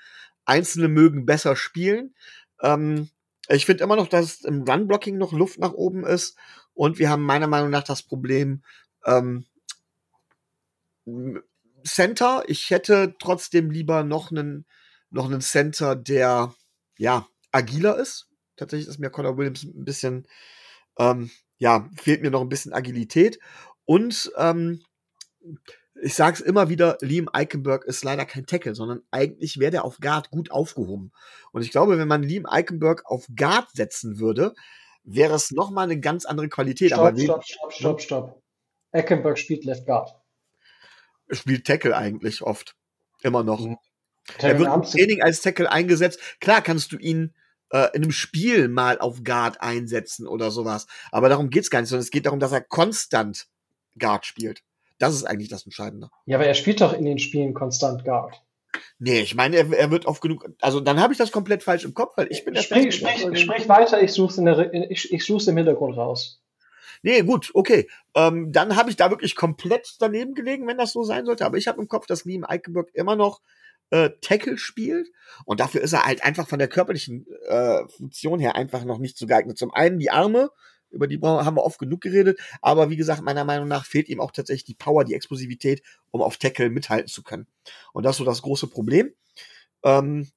Einzelne 0.44 0.88
mögen 0.88 1.24
besser 1.24 1.56
spielen. 1.56 2.14
Ähm, 2.60 3.08
ich 3.48 3.64
finde 3.64 3.84
immer 3.84 3.96
noch, 3.96 4.08
dass 4.08 4.42
im 4.42 4.62
Run-Blocking 4.62 5.16
noch 5.16 5.32
Luft 5.32 5.58
nach 5.58 5.72
oben 5.72 6.04
ist. 6.04 6.36
Und 6.74 6.98
wir 6.98 7.08
haben 7.08 7.22
meiner 7.22 7.46
Meinung 7.46 7.70
nach 7.70 7.84
das 7.84 8.02
Problem, 8.02 8.62
ähm, 9.06 9.46
Center. 11.84 12.44
Ich 12.46 12.70
hätte 12.70 13.14
trotzdem 13.18 13.70
lieber 13.70 14.04
noch 14.04 14.30
einen, 14.30 14.66
noch 15.10 15.26
einen 15.26 15.40
Center, 15.40 15.96
der, 15.96 16.54
ja, 16.98 17.26
agiler 17.50 17.96
ist. 17.96 18.28
Tatsächlich 18.56 18.88
ist 18.88 18.98
mir 18.98 19.10
Connor 19.10 19.36
Williams 19.38 19.64
ein 19.64 19.84
bisschen, 19.84 20.26
ähm, 20.98 21.30
ja, 21.62 21.88
fehlt 21.94 22.22
mir 22.22 22.32
noch 22.32 22.40
ein 22.40 22.48
bisschen 22.48 22.72
Agilität. 22.72 23.38
Und 23.84 24.32
ähm, 24.36 24.82
ich 26.02 26.14
sage 26.14 26.34
es 26.34 26.40
immer 26.40 26.68
wieder, 26.68 26.98
Liam 27.00 27.28
Eichenberg 27.32 27.84
ist 27.84 28.02
leider 28.02 28.24
kein 28.24 28.46
Tackle, 28.46 28.74
sondern 28.74 29.02
eigentlich 29.12 29.60
wäre 29.60 29.70
der 29.70 29.84
auf 29.84 29.98
Guard 30.00 30.30
gut 30.30 30.50
aufgehoben. 30.50 31.12
Und 31.52 31.62
ich 31.62 31.70
glaube, 31.70 31.98
wenn 31.98 32.08
man 32.08 32.24
Liam 32.24 32.46
Eichenberg 32.46 33.06
auf 33.06 33.28
Guard 33.36 33.68
setzen 33.74 34.18
würde, 34.18 34.54
wäre 35.04 35.34
es 35.36 35.52
nochmal 35.52 35.84
eine 35.84 36.00
ganz 36.00 36.24
andere 36.24 36.48
Qualität. 36.48 36.90
Stopp, 36.90 36.98
Aber 36.98 37.16
stopp, 37.20 37.44
stopp, 37.44 37.72
stopp, 37.72 38.00
stopp. 38.00 38.42
Eckenberg 38.90 39.38
spielt 39.38 39.64
Left 39.64 39.86
Guard. 39.86 40.10
Spielt 41.30 41.64
Tackle 41.64 41.96
eigentlich 41.96 42.42
oft. 42.42 42.74
Immer 43.22 43.44
noch. 43.44 43.60
Mhm. 43.60 43.78
Er 44.38 44.58
wird 44.58 44.74
im 44.74 44.82
Training 44.82 45.22
als 45.22 45.42
Tackle 45.42 45.70
eingesetzt. 45.70 46.18
Klar 46.40 46.60
kannst 46.60 46.90
du 46.90 46.98
ihn 46.98 47.32
äh, 47.72 47.88
in 47.94 48.02
einem 48.02 48.12
Spiel 48.12 48.68
mal 48.68 48.98
auf 48.98 49.24
Guard 49.24 49.60
einsetzen 49.60 50.26
oder 50.26 50.50
sowas. 50.50 50.86
Aber 51.10 51.28
darum 51.28 51.50
geht's 51.50 51.70
gar 51.70 51.80
nicht, 51.80 51.88
sondern 51.88 52.04
es 52.04 52.10
geht 52.10 52.26
darum, 52.26 52.40
dass 52.40 52.52
er 52.52 52.60
konstant 52.60 53.48
Guard 53.98 54.24
spielt. 54.24 54.62
Das 54.98 55.14
ist 55.14 55.24
eigentlich 55.24 55.48
das 55.48 55.64
Entscheidende. 55.64 56.10
Ja, 56.26 56.36
aber 56.36 56.46
er 56.46 56.54
spielt 56.54 56.80
doch 56.80 56.92
in 56.92 57.04
den 57.04 57.18
Spielen 57.18 57.54
konstant 57.54 58.04
Guard. 58.04 58.40
Nee, 58.98 59.20
ich 59.20 59.34
meine, 59.34 59.56
er, 59.56 59.72
er 59.72 59.90
wird 59.90 60.06
oft 60.06 60.22
genug. 60.22 60.48
Also 60.60 60.80
dann 60.80 61.00
habe 61.00 61.12
ich 61.12 61.18
das 61.18 61.32
komplett 61.32 61.62
falsch 61.62 61.84
im 61.84 61.92
Kopf, 61.92 62.16
weil 62.16 62.28
ich 62.30 62.44
bin 62.44 62.54
der 62.54 62.62
Sprich, 62.62 62.94
sprich, 62.94 63.40
sprich 63.40 63.68
weiter, 63.68 64.02
ich 64.02 64.12
suche 64.12 64.40
es 64.40 64.90
ich, 64.90 65.12
ich 65.12 65.24
such's 65.24 65.46
im 65.48 65.56
Hintergrund 65.56 65.96
raus. 65.96 66.40
Nee, 67.02 67.22
gut, 67.22 67.50
okay. 67.54 67.88
Ähm, 68.14 68.52
dann 68.52 68.76
habe 68.76 68.90
ich 68.90 68.96
da 68.96 69.10
wirklich 69.10 69.34
komplett 69.34 69.96
daneben 69.98 70.34
gelegen, 70.34 70.68
wenn 70.68 70.78
das 70.78 70.92
so 70.92 71.02
sein 71.02 71.26
sollte. 71.26 71.44
Aber 71.44 71.58
ich 71.58 71.66
habe 71.66 71.80
im 71.80 71.88
Kopf, 71.88 72.06
dass 72.06 72.24
Liam 72.24 72.44
Eichenberg 72.44 72.90
immer 72.94 73.16
noch 73.16 73.40
äh, 73.92 74.10
Tackle 74.22 74.58
spielt. 74.58 75.08
Und 75.44 75.60
dafür 75.60 75.82
ist 75.82 75.92
er 75.92 76.04
halt 76.04 76.24
einfach 76.24 76.48
von 76.48 76.58
der 76.58 76.68
körperlichen 76.68 77.26
äh, 77.46 77.86
Funktion 77.88 78.40
her 78.40 78.56
einfach 78.56 78.84
noch 78.84 78.98
nicht 78.98 79.18
so 79.18 79.26
geeignet. 79.26 79.58
Zum 79.58 79.72
einen 79.72 79.98
die 79.98 80.10
Arme, 80.10 80.50
über 80.90 81.06
die 81.06 81.20
haben 81.20 81.56
wir 81.56 81.64
oft 81.64 81.78
genug 81.78 82.00
geredet, 82.00 82.40
aber 82.60 82.90
wie 82.90 82.96
gesagt, 82.96 83.22
meiner 83.22 83.44
Meinung 83.44 83.68
nach 83.68 83.84
fehlt 83.84 84.08
ihm 84.08 84.20
auch 84.20 84.30
tatsächlich 84.30 84.64
die 84.64 84.74
Power, 84.74 85.04
die 85.04 85.14
Explosivität, 85.14 85.82
um 86.10 86.22
auf 86.22 86.36
Tackle 86.38 86.70
mithalten 86.70 87.08
zu 87.08 87.22
können. 87.22 87.46
Und 87.92 88.04
das 88.04 88.14
ist 88.14 88.18
so 88.18 88.24
das 88.24 88.42
große 88.42 88.66
Problem. 88.66 89.14
Ähm, 89.84 90.30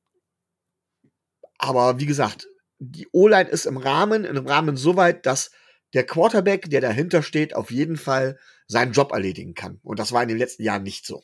aber 1.57 1.99
wie 1.99 2.06
gesagt, 2.06 2.48
die 2.80 3.07
O-Line 3.11 3.49
ist 3.49 3.65
im 3.65 3.77
Rahmen, 3.77 4.26
im 4.26 4.48
Rahmen 4.48 4.76
so 4.76 4.98
weit, 4.98 5.26
dass 5.26 5.52
der 5.94 6.06
Quarterback, 6.06 6.69
der 6.69 6.82
dahinter 6.82 7.23
steht, 7.23 7.56
auf 7.56 7.72
jeden 7.72 7.95
Fall 7.95 8.38
seinen 8.68 8.91
Job 8.91 9.14
erledigen 9.14 9.53
kann. 9.53 9.80
Und 9.84 9.99
das 9.99 10.11
war 10.11 10.23
in 10.23 10.30
den 10.30 10.38
letzten 10.38 10.64
Jahren 10.64 10.84
nicht 10.84 11.06
so. 11.06 11.23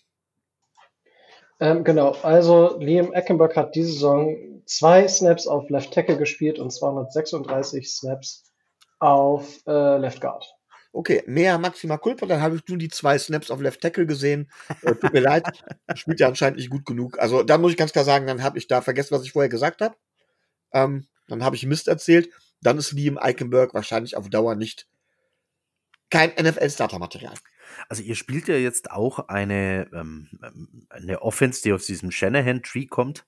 Ähm, 1.62 1.84
genau, 1.84 2.14
also 2.24 2.80
Liam 2.80 3.14
Eckenberg 3.14 3.56
hat 3.56 3.76
diese 3.76 3.92
Saison 3.94 4.64
zwei 4.66 5.08
Snaps 5.08 5.46
auf 5.46 5.70
Left 5.70 5.94
Tackle 5.94 6.18
gespielt 6.18 6.58
und 6.58 6.72
236 6.72 7.88
Snaps 7.88 8.52
auf 9.00 9.60
äh, 9.68 9.98
Left 9.98 10.22
Guard. 10.22 10.44
Okay, 10.92 11.24
mehr 11.28 11.60
Maxima 11.60 11.98
Culpa, 11.98 12.26
dann 12.26 12.42
habe 12.42 12.56
ich 12.56 12.68
nur 12.68 12.80
die 12.80 12.90
zwei 12.90 13.18
Snaps 13.20 13.52
auf 13.52 13.62
Left 13.62 13.80
Tackle 13.80 14.08
gesehen. 14.08 14.52
Äh, 14.82 14.96
tut 14.96 15.14
mir 15.14 15.22
leid, 15.22 15.46
spielt 15.96 16.20
ja 16.20 16.28
anscheinend 16.28 16.58
nicht 16.58 16.72
gut 16.72 16.84
genug. 16.84 17.20
Also 17.20 17.44
da 17.44 17.60
muss 17.60 17.72
ich 17.72 17.78
ganz 17.78 17.92
klar 17.94 18.06
sagen, 18.06 18.26
dann 18.26 18.42
habe 18.42 18.58
ich 18.58 18.68
da 18.68 18.82
vergessen, 18.82 19.14
was 19.14 19.24
ich 19.24 19.32
vorher 19.32 19.50
gesagt 19.50 19.82
habe. 19.82 19.96
Ähm, 20.74 21.08
dann 21.28 21.44
habe 21.44 21.56
ich 21.56 21.66
Mist 21.68 21.88
erzählt. 21.88 22.30
Dann 22.62 22.80
ist 22.80 22.92
Liam 22.92 23.20
Eichenberg 23.20 23.76
wahrscheinlich 23.76 24.18
auf 24.18 24.30
Dauer 24.30 24.56
nicht 24.56 24.88
kein 26.10 26.32
NFL-Starter-Material. 26.32 27.36
Also 27.89 28.03
ihr 28.03 28.15
spielt 28.15 28.48
ja 28.48 28.56
jetzt 28.56 28.91
auch 28.91 29.27
eine, 29.27 29.89
ähm, 29.93 30.30
eine 30.89 31.22
Offense, 31.22 31.61
die 31.61 31.73
aus 31.73 31.85
diesem 31.85 32.11
Shanahan-Tree 32.11 32.88
kommt. 32.88 33.26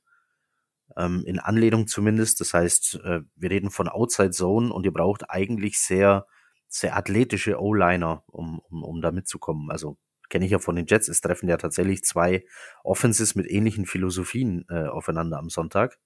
Ähm, 0.97 1.23
in 1.25 1.39
Anlehnung 1.39 1.87
zumindest. 1.87 2.39
Das 2.41 2.53
heißt, 2.53 3.01
äh, 3.03 3.21
wir 3.35 3.49
reden 3.49 3.71
von 3.71 3.87
Outside 3.87 4.31
Zone 4.31 4.71
und 4.71 4.85
ihr 4.85 4.93
braucht 4.93 5.29
eigentlich 5.29 5.79
sehr, 5.79 6.27
sehr 6.67 6.95
athletische 6.95 7.59
O-Liner, 7.59 8.23
um, 8.27 8.59
um, 8.69 8.83
um 8.83 9.01
da 9.01 9.11
mitzukommen. 9.11 9.71
Also 9.71 9.97
kenne 10.29 10.45
ich 10.45 10.51
ja 10.51 10.59
von 10.59 10.75
den 10.75 10.85
Jets. 10.87 11.07
Es 11.07 11.21
treffen 11.21 11.47
ja 11.47 11.57
tatsächlich 11.57 12.03
zwei 12.03 12.45
Offenses 12.83 13.35
mit 13.35 13.49
ähnlichen 13.49 13.85
Philosophien 13.85 14.65
äh, 14.69 14.87
aufeinander 14.87 15.37
am 15.37 15.49
Sonntag. 15.49 15.99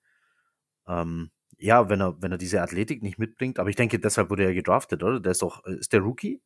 Ähm, 0.88 1.32
ja, 1.58 1.90
wenn 1.90 2.02
er, 2.02 2.22
wenn 2.22 2.32
er 2.32 2.38
diese 2.38 2.62
Athletik 2.62 3.02
nicht 3.04 3.18
mitbringt, 3.18 3.60
aber 3.60 3.70
ich 3.70 3.76
denke, 3.76 4.00
deshalb 4.00 4.30
wurde 4.30 4.44
er 4.44 4.54
gedraftet, 4.54 5.04
oder? 5.04 5.20
Der 5.20 5.32
ist 5.32 5.42
doch, 5.42 5.66
äh, 5.66 5.78
ist 5.78 5.94
der 5.94 6.02
Rookie? 6.02 6.42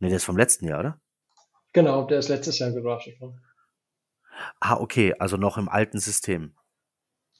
Ne, 0.00 0.08
der 0.08 0.16
ist 0.16 0.24
vom 0.24 0.36
letzten 0.36 0.66
Jahr, 0.66 0.80
oder? 0.80 1.00
Genau, 1.72 2.04
der 2.04 2.18
ist 2.18 2.28
letztes 2.28 2.58
Jahr 2.58 2.70
gedraftet 2.70 3.20
worden. 3.20 3.40
Ah, 4.60 4.76
okay, 4.76 5.14
also 5.18 5.36
noch 5.36 5.58
im 5.58 5.68
alten 5.68 5.98
System. 5.98 6.54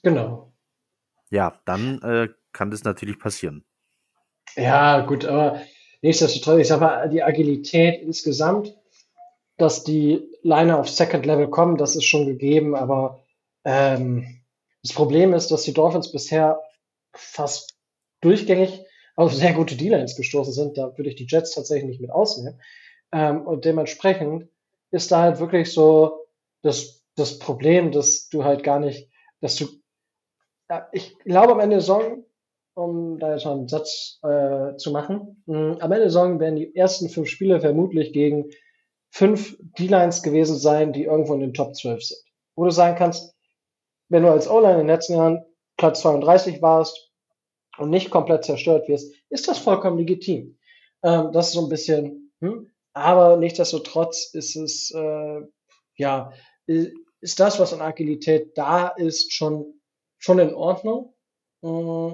Genau. 0.03 0.53
Ja, 1.29 1.59
dann 1.65 2.01
äh, 2.01 2.29
kann 2.51 2.71
das 2.71 2.83
natürlich 2.83 3.19
passieren. 3.19 3.65
Ja, 4.55 5.01
gut, 5.01 5.25
aber 5.25 5.61
nichtsdestotrotz, 6.01 6.61
ich 6.61 6.67
sag 6.67 6.79
mal, 6.79 7.09
die 7.09 7.23
Agilität 7.23 8.01
insgesamt, 8.01 8.75
dass 9.57 9.83
die 9.83 10.29
Liner 10.43 10.79
auf 10.79 10.89
Second 10.89 11.25
Level 11.25 11.49
kommen, 11.49 11.77
das 11.77 11.95
ist 11.95 12.05
schon 12.05 12.25
gegeben, 12.25 12.75
aber 12.75 13.23
ähm, 13.63 14.41
das 14.83 14.93
Problem 14.93 15.33
ist, 15.33 15.49
dass 15.49 15.63
die 15.63 15.73
Dolphins 15.73 16.11
bisher 16.11 16.61
fast 17.13 17.77
durchgängig 18.21 18.84
auf 19.15 19.33
sehr 19.33 19.53
gute 19.53 19.75
D-Lines 19.75 20.15
gestoßen 20.15 20.53
sind. 20.53 20.77
Da 20.77 20.97
würde 20.97 21.09
ich 21.09 21.15
die 21.15 21.27
Jets 21.27 21.51
tatsächlich 21.51 21.89
nicht 21.89 22.01
mit 22.01 22.11
ausnehmen. 22.11 22.59
Ähm, 23.11 23.41
und 23.45 23.65
dementsprechend 23.65 24.49
ist 24.91 25.11
da 25.11 25.21
halt 25.21 25.39
wirklich 25.39 25.73
so 25.73 26.25
das, 26.61 27.03
das 27.15 27.39
Problem, 27.39 27.91
dass 27.91 28.29
du 28.29 28.43
halt 28.43 28.63
gar 28.63 28.79
nicht 28.79 29.09
dass 29.45 29.55
du, 29.57 29.65
ja, 30.69 30.87
ich 30.91 31.17
glaube 31.19 31.53
am 31.53 31.59
Ende 31.59 31.75
der 31.75 31.81
Saison, 31.81 32.25
um 32.73 33.19
da 33.19 33.33
jetzt 33.33 33.45
mal 33.45 33.53
einen 33.53 33.67
Satz 33.67 34.19
äh, 34.23 34.75
zu 34.77 34.91
machen, 34.91 35.43
mh, 35.45 35.55
hm, 35.55 35.77
am 35.79 35.91
Ende 35.91 36.05
der 36.05 36.09
Saison 36.09 36.39
werden 36.39 36.55
die 36.55 36.75
ersten 36.75 37.09
fünf 37.09 37.29
Spiele 37.29 37.61
vermutlich 37.61 38.11
gegen 38.11 38.49
fünf 39.11 39.55
D-Lines 39.77 40.23
gewesen 40.23 40.57
sein, 40.57 40.93
die 40.93 41.03
irgendwo 41.03 41.35
in 41.35 41.39
den 41.39 41.53
Top 41.53 41.75
12 41.75 42.03
sind. 42.03 42.19
Wo 42.55 42.65
du 42.65 42.71
sagen 42.71 42.97
kannst, 42.97 43.35
wenn 44.09 44.23
du 44.23 44.29
als 44.29 44.49
O-Line 44.49 44.73
in 44.73 44.79
den 44.79 44.87
letzten 44.87 45.13
Jahren 45.13 45.45
Platz 45.77 46.01
32 46.01 46.61
warst 46.61 47.11
und 47.77 47.89
nicht 47.89 48.09
komplett 48.09 48.45
zerstört 48.45 48.87
wirst, 48.87 49.13
ist 49.29 49.47
das 49.47 49.57
vollkommen 49.57 49.97
legitim. 49.97 50.57
Ähm, 51.03 51.31
das 51.31 51.47
ist 51.47 51.53
so 51.53 51.63
ein 51.63 51.69
bisschen, 51.69 52.31
hm, 52.41 52.71
aber 52.93 53.37
nichtsdestotrotz 53.37 54.33
ist 54.33 54.55
es, 54.55 54.91
äh, 54.91 55.41
ja, 55.97 56.31
ist 56.65 57.39
das, 57.39 57.59
was 57.59 57.73
an 57.73 57.81
Agilität 57.81 58.57
da 58.57 58.87
ist, 58.87 59.33
schon, 59.33 59.81
schon 60.17 60.39
in 60.39 60.53
Ordnung. 60.53 61.13
Mm, 61.61 62.13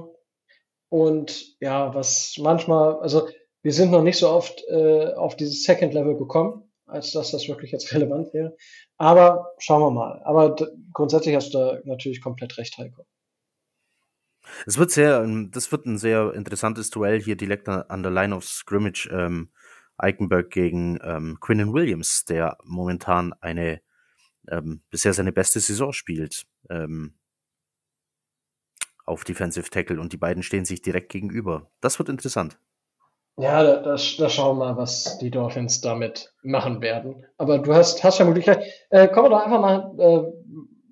und 0.89 1.55
ja, 1.61 1.93
was 1.93 2.35
manchmal, 2.39 2.95
also 2.95 3.27
wir 3.61 3.73
sind 3.73 3.91
noch 3.91 4.01
nicht 4.01 4.17
so 4.17 4.29
oft 4.29 4.63
äh, 4.67 5.13
auf 5.13 5.35
dieses 5.35 5.63
Second 5.63 5.93
Level 5.93 6.17
gekommen, 6.17 6.71
als 6.85 7.11
dass 7.11 7.31
das 7.31 7.47
wirklich 7.47 7.71
jetzt 7.71 7.93
relevant 7.93 8.33
wäre. 8.33 8.55
Aber 8.97 9.53
schauen 9.59 9.81
wir 9.81 9.91
mal. 9.91 10.21
Aber 10.23 10.55
grundsätzlich 10.93 11.35
hast 11.35 11.53
du 11.53 11.59
da 11.59 11.79
natürlich 11.85 12.21
komplett 12.21 12.57
recht, 12.57 12.77
Heiko. 12.77 13.05
Es 14.65 14.77
wird 14.77 14.91
sehr, 14.91 15.21
ähm, 15.23 15.51
das 15.51 15.71
wird 15.71 15.85
ein 15.85 15.97
sehr 15.97 16.33
interessantes 16.33 16.89
Duell 16.89 17.21
hier 17.21 17.35
direkt 17.35 17.69
an 17.69 18.03
der 18.03 18.11
Line 18.11 18.35
of 18.35 18.45
Scrimmage. 18.45 19.09
Ähm, 19.11 19.49
Eichenberg 19.97 20.49
gegen 20.49 20.99
ähm, 21.03 21.37
Quinnen 21.39 21.73
Williams, 21.73 22.25
der 22.25 22.57
momentan 22.63 23.33
eine 23.39 23.81
ähm, 24.49 24.81
bisher 24.89 25.13
seine 25.13 25.31
beste 25.31 25.59
Saison 25.59 25.93
spielt 25.93 26.45
ähm, 26.69 27.13
auf 29.05 29.23
Defensive 29.23 29.69
Tackle 29.69 29.99
und 29.99 30.13
die 30.13 30.17
beiden 30.17 30.43
stehen 30.43 30.65
sich 30.65 30.81
direkt 30.81 31.11
gegenüber. 31.11 31.69
Das 31.81 31.99
wird 31.99 32.09
interessant. 32.09 32.57
Ja, 33.37 33.63
da, 33.63 33.77
da, 33.77 33.95
da 33.95 34.29
schauen 34.29 34.57
wir 34.57 34.65
mal, 34.65 34.77
was 34.77 35.17
die 35.19 35.31
Dolphins 35.31 35.81
damit 35.81 36.33
machen 36.43 36.81
werden. 36.81 37.25
Aber 37.37 37.59
du 37.59 37.73
hast, 37.73 38.03
hast 38.03 38.19
ja 38.19 38.25
Möglichkeit. 38.25 38.63
Äh, 38.89 39.07
kommen 39.07 39.27
wir 39.27 39.37
doch 39.37 39.45
einfach 39.45 39.61
mal 39.61 39.95
äh, 39.97 40.23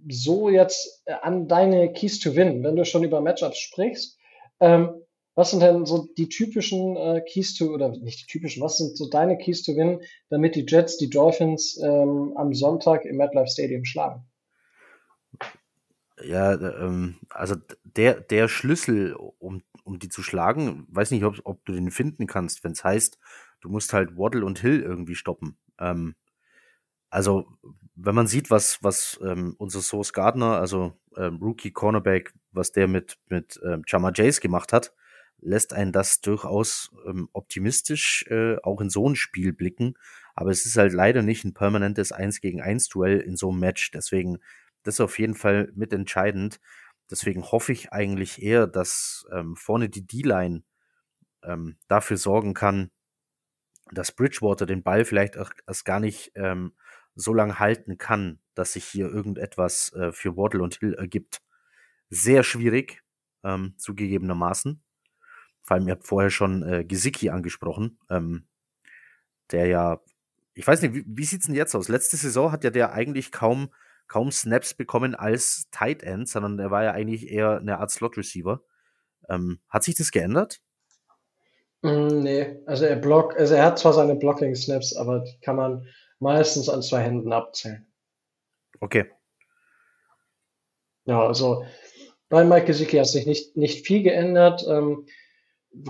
so 0.08 0.50
jetzt 0.50 1.04
an 1.22 1.48
deine 1.48 1.92
Keys 1.92 2.20
to 2.20 2.36
Win, 2.36 2.64
wenn 2.64 2.76
du 2.76 2.86
schon 2.86 3.04
über 3.04 3.22
Matchups 3.22 3.58
sprichst. 3.58 4.18
Ähm, 4.60 5.02
was 5.36 5.52
sind 5.52 5.62
denn 5.62 5.86
so 5.86 6.10
die 6.18 6.28
typischen 6.28 6.98
äh, 6.98 7.22
Keys 7.22 7.56
to, 7.56 7.74
oder 7.74 7.90
nicht 7.90 8.24
die 8.24 8.26
typischen, 8.26 8.62
was 8.62 8.78
sind 8.78 8.98
so 8.98 9.10
deine 9.10 9.38
Keys 9.38 9.64
to 9.64 9.76
Win, 9.76 10.02
damit 10.30 10.56
die 10.56 10.66
Jets 10.68 10.98
die 10.98 11.10
Dolphins 11.10 11.80
ähm, 11.82 12.34
am 12.36 12.54
Sonntag 12.54 13.06
im 13.06 13.16
MetLife 13.16 13.48
Stadium 13.48 13.86
schlagen? 13.86 14.26
Ja, 16.22 16.54
ähm, 16.54 17.16
also 17.30 17.56
der, 17.84 18.20
der 18.20 18.50
Schlüssel, 18.50 19.14
um, 19.14 19.64
um 19.86 20.00
die 20.00 20.10
zu 20.10 20.24
schlagen, 20.24 20.86
weiß 20.90 21.12
nicht, 21.12 21.24
ob, 21.24 21.40
ob 21.46 21.64
du 21.64 21.72
den 21.72 21.92
finden 21.92 22.28
kannst, 22.28 22.64
wenn 22.66 22.74
es 22.74 22.84
heißt, 22.84 23.18
du 23.62 23.70
musst 23.70 23.94
halt 23.94 24.18
Waddle 24.18 24.44
und 24.44 24.60
Hill 24.60 24.82
irgendwie 24.82 25.16
stoppen. 25.16 25.58
Ähm, 25.80 26.16
also, 27.10 27.48
wenn 27.96 28.16
man 28.16 28.28
sieht, 28.28 28.50
was, 28.50 28.84
was 28.84 29.20
ähm, 29.24 29.56
unser 29.58 29.82
Source 29.82 30.14
Gardner, 30.14 30.60
also 30.60 30.94
ähm, 31.18 31.38
Rookie 31.42 31.72
Cornerback, 31.72 32.34
was 32.52 32.72
der 32.72 32.88
mit, 32.88 33.18
mit 33.28 33.60
ähm, 33.66 33.84
Chama 33.86 34.12
Jace 34.14 34.40
gemacht 34.40 34.74
hat, 34.74 34.94
lässt 35.42 35.74
einen 35.74 35.92
das 35.92 36.22
durchaus 36.22 36.92
ähm, 37.06 37.30
optimistisch 37.34 38.26
äh, 38.30 38.58
auch 38.64 38.82
in 38.82 38.90
so 38.90 39.10
ein 39.10 39.16
Spiel 39.16 39.54
blicken. 39.54 39.96
Aber 40.36 40.52
es 40.52 40.66
ist 40.66 40.78
halt 40.78 40.94
leider 40.94 41.22
nicht 41.22 41.44
ein 41.46 41.54
permanentes 41.54 42.12
1 42.12 42.42
gegen 42.42 42.62
1 42.62 42.90
Duell 42.90 43.20
in 43.20 43.36
so 43.36 43.50
einem 43.50 43.60
Match. 43.60 43.92
Deswegen, 43.92 44.40
das 44.84 44.96
ist 44.96 45.02
auf 45.02 45.20
jeden 45.20 45.36
Fall 45.36 45.72
mitentscheidend. 45.76 46.60
Deswegen 47.10 47.44
hoffe 47.44 47.72
ich 47.72 47.92
eigentlich 47.92 48.42
eher, 48.42 48.68
dass 48.68 49.26
ähm, 49.32 49.56
vorne 49.56 49.90
die 49.90 50.06
D-Line 50.06 50.64
ähm, 51.44 51.78
dafür 51.88 52.18
sorgen 52.18 52.54
kann, 52.54 52.92
dass 53.92 54.12
Bridgewater 54.12 54.66
den 54.66 54.84
Ball 54.84 55.06
vielleicht 55.06 55.36
erst 55.36 55.86
gar 55.86 56.00
nicht 56.00 56.32
ähm, 56.36 56.74
so 57.20 57.34
lange 57.34 57.60
halten 57.60 57.98
kann, 57.98 58.40
dass 58.56 58.74
sich 58.74 58.86
hier 58.86 59.10
irgendetwas 59.10 59.94
äh, 59.94 60.12
für 60.12 60.38
Waddle 60.38 60.64
und 60.64 60.76
Hill 60.76 60.94
ergibt. 60.94 61.42
Sehr 62.10 62.44
schwierig, 62.44 63.04
ähm, 63.44 63.76
zugegebenermaßen. 63.78 64.82
Vor 65.62 65.76
allem, 65.76 65.88
ihr 65.88 65.94
habt 65.94 66.08
vorher 66.08 66.32
schon 66.32 66.64
äh, 66.64 66.84
Gesicki 66.86 67.30
angesprochen, 67.30 68.00
ähm, 68.10 68.48
der 69.52 69.68
ja, 69.68 70.02
ich 70.54 70.66
weiß 70.66 70.82
nicht, 70.82 70.94
wie, 70.94 71.04
wie 71.06 71.26
sieht's 71.26 71.46
denn 71.46 71.56
jetzt 71.56 71.76
aus? 71.76 71.90
Letzte 71.90 72.18
Saison 72.18 72.52
hat 72.52 72.64
ja 72.64 72.70
der 72.70 72.94
eigentlich 72.94 73.32
kaum, 73.32 73.74
kaum 74.08 74.32
Snaps 74.32 74.74
bekommen 74.74 75.14
als 75.14 75.68
Tight 75.72 76.04
End, 76.04 76.28
sondern 76.28 76.58
er 76.58 76.72
war 76.72 76.84
ja 76.84 76.92
eigentlich 76.92 77.30
eher 77.30 77.58
eine 77.60 77.80
Art 77.80 77.92
Slot 77.92 78.18
Receiver. 78.18 78.62
Ähm, 79.30 79.60
hat 79.70 79.84
sich 79.84 79.96
das 79.96 80.12
geändert? 80.12 80.62
Mm, 81.82 82.22
nee, 82.22 82.60
also 82.66 82.86
er 82.86 82.96
blockt, 82.96 83.38
also 83.38 83.54
er 83.56 83.66
hat 83.66 83.80
zwar 83.80 83.94
seine 83.94 84.16
Blocking 84.16 84.56
Snaps, 84.56 84.96
aber 84.96 85.20
die 85.20 85.40
kann 85.42 85.56
man 85.56 85.86
meistens 86.20 86.70
an 86.70 86.82
zwei 86.82 87.02
Händen 87.02 87.34
abzählen. 87.34 87.86
Okay. 88.80 89.06
Ja, 91.06 91.26
also 91.26 91.66
bei 92.30 92.44
Mike 92.44 92.68
Gesicki 92.68 92.98
hat 92.98 93.08
sich 93.08 93.26
nicht, 93.26 93.58
nicht 93.58 93.86
viel 93.86 94.04
geändert. 94.04 94.64
Ähm, 94.68 95.08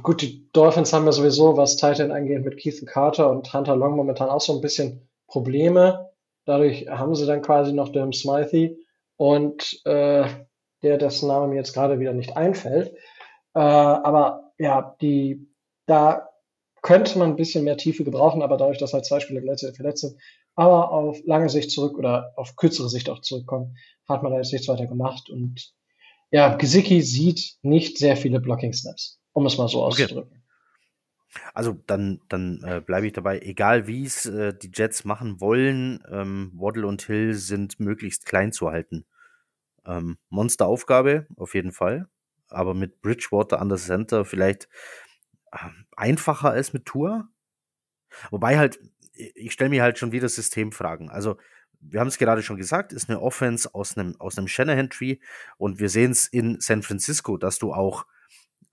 gut, 0.02 0.22
die 0.22 0.50
Dolphins 0.52 0.94
haben 0.94 1.06
ja 1.06 1.12
sowieso, 1.12 1.58
was 1.58 1.76
Titan 1.76 2.12
angeht, 2.12 2.44
mit 2.44 2.58
Keith 2.58 2.86
Carter 2.86 3.30
und 3.30 3.54
Hunter 3.54 3.76
Long 3.76 3.96
momentan 3.96 4.30
auch 4.30 4.42
so 4.42 4.56
ein 4.56 4.62
bisschen 4.62 5.10
Probleme. 5.28 6.12
Dadurch 6.46 6.88
haben 6.88 7.16
sie 7.16 7.26
dann 7.26 7.42
quasi 7.42 7.74
noch 7.74 7.90
den 7.90 8.14
Smythe 8.14 8.78
und 9.18 9.82
äh, 9.86 10.26
der, 10.82 10.98
dessen 10.98 11.28
Name 11.28 11.48
mir 11.48 11.58
jetzt 11.58 11.74
gerade 11.74 12.00
wieder 12.00 12.14
nicht 12.14 12.38
einfällt. 12.38 12.96
Äh, 13.54 13.60
aber 13.60 14.54
ja, 14.58 14.96
die, 15.02 15.48
da 15.86 16.29
könnte 16.82 17.18
man 17.18 17.32
ein 17.32 17.36
bisschen 17.36 17.64
mehr 17.64 17.78
Tiefe 17.78 18.04
gebrauchen, 18.04 18.42
aber 18.42 18.58
dadurch, 18.58 18.78
dass 18.78 18.94
halt 18.94 19.06
zwei 19.06 19.20
Spieler 19.20 19.42
gleichzeitig 19.42 19.78
verletzt 19.78 20.02
sind, 20.02 20.18
aber 20.56 20.92
auf 20.92 21.20
lange 21.26 21.50
Sicht 21.50 21.72
zurück 21.72 21.98
oder 21.98 22.34
auf 22.36 22.56
kürzere 22.56 22.90
Sicht 22.90 23.10
auch 23.10 23.22
zurückkommen, 23.22 23.78
hat 24.08 24.24
man 24.24 24.32
da 24.32 24.38
jetzt 24.38 24.52
nichts 24.52 24.68
weiter 24.68 24.88
gemacht. 24.88 25.30
Und 25.30 25.74
ja, 26.32 26.56
Gesicki 26.56 27.02
sieht 27.02 27.56
nicht 27.62 27.98
sehr 27.98 28.18
viele 28.18 28.40
Blocking 28.40 28.74
Snaps 28.74 29.20
um 29.34 29.46
es 29.46 29.58
mal 29.58 29.68
so 29.68 29.84
okay. 29.86 30.04
auszudrücken. 30.04 30.44
Also 31.54 31.74
dann, 31.86 32.22
dann 32.28 32.64
äh, 32.64 32.82
bleibe 32.82 33.08
ich 33.08 33.14
dabei, 33.14 33.40
egal 33.40 33.88
wie 33.88 34.04
es 34.04 34.26
äh, 34.26 34.54
die 34.54 34.72
Jets 34.74 35.06
machen 35.06 35.40
wollen, 35.40 36.04
ähm, 36.10 36.52
Waddle 36.56 36.88
und 36.88 37.04
Hill 37.04 37.36
sind 37.36 37.80
möglichst 37.80 38.26
klein 38.26 38.52
zu 38.52 38.72
halten. 38.72 39.06
Ähm, 39.86 40.18
Monsteraufgabe, 40.30 41.28
auf 41.36 41.54
jeden 41.54 41.72
Fall. 41.72 42.08
Aber 42.50 42.74
mit 42.74 43.02
Bridgewater 43.02 43.62
an 43.62 43.70
der 43.70 43.78
Center 43.78 44.26
vielleicht 44.26 44.68
einfacher 45.96 46.52
als 46.52 46.74
mit 46.74 46.86
Tour. 46.86 47.28
Wobei 48.32 48.58
halt, 48.58 48.80
ich 49.14 49.52
stelle 49.52 49.70
mir 49.70 49.84
halt 49.84 49.98
schon 49.98 50.12
wieder 50.12 50.30
Systemfragen. 50.30 51.10
Also, 51.10 51.38
wir 51.82 52.00
haben 52.00 52.08
es 52.08 52.18
gerade 52.18 52.44
schon 52.44 52.58
gesagt, 52.58 52.92
ist 52.92 53.10
eine 53.10 53.22
Offense 53.22 53.74
aus 53.74 53.98
einem, 53.98 54.16
aus 54.20 54.38
einem 54.38 54.48
Shanahan-Tree 54.48 55.18
und 55.58 55.80
wir 55.80 55.90
sehen 55.90 56.12
es 56.12 56.28
in 56.28 56.60
San 56.60 56.84
Francisco, 56.84 57.38
dass 57.38 57.58
du 57.58 57.74
auch 57.74 58.06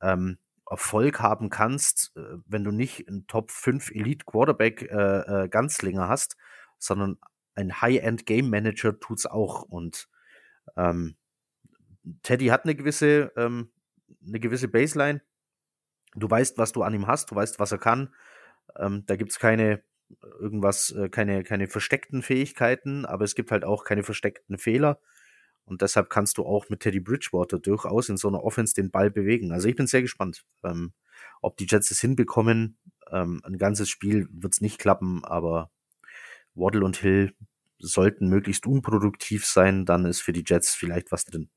ähm, 0.03 0.39
Erfolg 0.69 1.20
haben 1.20 1.48
kannst, 1.48 2.12
äh, 2.16 2.39
wenn 2.47 2.65
du 2.65 2.73
nicht 2.73 3.09
einen 3.09 3.27
Top 3.27 3.51
5 3.51 3.93
Elite 3.93 4.24
Quarterback 4.24 4.82
äh, 4.82 5.44
äh, 5.44 5.48
Ganzlinger 5.48 6.09
hast, 6.09 6.36
sondern 6.78 7.19
ein 7.55 7.81
High-End 7.81 8.27
Game 8.27 8.51
Manager 8.51 8.98
tut's 8.98 9.27
auch. 9.27 9.62
Und 9.62 10.09
ähm, 10.77 11.16
Teddy 12.23 12.47
hat 12.47 12.65
eine 12.65 12.74
gewisse, 12.74 13.32
ähm, 13.36 13.70
eine 14.27 14.40
gewisse 14.40 14.69
Baseline. 14.69 15.23
Du 16.16 16.28
weißt, 16.30 16.59
was 16.59 16.72
du 16.72 16.82
an 16.82 16.94
ihm 16.94 17.06
hast, 17.06 17.30
du 17.30 17.34
weißt, 17.34 17.59
was 17.59 17.72
er 17.72 17.78
kann. 17.78 18.14
Ähm, 18.76 19.05
da 19.06 19.16
gibt's 19.16 19.38
keine 19.38 19.82
irgendwas, 20.40 20.90
äh, 20.90 21.09
keine, 21.09 21.43
keine 21.43 21.66
versteckten 21.66 22.22
Fähigkeiten, 22.22 23.05
aber 23.05 23.24
es 23.24 23.34
gibt 23.34 23.51
halt 23.51 23.64
auch 23.64 23.84
keine 23.84 24.02
versteckten 24.02 24.59
Fehler. 24.59 25.01
Und 25.64 25.82
deshalb 25.82 26.10
kannst 26.10 26.38
du 26.38 26.47
auch 26.47 26.68
mit 26.68 26.80
Teddy 26.80 27.01
Bridgewater 27.01 27.59
durchaus 27.59 28.09
in 28.09 28.16
so 28.16 28.28
einer 28.28 28.44
Offense 28.44 28.74
den 28.74 28.90
Ball 28.90 29.10
bewegen. 29.10 29.51
Also 29.52 29.68
ich 29.68 29.74
bin 29.74 29.88
sehr 29.88 30.02
gespannt, 30.02 30.44
ähm, 30.64 30.93
ob 31.43 31.56
die 31.56 31.66
Jets 31.68 31.90
es 31.90 32.01
hinbekommen. 32.01 32.78
Ähm, 33.10 33.40
ein 33.44 33.59
ganzes 33.59 33.88
Spiel 33.88 34.28
wird 34.30 34.52
es 34.55 34.60
nicht 34.60 34.78
klappen, 34.78 35.24
aber 35.24 35.70
Waddle 36.55 36.84
und 36.84 36.97
Hill 36.98 37.34
sollten 37.78 38.28
möglichst 38.28 38.66
unproduktiv 38.66 39.44
sein, 39.44 39.84
dann 39.84 40.06
ist 40.06 40.22
für 40.22 40.32
die 40.32 40.44
Jets 40.47 40.74
vielleicht 40.74 41.12
was 41.12 41.24
drin. 41.24 41.51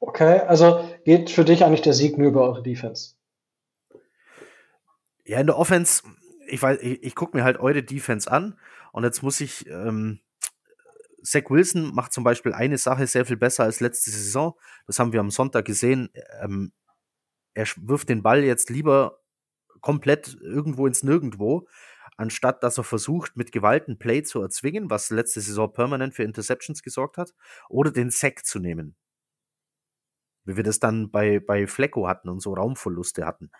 Okay, 0.00 0.40
also 0.40 0.88
geht 1.04 1.30
für 1.30 1.44
dich 1.44 1.64
eigentlich 1.64 1.82
der 1.82 1.92
Sieg 1.92 2.18
nur 2.18 2.28
über 2.28 2.42
eure 2.42 2.62
Defense? 2.62 3.14
Ja, 5.24 5.40
in 5.40 5.46
der 5.46 5.58
Offense, 5.58 6.02
ich 6.46 6.62
weiß, 6.62 6.80
ich, 6.80 7.02
ich 7.02 7.14
gucke 7.14 7.36
mir 7.36 7.44
halt 7.44 7.58
eure 7.58 7.82
Defense 7.82 8.30
an 8.30 8.58
und 8.92 9.04
jetzt 9.04 9.22
muss 9.22 9.40
ich 9.40 9.66
ähm, 9.68 10.20
Zach 11.22 11.50
Wilson 11.50 11.94
macht 11.94 12.12
zum 12.12 12.24
Beispiel 12.24 12.52
eine 12.52 12.78
Sache 12.78 13.06
sehr 13.06 13.26
viel 13.26 13.36
besser 13.36 13.64
als 13.64 13.80
letzte 13.80 14.10
Saison. 14.10 14.54
Das 14.86 14.98
haben 14.98 15.12
wir 15.12 15.20
am 15.20 15.30
Sonntag 15.30 15.64
gesehen. 15.64 16.10
Ähm, 16.40 16.72
er 17.54 17.66
wirft 17.76 18.08
den 18.08 18.22
Ball 18.22 18.44
jetzt 18.44 18.70
lieber 18.70 19.18
komplett 19.80 20.36
irgendwo 20.40 20.86
ins 20.86 21.02
Nirgendwo, 21.02 21.66
anstatt 22.16 22.62
dass 22.62 22.78
er 22.78 22.84
versucht, 22.84 23.36
mit 23.36 23.52
Gewalt 23.52 23.88
ein 23.88 23.98
Play 23.98 24.22
zu 24.22 24.40
erzwingen, 24.40 24.90
was 24.90 25.10
letzte 25.10 25.40
Saison 25.40 25.72
permanent 25.72 26.14
für 26.14 26.22
Interceptions 26.22 26.82
gesorgt 26.82 27.16
hat, 27.18 27.34
oder 27.68 27.90
den 27.90 28.10
Sack 28.10 28.44
zu 28.44 28.58
nehmen. 28.58 28.96
Wie 30.48 30.56
wir 30.56 30.64
das 30.64 30.80
dann 30.80 31.10
bei, 31.10 31.40
bei 31.40 31.66
Flecko 31.66 32.08
hatten 32.08 32.28
und 32.28 32.40
so 32.40 32.54
Raumverluste 32.54 33.26
hatten. 33.26 33.50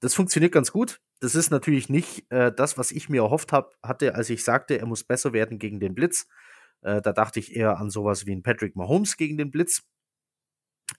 Das 0.00 0.14
funktioniert 0.14 0.52
ganz 0.52 0.72
gut. 0.72 1.00
Das 1.20 1.34
ist 1.34 1.50
natürlich 1.50 1.88
nicht 1.88 2.30
äh, 2.30 2.52
das, 2.52 2.76
was 2.76 2.90
ich 2.90 3.08
mir 3.08 3.22
erhofft 3.22 3.52
hab, 3.52 3.74
hatte, 3.82 4.16
als 4.16 4.28
ich 4.30 4.42
sagte, 4.42 4.78
er 4.78 4.86
muss 4.86 5.04
besser 5.04 5.32
werden 5.32 5.58
gegen 5.58 5.78
den 5.78 5.94
Blitz. 5.94 6.26
Äh, 6.82 7.00
da 7.00 7.12
dachte 7.12 7.38
ich 7.38 7.54
eher 7.54 7.78
an 7.78 7.88
sowas 7.88 8.26
wie 8.26 8.32
ein 8.34 8.42
Patrick 8.42 8.74
Mahomes 8.74 9.16
gegen 9.16 9.38
den 9.38 9.52
Blitz. 9.52 9.84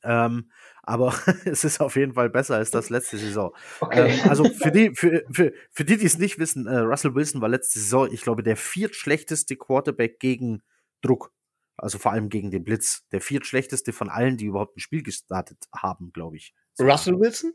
Ähm, 0.04 0.50
aber 0.84 1.14
es 1.46 1.64
ist 1.66 1.82
auf 1.82 1.96
jeden 1.98 2.14
Fall 2.14 2.30
besser 2.30 2.56
als 2.56 2.72
das 2.72 2.90
letzte 2.90 3.18
Saison. 3.18 3.54
Okay. 3.82 4.20
Ähm, 4.20 4.30
also 4.30 4.46
für 4.50 4.72
die, 4.72 4.96
für, 4.96 5.26
für, 5.30 5.54
für 5.72 5.86
die, 5.86 5.98
die 5.98 6.06
es 6.06 6.18
nicht 6.18 6.40
wissen, 6.40 6.66
äh, 6.66 6.78
Russell 6.78 7.14
Wilson 7.14 7.42
war 7.42 7.50
letzte 7.50 7.80
Saison, 7.80 8.10
ich 8.12 8.22
glaube, 8.22 8.42
der 8.42 8.56
viertschlechteste 8.56 9.58
Quarterback 9.58 10.20
gegen 10.20 10.64
Druck. 11.02 11.32
Also 11.78 11.98
vor 11.98 12.12
allem 12.12 12.30
gegen 12.30 12.52
den 12.52 12.64
Blitz. 12.64 13.06
Der 13.12 13.22
viertschlechteste 13.22 13.94
von 13.94 14.10
allen, 14.10 14.38
die 14.38 14.46
überhaupt 14.46 14.78
ein 14.78 14.80
Spiel 14.82 15.04
gestartet 15.04 15.66
haben, 15.74 16.12
glaube 16.12 16.38
ich. 16.38 16.54
Russell 16.80 17.20
Wilson? 17.20 17.54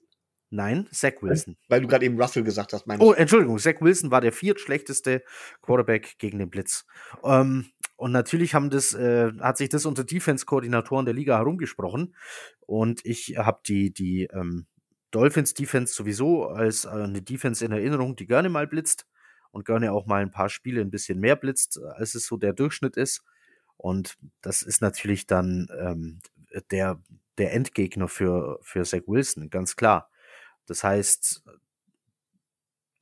Nein, 0.52 0.88
Zach 0.90 1.12
Wilson. 1.20 1.56
Weil 1.68 1.80
du 1.80 1.86
gerade 1.86 2.04
eben 2.04 2.20
Russell 2.20 2.42
gesagt 2.42 2.72
hast, 2.72 2.86
meinst 2.86 3.04
Oh, 3.04 3.12
Entschuldigung, 3.12 3.58
Zach 3.58 3.80
Wilson 3.80 4.10
war 4.10 4.20
der 4.20 4.32
viertschlechteste 4.32 5.22
Quarterback 5.62 6.18
gegen 6.18 6.40
den 6.40 6.50
Blitz. 6.50 6.86
Ähm, 7.22 7.66
und 7.96 8.10
natürlich 8.10 8.54
haben 8.54 8.68
das, 8.68 8.92
äh, 8.92 9.30
hat 9.38 9.58
sich 9.58 9.68
das 9.68 9.86
unter 9.86 10.02
Defense-Koordinatoren 10.02 11.04
der 11.04 11.14
Liga 11.14 11.36
herumgesprochen. 11.36 12.16
Und 12.66 13.00
ich 13.04 13.36
habe 13.38 13.60
die, 13.64 13.92
die 13.92 14.28
ähm, 14.32 14.66
Dolphins 15.12 15.54
Defense 15.54 15.94
sowieso 15.94 16.48
als 16.48 16.84
äh, 16.84 16.88
eine 16.88 17.22
Defense 17.22 17.64
in 17.64 17.70
Erinnerung, 17.70 18.16
die 18.16 18.26
gerne 18.26 18.48
mal 18.48 18.66
blitzt 18.66 19.06
und 19.52 19.64
gerne 19.64 19.92
auch 19.92 20.06
mal 20.06 20.20
ein 20.22 20.32
paar 20.32 20.48
Spiele 20.48 20.80
ein 20.80 20.90
bisschen 20.90 21.20
mehr 21.20 21.36
blitzt, 21.36 21.80
als 21.94 22.16
es 22.16 22.26
so 22.26 22.36
der 22.36 22.54
Durchschnitt 22.54 22.96
ist. 22.96 23.22
Und 23.80 24.18
das 24.42 24.60
ist 24.60 24.82
natürlich 24.82 25.26
dann 25.26 25.68
ähm, 25.78 26.20
der, 26.70 27.02
der 27.38 27.54
Endgegner 27.54 28.08
für, 28.08 28.58
für 28.62 28.84
Zach 28.84 29.02
Wilson, 29.06 29.48
ganz 29.48 29.74
klar. 29.74 30.10
Das 30.66 30.84
heißt, 30.84 31.42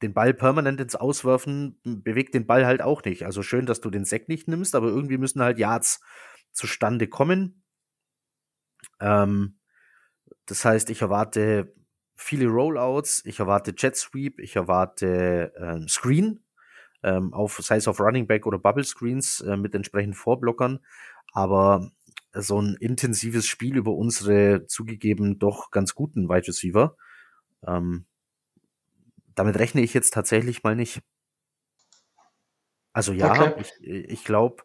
den 0.02 0.14
Ball 0.14 0.32
permanent 0.32 0.80
ins 0.80 0.94
Auswerfen 0.94 1.80
bewegt 1.82 2.34
den 2.34 2.46
Ball 2.46 2.64
halt 2.64 2.80
auch 2.80 3.02
nicht. 3.02 3.24
Also 3.24 3.42
schön, 3.42 3.66
dass 3.66 3.80
du 3.80 3.90
den 3.90 4.04
Sack 4.04 4.28
nicht 4.28 4.46
nimmst, 4.46 4.76
aber 4.76 4.86
irgendwie 4.86 5.18
müssen 5.18 5.42
halt 5.42 5.58
Yards 5.58 6.00
zustande 6.52 7.08
kommen. 7.08 7.64
Ähm, 9.00 9.58
das 10.46 10.64
heißt, 10.64 10.90
ich 10.90 11.02
erwarte 11.02 11.74
viele 12.14 12.46
Rollouts, 12.46 13.24
ich 13.24 13.40
erwarte 13.40 13.74
Jet 13.76 13.96
Sweep, 13.96 14.38
ich 14.38 14.54
erwarte 14.54 15.52
ähm, 15.56 15.88
Screen, 15.88 16.44
ähm, 17.02 17.32
auf, 17.32 17.58
sei 17.62 17.76
es 17.76 17.88
auf 17.88 18.00
Running 18.00 18.26
Back 18.26 18.46
oder 18.46 18.58
Bubble 18.58 18.84
Screens 18.84 19.40
äh, 19.40 19.56
mit 19.56 19.74
entsprechenden 19.74 20.14
Vorblockern. 20.14 20.80
Aber 21.32 21.90
so 22.32 22.60
ein 22.60 22.76
intensives 22.80 23.46
Spiel 23.46 23.76
über 23.76 23.92
unsere 23.92 24.66
zugegeben 24.66 25.38
doch 25.38 25.70
ganz 25.70 25.94
guten 25.94 26.28
Wide 26.28 26.48
Receiver 26.48 26.96
ähm, 27.66 28.06
damit 29.34 29.58
rechne 29.58 29.82
ich 29.82 29.94
jetzt 29.94 30.12
tatsächlich 30.14 30.62
mal 30.62 30.76
nicht. 30.76 31.02
Also 32.92 33.12
ja, 33.12 33.32
okay. 33.32 33.62
ich, 33.80 34.10
ich 34.10 34.24
glaube, 34.24 34.64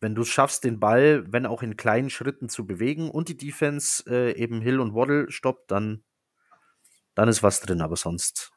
wenn 0.00 0.14
du 0.14 0.22
es 0.22 0.28
schaffst, 0.28 0.64
den 0.64 0.78
Ball, 0.78 1.24
wenn 1.32 1.46
auch 1.46 1.62
in 1.62 1.76
kleinen 1.76 2.10
Schritten 2.10 2.48
zu 2.48 2.66
bewegen 2.66 3.10
und 3.10 3.28
die 3.28 3.36
Defense 3.36 4.04
äh, 4.06 4.36
eben 4.36 4.60
Hill 4.60 4.80
und 4.80 4.94
Waddle 4.94 5.30
stoppt, 5.30 5.70
dann, 5.70 6.04
dann 7.14 7.28
ist 7.28 7.42
was 7.42 7.60
drin, 7.60 7.80
aber 7.80 7.96
sonst. 7.96 8.51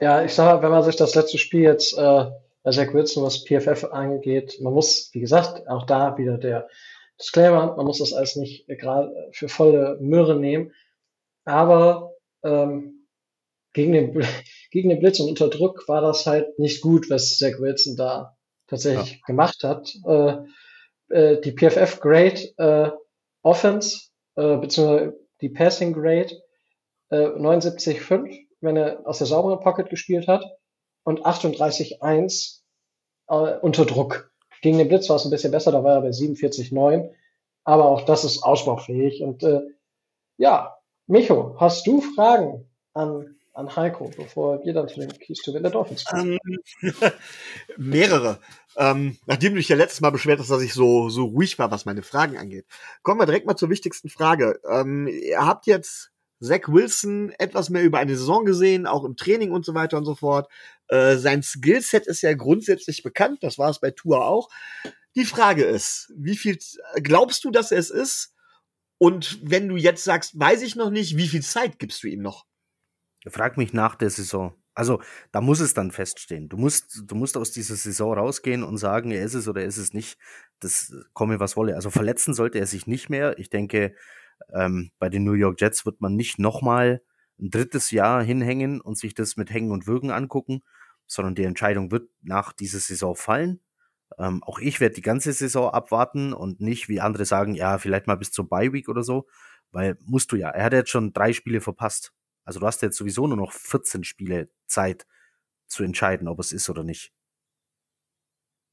Ja, 0.00 0.24
ich 0.24 0.34
sag 0.34 0.46
mal, 0.46 0.62
wenn 0.62 0.70
man 0.70 0.82
sich 0.82 0.96
das 0.96 1.14
letzte 1.14 1.38
Spiel 1.38 1.62
jetzt 1.62 1.96
äh, 1.96 2.26
bei 2.62 2.70
Zach 2.70 2.92
Wilson, 2.92 3.22
was 3.22 3.44
PFF 3.44 3.84
angeht, 3.84 4.58
man 4.60 4.74
muss, 4.74 5.10
wie 5.12 5.20
gesagt, 5.20 5.68
auch 5.68 5.86
da 5.86 6.18
wieder 6.18 6.36
der 6.36 6.68
Disclaimer, 7.18 7.76
man 7.76 7.86
muss 7.86 7.98
das 7.98 8.12
alles 8.12 8.36
nicht 8.36 8.66
gerade 8.66 9.28
für 9.32 9.48
volle 9.48 9.96
Möhre 10.00 10.36
nehmen. 10.36 10.72
Aber 11.44 12.14
ähm, 12.42 13.06
gegen, 13.72 13.92
den, 13.92 14.26
gegen 14.70 14.90
den 14.90 14.98
Blitz 14.98 15.20
und 15.20 15.30
unter 15.30 15.48
Druck 15.48 15.88
war 15.88 16.02
das 16.02 16.26
halt 16.26 16.58
nicht 16.58 16.82
gut, 16.82 17.08
was 17.08 17.38
Zach 17.38 17.58
Wilson 17.58 17.96
da 17.96 18.36
tatsächlich 18.66 19.12
ja. 19.12 19.18
gemacht 19.26 19.62
hat. 19.62 19.94
Äh, 20.06 20.36
äh, 21.08 21.40
die 21.40 21.52
PFF 21.52 22.00
Grade 22.00 22.52
äh, 22.58 22.90
Offense, 23.42 24.08
äh, 24.34 24.56
beziehungsweise 24.56 25.18
die 25.40 25.50
Passing 25.50 25.92
Grade 25.92 26.42
äh, 27.10 27.28
79,5, 27.28 28.45
wenn 28.60 28.76
er 28.76 29.06
aus 29.06 29.18
der 29.18 29.26
sauberen 29.26 29.60
Pocket 29.60 29.88
gespielt 29.88 30.28
hat, 30.28 30.44
und 31.06 31.24
38,1 31.24 32.60
äh, 33.28 33.58
unter 33.60 33.86
Druck. 33.86 34.32
Gegen 34.60 34.78
den 34.78 34.88
Blitz 34.88 35.08
war 35.08 35.16
es 35.16 35.24
ein 35.24 35.30
bisschen 35.30 35.52
besser, 35.52 35.70
da 35.70 35.84
war 35.84 35.94
er 35.94 36.00
bei 36.02 36.10
47,9, 36.10 37.10
aber 37.64 37.84
auch 37.84 38.04
das 38.04 38.24
ist 38.24 38.42
ausbaufähig. 38.42 39.22
Und 39.22 39.44
äh, 39.44 39.60
ja, 40.36 40.76
Micho, 41.06 41.54
hast 41.60 41.86
du 41.86 42.00
Fragen 42.00 42.68
an, 42.92 43.36
an 43.52 43.76
Heiko, 43.76 44.10
bevor 44.16 44.64
wir 44.64 44.74
dann 44.74 44.88
zu 44.88 44.98
den 44.98 45.10
Keys 45.10 45.42
to 45.42 45.54
Win 45.54 45.62
Dolphins 45.62 46.04
kommen? 46.04 46.38
Ähm, 46.82 46.92
mehrere. 47.76 48.40
Ähm, 48.76 49.16
nachdem 49.26 49.52
du 49.52 49.58
dich 49.58 49.68
ja 49.68 49.76
letztes 49.76 50.00
Mal 50.00 50.10
beschwert 50.10 50.40
hast, 50.40 50.50
dass 50.50 50.62
ich 50.62 50.74
so, 50.74 51.08
so 51.08 51.26
ruhig 51.26 51.56
war, 51.60 51.70
was 51.70 51.84
meine 51.84 52.02
Fragen 52.02 52.36
angeht. 52.36 52.66
Kommen 53.02 53.20
wir 53.20 53.26
direkt 53.26 53.46
mal 53.46 53.56
zur 53.56 53.70
wichtigsten 53.70 54.08
Frage. 54.08 54.60
Ähm, 54.68 55.06
ihr 55.06 55.46
habt 55.46 55.66
jetzt 55.66 56.10
Zach 56.40 56.68
Wilson 56.68 57.32
etwas 57.38 57.70
mehr 57.70 57.82
über 57.82 57.98
eine 57.98 58.16
Saison 58.16 58.44
gesehen, 58.44 58.86
auch 58.86 59.04
im 59.04 59.16
Training 59.16 59.52
und 59.52 59.64
so 59.64 59.74
weiter 59.74 59.96
und 59.96 60.04
so 60.04 60.14
fort. 60.14 60.50
Äh, 60.88 61.16
sein 61.16 61.42
Skillset 61.42 62.06
ist 62.06 62.22
ja 62.22 62.34
grundsätzlich 62.34 63.02
bekannt, 63.02 63.42
das 63.42 63.58
war 63.58 63.70
es 63.70 63.80
bei 63.80 63.90
Tour 63.90 64.24
auch. 64.24 64.48
Die 65.16 65.24
Frage 65.24 65.64
ist, 65.64 66.12
wie 66.16 66.36
viel 66.36 66.58
glaubst 67.02 67.44
du, 67.44 67.50
dass 67.50 67.72
er 67.72 67.78
es 67.78 67.90
ist? 67.90 68.34
Und 68.98 69.38
wenn 69.42 69.68
du 69.68 69.76
jetzt 69.76 70.04
sagst, 70.04 70.38
weiß 70.38 70.62
ich 70.62 70.76
noch 70.76 70.90
nicht, 70.90 71.16
wie 71.16 71.28
viel 71.28 71.42
Zeit 71.42 71.78
gibst 71.78 72.02
du 72.02 72.08
ihm 72.08 72.22
noch? 72.22 72.46
Frag 73.28 73.56
mich 73.56 73.72
nach 73.72 73.96
der 73.96 74.10
Saison. 74.10 74.54
Also, 74.74 75.00
da 75.32 75.40
muss 75.40 75.60
es 75.60 75.72
dann 75.72 75.90
feststehen. 75.90 76.50
Du 76.50 76.58
musst, 76.58 77.02
du 77.06 77.14
musst 77.14 77.38
aus 77.38 77.50
dieser 77.50 77.76
Saison 77.76 78.12
rausgehen 78.12 78.62
und 78.62 78.76
sagen, 78.76 79.10
er 79.10 79.24
ist 79.24 79.32
es 79.32 79.48
oder 79.48 79.62
er 79.62 79.66
ist 79.66 79.78
es 79.78 79.94
nicht. 79.94 80.18
Das 80.60 80.94
komme 81.14 81.40
was 81.40 81.56
wolle. 81.56 81.76
Also 81.76 81.88
verletzen 81.88 82.34
sollte 82.34 82.58
er 82.58 82.66
sich 82.66 82.86
nicht 82.86 83.08
mehr. 83.08 83.38
Ich 83.38 83.48
denke, 83.48 83.94
ähm, 84.52 84.90
bei 84.98 85.08
den 85.08 85.24
New 85.24 85.32
York 85.32 85.60
Jets 85.60 85.86
wird 85.86 86.00
man 86.00 86.16
nicht 86.16 86.38
nochmal 86.38 87.02
ein 87.38 87.50
drittes 87.50 87.90
Jahr 87.90 88.22
hinhängen 88.22 88.80
und 88.80 88.98
sich 88.98 89.14
das 89.14 89.36
mit 89.36 89.50
Hängen 89.50 89.70
und 89.70 89.86
Würgen 89.86 90.10
angucken, 90.10 90.62
sondern 91.06 91.34
die 91.34 91.44
Entscheidung 91.44 91.90
wird 91.90 92.08
nach 92.22 92.52
dieser 92.52 92.78
Saison 92.78 93.14
fallen. 93.14 93.60
Ähm, 94.18 94.42
auch 94.44 94.58
ich 94.58 94.80
werde 94.80 94.94
die 94.94 95.02
ganze 95.02 95.32
Saison 95.32 95.70
abwarten 95.70 96.32
und 96.32 96.60
nicht, 96.60 96.88
wie 96.88 97.00
andere 97.00 97.24
sagen, 97.24 97.54
ja, 97.54 97.78
vielleicht 97.78 98.06
mal 98.06 98.16
bis 98.16 98.30
zur 98.30 98.48
Bye 98.48 98.72
Week 98.72 98.88
oder 98.88 99.02
so, 99.02 99.26
weil 99.72 99.98
musst 100.04 100.32
du 100.32 100.36
ja. 100.36 100.50
Er 100.50 100.64
hat 100.64 100.72
jetzt 100.72 100.90
schon 100.90 101.12
drei 101.12 101.32
Spiele 101.32 101.60
verpasst. 101.60 102.12
Also 102.44 102.60
du 102.60 102.66
hast 102.66 102.82
jetzt 102.82 102.96
sowieso 102.96 103.26
nur 103.26 103.36
noch 103.36 103.52
14 103.52 104.04
Spiele 104.04 104.48
Zeit 104.66 105.06
zu 105.66 105.82
entscheiden, 105.82 106.28
ob 106.28 106.38
es 106.38 106.52
ist 106.52 106.70
oder 106.70 106.84
nicht. 106.84 107.12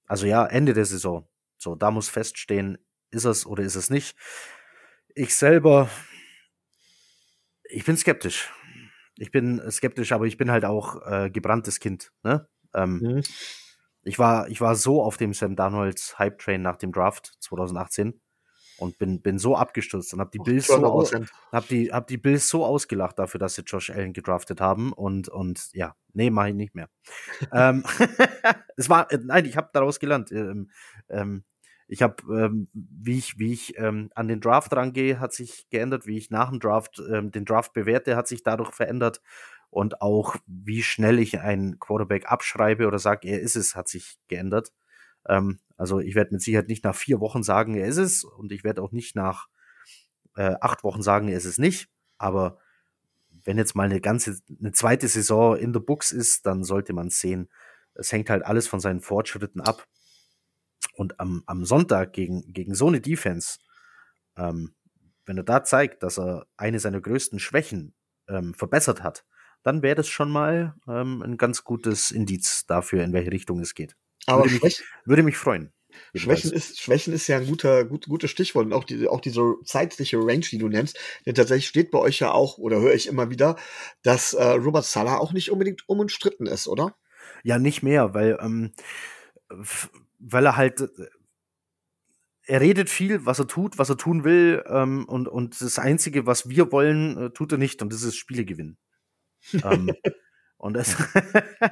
Also 0.05 0.27
ja, 0.27 0.45
Ende 0.45 0.73
der 0.73 0.85
Saison. 0.85 1.27
So, 1.57 1.75
da 1.75 1.89
muss 1.91 2.09
feststehen, 2.09 2.77
ist 3.09 3.25
es 3.25 3.45
oder 3.45 3.63
ist 3.63 3.75
es 3.75 3.89
nicht. 3.89 4.15
Ich 5.15 5.35
selber, 5.35 5.89
ich 7.65 7.85
bin 7.85 7.97
skeptisch. 7.97 8.51
Ich 9.17 9.31
bin 9.31 9.61
skeptisch, 9.69 10.11
aber 10.11 10.25
ich 10.25 10.37
bin 10.37 10.49
halt 10.49 10.65
auch 10.65 11.05
äh, 11.05 11.29
gebranntes 11.29 11.79
Kind. 11.79 12.11
Ne? 12.23 12.47
Ähm, 12.73 12.99
mhm. 12.99 13.23
Ich 14.03 14.19
war, 14.19 14.49
ich 14.49 14.59
war 14.59 14.75
so 14.75 15.01
auf 15.01 15.17
dem 15.17 15.33
Sam 15.33 15.55
Darnolds 15.55 16.17
Hype 16.19 16.39
Train 16.39 16.61
nach 16.61 16.77
dem 16.77 16.91
Draft 16.91 17.33
2018 17.39 18.19
und 18.77 18.97
bin, 18.97 19.21
bin 19.21 19.37
so 19.37 19.55
abgestürzt 19.55 20.13
und 20.13 20.19
habe 20.19 20.31
die 20.31 20.39
Bills 20.39 20.67
so 20.67 20.83
aus, 20.85 21.13
hab 21.51 21.67
die, 21.67 21.91
hab 21.91 22.07
die 22.07 22.17
Bills 22.17 22.49
so 22.49 22.65
ausgelacht 22.65 23.19
dafür, 23.19 23.39
dass 23.39 23.55
sie 23.55 23.61
Josh 23.61 23.91
Allen 23.91 24.13
gedraftet 24.13 24.59
haben 24.59 24.91
und, 24.93 25.29
und 25.29 25.69
ja, 25.73 25.95
nee, 26.13 26.31
mach 26.31 26.47
ich 26.47 26.55
nicht 26.55 26.75
mehr. 26.75 26.89
ähm, 27.53 27.85
es 28.77 28.89
war, 28.89 29.11
äh, 29.11 29.19
nein, 29.21 29.45
ich 29.45 29.57
habe 29.57 29.69
daraus 29.73 29.99
gelernt. 29.99 30.31
Ähm, 30.31 30.71
ähm, 31.09 31.43
ich 31.87 32.01
habe, 32.01 32.15
ähm, 32.29 32.67
wie 32.73 33.17
ich, 33.17 33.39
wie 33.39 33.53
ich 33.53 33.77
ähm, 33.77 34.09
an 34.15 34.27
den 34.27 34.41
Draft 34.41 34.73
rangehe, 34.75 35.19
hat 35.19 35.33
sich 35.33 35.67
geändert, 35.69 36.07
wie 36.07 36.17
ich 36.17 36.29
nach 36.29 36.49
dem 36.49 36.59
Draft 36.59 37.01
ähm, 37.11 37.31
den 37.31 37.45
Draft 37.45 37.73
bewerte, 37.73 38.15
hat 38.15 38.27
sich 38.27 38.43
dadurch 38.43 38.71
verändert 38.73 39.21
und 39.69 40.01
auch 40.01 40.35
wie 40.45 40.83
schnell 40.83 41.19
ich 41.19 41.39
einen 41.39 41.79
Quarterback 41.79 42.31
abschreibe 42.31 42.87
oder 42.87 42.99
sage, 42.99 43.27
er 43.27 43.41
ist 43.41 43.55
es, 43.55 43.75
hat 43.75 43.87
sich 43.87 44.17
geändert. 44.27 44.71
Ähm, 45.27 45.59
also 45.77 45.99
ich 45.99 46.15
werde 46.15 46.33
mit 46.33 46.41
Sicherheit 46.41 46.67
nicht 46.67 46.83
nach 46.83 46.95
vier 46.95 47.19
Wochen 47.19 47.43
sagen, 47.43 47.75
er 47.75 47.87
ist 47.87 47.97
es 47.97 48.23
und 48.23 48.51
ich 48.51 48.63
werde 48.63 48.81
auch 48.81 48.91
nicht 48.91 49.15
nach 49.15 49.47
äh, 50.35 50.55
acht 50.61 50.83
Wochen 50.83 51.01
sagen, 51.01 51.27
er 51.27 51.37
ist 51.37 51.45
es 51.45 51.57
nicht. 51.57 51.89
Aber 52.17 52.59
wenn 53.43 53.57
jetzt 53.57 53.75
mal 53.75 53.83
eine 53.83 53.99
ganze, 53.99 54.37
eine 54.59 54.71
zweite 54.71 55.07
Saison 55.07 55.57
in 55.57 55.73
the 55.73 55.79
books 55.79 56.11
ist, 56.11 56.45
dann 56.45 56.63
sollte 56.63 56.93
man 56.93 57.09
sehen. 57.09 57.49
Es 57.95 58.11
hängt 58.11 58.29
halt 58.29 58.45
alles 58.45 58.67
von 58.67 58.79
seinen 58.79 59.01
Fortschritten 59.01 59.61
ab. 59.61 59.87
Und 60.93 61.19
am, 61.19 61.43
am 61.45 61.65
Sonntag 61.65 62.13
gegen, 62.13 62.53
gegen 62.53 62.75
so 62.75 62.87
eine 62.87 63.01
Defense, 63.01 63.57
ähm, 64.37 64.75
wenn 65.25 65.37
er 65.37 65.43
da 65.43 65.63
zeigt, 65.63 66.03
dass 66.03 66.19
er 66.19 66.47
eine 66.57 66.79
seiner 66.79 67.01
größten 67.01 67.39
Schwächen 67.39 67.95
ähm, 68.27 68.53
verbessert 68.53 69.03
hat, 69.03 69.25
dann 69.63 69.81
wäre 69.81 69.95
das 69.95 70.07
schon 70.07 70.29
mal 70.29 70.75
ähm, 70.87 71.21
ein 71.21 71.37
ganz 71.37 71.63
gutes 71.63 72.11
Indiz 72.11 72.65
dafür, 72.65 73.03
in 73.03 73.13
welche 73.13 73.31
Richtung 73.31 73.59
es 73.59 73.73
geht. 73.73 73.95
Aber 74.25 74.43
würde 74.43 74.59
mich, 74.63 74.83
würde 75.05 75.23
mich 75.23 75.37
freuen. 75.37 75.73
Schwächen 76.15 76.51
ist, 76.51 76.79
Schwächen 76.79 77.13
ist 77.13 77.27
ja 77.27 77.37
ein 77.37 77.47
guter, 77.47 77.85
gut, 77.85 78.07
gutes 78.07 78.31
Stichwort 78.31 78.65
und 78.65 78.73
auch, 78.73 78.83
die, 78.83 79.07
auch 79.07 79.21
diese 79.21 79.55
zeitliche 79.63 80.17
Range, 80.17 80.39
die 80.39 80.57
du 80.57 80.67
nennst. 80.67 80.97
Denn 81.25 81.35
tatsächlich 81.35 81.67
steht 81.67 81.91
bei 81.91 81.99
euch 81.99 82.19
ja 82.19 82.31
auch, 82.31 82.57
oder 82.57 82.79
höre 82.79 82.93
ich 82.93 83.07
immer 83.07 83.29
wieder, 83.29 83.57
dass 84.01 84.33
äh, 84.33 84.43
Robert 84.43 84.85
Sala 84.85 85.17
auch 85.17 85.33
nicht 85.33 85.51
unbedingt 85.51 85.83
umstritten 85.87 86.47
ist, 86.47 86.67
oder? 86.67 86.95
Ja, 87.43 87.59
nicht 87.59 87.83
mehr, 87.83 88.13
weil, 88.13 88.37
ähm, 88.41 88.73
weil 90.31 90.45
er 90.45 90.57
halt, 90.57 90.89
er 92.45 92.61
redet 92.61 92.89
viel, 92.89 93.25
was 93.25 93.39
er 93.39 93.47
tut, 93.47 93.77
was 93.77 93.89
er 93.89 93.97
tun 93.97 94.23
will, 94.23 94.63
ähm, 94.67 95.05
und, 95.05 95.27
und 95.27 95.61
das 95.61 95.79
Einzige, 95.79 96.25
was 96.25 96.49
wir 96.49 96.71
wollen, 96.71 97.17
äh, 97.17 97.29
tut 97.31 97.51
er 97.51 97.57
nicht, 97.57 97.81
und 97.81 97.93
das 97.93 98.03
ist 98.03 98.17
Spiele 98.17 98.45
gewinnen. 98.45 98.77
ähm, 99.63 99.91
und 100.57 100.73
das, 100.73 100.95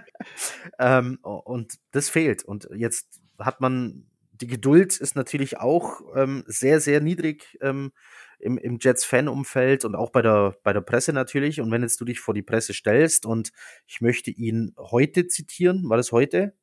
ähm, 0.79 1.19
und 1.21 1.73
das 1.91 2.09
fehlt. 2.09 2.43
Und 2.43 2.69
jetzt 2.73 3.21
hat 3.39 3.61
man 3.61 4.11
die 4.41 4.47
Geduld 4.47 4.99
ist 4.99 5.15
natürlich 5.15 5.59
auch 5.59 6.01
ähm, 6.15 6.43
sehr, 6.47 6.79
sehr 6.79 6.99
niedrig 6.99 7.57
ähm, 7.61 7.91
im, 8.39 8.57
im 8.57 8.79
Jets-Fan-Umfeld 8.81 9.85
und 9.85 9.95
auch 9.95 10.09
bei 10.09 10.23
der, 10.23 10.57
bei 10.63 10.73
der 10.73 10.81
Presse 10.81 11.13
natürlich. 11.13 11.61
Und 11.61 11.71
wenn 11.71 11.83
jetzt 11.83 12.01
du 12.01 12.05
dich 12.05 12.19
vor 12.19 12.33
die 12.33 12.41
Presse 12.41 12.73
stellst 12.73 13.25
und 13.25 13.51
ich 13.85 14.01
möchte 14.01 14.31
ihn 14.31 14.73
heute 14.77 15.27
zitieren, 15.27 15.87
war 15.87 15.97
das 15.97 16.11
heute? 16.11 16.55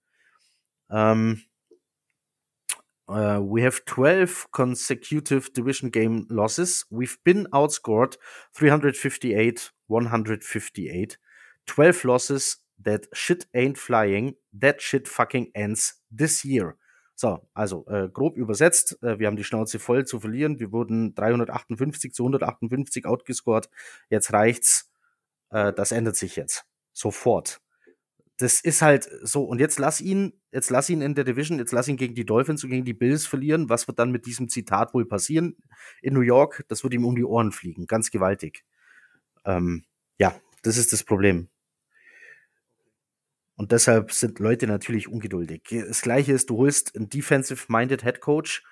Ähm, 0.90 1.42
Uh, 3.08 3.40
we 3.42 3.62
have 3.62 3.84
12 3.86 4.48
consecutive 4.52 5.52
division 5.54 5.88
game 5.88 6.26
losses. 6.28 6.84
We've 6.90 7.16
been 7.24 7.46
outscored 7.52 8.16
358, 8.54 9.70
158. 9.86 11.18
12 11.66 12.04
losses. 12.04 12.58
That 12.80 13.06
shit 13.12 13.46
ain't 13.54 13.78
flying. 13.78 14.34
That 14.52 14.80
shit 14.82 15.08
fucking 15.08 15.50
ends 15.54 15.94
this 16.10 16.44
year. 16.44 16.76
So, 17.16 17.48
also 17.52 17.84
äh, 17.88 18.08
grob 18.08 18.36
übersetzt, 18.36 19.02
äh, 19.02 19.18
wir 19.18 19.26
haben 19.26 19.36
die 19.36 19.42
Schnauze 19.42 19.80
voll 19.80 20.06
zu 20.06 20.20
verlieren. 20.20 20.60
Wir 20.60 20.70
wurden 20.70 21.16
358 21.16 22.12
zu 22.12 22.22
158 22.22 23.06
outgescored. 23.06 23.68
Jetzt 24.08 24.32
reicht's. 24.32 24.92
Äh, 25.50 25.72
das 25.72 25.90
ändert 25.90 26.14
sich 26.14 26.36
jetzt. 26.36 26.64
Sofort. 26.92 27.60
Das 28.38 28.60
ist 28.60 28.82
halt 28.82 29.08
so. 29.22 29.44
Und 29.44 29.58
jetzt 29.58 29.78
lass 29.78 30.00
ihn, 30.00 30.32
jetzt 30.52 30.70
lass 30.70 30.88
ihn 30.88 31.02
in 31.02 31.14
der 31.14 31.24
Division, 31.24 31.58
jetzt 31.58 31.72
lass 31.72 31.88
ihn 31.88 31.96
gegen 31.96 32.14
die 32.14 32.24
Dolphins 32.24 32.62
und 32.64 32.70
gegen 32.70 32.84
die 32.84 32.94
Bills 32.94 33.26
verlieren. 33.26 33.68
Was 33.68 33.88
wird 33.88 33.98
dann 33.98 34.12
mit 34.12 34.26
diesem 34.26 34.48
Zitat 34.48 34.94
wohl 34.94 35.06
passieren 35.06 35.56
in 36.02 36.14
New 36.14 36.20
York? 36.20 36.64
Das 36.68 36.84
wird 36.84 36.94
ihm 36.94 37.04
um 37.04 37.16
die 37.16 37.24
Ohren 37.24 37.50
fliegen. 37.50 37.86
Ganz 37.86 38.10
gewaltig. 38.10 38.64
Ähm, 39.44 39.84
ja, 40.18 40.40
das 40.62 40.76
ist 40.76 40.92
das 40.92 41.02
Problem. 41.02 41.48
Und 43.56 43.72
deshalb 43.72 44.12
sind 44.12 44.38
Leute 44.38 44.68
natürlich 44.68 45.08
ungeduldig. 45.08 45.62
Das 45.70 46.02
gleiche 46.02 46.32
ist, 46.32 46.48
du 46.48 46.58
holst 46.58 46.94
einen 46.94 47.08
defensive-minded 47.08 48.04
Head 48.04 48.20
Coach 48.20 48.64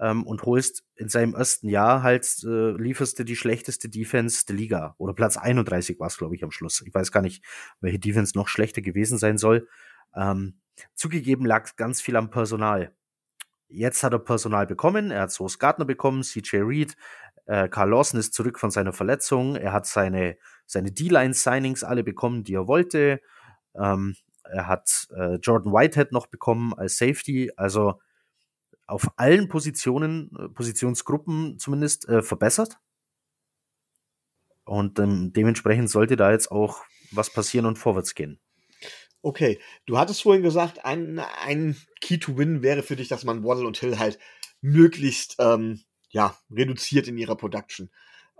ähm, 0.00 0.26
und 0.26 0.42
holst 0.42 0.84
in 0.96 1.08
seinem 1.08 1.34
ersten 1.34 1.68
Jahr 1.68 2.02
halt, 2.02 2.26
äh, 2.44 2.72
lieferst 2.72 3.18
du 3.18 3.24
die 3.24 3.36
schlechteste 3.36 3.88
Defense 3.88 4.44
der 4.46 4.56
Liga. 4.56 4.94
Oder 4.98 5.14
Platz 5.14 5.36
31 5.36 5.98
war 6.00 6.08
es, 6.08 6.18
glaube 6.18 6.34
ich, 6.34 6.44
am 6.44 6.50
Schluss. 6.50 6.82
Ich 6.86 6.94
weiß 6.94 7.12
gar 7.12 7.22
nicht, 7.22 7.44
welche 7.80 7.98
Defense 7.98 8.36
noch 8.36 8.48
schlechter 8.48 8.82
gewesen 8.82 9.18
sein 9.18 9.38
soll. 9.38 9.68
Ähm, 10.14 10.58
zugegeben 10.94 11.46
lag 11.46 11.76
ganz 11.76 12.00
viel 12.00 12.16
am 12.16 12.30
Personal. 12.30 12.94
Jetzt 13.68 14.02
hat 14.02 14.12
er 14.12 14.18
Personal 14.18 14.66
bekommen, 14.66 15.10
er 15.10 15.22
hat 15.22 15.32
Source 15.32 15.58
Gardner 15.58 15.84
bekommen, 15.84 16.22
CJ 16.22 16.58
Reed, 16.58 16.96
äh, 17.46 17.68
Carl 17.68 17.90
Lawson 17.90 18.20
ist 18.20 18.34
zurück 18.34 18.58
von 18.58 18.70
seiner 18.70 18.92
Verletzung, 18.92 19.56
er 19.56 19.72
hat 19.72 19.86
seine, 19.86 20.36
seine 20.66 20.92
D-Line-Signings 20.92 21.82
alle 21.82 22.04
bekommen, 22.04 22.44
die 22.44 22.54
er 22.54 22.68
wollte. 22.68 23.20
Ähm, 23.74 24.16
er 24.44 24.68
hat 24.68 25.08
äh, 25.16 25.36
Jordan 25.36 25.72
Whitehead 25.72 26.12
noch 26.12 26.26
bekommen 26.26 26.74
als 26.74 26.98
Safety. 26.98 27.50
Also 27.56 28.00
auf 28.86 29.10
allen 29.16 29.48
Positionen, 29.48 30.30
äh, 30.38 30.48
Positionsgruppen 30.48 31.58
zumindest 31.58 32.08
äh, 32.08 32.22
verbessert. 32.22 32.78
Und 34.64 34.98
ähm, 34.98 35.32
dementsprechend 35.32 35.90
sollte 35.90 36.16
da 36.16 36.32
jetzt 36.32 36.50
auch 36.50 36.84
was 37.10 37.30
passieren 37.30 37.66
und 37.66 37.78
vorwärts 37.78 38.14
gehen. 38.14 38.40
Okay, 39.22 39.58
du 39.86 39.98
hattest 39.98 40.22
vorhin 40.22 40.42
gesagt, 40.42 40.84
ein, 40.84 41.18
ein 41.18 41.76
Key 42.00 42.18
to 42.18 42.36
Win 42.36 42.62
wäre 42.62 42.82
für 42.82 42.96
dich, 42.96 43.08
dass 43.08 43.24
man 43.24 43.42
Waddle 43.42 43.66
und 43.66 43.78
Hill 43.78 43.98
halt 43.98 44.18
möglichst 44.60 45.36
ähm, 45.38 45.80
ja, 46.10 46.36
reduziert 46.50 47.08
in 47.08 47.18
ihrer 47.18 47.36
Production. 47.36 47.90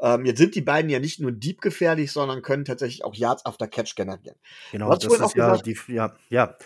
Ähm, 0.00 0.24
jetzt 0.24 0.38
sind 0.38 0.54
die 0.54 0.60
beiden 0.60 0.90
ja 0.90 0.98
nicht 0.98 1.20
nur 1.20 1.32
deep 1.32 1.60
gefährlich, 1.60 2.12
sondern 2.12 2.42
können 2.42 2.64
tatsächlich 2.64 3.04
auch 3.04 3.14
Yards 3.14 3.46
after 3.46 3.68
Catch 3.68 3.94
generieren. 3.94 4.36
Genau, 4.72 4.94
das 4.94 5.04
ist 5.04 5.36
ja, 5.36 5.56
die, 5.58 5.76
ja, 5.88 6.14
ja. 6.28 6.56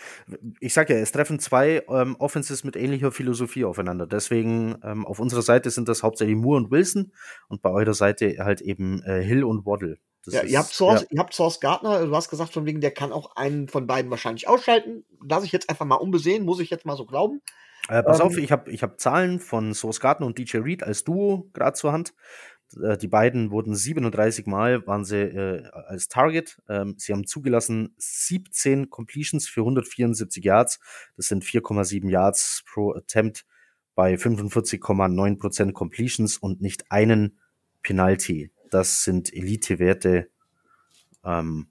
Ich 0.59 0.73
sag 0.73 0.89
ja, 0.89 0.97
es 0.97 1.11
treffen 1.11 1.39
zwei 1.39 1.83
ähm, 1.89 2.15
Offenses 2.17 2.63
mit 2.63 2.75
ähnlicher 2.75 3.11
Philosophie 3.11 3.65
aufeinander. 3.65 4.07
Deswegen 4.07 4.79
ähm, 4.83 5.05
auf 5.05 5.19
unserer 5.19 5.43
Seite 5.43 5.69
sind 5.69 5.87
das 5.87 6.03
hauptsächlich 6.03 6.37
Moore 6.37 6.57
und 6.57 6.71
Wilson 6.71 7.11
und 7.47 7.61
bei 7.61 7.69
eurer 7.69 7.93
Seite 7.93 8.35
halt 8.39 8.61
eben 8.61 9.03
äh, 9.03 9.21
Hill 9.21 9.43
und 9.43 9.65
Waddle. 9.65 9.97
Ja, 10.27 10.41
ist, 10.41 10.51
ihr 10.51 10.59
habt 10.59 10.73
Source, 10.73 11.01
ja. 11.01 11.07
ihr 11.11 11.19
habt 11.19 11.33
Source 11.33 11.59
Gardner, 11.59 12.05
du 12.05 12.15
hast 12.15 12.29
gesagt 12.29 12.51
von 12.53 12.65
wegen, 12.65 12.81
der 12.81 12.91
kann 12.91 13.11
auch 13.11 13.35
einen 13.35 13.67
von 13.67 13.87
beiden 13.87 14.11
wahrscheinlich 14.11 14.47
ausschalten. 14.47 15.05
Lass 15.27 15.43
ich 15.43 15.51
jetzt 15.51 15.69
einfach 15.69 15.85
mal 15.85 15.95
unbesehen, 15.95 16.43
muss 16.43 16.59
ich 16.59 16.69
jetzt 16.69 16.85
mal 16.85 16.97
so 16.97 17.05
glauben. 17.05 17.41
Äh, 17.87 18.03
pass 18.03 18.19
ähm, 18.19 18.27
auf, 18.27 18.37
ich 18.37 18.51
habe 18.51 18.69
ich 18.71 18.83
hab 18.83 18.99
Zahlen 18.99 19.39
von 19.39 19.73
Source 19.73 19.99
Gardner 19.99 20.27
und 20.27 20.37
DJ 20.37 20.57
Reed 20.57 20.83
als 20.83 21.03
Duo 21.03 21.49
gerade 21.53 21.73
zur 21.73 21.91
Hand. 21.91 22.13
Äh, 22.81 22.97
die 22.97 23.07
beiden 23.07 23.51
wurden 23.51 23.75
37 23.75 24.45
Mal, 24.45 24.85
waren 24.87 25.05
sie 25.05 25.21
äh, 25.21 25.63
als 25.69 26.07
Target. 26.07 26.61
Ähm, 26.67 26.95
sie 26.97 27.13
haben 27.13 27.25
zugelassen 27.25 27.93
17 27.97 28.89
Completions 28.89 29.47
für 29.47 29.61
174 29.61 30.43
Yards. 30.43 30.79
Das 31.15 31.27
sind 31.27 31.43
4,7 31.43 32.09
Yards 32.09 32.63
pro 32.71 32.93
Attempt 32.93 33.45
bei 33.95 34.15
45,9% 34.15 35.73
Completions 35.73 36.37
und 36.37 36.61
nicht 36.61 36.91
einen 36.91 37.37
Penalty. 37.83 38.51
Das 38.69 39.03
sind 39.03 39.33
Elite-Werte 39.33 40.29
ähm, 41.23 41.67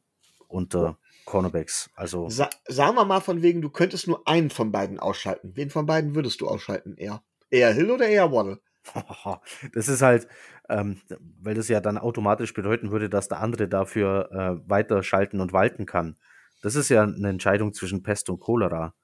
unter 0.48 0.98
Cornerbacks. 1.24 1.90
Also 1.94 2.28
Sa 2.28 2.50
sagen 2.66 2.96
wir 2.96 3.04
mal 3.04 3.20
von 3.20 3.42
wegen, 3.42 3.62
du 3.62 3.70
könntest 3.70 4.08
nur 4.08 4.26
einen 4.26 4.50
von 4.50 4.72
beiden 4.72 4.98
ausschalten. 4.98 5.52
Wen 5.54 5.70
von 5.70 5.86
beiden 5.86 6.14
würdest 6.14 6.40
du 6.40 6.48
ausschalten? 6.48 6.96
Eher, 6.96 7.22
eher 7.50 7.72
Hill 7.72 7.90
oder 7.90 8.08
eher 8.08 8.32
Waddle? 8.32 8.60
Das 9.74 9.88
ist 9.88 10.02
halt, 10.02 10.28
ähm, 10.68 11.00
weil 11.40 11.54
das 11.54 11.68
ja 11.68 11.80
dann 11.80 11.98
automatisch 11.98 12.54
bedeuten 12.54 12.90
würde, 12.90 13.08
dass 13.08 13.28
der 13.28 13.40
andere 13.40 13.68
dafür 13.68 14.30
äh, 14.32 14.68
weiter 14.70 15.02
schalten 15.02 15.40
und 15.40 15.52
walten 15.52 15.86
kann. 15.86 16.16
Das 16.62 16.74
ist 16.74 16.88
ja 16.88 17.02
eine 17.02 17.28
Entscheidung 17.28 17.72
zwischen 17.72 18.02
Pest 18.02 18.30
und 18.30 18.40
Cholera. 18.40 18.94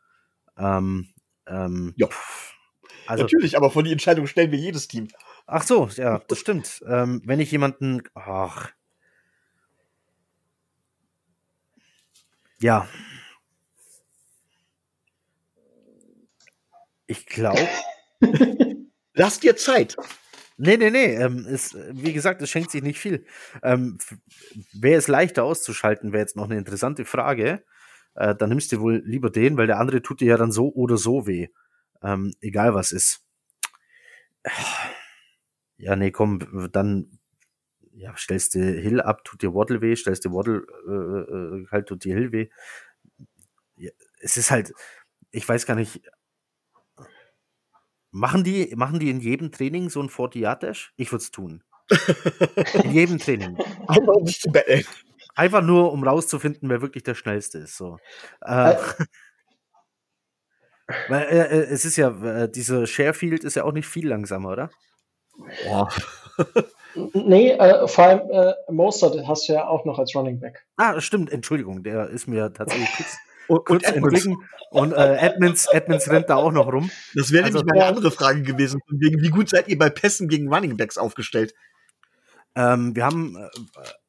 Ähm, 0.58 1.08
ähm, 1.46 1.94
ja. 1.96 2.08
Also, 3.06 3.24
Natürlich, 3.24 3.56
aber 3.56 3.70
vor 3.70 3.82
die 3.82 3.92
Entscheidung 3.92 4.26
stellen 4.26 4.50
wir 4.50 4.58
jedes 4.58 4.88
Team. 4.88 5.08
Ach 5.46 5.62
so, 5.62 5.88
ja, 5.96 6.20
das 6.28 6.38
stimmt. 6.38 6.82
Ähm, 6.88 7.20
wenn 7.24 7.40
ich 7.40 7.50
jemanden, 7.52 8.02
ach, 8.14 8.70
ja, 12.60 12.88
ich 17.06 17.26
glaube, 17.26 17.68
Lass 19.14 19.40
dir 19.40 19.56
Zeit. 19.56 19.96
Nee, 20.56 20.76
nee, 20.76 20.90
nee. 20.90 21.14
Ähm, 21.16 21.46
ist, 21.46 21.76
wie 21.92 22.12
gesagt, 22.12 22.42
es 22.42 22.50
schenkt 22.50 22.70
sich 22.70 22.82
nicht 22.82 22.98
viel. 22.98 23.26
Ähm, 23.62 23.98
wäre 24.72 24.98
es 24.98 25.08
leichter 25.08 25.44
auszuschalten, 25.44 26.12
wäre 26.12 26.22
jetzt 26.22 26.36
noch 26.36 26.44
eine 26.44 26.58
interessante 26.58 27.04
Frage. 27.04 27.64
Äh, 28.14 28.34
dann 28.36 28.50
nimmst 28.50 28.70
du 28.72 28.80
wohl 28.80 29.02
lieber 29.04 29.30
den, 29.30 29.56
weil 29.56 29.66
der 29.66 29.78
andere 29.80 30.02
tut 30.02 30.20
dir 30.20 30.28
ja 30.28 30.36
dann 30.36 30.52
so 30.52 30.68
oder 30.72 30.96
so 30.96 31.26
weh. 31.26 31.48
Ähm, 32.02 32.32
egal 32.40 32.74
was 32.74 32.92
ist. 32.92 33.22
Ja, 35.76 35.96
nee, 35.96 36.10
komm, 36.12 36.68
dann 36.72 37.18
ja, 37.92 38.16
stellst 38.16 38.54
du 38.54 38.60
Hill 38.60 39.00
ab, 39.00 39.24
tut 39.24 39.42
dir 39.42 39.54
Waddle 39.54 39.80
weh, 39.80 39.96
stellst 39.96 40.24
du 40.24 40.32
Waddle 40.32 40.66
äh, 40.88 41.62
äh, 41.62 41.66
halt, 41.70 41.88
tut 41.88 42.04
dir 42.04 42.14
Hill 42.16 42.32
weh. 42.32 42.48
Ja, 43.76 43.90
es 44.20 44.36
ist 44.36 44.50
halt, 44.50 44.72
ich 45.30 45.48
weiß 45.48 45.66
gar 45.66 45.74
nicht, 45.76 46.00
Machen 48.16 48.44
die, 48.44 48.72
machen 48.76 49.00
die 49.00 49.10
in 49.10 49.18
jedem 49.18 49.50
Training 49.50 49.90
so 49.90 50.00
ein 50.00 50.08
40 50.08 50.92
Ich 50.96 51.10
würde 51.10 51.22
es 51.22 51.32
tun. 51.32 51.64
in 52.84 52.90
jedem 52.92 53.18
Training. 53.18 53.58
Einfach 53.88 54.20
nicht 54.20 54.40
zu 54.40 54.52
betteln. 54.52 54.84
Einfach 55.34 55.62
nur, 55.62 55.92
um 55.92 56.06
rauszufinden, 56.06 56.68
wer 56.68 56.80
wirklich 56.80 57.02
der 57.02 57.16
Schnellste 57.16 57.58
ist. 57.58 57.76
So. 57.76 57.98
Äh, 58.42 58.76
weil 61.08 61.22
äh, 61.24 61.40
äh, 61.40 61.64
es 61.64 61.84
ist 61.84 61.96
ja, 61.96 62.10
äh, 62.22 62.48
dieser 62.48 62.86
Sharefield 62.86 63.42
ist 63.42 63.56
ja 63.56 63.64
auch 63.64 63.72
nicht 63.72 63.88
viel 63.88 64.06
langsamer, 64.06 64.50
oder? 64.50 64.70
Boah. 65.64 65.88
nee, 67.14 67.50
äh, 67.50 67.88
vor 67.88 68.04
allem 68.04 68.30
äh, 68.30 68.54
Mostert 68.70 69.26
hast 69.26 69.48
du 69.48 69.54
ja 69.54 69.66
auch 69.66 69.84
noch 69.84 69.98
als 69.98 70.14
Running 70.14 70.38
Back. 70.38 70.64
Ah, 70.76 71.00
stimmt, 71.00 71.32
Entschuldigung, 71.32 71.82
der 71.82 72.10
ist 72.10 72.28
mir 72.28 72.52
tatsächlich 72.52 73.06
und, 73.48 73.70
und 73.70 73.84
Edmonds. 73.84 74.28
Und 74.70 74.92
äh, 74.92 75.16
Edmonds, 75.18 75.68
Edmonds 75.70 76.10
rennt 76.10 76.28
da 76.28 76.36
auch 76.36 76.50
noch 76.50 76.72
rum. 76.72 76.90
Das 77.14 77.30
wäre 77.30 77.44
also, 77.44 77.58
nämlich 77.58 77.74
meine 77.74 77.86
andere 77.86 78.10
Frage 78.10 78.42
gewesen. 78.42 78.80
Wegen, 78.88 79.22
wie 79.22 79.30
gut 79.30 79.48
seid 79.48 79.68
ihr 79.68 79.78
bei 79.78 79.88
Pässen 79.88 80.28
gegen 80.28 80.52
Runningbacks 80.52 80.98
aufgestellt? 80.98 81.54
Ähm, 82.56 82.96
wir 82.96 83.04
haben, 83.04 83.36
äh, 83.36 83.48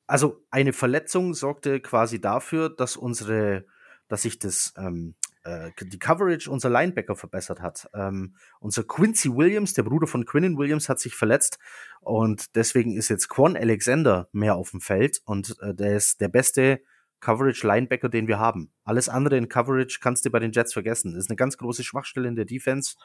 also 0.07 0.43
eine 0.49 0.73
Verletzung 0.73 1.33
sorgte 1.33 1.79
quasi 1.79 2.19
dafür, 2.19 2.69
dass 2.69 2.97
unsere, 2.97 3.65
dass 4.07 4.23
sich 4.23 4.39
das 4.39 4.73
ähm, 4.77 5.15
äh, 5.45 5.71
die 5.79 5.99
Coverage 5.99 6.49
unser 6.49 6.69
Linebacker 6.69 7.15
verbessert 7.15 7.61
hat. 7.61 7.87
Ähm, 7.93 8.35
unser 8.59 8.83
Quincy 8.83 9.35
Williams, 9.35 9.73
der 9.73 9.83
Bruder 9.83 10.07
von 10.07 10.25
Quinnen 10.25 10.57
Williams, 10.57 10.89
hat 10.89 10.99
sich 10.99 11.15
verletzt 11.15 11.59
und 12.01 12.55
deswegen 12.55 12.95
ist 12.97 13.09
jetzt 13.09 13.29
Quan 13.29 13.55
Alexander 13.55 14.27
mehr 14.31 14.55
auf 14.55 14.71
dem 14.71 14.81
Feld 14.81 15.21
und 15.25 15.55
äh, 15.61 15.73
der 15.73 15.95
ist 15.95 16.21
der 16.21 16.29
beste 16.29 16.81
Coverage 17.25 17.65
Linebacker, 17.65 18.07
den 18.07 18.27
wir 18.27 18.37
haben. 18.37 18.71
Alles 18.83 19.09
andere 19.09 19.35
in 19.35 19.49
Coverage 19.49 19.97
kannst 19.99 20.25
du 20.25 20.29
bei 20.29 20.37
den 20.37 20.51
Jets 20.51 20.73
vergessen. 20.73 21.13
Das 21.13 21.23
ist 21.23 21.31
eine 21.31 21.37
ganz 21.37 21.57
große 21.57 21.83
Schwachstelle 21.83 22.27
in 22.27 22.35
der 22.35 22.45
Defense. 22.45 22.97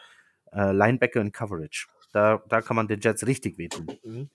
Äh, 0.53 0.73
Linebacker 0.73 1.23
in 1.23 1.33
Coverage. 1.33 1.87
Da, 2.13 2.43
da 2.47 2.61
kann 2.61 2.77
man 2.77 2.87
den 2.87 3.01
Jets 3.01 3.27
richtig 3.27 3.57
wehtun. 3.57 3.87
Mhm. 4.05 4.29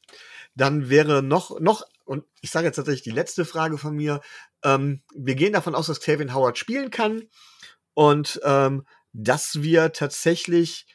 Dann 0.55 0.89
wäre 0.89 1.21
noch, 1.21 1.59
noch, 1.59 1.85
und 2.03 2.25
ich 2.41 2.49
sage 2.49 2.65
jetzt 2.65 2.77
tatsächlich 2.77 3.03
die 3.03 3.11
letzte 3.11 3.45
Frage 3.45 3.77
von 3.77 3.95
mir. 3.95 4.21
Ähm, 4.63 5.03
wir 5.13 5.35
gehen 5.35 5.53
davon 5.53 5.75
aus, 5.75 5.85
dass 5.85 5.99
Kevin 5.99 6.33
Howard 6.33 6.57
spielen 6.57 6.89
kann 6.89 7.21
und 7.93 8.41
ähm, 8.43 8.87
dass 9.13 9.61
wir 9.61 9.93
tatsächlich 9.93 10.87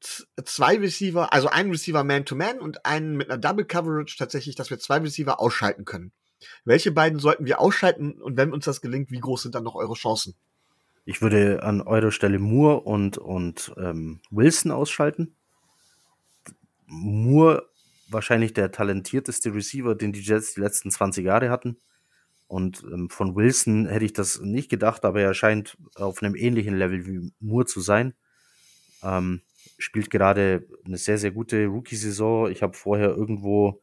zwei 0.00 0.78
Receiver, 0.78 1.34
also 1.34 1.48
einen 1.48 1.70
Receiver 1.70 2.02
Man-to-Man 2.02 2.56
-Man 2.56 2.60
und 2.60 2.86
einen 2.86 3.14
mit 3.14 3.30
einer 3.30 3.38
Double 3.38 3.66
Coverage 3.66 4.16
tatsächlich, 4.16 4.54
dass 4.54 4.70
wir 4.70 4.78
zwei 4.78 4.98
Receiver 4.98 5.38
ausschalten 5.38 5.84
können. 5.84 6.12
Welche 6.64 6.92
beiden 6.92 7.18
sollten 7.18 7.46
wir 7.46 7.60
ausschalten 7.60 8.20
und 8.20 8.36
wenn 8.36 8.52
uns 8.52 8.64
das 8.64 8.80
gelingt, 8.80 9.10
wie 9.10 9.20
groß 9.20 9.42
sind 9.42 9.54
dann 9.54 9.64
noch 9.64 9.74
eure 9.74 9.94
Chancen? 9.94 10.34
Ich 11.04 11.22
würde 11.22 11.62
an 11.62 11.80
eurer 11.80 12.12
Stelle 12.12 12.38
Moore 12.38 12.80
und, 12.80 13.16
und 13.16 13.72
ähm, 13.78 14.20
Wilson 14.30 14.70
ausschalten. 14.70 15.34
Moore 16.86 17.68
wahrscheinlich 18.08 18.52
der 18.52 18.72
talentierteste 18.72 19.54
Receiver, 19.54 19.94
den 19.94 20.12
die 20.12 20.20
Jets 20.20 20.54
die 20.54 20.60
letzten 20.60 20.90
20 20.90 21.24
Jahre 21.24 21.50
hatten. 21.50 21.78
Und 22.46 22.82
ähm, 22.92 23.10
von 23.10 23.36
Wilson 23.36 23.86
hätte 23.86 24.06
ich 24.06 24.14
das 24.14 24.40
nicht 24.40 24.70
gedacht, 24.70 25.04
aber 25.04 25.20
er 25.20 25.34
scheint 25.34 25.76
auf 25.94 26.22
einem 26.22 26.34
ähnlichen 26.34 26.76
Level 26.76 27.06
wie 27.06 27.32
Moore 27.40 27.66
zu 27.66 27.80
sein. 27.80 28.14
Ähm, 29.02 29.42
spielt 29.78 30.10
gerade 30.10 30.66
eine 30.84 30.96
sehr, 30.96 31.18
sehr 31.18 31.30
gute 31.30 31.66
Rookie-Saison. 31.66 32.50
Ich 32.50 32.62
habe 32.62 32.74
vorher 32.74 33.10
irgendwo 33.10 33.82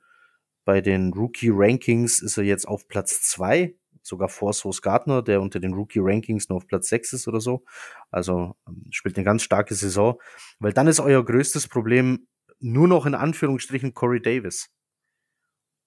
bei 0.66 0.82
den 0.82 1.14
Rookie-Rankings 1.14 2.22
ist 2.22 2.38
er 2.38 2.44
jetzt 2.44 2.68
auf 2.68 2.88
Platz 2.88 3.22
zwei, 3.22 3.76
sogar 4.02 4.30
vor 4.30 4.54
Source 4.54 4.82
Gardner, 4.82 5.22
der 5.22 5.42
unter 5.42 5.60
den 5.60 5.74
Rookie-Rankings 5.74 6.50
nur 6.50 6.58
auf 6.58 6.68
Platz 6.68 6.90
sechs 6.90 7.14
ist 7.14 7.28
oder 7.28 7.40
so. 7.40 7.64
Also 8.12 8.56
ähm, 8.68 8.84
spielt 8.90 9.16
eine 9.16 9.26
ganz 9.26 9.44
starke 9.44 9.76
Saison. 9.76 10.20
Weil 10.60 10.74
dann 10.74 10.88
ist 10.88 11.00
euer 11.00 11.24
größtes 11.24 11.68
Problem 11.68 12.28
nur 12.60 12.88
noch 12.88 13.06
in 13.06 13.16
Anführungsstrichen 13.16 13.94
Corey 13.94 14.22
Davis. 14.22 14.72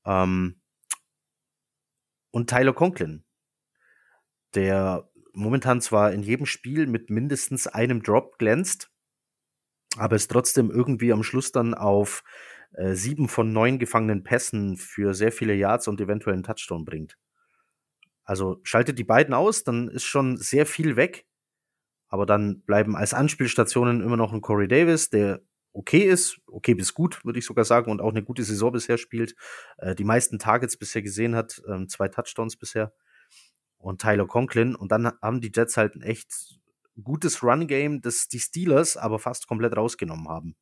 Ähm, 0.06 0.60
und 2.30 2.48
Tyler 2.48 2.72
Conklin, 2.72 3.24
der 4.54 5.10
momentan 5.32 5.80
zwar 5.80 6.12
in 6.12 6.22
jedem 6.22 6.46
Spiel 6.46 6.86
mit 6.86 7.10
mindestens 7.10 7.66
einem 7.66 8.02
Drop 8.02 8.38
glänzt, 8.38 8.90
aber 9.96 10.16
es 10.16 10.28
trotzdem 10.28 10.70
irgendwie 10.70 11.12
am 11.12 11.22
Schluss 11.22 11.52
dann 11.52 11.74
auf 11.74 12.22
äh, 12.72 12.94
sieben 12.94 13.28
von 13.28 13.52
neun 13.52 13.78
gefangenen 13.78 14.22
Pässen 14.24 14.76
für 14.76 15.14
sehr 15.14 15.32
viele 15.32 15.54
Yards 15.54 15.88
und 15.88 16.00
eventuell 16.00 16.34
einen 16.34 16.44
Touchdown 16.44 16.84
bringt. 16.84 17.16
Also 18.24 18.60
schaltet 18.62 18.98
die 18.98 19.04
beiden 19.04 19.32
aus, 19.32 19.64
dann 19.64 19.88
ist 19.88 20.04
schon 20.04 20.36
sehr 20.36 20.66
viel 20.66 20.96
weg. 20.96 21.26
Aber 22.08 22.26
dann 22.26 22.60
bleiben 22.62 22.96
als 22.96 23.14
Anspielstationen 23.14 24.02
immer 24.02 24.16
noch 24.16 24.32
ein 24.32 24.40
Corey 24.40 24.68
Davis, 24.68 25.10
der 25.10 25.40
okay 25.72 26.02
ist, 26.02 26.40
okay 26.46 26.74
bis 26.74 26.94
gut, 26.94 27.24
würde 27.24 27.38
ich 27.38 27.44
sogar 27.44 27.64
sagen, 27.64 27.90
und 27.90 28.00
auch 28.00 28.10
eine 28.10 28.22
gute 28.22 28.42
Saison 28.44 28.72
bisher 28.72 28.98
spielt. 28.98 29.34
Äh, 29.78 29.94
die 29.94 30.04
meisten 30.04 30.38
Targets 30.38 30.76
bisher 30.76 31.02
gesehen 31.02 31.34
hat, 31.34 31.62
ähm, 31.68 31.88
zwei 31.88 32.08
Touchdowns 32.08 32.56
bisher. 32.56 32.92
Und 33.78 34.00
Tyler 34.00 34.26
Conklin. 34.26 34.74
Und 34.74 34.90
dann 34.90 35.12
haben 35.22 35.40
die 35.40 35.52
Jets 35.54 35.76
halt 35.76 35.94
ein 35.94 36.02
echt 36.02 36.58
gutes 37.02 37.42
Run-Game, 37.42 38.00
das 38.02 38.28
die 38.28 38.40
Steelers 38.40 38.96
aber 38.96 39.18
fast 39.18 39.46
komplett 39.46 39.76
rausgenommen 39.76 40.28
haben. 40.28 40.56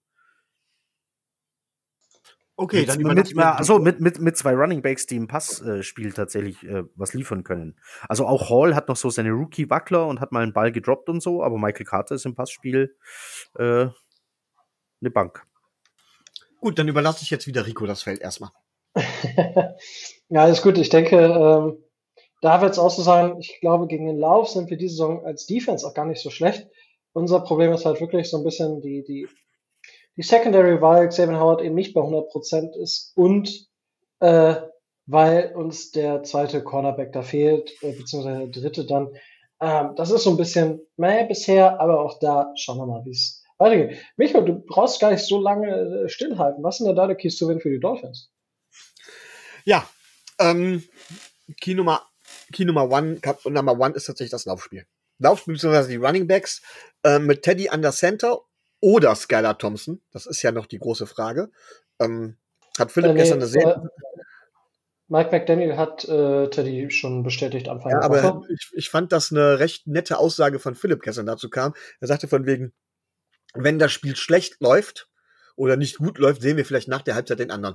Okay, 2.59 2.81
mit, 2.81 2.89
dann 2.89 2.99
mit, 3.03 3.37
mit, 3.37 3.45
also 3.45 3.79
mit, 3.79 4.01
mit, 4.01 4.19
mit 4.19 4.37
zwei 4.37 4.55
Running 4.55 4.81
Backs, 4.81 5.05
die 5.07 5.17
im 5.17 5.29
Passspiel 5.29 6.09
äh, 6.09 6.13
tatsächlich 6.13 6.63
äh, 6.65 6.85
was 6.95 7.13
liefern 7.13 7.45
können. 7.45 7.79
Also 8.09 8.27
auch 8.27 8.49
Hall 8.49 8.75
hat 8.75 8.89
noch 8.89 8.97
so 8.97 9.11
seine 9.11 9.31
Rookie-Wackler 9.31 10.07
und 10.07 10.21
hat 10.21 10.33
mal 10.33 10.43
einen 10.43 10.55
Ball 10.55 10.73
gedroppt 10.73 11.11
und 11.11 11.23
so, 11.23 11.43
aber 11.43 11.59
Michael 11.59 11.85
Carter 11.85 12.15
ist 12.15 12.25
im 12.25 12.35
Passspiel 12.35 12.97
äh, 13.59 13.89
eine 15.01 15.11
Bank. 15.13 15.47
Gut, 16.61 16.79
dann 16.79 16.89
überlasse 16.89 17.23
ich 17.23 17.31
jetzt 17.31 17.47
wieder 17.47 17.67
Rico 17.67 17.85
das 17.85 18.03
Feld 18.03 18.23
erstmal. 18.23 18.51
ja, 18.97 20.41
alles 20.43 20.63
gut. 20.63 20.79
Ich 20.79 20.89
denke, 20.89 21.17
ähm, 21.17 21.77
da 22.41 22.63
wird 22.63 22.73
es 22.73 22.79
auch 22.79 22.91
so 22.91 23.03
sein, 23.03 23.37
ich 23.39 23.61
glaube, 23.61 23.87
gegen 23.87 24.07
den 24.07 24.19
Lauf 24.19 24.49
sind 24.49 24.71
wir 24.71 24.79
diese 24.79 24.97
Saison 24.97 25.25
als 25.27 25.47
Defense 25.47 25.87
auch 25.87 25.93
gar 25.93 26.07
nicht 26.07 26.23
so 26.23 26.31
schlecht. 26.31 26.67
Unser 27.13 27.41
Problem 27.41 27.73
ist 27.73 27.85
halt 27.85 28.01
wirklich 28.01 28.31
so 28.31 28.39
ein 28.39 28.45
bisschen 28.45 28.81
die, 28.81 29.05
die, 29.05 29.29
die 30.17 30.23
Secondary, 30.23 30.81
weil 30.81 31.09
Xavier 31.09 31.39
Howard 31.39 31.63
eben 31.63 31.75
nicht 31.75 31.95
bei 31.95 32.01
100% 32.01 32.75
ist 32.77 33.13
und 33.17 33.69
äh, 34.21 34.57
weil 35.07 35.53
uns 35.55 35.93
der 35.93 36.23
zweite 36.25 36.65
Cornerback 36.65 37.13
da 37.13 37.23
fehlt, 37.23 37.73
äh, 37.83 37.93
beziehungsweise 37.93 38.49
der 38.49 38.63
dritte 38.63 38.87
dann. 38.87 39.09
Ähm, 39.61 39.95
das 39.97 40.11
ist 40.11 40.25
so 40.25 40.31
ein 40.31 40.37
bisschen 40.37 40.81
meh 40.97 41.27
bisher, 41.27 41.81
aber 41.81 42.01
auch 42.01 42.19
da 42.19 42.53
schauen 42.57 42.79
wir 42.79 42.87
mal, 42.87 43.05
wie 43.05 43.13
es 43.13 43.45
weitergeht. 43.59 43.99
Michael, 44.17 44.45
du 44.45 44.55
brauchst 44.67 45.01
gar 45.01 45.11
nicht 45.11 45.25
so 45.25 45.41
lange 45.41 45.69
äh, 45.69 46.09
stillhalten. 46.09 46.63
Was 46.63 46.79
sind 46.79 46.87
denn 46.87 46.97
da 46.97 47.07
die 47.07 47.15
Keys 47.15 47.39
to 47.39 47.49
Win 47.49 47.61
für 47.61 47.71
die 47.71 47.81
Dolphins? 47.81 48.31
Ja, 49.65 49.89
ähm, 50.39 50.83
Key 51.61 51.75
Nummer, 51.75 52.03
Key 52.53 52.65
Nummer 52.65 52.91
one, 52.91 53.21
Number 53.45 53.79
one 53.79 53.95
ist 53.95 54.07
tatsächlich 54.07 54.31
das 54.31 54.45
Laufspiel. 54.45 54.87
Laufspiel 55.19 55.55
bzw. 55.55 55.89
die 55.89 55.97
Running 55.97 56.27
Backs 56.27 56.63
äh, 57.03 57.19
mit 57.19 57.43
Teddy 57.43 57.69
an 57.69 57.83
der 57.83 57.93
Center 57.93 58.41
oder 58.87 59.17
Skylar 59.17 59.59
Thompson. 59.59 60.01
Das 60.13 60.27
ist 60.27 60.43
ja 60.43 60.53
noch 60.53 60.67
die 60.67 60.79
große 60.79 61.09
Frage. 61.09 61.51
Ähm, 61.99 62.37
hat 62.79 62.93
Philipp 62.93 63.11
äh, 63.11 63.15
nee, 63.15 63.19
gestern 63.19 63.39
eine 63.39 63.49
sehr. 63.49 63.67
Äh, 63.67 63.89
Mike 65.09 65.31
McDaniel 65.33 65.77
hat 65.77 66.05
äh, 66.05 66.49
Teddy 66.51 66.93
schon 66.93 67.25
bestätigt 67.25 67.69
Anfang 67.69 67.91
ja, 67.91 68.01
der 68.01 68.11
Woche. 68.11 68.29
Aber 68.29 68.43
ich, 68.49 68.71
ich 68.75 68.89
fand 68.89 69.11
das 69.11 69.33
eine 69.33 69.59
recht 69.59 69.89
nette 69.89 70.19
Aussage 70.19 70.61
von 70.61 70.77
Philipp 70.77 71.03
gestern 71.03 71.27
dazu 71.27 71.51
kam. 71.51 71.75
Er 71.99 72.07
sagte 72.07 72.29
von 72.29 72.47
wegen, 72.47 72.73
wenn 73.55 73.81
das 73.81 73.91
Spiel 73.91 74.15
schlecht 74.15 74.61
läuft 74.61 75.09
oder 75.57 75.77
nicht 75.77 75.99
gut 75.99 76.19
läuft, 76.19 76.41
sehen 76.41 76.57
wir 76.57 76.65
vielleicht 76.65 76.87
nach 76.87 77.03
der 77.03 77.17
Halbzeit 77.17 77.41
den 77.41 77.51
anderen. 77.51 77.75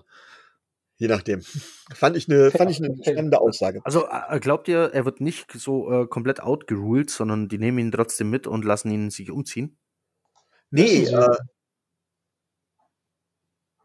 Je 0.95 1.09
nachdem. 1.09 1.41
Fand 1.93 2.15
ich 2.15 2.29
eine, 2.29 2.51
fand 2.57 2.71
ich 2.71 2.81
eine 2.81 2.95
spannende 3.03 3.41
Aussage. 3.41 3.81
Also 3.83 4.07
äh, 4.07 4.39
glaubt 4.39 4.69
ihr, 4.69 4.91
er 4.93 5.03
wird 5.03 5.19
nicht 5.19 5.51
so 5.51 5.91
äh, 5.91 6.07
komplett 6.07 6.41
outgeruled, 6.41 7.09
sondern 7.09 7.49
die 7.49 7.57
nehmen 7.57 7.79
ihn 7.79 7.91
trotzdem 7.91 8.29
mit 8.29 8.47
und 8.47 8.63
lassen 8.63 8.91
ihn 8.91 9.09
sich 9.09 9.29
umziehen? 9.29 9.77
Nee, 10.71 11.05
äh, 11.05 11.37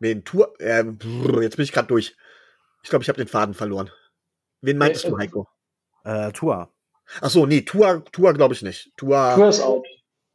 wen 0.01 0.25
Tour, 0.25 0.55
äh, 0.61 0.85
jetzt 1.43 1.57
bin 1.57 1.65
ich 1.65 1.73
gerade 1.73 1.89
durch. 1.89 2.17
Ich 2.83 2.91
glaube, 2.91 3.03
ich 3.03 3.09
habe 3.09 3.19
den 3.19 3.29
Faden 3.29 3.55
verloren. 3.55 3.91
Wen 4.61 4.79
meintest 4.79 5.05
äh, 5.05 5.11
du, 5.11 5.19
Heiko? 5.19 5.49
Äh, 6.05 6.33
Tua. 6.33 6.73
Ach 7.21 7.31
so, 7.31 7.47
nee, 7.47 7.63
Tua, 7.63 8.01
Tua 8.13 8.33
glaube 8.33 8.55
ich 8.55 8.63
nicht. 8.63 8.93
Tua, 8.97 9.35
Tua 9.35 9.49
ist 9.49 9.61
out. 9.61 9.87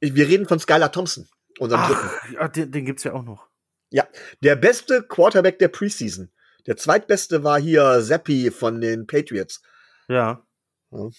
Wir 0.02 0.28
reden 0.28 0.48
von 0.48 0.60
Skylar 0.60 0.92
Thompson. 0.92 1.28
Unserem 1.60 1.82
Ach, 1.84 2.32
ja, 2.32 2.48
den, 2.48 2.72
den 2.72 2.86
gibt's 2.86 3.04
ja 3.04 3.14
auch 3.14 3.24
noch. 3.24 3.48
Ja, 3.90 4.08
der 4.42 4.56
beste 4.56 5.04
Quarterback 5.04 5.60
der 5.60 5.68
Preseason. 5.68 6.32
Der 6.66 6.78
zweitbeste 6.78 7.44
war 7.44 7.60
hier 7.60 8.02
Zappi 8.04 8.52
von 8.52 8.82
den 8.82 9.06
Patriots. 9.08 9.62
Ja. 10.08 10.46
ja. 10.92 11.10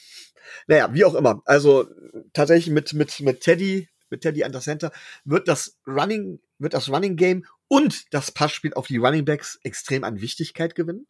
Naja, 0.66 0.94
wie 0.94 1.04
auch 1.04 1.14
immer. 1.14 1.42
Also 1.44 1.88
tatsächlich 2.32 2.72
mit, 2.72 2.92
mit, 2.94 3.20
mit 3.20 3.40
Teddy, 3.40 3.88
mit 4.12 4.20
Teddy 4.20 4.44
an 4.44 4.52
der 4.52 4.60
Center, 4.60 4.92
wird 5.24 5.48
das 5.48 5.78
Running, 5.86 6.38
wird 6.58 6.74
das 6.74 6.88
Running 6.88 7.16
Game 7.16 7.44
und 7.66 8.12
das 8.14 8.30
Passspiel 8.30 8.74
auf 8.74 8.86
die 8.86 8.98
Running 8.98 9.24
Backs 9.24 9.58
extrem 9.64 10.04
an 10.04 10.20
Wichtigkeit 10.20 10.76
gewinnen. 10.76 11.08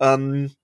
Ähm, 0.00 0.54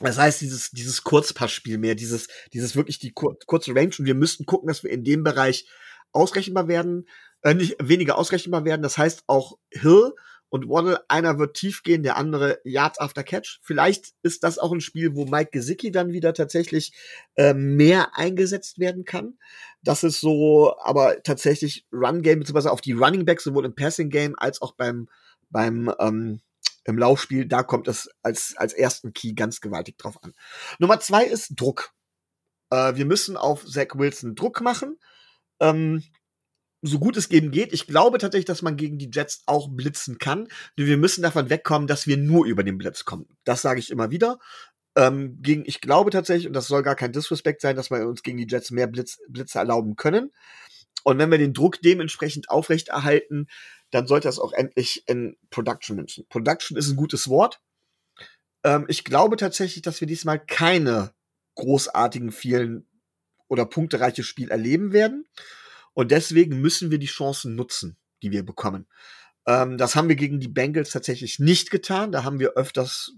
das 0.00 0.18
heißt, 0.18 0.40
dieses, 0.40 0.70
dieses 0.70 1.02
Kurzpassspiel 1.04 1.78
mehr, 1.78 1.94
dieses, 1.94 2.28
dieses 2.52 2.76
wirklich 2.76 2.98
die 2.98 3.12
kur 3.12 3.36
kurze 3.46 3.74
Range 3.74 3.92
und 3.98 4.04
wir 4.04 4.14
müssten 4.14 4.46
gucken, 4.46 4.68
dass 4.68 4.82
wir 4.82 4.90
in 4.90 5.04
dem 5.04 5.22
Bereich 5.22 5.66
ausrechenbar 6.12 6.68
werden, 6.68 7.08
äh, 7.42 7.54
nicht 7.54 7.76
weniger 7.80 8.18
ausrechenbar 8.18 8.64
werden. 8.64 8.82
Das 8.82 8.98
heißt 8.98 9.24
auch 9.26 9.58
Hill 9.70 10.12
und 10.48 10.68
Waddle, 10.68 11.00
einer 11.08 11.38
wird 11.38 11.56
tief 11.56 11.82
gehen, 11.82 12.02
der 12.02 12.16
andere 12.16 12.60
Yards 12.64 13.00
after 13.00 13.24
Catch. 13.24 13.58
Vielleicht 13.62 14.14
ist 14.22 14.44
das 14.44 14.58
auch 14.58 14.72
ein 14.72 14.80
Spiel, 14.80 15.14
wo 15.14 15.24
Mike 15.24 15.50
Gesicki 15.52 15.90
dann 15.90 16.12
wieder 16.12 16.34
tatsächlich 16.34 16.92
äh, 17.34 17.52
mehr 17.54 18.16
eingesetzt 18.16 18.78
werden 18.78 19.04
kann. 19.04 19.38
Das 19.82 20.04
ist 20.04 20.20
so, 20.20 20.76
aber 20.78 21.22
tatsächlich 21.22 21.86
Run 21.92 22.22
Game 22.22 22.38
beziehungsweise 22.38 22.70
auf 22.70 22.80
die 22.80 22.92
Running 22.92 23.24
Backs 23.24 23.44
sowohl 23.44 23.64
im 23.64 23.74
Passing 23.74 24.10
Game 24.10 24.34
als 24.38 24.62
auch 24.62 24.72
beim 24.72 25.08
beim 25.50 25.92
ähm, 25.98 26.40
im 26.86 26.98
Laufspiel, 26.98 27.46
da 27.46 27.62
kommt 27.62 27.88
es 27.88 28.08
als, 28.22 28.54
als 28.56 28.72
ersten 28.72 29.12
Key 29.12 29.32
ganz 29.32 29.60
gewaltig 29.60 29.98
drauf 29.98 30.22
an. 30.22 30.34
Nummer 30.78 31.00
zwei 31.00 31.24
ist 31.24 31.54
Druck. 31.56 31.92
Äh, 32.70 32.94
wir 32.94 33.06
müssen 33.06 33.36
auf 33.36 33.64
Zach 33.66 33.94
Wilson 33.94 34.34
Druck 34.34 34.60
machen. 34.60 34.98
Ähm, 35.60 36.04
so 36.82 36.98
gut 36.98 37.16
es 37.16 37.30
eben 37.30 37.50
geht. 37.50 37.72
Ich 37.72 37.86
glaube 37.86 38.18
tatsächlich, 38.18 38.44
dass 38.44 38.62
man 38.62 38.76
gegen 38.76 38.98
die 38.98 39.10
Jets 39.12 39.42
auch 39.46 39.68
blitzen 39.70 40.18
kann. 40.18 40.48
Nur 40.76 40.86
wir 40.86 40.96
müssen 40.96 41.22
davon 41.22 41.50
wegkommen, 41.50 41.88
dass 41.88 42.06
wir 42.06 42.16
nur 42.16 42.46
über 42.46 42.62
den 42.62 42.78
Blitz 42.78 43.04
kommen. 43.04 43.26
Das 43.44 43.62
sage 43.62 43.80
ich 43.80 43.90
immer 43.90 44.10
wieder. 44.10 44.38
Ähm, 44.96 45.38
gegen, 45.42 45.64
ich 45.66 45.80
glaube 45.80 46.10
tatsächlich, 46.10 46.46
und 46.46 46.54
das 46.54 46.68
soll 46.68 46.82
gar 46.82 46.96
kein 46.96 47.12
Disrespect 47.12 47.60
sein, 47.60 47.76
dass 47.76 47.90
wir 47.90 48.06
uns 48.06 48.22
gegen 48.22 48.38
die 48.38 48.46
Jets 48.48 48.70
mehr 48.70 48.86
Blitz, 48.86 49.18
Blitze 49.28 49.58
erlauben 49.58 49.96
können. 49.96 50.32
Und 51.04 51.18
wenn 51.18 51.30
wir 51.30 51.38
den 51.38 51.52
Druck 51.52 51.80
dementsprechend 51.82 52.50
aufrechterhalten, 52.50 53.48
dann 53.90 54.06
sollte 54.06 54.28
das 54.28 54.38
auch 54.38 54.52
endlich 54.52 55.04
in 55.06 55.36
Production 55.50 55.96
münzen. 55.96 56.26
Production 56.28 56.76
ist 56.76 56.88
ein 56.88 56.96
gutes 56.96 57.28
Wort. 57.28 57.60
Ähm, 58.64 58.86
ich 58.88 59.04
glaube 59.04 59.36
tatsächlich, 59.36 59.82
dass 59.82 60.00
wir 60.00 60.08
diesmal 60.08 60.44
keine 60.44 61.12
großartigen, 61.54 62.32
vielen 62.32 62.86
oder 63.48 63.66
punktereiche 63.66 64.24
Spiel 64.24 64.50
erleben 64.50 64.92
werden. 64.92 65.26
Und 65.96 66.10
deswegen 66.10 66.60
müssen 66.60 66.90
wir 66.90 66.98
die 66.98 67.06
Chancen 67.06 67.54
nutzen, 67.54 67.96
die 68.22 68.30
wir 68.30 68.44
bekommen. 68.44 68.86
Ähm, 69.46 69.78
das 69.78 69.96
haben 69.96 70.10
wir 70.10 70.16
gegen 70.16 70.40
die 70.40 70.48
Bengals 70.48 70.90
tatsächlich 70.90 71.38
nicht 71.38 71.70
getan. 71.70 72.12
Da 72.12 72.22
haben 72.22 72.38
wir 72.38 72.50
öfters, 72.50 73.14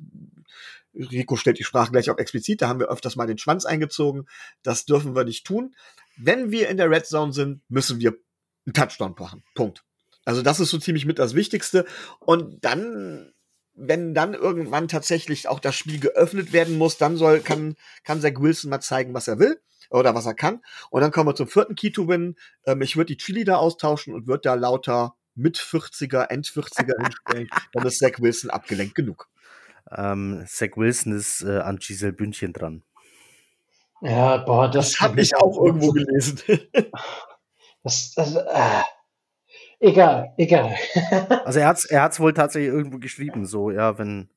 Rico 0.94 1.34
stellt 1.34 1.59
die 1.59 1.64
Sprache 1.64 1.90
gleich 1.90 2.09
auch 2.09 2.18
explizit, 2.18 2.62
da 2.62 2.68
haben 2.68 2.78
wir 2.78 2.88
öfters 2.88 3.16
mal 3.16 3.26
den 3.26 3.36
Schwanz 3.36 3.64
eingezogen. 3.64 4.26
Das 4.62 4.84
dürfen 4.84 5.16
wir 5.16 5.24
nicht 5.24 5.44
tun. 5.44 5.74
Wenn 6.16 6.52
wir 6.52 6.68
in 6.68 6.76
der 6.76 6.88
Red 6.88 7.06
Zone 7.06 7.32
sind, 7.32 7.62
müssen 7.68 7.98
wir 7.98 8.16
einen 8.64 8.74
Touchdown 8.74 9.16
machen. 9.18 9.42
Punkt. 9.56 9.82
Also 10.24 10.42
das 10.42 10.60
ist 10.60 10.70
so 10.70 10.78
ziemlich 10.78 11.05
mit 11.05 11.18
das 11.18 11.34
Wichtigste. 11.34 11.84
Und 12.20 12.64
dann, 12.64 13.32
wenn 13.78 14.14
dann 14.14 14.34
irgendwann 14.34 14.88
tatsächlich 14.88 15.48
auch 15.48 15.60
das 15.60 15.76
Spiel 15.76 16.00
geöffnet 16.00 16.52
werden 16.52 16.76
muss, 16.76 16.98
dann 16.98 17.16
soll, 17.16 17.40
kann, 17.40 17.76
kann 18.05 18.20
Zach 18.20 18.34
Wilson 18.38 18.70
mal 18.70 18.80
zeigen, 18.80 19.14
was 19.14 19.28
er 19.28 19.38
will 19.38 19.60
oder 19.90 20.14
was 20.14 20.26
er 20.26 20.34
kann. 20.34 20.60
Und 20.90 21.00
dann 21.00 21.12
kommen 21.12 21.28
wir 21.28 21.34
zum 21.34 21.48
vierten 21.48 21.74
Key 21.74 21.90
to 21.90 22.09
Win. 22.09 22.36
Ähm, 22.66 22.82
ich 22.82 22.96
würde 22.96 23.14
die 23.14 23.16
Chili 23.16 23.44
da 23.44 23.56
austauschen 23.56 24.14
und 24.14 24.26
würde 24.26 24.42
da 24.42 24.55
lauter 24.55 25.14
mit 25.34 25.56
40er, 25.56 26.28
End 26.28 26.46
40er 26.46 27.00
hinstellen. 27.02 27.48
Dann 27.72 27.86
ist 27.86 27.98
Zach 27.98 28.18
Wilson 28.18 28.50
abgelenkt 28.50 28.94
genug. 28.94 29.28
Ähm, 29.96 30.44
Zach 30.46 30.76
Wilson 30.76 31.16
ist 31.16 31.42
äh, 31.42 31.59
an 31.59 31.78
Giselle 31.78 32.12
Bündchen 32.12 32.52
dran. 32.52 32.82
Ja, 34.00 34.38
boah, 34.38 34.70
das, 34.70 34.92
das 34.92 35.00
habe 35.00 35.20
ich 35.20 35.36
auch 35.36 35.56
irgendwo 35.64 35.92
gelesen. 35.92 36.40
das, 37.82 38.12
das 38.14 38.34
äh, 38.34 38.82
egal, 39.80 40.34
egal. 40.36 40.74
also 41.44 41.60
er 41.60 41.68
hat's, 41.68 41.84
er 41.84 42.02
hat's 42.02 42.20
wohl 42.20 42.32
tatsächlich 42.32 42.72
irgendwo 42.72 42.98
geschrieben, 42.98 43.44
so, 43.46 43.70
ja, 43.70 43.98
wenn, 43.98 44.28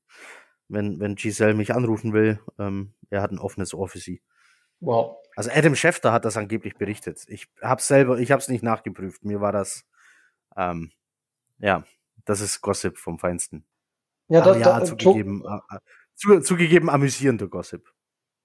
wenn, 0.67 0.99
wenn 0.99 1.15
Giselle 1.15 1.53
mich 1.53 1.73
anrufen 1.73 2.13
will, 2.13 2.39
ähm, 2.59 2.93
er 3.09 3.21
hat 3.21 3.31
ein 3.31 3.39
offenes 3.39 3.73
Ohr 3.73 3.87
für 3.87 3.99
sie. 3.99 4.21
Wow. 4.79 5.17
Also 5.35 5.51
Adam 5.53 5.75
Schefter 5.75 6.11
hat 6.11 6.25
das 6.25 6.37
angeblich 6.37 6.75
berichtet. 6.75 7.23
Ich 7.27 7.47
habe 7.61 7.81
selber, 7.81 8.19
ich 8.19 8.31
habe 8.31 8.41
es 8.41 8.49
nicht 8.49 8.63
nachgeprüft. 8.63 9.23
Mir 9.23 9.39
war 9.39 9.51
das, 9.51 9.85
ähm, 10.57 10.91
ja, 11.59 11.83
das 12.25 12.41
ist 12.41 12.61
Gossip 12.61 12.97
vom 12.97 13.19
Feinsten. 13.19 13.65
Ja, 14.27 14.41
das, 14.41 14.57
ja, 14.57 14.79
da, 14.79 14.85
zugegeben, 14.85 15.43
äh, 15.45 15.77
zu, 16.15 16.39
zugegeben 16.41 16.89
amüsierender 16.89 17.47
Gossip. 17.47 17.91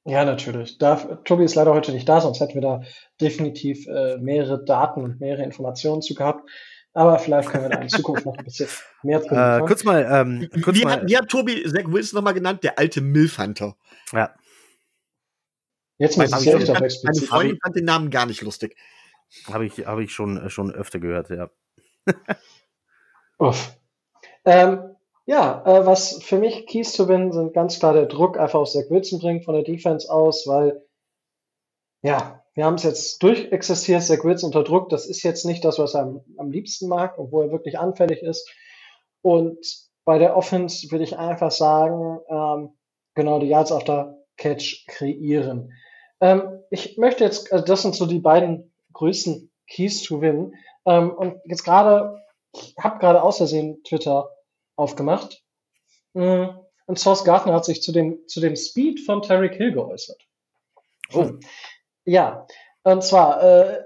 Ja, 0.04 0.24
natürlich. 0.24 0.78
Da, 0.78 0.96
Tobi 1.24 1.44
ist 1.44 1.56
leider 1.56 1.74
heute 1.74 1.92
nicht 1.92 2.08
da, 2.08 2.20
sonst 2.20 2.40
hätten 2.40 2.54
wir 2.54 2.62
da 2.62 2.82
definitiv 3.20 3.86
äh, 3.88 4.18
mehrere 4.18 4.64
Daten 4.64 5.02
und 5.02 5.20
mehrere 5.20 5.42
Informationen 5.42 6.02
zu 6.02 6.14
gehabt. 6.14 6.48
Aber 6.96 7.18
vielleicht 7.18 7.50
können 7.50 7.64
wir 7.64 7.68
da 7.68 7.82
in 7.82 7.90
Zukunft 7.90 8.24
noch 8.24 8.38
ein 8.38 8.44
bisschen 8.44 8.68
mehr 9.02 9.20
drin 9.20 9.36
äh, 9.36 9.66
Kurz 9.66 9.84
mal, 9.84 10.08
ähm, 10.10 10.48
kurz 10.62 10.78
wie, 10.78 10.84
mal, 10.84 10.94
hat, 10.94 11.06
wie 11.06 11.14
hat 11.18 11.28
Tobi 11.28 11.62
Zach 11.64 11.84
Wilson 11.84 12.16
nochmal 12.16 12.32
genannt? 12.32 12.64
Der 12.64 12.78
alte 12.78 13.02
Milfhunter. 13.02 13.76
Ja. 14.12 14.34
Jetzt 15.98 16.16
muss 16.16 16.30
ich 16.40 16.46
explizit. 16.54 17.04
Meine 17.04 17.20
Freundin 17.20 17.58
fand 17.62 17.76
den 17.76 17.84
Namen 17.84 18.08
gar 18.08 18.24
nicht 18.24 18.40
lustig. 18.40 18.78
Habe 19.52 19.66
ich, 19.66 19.86
hab 19.86 19.98
ich 19.98 20.10
schon, 20.10 20.38
äh, 20.38 20.48
schon 20.48 20.72
öfter 20.72 20.98
gehört, 20.98 21.28
ja. 21.28 21.50
Uff. 23.38 23.76
Ähm, 24.46 24.96
ja, 25.26 25.64
äh, 25.66 25.84
was 25.84 26.22
für 26.22 26.38
mich 26.38 26.66
Keys 26.66 26.94
to 26.94 27.08
Win 27.08 27.30
sind 27.30 27.52
ganz 27.52 27.78
klar 27.78 27.92
der 27.92 28.06
Druck 28.06 28.38
einfach 28.38 28.60
auf 28.60 28.70
Zach 28.70 28.84
Wilson 28.88 29.20
bringen 29.20 29.42
von 29.42 29.52
der 29.52 29.64
Defense 29.64 30.10
aus, 30.10 30.46
weil 30.46 30.82
ja, 32.00 32.42
wir 32.56 32.64
haben 32.64 32.74
es 32.74 32.82
jetzt 32.84 33.22
durchexistiert, 33.22 34.02
Zach 34.02 34.24
Wilson 34.24 34.48
unter 34.48 34.64
Druck, 34.64 34.88
das 34.88 35.06
ist 35.06 35.22
jetzt 35.22 35.44
nicht 35.44 35.62
das, 35.64 35.78
was 35.78 35.94
er 35.94 36.02
am, 36.02 36.24
am 36.38 36.50
liebsten 36.50 36.88
mag, 36.88 37.18
obwohl 37.18 37.44
er 37.44 37.52
wirklich 37.52 37.78
anfällig 37.78 38.22
ist. 38.22 38.50
Und 39.20 39.58
bei 40.06 40.18
der 40.18 40.36
Offense 40.36 40.90
würde 40.90 41.04
ich 41.04 41.18
einfach 41.18 41.50
sagen, 41.50 42.18
ähm, 42.28 42.70
genau 43.14 43.40
die 43.40 43.48
Yards 43.48 43.72
after 43.72 44.16
Catch 44.38 44.86
kreieren. 44.88 45.72
Ähm, 46.20 46.60
ich 46.70 46.96
möchte 46.96 47.24
jetzt, 47.24 47.52
also 47.52 47.62
das 47.62 47.82
sind 47.82 47.94
so 47.94 48.06
die 48.06 48.20
beiden 48.20 48.72
größten 48.94 49.50
Keys 49.66 50.02
to 50.02 50.22
Win. 50.22 50.54
Ähm, 50.86 51.12
und 51.12 51.38
jetzt 51.44 51.62
gerade, 51.62 52.22
ich 52.54 52.74
habe 52.78 52.98
gerade 53.00 53.22
aus 53.22 53.36
Versehen 53.36 53.82
Twitter 53.84 54.30
aufgemacht. 54.76 55.42
Mm, 56.14 56.46
und 56.86 56.98
Source 56.98 57.24
Gardner 57.24 57.52
hat 57.52 57.66
sich 57.66 57.82
zu 57.82 57.92
dem, 57.92 58.26
zu 58.28 58.40
dem 58.40 58.56
Speed 58.56 59.00
von 59.00 59.20
Tarek 59.20 59.56
Hill 59.56 59.72
geäußert. 59.72 60.22
Oh. 61.12 61.32
Ja, 62.06 62.46
und 62.84 63.02
zwar, 63.02 63.42
äh, 63.42 63.82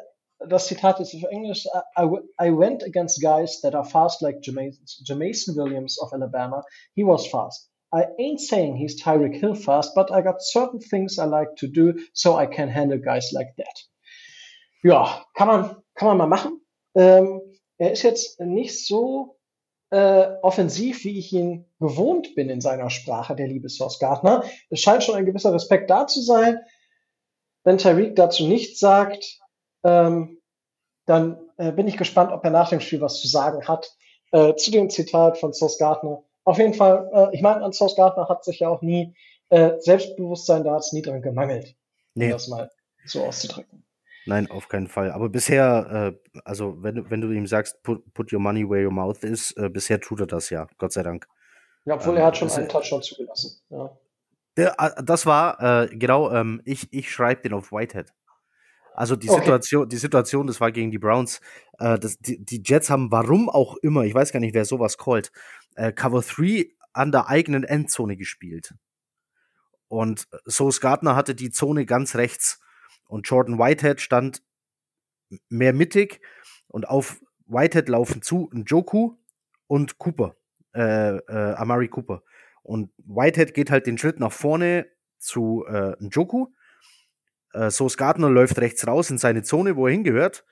das 0.46 0.66
Zitat 0.66 1.00
ist 1.00 1.14
auf 1.14 1.24
Englisch, 1.30 1.66
I, 1.98 2.04
I 2.40 2.50
went 2.50 2.84
against 2.84 3.20
guys 3.22 3.60
that 3.62 3.74
are 3.74 3.84
fast 3.84 4.20
like 4.20 4.40
Jameson 4.42 5.56
Williams 5.56 5.98
of 6.00 6.12
Alabama. 6.12 6.62
He 6.94 7.02
was 7.02 7.26
fast. 7.26 7.70
I 7.92 8.04
ain't 8.18 8.40
saying 8.40 8.76
he's 8.76 9.02
Tyreek 9.02 9.34
Hill 9.40 9.54
fast, 9.54 9.94
but 9.94 10.10
I 10.12 10.20
got 10.22 10.42
certain 10.42 10.80
things 10.80 11.18
I 11.18 11.24
like 11.24 11.56
to 11.56 11.66
do, 11.66 11.94
so 12.12 12.36
I 12.36 12.46
can 12.46 12.68
handle 12.68 12.98
guys 12.98 13.32
like 13.32 13.56
that. 13.56 13.84
Ja, 14.82 15.24
kann 15.34 15.48
man, 15.48 15.76
kann 15.94 16.08
man 16.08 16.18
mal 16.18 16.26
machen. 16.26 16.60
Ähm, 16.94 17.40
er 17.78 17.92
ist 17.92 18.02
jetzt 18.02 18.38
nicht 18.40 18.86
so 18.86 19.38
äh, 19.90 20.26
offensiv, 20.42 21.04
wie 21.04 21.18
ich 21.18 21.32
ihn 21.32 21.66
gewohnt 21.80 22.34
bin 22.34 22.48
in 22.50 22.60
seiner 22.60 22.90
Sprache, 22.90 23.34
der 23.34 23.48
liebe 23.48 23.68
Source 23.68 23.98
Gardner. 23.98 24.44
Es 24.68 24.80
scheint 24.80 25.02
schon 25.02 25.16
ein 25.16 25.26
gewisser 25.26 25.52
Respekt 25.52 25.90
da 25.90 26.06
zu 26.06 26.20
sein. 26.20 26.60
Wenn 27.64 27.78
Tyreek 27.78 28.16
dazu 28.16 28.46
nichts 28.46 28.80
sagt, 28.80 29.38
ähm, 29.84 30.38
dann 31.06 31.38
äh, 31.56 31.72
bin 31.72 31.88
ich 31.88 31.96
gespannt, 31.96 32.32
ob 32.32 32.44
er 32.44 32.50
nach 32.50 32.70
dem 32.70 32.80
Spiel 32.80 33.00
was 33.00 33.20
zu 33.20 33.28
sagen 33.28 33.66
hat. 33.66 33.90
Äh, 34.32 34.54
zu 34.54 34.70
dem 34.70 34.90
Zitat 34.90 35.38
von 35.38 35.52
Source 35.52 35.78
Gardner. 35.78 36.22
Auf 36.44 36.58
jeden 36.58 36.74
Fall, 36.74 37.10
äh, 37.12 37.34
ich 37.34 37.42
meine, 37.42 37.64
an 37.64 37.72
Source 37.72 37.96
Gardner 37.96 38.28
hat 38.28 38.44
sich 38.44 38.60
ja 38.60 38.68
auch 38.68 38.82
nie 38.82 39.14
äh, 39.48 39.72
Selbstbewusstsein, 39.78 40.64
da 40.64 40.74
hat 40.74 40.80
es 40.80 40.92
nie 40.92 41.02
dran 41.02 41.22
gemangelt. 41.22 41.74
Nee. 42.14 42.26
Um 42.26 42.32
das 42.32 42.48
mal 42.48 42.70
so 43.04 43.24
auszudrücken. 43.24 43.84
Nein, 44.26 44.50
auf 44.50 44.68
keinen 44.68 44.86
Fall. 44.86 45.10
Aber 45.10 45.28
bisher, 45.28 46.14
äh, 46.14 46.40
also 46.44 46.82
wenn, 46.82 47.10
wenn 47.10 47.20
du 47.20 47.30
ihm 47.32 47.46
sagst, 47.46 47.82
put, 47.82 48.12
put 48.14 48.32
your 48.32 48.40
money 48.40 48.68
where 48.68 48.84
your 48.84 48.92
mouth 48.92 49.24
is, 49.24 49.52
äh, 49.56 49.68
bisher 49.68 50.00
tut 50.00 50.20
er 50.20 50.26
das 50.26 50.50
ja, 50.50 50.68
Gott 50.78 50.92
sei 50.92 51.02
Dank. 51.02 51.26
Ja, 51.84 51.94
obwohl 51.94 52.14
ähm, 52.14 52.20
er 52.20 52.26
hat 52.26 52.36
schon 52.36 52.50
einen 52.50 52.68
Touchdown 52.68 53.02
zugelassen. 53.02 53.60
Ja. 53.70 53.96
Der, 54.56 54.74
äh, 54.78 55.02
das 55.02 55.26
war, 55.26 55.60
äh, 55.84 55.96
genau, 55.96 56.30
ähm, 56.30 56.60
ich, 56.64 56.92
ich 56.92 57.10
schreibe 57.10 57.42
den 57.42 57.52
auf 57.52 57.72
Whitehead. 57.72 58.12
Also 58.94 59.16
die 59.16 59.30
okay. 59.30 59.40
Situation, 59.40 59.88
die 59.88 59.96
Situation, 59.96 60.46
das 60.46 60.60
war 60.60 60.72
gegen 60.72 60.90
die 60.90 60.98
Browns. 60.98 61.40
Äh, 61.78 61.98
das, 61.98 62.18
die, 62.18 62.44
die 62.44 62.62
Jets 62.64 62.90
haben, 62.90 63.10
warum 63.10 63.48
auch 63.48 63.76
immer, 63.76 64.04
ich 64.04 64.14
weiß 64.14 64.32
gar 64.32 64.40
nicht, 64.40 64.54
wer 64.54 64.64
sowas 64.64 64.98
callt, 64.98 65.32
äh, 65.76 65.92
Cover 65.92 66.22
3 66.22 66.68
an 66.92 67.12
der 67.12 67.28
eigenen 67.28 67.64
Endzone 67.64 68.16
gespielt. 68.16 68.74
Und 69.88 70.28
Sauce 70.46 70.80
Gardner 70.80 71.16
hatte 71.16 71.34
die 71.34 71.50
Zone 71.50 71.86
ganz 71.86 72.14
rechts. 72.14 72.60
Und 73.06 73.28
Jordan 73.28 73.58
Whitehead 73.58 74.00
stand 74.00 74.42
mehr 75.48 75.72
mittig. 75.72 76.20
Und 76.68 76.88
auf 76.88 77.20
Whitehead 77.46 77.88
laufen 77.88 78.22
zu 78.22 78.48
Njoku 78.52 79.16
und 79.66 79.98
Cooper, 79.98 80.36
äh, 80.74 81.16
äh, 81.16 81.54
Amari 81.54 81.88
Cooper. 81.88 82.22
Und 82.62 82.90
Whitehead 82.98 83.54
geht 83.54 83.70
halt 83.70 83.86
den 83.86 83.98
Schritt 83.98 84.20
nach 84.20 84.32
vorne 84.32 84.86
zu 85.18 85.64
äh, 85.66 85.96
Njoku. 85.98 86.48
Äh, 87.52 87.70
Sauce 87.70 87.96
Gardner 87.96 88.30
läuft 88.30 88.58
rechts 88.58 88.86
raus 88.86 89.10
in 89.10 89.18
seine 89.18 89.42
Zone, 89.42 89.76
wo 89.76 89.86
er 89.86 89.92
hingehört. 89.92 90.44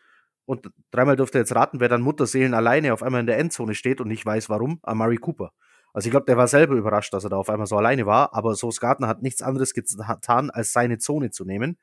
Und 0.45 0.71
dreimal 0.91 1.17
dürfte 1.17 1.39
er 1.39 1.43
jetzt 1.43 1.55
raten, 1.55 1.81
wer 1.81 1.89
dann 1.89 2.01
Mutterseelen 2.01 2.55
alleine 2.55 2.93
auf 2.95 3.03
einmal 3.03 3.21
in 3.21 3.27
der 3.27 3.39
Endzone 3.39 3.75
steht 3.75 4.01
und 4.01 4.09
nicht 4.09 4.25
weiß 4.25 4.49
warum, 4.49 4.81
Amari 4.83 5.17
Cooper. 5.17 5.53
Also 5.93 6.07
ich 6.07 6.11
glaube, 6.11 6.27
der 6.27 6.37
war 6.37 6.49
selber 6.49 6.75
überrascht, 6.75 7.13
dass 7.13 7.25
er 7.25 7.31
da 7.31 7.37
auf 7.37 7.51
einmal 7.51 7.67
so 7.67 7.77
alleine 7.77 8.07
war, 8.07 8.35
aber 8.35 8.55
Sauce 8.55 8.81
Gardner 8.81 9.09
hat 9.09 9.23
nichts 9.23 9.43
anderes 9.43 9.75
getan, 9.75 10.51
als 10.51 10.73
seine 10.73 10.99
Zone 10.99 11.31
zu 11.31 11.45
nehmen. 11.45 11.79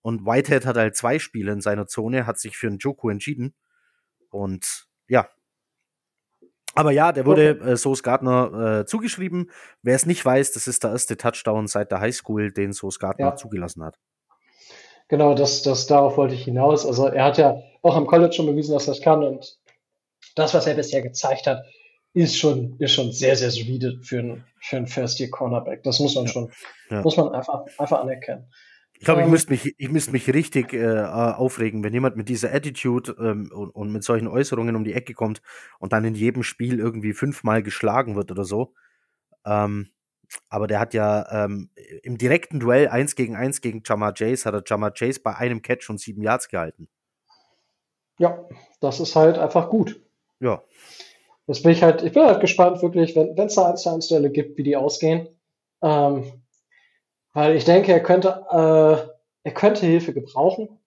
Und 0.00 0.26
Whitehead 0.26 0.66
hat 0.66 0.76
halt 0.76 0.96
zwei 0.96 1.18
Spiele 1.18 1.52
in 1.52 1.60
seiner 1.60 1.86
Zone, 1.86 2.26
hat 2.26 2.38
sich 2.38 2.56
für 2.56 2.66
einen 2.66 2.78
Joku 2.78 3.08
entschieden. 3.08 3.54
Und 4.30 4.88
ja. 5.06 5.28
Aber 6.74 6.90
ja, 6.90 7.12
der 7.12 7.26
wurde 7.26 7.58
äh, 7.60 7.76
Sauce 7.76 8.02
Gardner 8.02 8.80
äh, 8.80 8.86
zugeschrieben. 8.86 9.50
Wer 9.82 9.94
es 9.94 10.06
nicht 10.06 10.24
weiß, 10.24 10.52
das 10.52 10.66
ist 10.66 10.84
der 10.84 10.92
erste 10.92 11.16
Touchdown 11.16 11.66
seit 11.66 11.90
der 11.90 12.00
Highschool, 12.00 12.52
den 12.52 12.72
Sauce 12.72 12.98
Gardner 12.98 13.26
ja. 13.26 13.36
zugelassen 13.36 13.84
hat. 13.84 13.98
Genau, 15.08 15.34
das, 15.34 15.62
das, 15.62 15.86
darauf 15.86 16.16
wollte 16.16 16.34
ich 16.34 16.44
hinaus. 16.44 16.86
Also 16.86 17.06
er 17.06 17.24
hat 17.24 17.38
ja 17.38 17.62
auch 17.82 17.96
am 17.96 18.06
College 18.06 18.32
schon 18.32 18.46
bewiesen, 18.46 18.72
dass 18.72 18.88
er 18.88 18.94
das 18.94 19.02
kann 19.02 19.22
und 19.22 19.58
das, 20.36 20.54
was 20.54 20.66
er 20.66 20.74
bisher 20.74 21.02
gezeigt 21.02 21.46
hat, 21.46 21.64
ist 22.14 22.38
schon, 22.38 22.76
ist 22.78 22.92
schon 22.92 23.12
sehr, 23.12 23.36
sehr 23.36 23.50
solide 23.50 23.98
für 24.02 24.18
einen, 24.18 24.44
für 24.60 24.76
einen 24.76 24.86
First-Year-Cornerback. 24.86 25.82
Das 25.82 25.98
muss 25.98 26.14
man 26.14 26.28
schon, 26.28 26.50
ja. 26.90 27.02
muss 27.02 27.16
man 27.16 27.34
einfach, 27.34 27.64
einfach 27.78 28.00
anerkennen. 28.00 28.50
Ich 29.02 29.06
glaube, 29.06 29.22
ähm, 29.22 29.26
ich 29.26 29.30
müsste 29.32 29.50
mich, 29.50 29.74
ich 29.78 29.90
müsste 29.90 30.12
mich 30.12 30.32
richtig 30.32 30.74
äh, 30.74 31.02
aufregen, 31.02 31.82
wenn 31.82 31.92
jemand 31.92 32.16
mit 32.16 32.28
dieser 32.28 32.54
Attitude 32.54 33.16
ähm, 33.18 33.50
und, 33.52 33.70
und, 33.70 33.90
mit 33.90 34.04
solchen 34.04 34.28
Äußerungen 34.28 34.76
um 34.76 34.84
die 34.84 34.92
Ecke 34.92 35.12
kommt 35.12 35.42
und 35.80 35.92
dann 35.92 36.04
in 36.04 36.14
jedem 36.14 36.44
Spiel 36.44 36.78
irgendwie 36.78 37.12
fünfmal 37.12 37.64
geschlagen 37.64 38.14
wird 38.14 38.30
oder 38.30 38.44
so. 38.44 38.74
Ähm, 39.44 39.88
aber 40.48 40.68
der 40.68 40.78
hat 40.78 40.94
ja 40.94 41.44
ähm, 41.44 41.70
im 42.04 42.16
direkten 42.16 42.60
Duell 42.60 42.86
1 42.86 43.16
gegen 43.16 43.34
1 43.34 43.60
gegen 43.60 43.82
Jama 43.84 44.12
Chase 44.12 44.44
hat 44.44 44.54
er 44.54 44.62
Jama 44.64 44.92
Chase 44.92 45.18
bei 45.18 45.34
einem 45.34 45.62
Catch 45.62 45.90
und 45.90 45.98
sieben 45.98 46.22
Yards 46.22 46.46
gehalten. 46.46 46.86
Ja, 48.20 48.48
das 48.78 49.00
ist 49.00 49.16
halt 49.16 49.36
einfach 49.36 49.68
gut. 49.68 50.00
Ja. 50.38 50.62
Jetzt 51.48 51.64
bin 51.64 51.72
ich 51.72 51.82
halt, 51.82 52.04
ich 52.04 52.12
bin 52.12 52.22
halt 52.22 52.40
gespannt, 52.40 52.80
wirklich, 52.82 53.16
wenn 53.16 53.36
es 53.36 53.56
da 53.56 53.68
1 53.68 53.82
zu 53.82 53.90
1 53.90 54.06
Duelle 54.06 54.30
gibt, 54.30 54.56
wie 54.58 54.62
die 54.62 54.76
ausgehen. 54.76 55.26
Ähm, 55.82 56.41
weil 57.32 57.56
ich 57.56 57.64
denke, 57.64 57.92
er 57.92 58.02
könnte, 58.02 58.44
äh, 58.50 59.10
er 59.44 59.54
könnte 59.54 59.86
Hilfe 59.86 60.12
gebrauchen. 60.12 60.78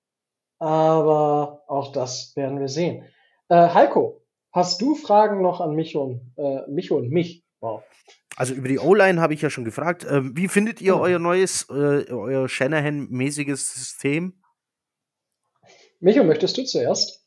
Aber 0.60 1.64
auch 1.68 1.92
das 1.92 2.36
werden 2.36 2.60
wir 2.60 2.70
sehen. 2.70 3.06
Äh, 3.50 3.70
Heiko, 3.74 4.22
hast 4.52 4.82
du 4.82 4.96
Fragen 4.96 5.42
noch 5.42 5.60
an 5.60 5.76
mich 5.76 5.96
und, 5.96 6.34
äh, 6.38 6.62
mich 6.70 6.92
und 6.92 7.10
mich? 7.10 7.44
Wow. 7.60 7.84
Also 8.38 8.54
über 8.54 8.68
die 8.68 8.80
O-Line 8.80 9.22
habe 9.22 9.34
ich 9.34 9.42
ja 9.42 9.50
schon 9.50 9.66
gefragt. 9.66 10.06
Ähm, 10.10 10.36
wie 10.36 10.48
findet 10.48 10.82
ihr 10.82 10.98
oh. 10.98 11.02
euer 11.02 11.20
neues, 11.20 11.68
äh, 11.70 12.10
euer 12.12 12.48
Shanahan-mäßiges 12.48 13.74
System? 13.74 14.42
Micho, 16.00 16.24
möchtest 16.24 16.58
du 16.58 16.64
zuerst? 16.64 17.25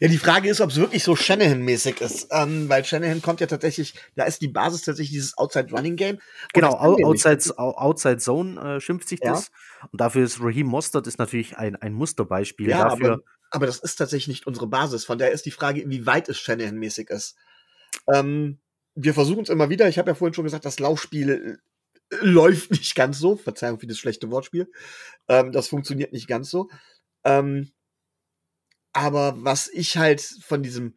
Ja, 0.00 0.08
die 0.08 0.18
Frage 0.18 0.48
ist, 0.48 0.60
ob 0.60 0.70
es 0.70 0.76
wirklich 0.76 1.04
so 1.04 1.14
Shanahan-mäßig 1.14 2.00
ist, 2.00 2.28
ähm, 2.30 2.68
weil 2.68 2.84
Shanahan 2.84 3.22
kommt 3.22 3.40
ja 3.40 3.46
tatsächlich, 3.46 3.94
da 4.16 4.24
ist 4.24 4.40
die 4.42 4.48
Basis 4.48 4.82
tatsächlich 4.82 5.12
dieses 5.12 5.38
Outside 5.38 5.70
Running 5.70 5.96
Game. 5.96 6.18
Genau, 6.52 6.74
Outside, 6.74 7.58
Outside 7.58 8.18
Zone 8.18 8.60
äh, 8.60 8.80
schimpft 8.80 9.08
sich 9.08 9.20
ja. 9.22 9.32
das. 9.32 9.50
Und 9.90 10.00
dafür 10.00 10.24
ist 10.24 10.40
Raheem 10.40 10.66
Mostert 10.66 11.06
ist 11.06 11.18
natürlich 11.18 11.56
ein, 11.56 11.76
ein 11.76 11.92
Musterbeispiel 11.92 12.68
ja, 12.68 12.88
dafür. 12.88 13.12
Aber, 13.12 13.22
aber 13.50 13.66
das 13.66 13.78
ist 13.78 13.96
tatsächlich 13.96 14.28
nicht 14.28 14.46
unsere 14.46 14.66
Basis. 14.66 15.04
Von 15.04 15.18
daher 15.18 15.32
ist 15.32 15.46
die 15.46 15.50
Frage, 15.50 15.80
inwieweit 15.80 16.28
es 16.28 16.38
Shanahan-mäßig 16.38 17.10
ist. 17.10 17.36
Ähm, 18.12 18.58
wir 18.94 19.14
versuchen 19.14 19.42
es 19.42 19.48
immer 19.48 19.70
wieder. 19.70 19.88
Ich 19.88 19.98
habe 19.98 20.10
ja 20.10 20.14
vorhin 20.14 20.34
schon 20.34 20.44
gesagt, 20.44 20.64
das 20.64 20.78
Laufspiel 20.78 21.58
äh, 22.10 22.16
läuft 22.20 22.70
nicht 22.70 22.94
ganz 22.94 23.18
so. 23.18 23.36
Verzeihung 23.36 23.78
für 23.78 23.86
das 23.86 23.98
schlechte 23.98 24.30
Wortspiel. 24.30 24.70
Ähm, 25.28 25.52
das 25.52 25.68
funktioniert 25.68 26.12
nicht 26.12 26.28
ganz 26.28 26.50
so. 26.50 26.68
Ähm, 27.24 27.72
aber 28.94 29.34
was 29.36 29.68
ich 29.68 29.98
halt 29.98 30.22
von 30.22 30.62
diesem, 30.62 30.96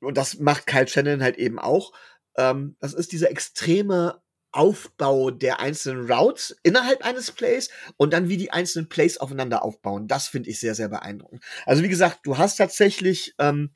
und 0.00 0.16
das 0.16 0.38
macht 0.38 0.66
Kyle 0.66 0.86
Shannon 0.86 1.22
halt 1.22 1.38
eben 1.38 1.58
auch, 1.58 1.92
ähm, 2.36 2.76
das 2.80 2.92
ist 2.92 3.12
dieser 3.12 3.30
extreme 3.30 4.20
Aufbau 4.52 5.30
der 5.30 5.60
einzelnen 5.60 6.10
Routes 6.10 6.56
innerhalb 6.62 7.04
eines 7.04 7.30
Plays 7.30 7.70
und 7.96 8.12
dann 8.12 8.28
wie 8.28 8.36
die 8.36 8.52
einzelnen 8.52 8.88
Plays 8.88 9.18
aufeinander 9.18 9.62
aufbauen. 9.62 10.08
Das 10.08 10.28
finde 10.28 10.50
ich 10.50 10.60
sehr, 10.60 10.74
sehr 10.74 10.88
beeindruckend. 10.88 11.42
Also 11.66 11.82
wie 11.82 11.88
gesagt, 11.88 12.20
du 12.24 12.38
hast 12.38 12.56
tatsächlich 12.56 13.34
ähm, 13.38 13.74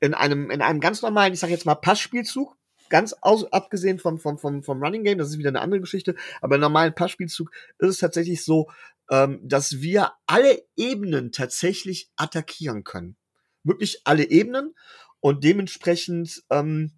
in 0.00 0.14
einem, 0.14 0.50
in 0.50 0.62
einem 0.62 0.80
ganz 0.80 1.02
normalen, 1.02 1.32
ich 1.32 1.40
sage 1.40 1.52
jetzt 1.52 1.66
mal 1.66 1.74
Passspielzug, 1.74 2.56
ganz 2.90 3.14
aus, 3.20 3.50
abgesehen 3.52 3.98
vom, 3.98 4.18
vom, 4.18 4.38
vom, 4.38 4.62
vom 4.62 4.82
Running 4.82 5.04
Game, 5.04 5.18
das 5.18 5.28
ist 5.28 5.38
wieder 5.38 5.48
eine 5.48 5.60
andere 5.60 5.80
Geschichte, 5.80 6.14
aber 6.40 6.56
im 6.56 6.60
normalen 6.60 6.94
Passspielzug 6.94 7.50
ist 7.78 7.88
es 7.88 7.98
tatsächlich 7.98 8.44
so, 8.44 8.68
ähm, 9.10 9.40
dass 9.42 9.80
wir 9.80 10.12
alle 10.26 10.62
Ebenen 10.76 11.32
tatsächlich 11.32 12.10
attackieren 12.16 12.84
können. 12.84 13.16
Wirklich 13.64 14.02
alle 14.04 14.24
Ebenen 14.24 14.74
und 15.20 15.44
dementsprechend, 15.44 16.42
ähm, 16.50 16.92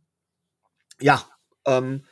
ja, 1.01 1.25
ähm, 1.67 2.05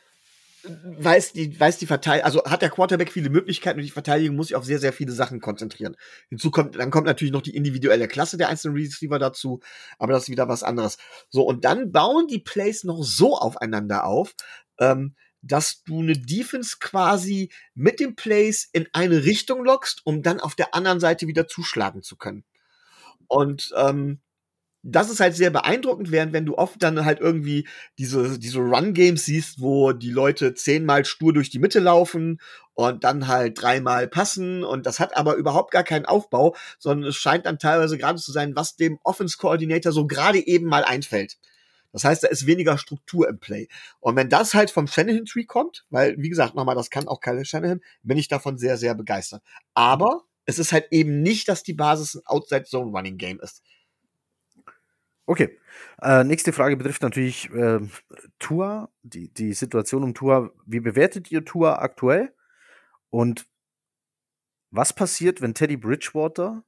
weiß 0.63 1.33
die, 1.33 1.57
weiß 1.59 1.77
die 1.77 1.85
Verteidigung, 1.85 2.25
also 2.25 2.43
hat 2.43 2.61
der 2.61 2.69
Quarterback 2.69 3.11
viele 3.11 3.29
Möglichkeiten 3.29 3.79
und 3.79 3.85
die 3.85 3.91
Verteidigung 3.91 4.35
muss 4.35 4.47
sich 4.47 4.55
auf 4.55 4.65
sehr, 4.65 4.79
sehr 4.79 4.93
viele 4.93 5.11
Sachen 5.11 5.39
konzentrieren. 5.39 5.95
Hinzu 6.29 6.51
kommt, 6.51 6.75
dann 6.75 6.91
kommt 6.91 7.07
natürlich 7.07 7.33
noch 7.33 7.41
die 7.41 7.55
individuelle 7.55 8.07
Klasse 8.07 8.37
der 8.37 8.49
einzelnen 8.49 8.75
Receiver 8.75 9.19
dazu, 9.19 9.61
aber 9.97 10.13
das 10.13 10.23
ist 10.23 10.29
wieder 10.29 10.47
was 10.47 10.63
anderes. 10.63 10.97
So, 11.29 11.43
und 11.43 11.65
dann 11.65 11.91
bauen 11.91 12.27
die 12.27 12.39
Plays 12.39 12.83
noch 12.83 13.03
so 13.03 13.37
aufeinander 13.37 14.05
auf, 14.05 14.35
ähm, 14.79 15.15
dass 15.41 15.83
du 15.83 16.01
eine 16.01 16.13
Defense 16.17 16.77
quasi 16.79 17.51
mit 17.73 17.99
den 17.99 18.15
Plays 18.15 18.67
in 18.71 18.87
eine 18.91 19.23
Richtung 19.23 19.63
lockst, 19.63 20.01
um 20.05 20.21
dann 20.21 20.39
auf 20.39 20.55
der 20.55 20.73
anderen 20.75 20.99
Seite 20.99 21.27
wieder 21.27 21.47
zuschlagen 21.47 22.01
zu 22.01 22.17
können. 22.17 22.43
Und 23.27 23.73
ähm, 23.77 24.19
das 24.83 25.09
ist 25.09 25.19
halt 25.19 25.35
sehr 25.35 25.49
beeindruckend, 25.49 26.11
während 26.11 26.31
wenn 26.31 26.45
du 26.45 26.57
oft 26.57 26.81
dann 26.81 27.03
halt 27.03 27.19
irgendwie 27.19 27.67
diese, 27.97 28.39
diese 28.39 28.59
Run-Games 28.59 29.25
siehst, 29.25 29.59
wo 29.59 29.91
die 29.91 30.11
Leute 30.11 30.53
zehnmal 30.53 31.05
stur 31.05 31.33
durch 31.33 31.49
die 31.49 31.59
Mitte 31.59 31.79
laufen 31.79 32.39
und 32.73 33.03
dann 33.03 33.27
halt 33.27 33.61
dreimal 33.61 34.07
passen 34.07 34.63
und 34.63 34.85
das 34.85 34.99
hat 34.99 35.17
aber 35.17 35.35
überhaupt 35.35 35.71
gar 35.71 35.83
keinen 35.83 36.05
Aufbau, 36.05 36.55
sondern 36.77 37.09
es 37.09 37.17
scheint 37.17 37.45
dann 37.45 37.59
teilweise 37.59 37.97
gerade 37.97 38.19
zu 38.19 38.31
sein, 38.31 38.55
was 38.55 38.77
dem 38.77 38.99
Offense-Coordinator 39.03 39.91
so 39.91 40.07
gerade 40.07 40.45
eben 40.45 40.67
mal 40.67 40.85
einfällt. 40.85 41.37
Das 41.91 42.03
heißt, 42.03 42.23
da 42.23 42.27
ist 42.27 42.45
weniger 42.45 42.77
Struktur 42.77 43.27
im 43.27 43.39
Play. 43.39 43.67
Und 43.99 44.15
wenn 44.15 44.29
das 44.29 44.53
halt 44.53 44.69
vom 44.69 44.87
Shanahan-Tree 44.87 45.45
kommt, 45.45 45.85
weil, 45.89 46.15
wie 46.19 46.29
gesagt, 46.29 46.55
nochmal, 46.55 46.75
das 46.75 46.89
kann 46.89 47.07
auch 47.07 47.19
Kyle 47.19 47.43
Shanahan, 47.43 47.81
bin 48.03 48.17
ich 48.17 48.27
davon 48.27 48.57
sehr, 48.57 48.77
sehr 48.77 48.93
begeistert. 48.93 49.41
Aber 49.73 50.23
es 50.45 50.59
ist 50.59 50.71
halt 50.71 50.87
eben 50.91 51.21
nicht, 51.21 51.49
dass 51.49 51.63
die 51.63 51.73
Basis 51.73 52.15
ein 52.15 52.25
Outside-Zone-Running-Game 52.25 53.39
ist. 53.39 53.63
Okay. 55.29 55.59
Äh, 56.01 56.23
nächste 56.23 56.51
Frage 56.53 56.75
betrifft 56.75 57.03
natürlich 57.03 57.51
äh, 57.51 57.81
Tour, 58.39 58.89
die, 59.03 59.31
die 59.31 59.53
Situation 59.53 60.01
um 60.01 60.15
Tour. 60.15 60.55
Wie 60.65 60.79
bewertet 60.79 61.29
ihr 61.29 61.45
Tour 61.45 61.83
aktuell? 61.83 62.33
Und 63.11 63.45
was 64.71 64.91
passiert, 64.91 65.39
wenn 65.39 65.53
Teddy 65.53 65.77
Bridgewater 65.77 66.63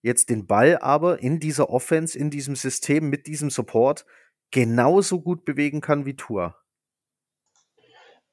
jetzt 0.00 0.30
den 0.30 0.46
Ball 0.46 0.78
aber 0.78 1.18
in 1.22 1.40
dieser 1.40 1.68
Offense, 1.68 2.18
in 2.18 2.30
diesem 2.30 2.56
System, 2.56 3.10
mit 3.10 3.26
diesem 3.26 3.50
Support 3.50 4.06
genauso 4.50 5.20
gut 5.20 5.44
bewegen 5.44 5.82
kann 5.82 6.06
wie 6.06 6.16
Tour. 6.16 6.56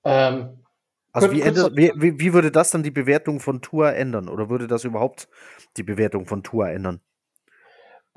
Ähm, 0.06 0.64
also 1.12 1.30
wie, 1.30 1.42
ändert, 1.42 1.76
wie, 1.76 1.92
wie, 1.98 2.32
würde 2.32 2.52
das 2.52 2.72
dann 2.72 2.84
die 2.84 2.92
Bewertung 2.92 3.42
von 3.42 3.62
Tour 3.62 3.94
ändern? 3.94 4.30
Oder 4.30 4.50
würde 4.50 4.68
das 4.68 4.86
überhaupt 4.86 5.28
die 5.76 5.84
Bewertung 5.84 6.26
von 6.26 6.42
Tour 6.42 6.70
ändern? 6.70 7.02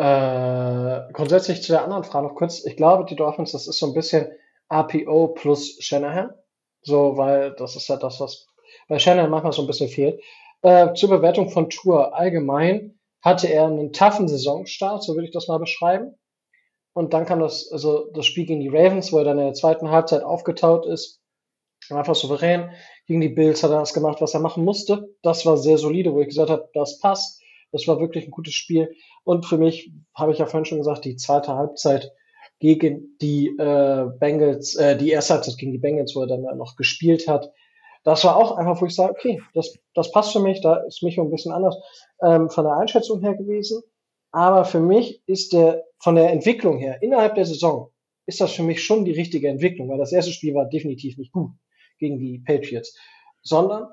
Äh, 0.01 1.12
grundsätzlich 1.12 1.62
zu 1.62 1.72
der 1.72 1.85
anderen 1.85 2.05
Frage 2.05 2.27
noch 2.27 2.35
kurz. 2.35 2.64
Ich 2.64 2.74
glaube, 2.74 3.05
die 3.05 3.16
Dolphins, 3.16 3.52
das 3.52 3.66
ist 3.66 3.78
so 3.78 3.86
ein 3.86 3.93
bisschen 3.93 4.32
RPO 4.72 5.28
plus 5.35 5.77
Shanahan. 5.81 6.31
So, 6.81 7.18
weil 7.18 7.52
das 7.52 7.77
ist 7.77 7.86
ja 7.89 7.97
das, 7.97 8.18
was 8.18 8.47
bei 8.89 8.98
Shanahan 8.98 9.28
manchmal 9.28 9.52
so 9.52 9.60
ein 9.60 9.66
bisschen 9.66 9.90
fehlt. 9.90 10.22
Äh, 10.62 10.94
zur 10.94 11.10
Bewertung 11.10 11.51
von 11.51 11.68
Tour 11.68 12.14
allgemein 12.16 12.98
hatte 13.20 13.48
er 13.48 13.66
einen 13.66 13.93
toughen 13.93 14.27
Saisonstart, 14.27 15.05
so 15.05 15.16
würde 15.16 15.27
ich 15.27 15.35
das 15.35 15.48
mal 15.48 15.59
beschreiben. 15.59 16.14
Und 16.94 17.12
dann 17.12 17.27
kam 17.27 17.40
das, 17.40 17.70
also 17.70 18.10
das 18.14 18.24
Spiel 18.24 18.47
gegen 18.47 18.60
die 18.60 18.68
Ravens, 18.68 19.12
wo 19.12 19.18
er 19.18 19.24
dann 19.24 19.39
in 19.39 19.44
der 19.44 19.52
zweiten 19.52 19.90
Halbzeit 19.90 20.22
aufgetaut 20.22 20.86
ist. 20.86 21.20
Einfach 21.90 22.14
souverän. 22.14 22.70
Gegen 23.06 23.20
die 23.20 23.28
Bills 23.28 23.62
hat 23.62 23.70
er 23.70 23.81
das 23.81 23.93
gemacht, 23.93 24.22
was 24.22 24.32
er 24.32 24.40
machen 24.40 24.64
musste. 24.64 25.14
Das 25.20 25.44
war 25.44 25.59
sehr 25.59 25.77
solide, 25.77 26.14
wo 26.14 26.22
ich 26.22 26.28
gesagt 26.28 26.48
habe, 26.48 26.70
das 26.72 27.01
passt. 27.01 27.43
Das 27.72 27.86
war 27.86 28.01
wirklich 28.01 28.24
ein 28.24 28.31
gutes 28.31 28.55
Spiel. 28.55 28.94
Und 29.24 29.47
für 29.47 29.59
mich, 29.59 29.92
habe 30.14 30.32
ich 30.32 30.38
ja 30.38 30.47
vorhin 30.47 30.64
schon 30.64 30.78
gesagt, 30.78 31.05
die 31.05 31.16
zweite 31.16 31.55
Halbzeit 31.55 32.12
gegen 32.59 33.16
die 33.20 33.48
äh, 33.59 34.06
Bengals, 34.18 34.76
äh, 34.76 34.97
die 34.97 35.10
erste 35.10 35.34
Halbzeit 35.34 35.56
gegen 35.56 35.72
die 35.72 35.78
Bengals, 35.78 36.14
wo 36.14 36.22
er 36.22 36.26
dann 36.26 36.42
noch 36.56 36.76
gespielt 36.76 37.26
hat, 37.26 37.51
das 38.02 38.24
war 38.24 38.36
auch 38.36 38.56
einfach, 38.56 38.80
wo 38.80 38.86
ich 38.86 38.94
sage, 38.94 39.12
okay, 39.12 39.42
das, 39.55 39.78
das 39.94 40.10
passt 40.10 40.32
für 40.32 40.40
mich, 40.40 40.60
da 40.62 40.76
ist 40.86 41.02
mich 41.02 41.18
ein 41.18 41.30
bisschen 41.30 41.52
anders 41.52 41.76
ähm, 42.22 42.48
von 42.48 42.64
der 42.64 42.76
Einschätzung 42.76 43.20
her 43.20 43.34
gewesen. 43.34 43.82
Aber 44.32 44.64
für 44.64 44.80
mich 44.80 45.22
ist 45.26 45.52
der, 45.52 45.84
von 45.98 46.14
der 46.14 46.30
Entwicklung 46.30 46.78
her, 46.78 47.02
innerhalb 47.02 47.34
der 47.34 47.44
Saison, 47.44 47.90
ist 48.26 48.40
das 48.40 48.52
für 48.52 48.62
mich 48.62 48.82
schon 48.82 49.05
die 49.05 49.12
richtige 49.12 49.48
Entwicklung, 49.48 49.88
weil 49.88 49.98
das 49.98 50.12
erste 50.12 50.32
Spiel 50.32 50.55
war 50.55 50.66
definitiv 50.66 51.18
nicht 51.18 51.32
gut 51.32 51.51
gegen 51.98 52.18
die 52.18 52.38
Patriots, 52.38 52.97
sondern 53.42 53.88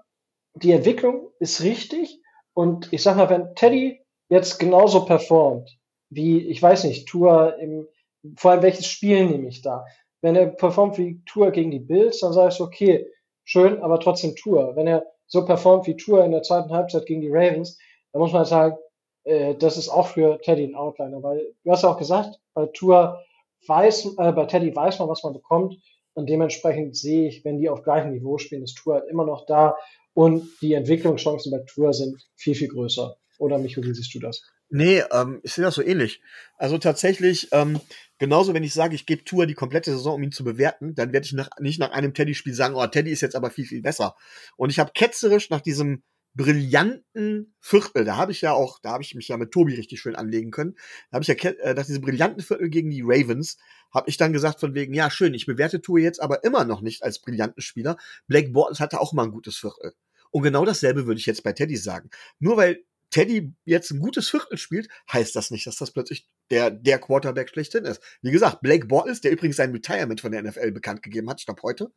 die 0.53 0.71
Entwicklung 0.71 1.29
ist 1.39 1.63
richtig 1.63 2.21
und 2.53 2.91
ich 2.93 3.01
sag 3.01 3.17
mal, 3.17 3.29
wenn 3.29 3.55
Teddy 3.55 3.99
jetzt 4.29 4.59
genauso 4.59 5.05
performt, 5.05 5.77
wie, 6.09 6.47
ich 6.47 6.61
weiß 6.61 6.85
nicht, 6.85 7.07
Tour 7.07 7.57
im, 7.59 7.87
vor 8.35 8.51
allem 8.51 8.63
welches 8.63 8.87
Spiel 8.87 9.25
nehme 9.25 9.47
ich 9.47 9.61
da? 9.61 9.85
Wenn 10.21 10.35
er 10.35 10.47
performt 10.47 10.97
wie 10.97 11.21
Tour 11.25 11.51
gegen 11.51 11.71
die 11.71 11.79
Bills, 11.79 12.19
dann 12.19 12.33
sage 12.33 12.49
ich 12.49 12.55
so, 12.55 12.65
okay, 12.65 13.07
schön, 13.43 13.81
aber 13.81 13.99
trotzdem 13.99 14.35
Tour. 14.35 14.75
Wenn 14.75 14.87
er 14.87 15.05
so 15.27 15.45
performt 15.45 15.87
wie 15.87 15.95
Tour 15.95 16.23
in 16.23 16.31
der 16.31 16.43
zweiten 16.43 16.71
Halbzeit 16.71 17.05
gegen 17.05 17.21
die 17.21 17.29
Ravens, 17.29 17.77
dann 18.11 18.21
muss 18.21 18.33
man 18.33 18.45
sagen, 18.45 18.77
äh, 19.23 19.55
das 19.55 19.77
ist 19.77 19.89
auch 19.89 20.07
für 20.07 20.39
Teddy 20.41 20.63
ein 20.63 20.75
Outliner, 20.75 21.21
weil 21.21 21.53
du 21.63 21.71
hast 21.71 21.83
ja 21.83 21.89
auch 21.89 21.97
gesagt, 21.97 22.39
bei 22.53 22.65
Tour 22.67 23.21
weiß, 23.67 24.15
äh, 24.17 24.31
bei 24.31 24.45
Teddy 24.45 24.75
weiß 24.75 24.99
man, 24.99 25.09
was 25.09 25.23
man 25.23 25.33
bekommt 25.33 25.77
und 26.13 26.29
dementsprechend 26.29 26.95
sehe 26.95 27.27
ich, 27.27 27.45
wenn 27.45 27.57
die 27.57 27.69
auf 27.69 27.83
gleichem 27.83 28.11
Niveau 28.11 28.37
spielen, 28.37 28.63
ist 28.63 28.75
Tour 28.77 28.95
halt 28.95 29.09
immer 29.09 29.25
noch 29.25 29.45
da 29.45 29.75
und 30.13 30.49
die 30.61 30.73
Entwicklungschancen 30.73 31.51
bei 31.51 31.59
Tour 31.59 31.93
sind 31.93 32.27
viel, 32.35 32.55
viel 32.55 32.69
größer. 32.69 33.17
Oder 33.37 33.57
Micho, 33.59 33.83
wie 33.83 33.93
siehst 33.93 34.13
du 34.13 34.19
das? 34.19 34.41
Nee, 34.69 35.03
ähm, 35.11 35.39
ich 35.43 35.53
sehe 35.53 35.63
das 35.63 35.75
so 35.75 35.81
ähnlich. 35.81 36.21
Also 36.57 36.77
tatsächlich, 36.77 37.49
ähm, 37.51 37.79
genauso 38.17 38.53
wenn 38.53 38.63
ich 38.63 38.73
sage, 38.73 38.95
ich 38.95 39.05
gebe 39.05 39.23
Tour 39.23 39.45
die 39.45 39.53
komplette 39.53 39.91
Saison, 39.91 40.15
um 40.15 40.23
ihn 40.23 40.31
zu 40.31 40.43
bewerten, 40.43 40.95
dann 40.95 41.13
werde 41.13 41.25
ich 41.25 41.33
nach, 41.33 41.49
nicht 41.59 41.79
nach 41.79 41.91
einem 41.91 42.13
Teddy-Spiel 42.13 42.53
sagen, 42.53 42.75
oh, 42.75 42.85
Teddy 42.87 43.11
ist 43.11 43.21
jetzt 43.21 43.35
aber 43.35 43.49
viel, 43.49 43.65
viel 43.65 43.81
besser. 43.81 44.15
Und 44.57 44.69
ich 44.69 44.79
habe 44.79 44.91
ketzerisch 44.93 45.49
nach 45.49 45.61
diesem 45.61 46.03
brillanten 46.37 47.55
Viertel, 47.59 48.05
da 48.05 48.15
habe 48.15 48.31
ich 48.31 48.41
ja 48.41 48.53
auch, 48.53 48.79
da 48.79 48.91
habe 48.91 49.03
ich 49.03 49.15
mich 49.15 49.27
ja 49.27 49.37
mit 49.37 49.51
Tobi 49.51 49.73
richtig 49.73 49.99
schön 49.99 50.15
anlegen 50.15 50.51
können, 50.51 50.75
da 51.09 51.15
habe 51.15 51.23
ich 51.23 51.27
ja, 51.29 51.33
äh, 51.33 51.73
dass 51.73 51.87
diese 51.87 51.99
brillanten 51.99 52.43
Viertel 52.43 52.69
gegen 52.69 52.91
die 52.91 53.01
Ravens, 53.03 53.57
habe 53.91 54.09
ich 54.09 54.17
dann 54.17 54.33
gesagt 54.33 54.59
von 54.59 54.75
wegen, 54.75 54.93
ja 54.93 55.09
schön, 55.09 55.33
ich 55.33 55.47
bewerte 55.47 55.81
Tour 55.81 55.97
jetzt 55.97 56.21
aber 56.21 56.43
immer 56.43 56.63
noch 56.63 56.81
nicht 56.81 57.03
als 57.03 57.19
brillanten 57.19 57.61
Spieler. 57.61 57.97
Blake 58.27 58.49
Bortles 58.49 58.79
hatte 58.79 58.99
auch 58.99 59.13
mal 59.13 59.23
ein 59.23 59.31
gutes 59.31 59.57
Viertel. 59.57 59.93
Und 60.29 60.43
genau 60.43 60.65
dasselbe 60.65 61.07
würde 61.07 61.19
ich 61.19 61.25
jetzt 61.25 61.43
bei 61.43 61.53
Teddy 61.53 61.77
sagen. 61.77 62.09
Nur 62.39 62.57
weil 62.57 62.83
Teddy 63.09 63.53
jetzt 63.65 63.91
ein 63.91 63.99
gutes 63.99 64.29
Viertel 64.29 64.57
spielt, 64.57 64.89
heißt 65.11 65.35
das 65.35 65.51
nicht, 65.51 65.65
dass 65.65 65.77
das 65.77 65.91
plötzlich 65.91 66.27
der, 66.49 66.71
der 66.71 66.99
Quarterback 66.99 67.49
schlechthin 67.49 67.85
ist. 67.85 68.01
Wie 68.21 68.31
gesagt, 68.31 68.61
Blake 68.61 68.87
Bortles, 68.87 69.21
der 69.21 69.31
übrigens 69.31 69.55
sein 69.55 69.71
Retirement 69.71 70.19
von 70.19 70.31
der 70.31 70.43
NFL 70.43 70.71
bekannt 70.71 71.03
gegeben 71.03 71.29
hat, 71.29 71.39
ich 71.39 71.45
glaube 71.45 71.61
heute, 71.63 71.91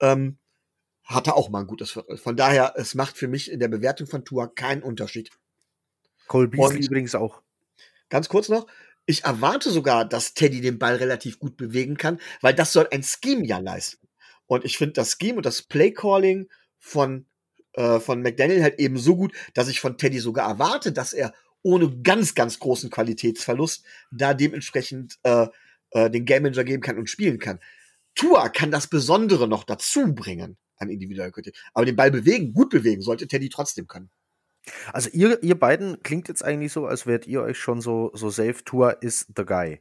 ähm, 0.00 0.38
hatte 1.04 1.34
auch 1.34 1.48
mal 1.48 1.60
ein 1.60 1.66
gutes 1.66 1.90
Viertel. 1.92 2.16
Von 2.16 2.36
daher, 2.36 2.74
es 2.76 2.94
macht 2.94 3.16
für 3.16 3.28
mich 3.28 3.50
in 3.50 3.60
der 3.60 3.68
Bewertung 3.68 4.06
von 4.06 4.24
Tua 4.24 4.46
keinen 4.46 4.82
Unterschied. 4.82 5.30
Cole 6.28 6.48
Beasley 6.48 6.78
Und 6.78 6.84
übrigens 6.84 7.14
auch. 7.14 7.42
Ganz 8.08 8.28
kurz 8.28 8.48
noch, 8.48 8.66
ich 9.06 9.24
erwarte 9.24 9.70
sogar, 9.70 10.04
dass 10.04 10.34
Teddy 10.34 10.60
den 10.60 10.78
Ball 10.78 10.96
relativ 10.96 11.38
gut 11.38 11.56
bewegen 11.56 11.96
kann, 11.96 12.20
weil 12.40 12.54
das 12.54 12.72
soll 12.72 12.88
ein 12.90 13.02
Scheme 13.02 13.44
ja 13.44 13.58
leisten. 13.58 14.08
Und 14.46 14.64
ich 14.64 14.78
finde 14.78 14.94
das 14.94 15.16
Scheme 15.20 15.38
und 15.38 15.46
das 15.46 15.62
Playcalling 15.62 16.48
von, 16.78 17.26
äh, 17.74 18.00
von 18.00 18.22
McDaniel 18.22 18.62
halt 18.62 18.78
eben 18.78 18.98
so 18.98 19.16
gut, 19.16 19.34
dass 19.54 19.68
ich 19.68 19.80
von 19.80 19.98
Teddy 19.98 20.18
sogar 20.18 20.48
erwarte, 20.48 20.92
dass 20.92 21.12
er 21.12 21.32
ohne 21.62 22.02
ganz, 22.02 22.34
ganz 22.34 22.58
großen 22.58 22.90
Qualitätsverlust 22.90 23.84
da 24.10 24.34
dementsprechend 24.34 25.18
äh, 25.22 25.46
äh, 25.90 26.10
den 26.10 26.24
Game 26.24 26.42
Manager 26.42 26.64
geben 26.64 26.82
kann 26.82 26.98
und 26.98 27.08
spielen 27.08 27.38
kann. 27.38 27.60
Tua 28.14 28.48
kann 28.48 28.70
das 28.70 28.88
Besondere 28.88 29.48
noch 29.48 29.64
dazu 29.64 30.14
bringen 30.14 30.56
an 30.76 30.90
individueller 30.90 31.30
Qualität. 31.30 31.56
Aber 31.72 31.86
den 31.86 31.96
Ball 31.96 32.10
bewegen, 32.10 32.52
gut 32.52 32.70
bewegen, 32.70 33.02
sollte 33.02 33.28
Teddy 33.28 33.48
trotzdem 33.48 33.86
können. 33.86 34.10
Also 34.92 35.10
ihr, 35.10 35.42
ihr 35.42 35.58
beiden 35.58 36.02
klingt 36.02 36.28
jetzt 36.28 36.44
eigentlich 36.44 36.72
so, 36.72 36.86
als 36.86 37.06
wärt 37.06 37.26
ihr 37.26 37.42
euch 37.42 37.58
schon 37.58 37.80
so, 37.80 38.10
so 38.14 38.30
safe, 38.30 38.62
Tour 38.64 39.02
is 39.02 39.26
the 39.36 39.44
guy. 39.44 39.80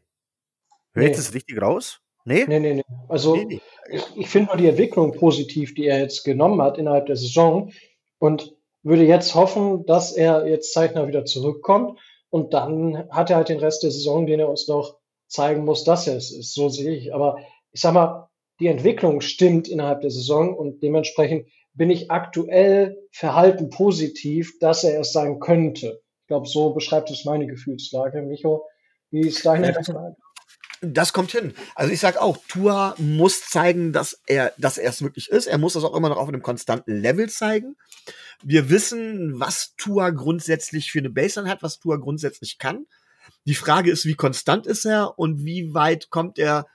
Hört 0.93 1.07
nee. 1.07 1.15
das 1.15 1.33
richtig 1.33 1.61
raus? 1.61 2.00
Nee? 2.25 2.45
Nee, 2.47 2.59
nee, 2.59 2.73
nee. 2.75 2.83
Also 3.07 3.35
nee, 3.35 3.45
nee. 3.45 3.61
ich, 3.89 4.03
ich 4.15 4.29
finde 4.29 4.49
nur 4.49 4.57
die 4.57 4.67
Entwicklung 4.67 5.13
positiv, 5.13 5.73
die 5.73 5.85
er 5.85 5.99
jetzt 5.99 6.23
genommen 6.23 6.61
hat 6.61 6.77
innerhalb 6.77 7.07
der 7.07 7.15
Saison 7.15 7.71
und 8.19 8.55
würde 8.83 9.03
jetzt 9.03 9.35
hoffen, 9.35 9.85
dass 9.85 10.11
er 10.11 10.47
jetzt 10.47 10.73
zeitnah 10.73 11.07
wieder 11.07 11.25
zurückkommt 11.25 11.99
und 12.29 12.53
dann 12.53 13.09
hat 13.09 13.29
er 13.29 13.37
halt 13.37 13.49
den 13.49 13.59
Rest 13.59 13.83
der 13.83 13.91
Saison, 13.91 14.25
den 14.25 14.39
er 14.39 14.49
uns 14.49 14.67
noch 14.67 14.97
zeigen 15.27 15.65
muss, 15.65 15.83
dass 15.83 16.07
er 16.07 16.17
es 16.17 16.31
ist. 16.31 16.53
So 16.53 16.69
sehe 16.69 16.95
ich. 16.95 17.13
Aber 17.13 17.37
ich 17.71 17.81
sag 17.81 17.93
mal, 17.93 18.29
die 18.59 18.67
Entwicklung 18.67 19.21
stimmt 19.21 19.67
innerhalb 19.67 20.01
der 20.01 20.11
Saison 20.11 20.55
und 20.55 20.83
dementsprechend 20.83 21.47
bin 21.73 21.89
ich 21.89 22.11
aktuell 22.11 22.97
verhalten 23.11 23.69
positiv, 23.69 24.59
dass 24.59 24.83
er 24.83 24.99
es 24.99 25.13
sein 25.13 25.39
könnte. 25.39 26.01
Ich 26.21 26.27
glaube, 26.27 26.47
so 26.47 26.73
beschreibt 26.73 27.09
es 27.11 27.25
meine 27.25 27.47
Gefühlslage. 27.47 28.21
Micho, 28.21 28.65
wie 29.09 29.21
ist 29.21 29.45
deine 29.45 29.71
Lage? 29.71 30.15
Das 30.83 31.13
kommt 31.13 31.31
hin. 31.31 31.53
Also 31.75 31.93
ich 31.93 31.99
sage 31.99 32.19
auch, 32.19 32.37
Tua 32.47 32.95
muss 32.97 33.47
zeigen, 33.47 33.93
dass 33.93 34.19
er, 34.25 34.51
dass 34.57 34.79
er 34.79 34.89
es 34.89 35.03
wirklich 35.03 35.29
ist. 35.29 35.45
Er 35.45 35.59
muss 35.59 35.73
das 35.73 35.83
auch 35.83 35.95
immer 35.95 36.09
noch 36.09 36.17
auf 36.17 36.27
einem 36.27 36.41
konstanten 36.41 36.99
Level 36.99 37.29
zeigen. 37.29 37.77
Wir 38.43 38.69
wissen, 38.71 39.39
was 39.39 39.75
Tua 39.77 40.09
grundsätzlich 40.09 40.91
für 40.91 40.97
eine 40.97 41.11
Baseline 41.11 41.51
hat, 41.51 41.61
was 41.61 41.79
Tua 41.79 41.97
grundsätzlich 41.97 42.57
kann. 42.57 42.87
Die 43.45 43.53
Frage 43.53 43.91
ist, 43.91 44.05
wie 44.05 44.15
konstant 44.15 44.65
ist 44.65 44.85
er 44.85 45.19
und 45.19 45.45
wie 45.45 45.73
weit 45.75 46.09
kommt 46.09 46.39
er, 46.39 46.65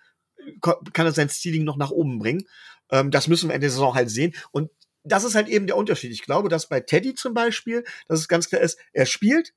kann 0.61 1.07
er 1.07 1.13
sein 1.13 1.29
Stealing 1.29 1.65
noch 1.65 1.77
nach 1.77 1.91
oben 1.91 2.21
bringen. 2.21 2.47
Ähm, 2.91 3.11
das 3.11 3.27
müssen 3.27 3.49
wir 3.49 3.57
in 3.57 3.61
der 3.61 3.71
Saison 3.71 3.95
halt 3.95 4.11
sehen. 4.11 4.37
Und 4.53 4.71
das 5.03 5.25
ist 5.25 5.35
halt 5.35 5.49
eben 5.49 5.67
der 5.67 5.77
Unterschied. 5.77 6.13
Ich 6.13 6.23
glaube, 6.23 6.49
dass 6.49 6.69
bei 6.69 6.81
Teddy 6.81 7.15
zum 7.15 7.35
Beispiel, 7.35 7.85
dass 8.07 8.21
es 8.21 8.29
ganz 8.29 8.49
klar 8.49 8.61
ist, 8.61 8.79
er 8.93 9.07
spielt 9.07 9.53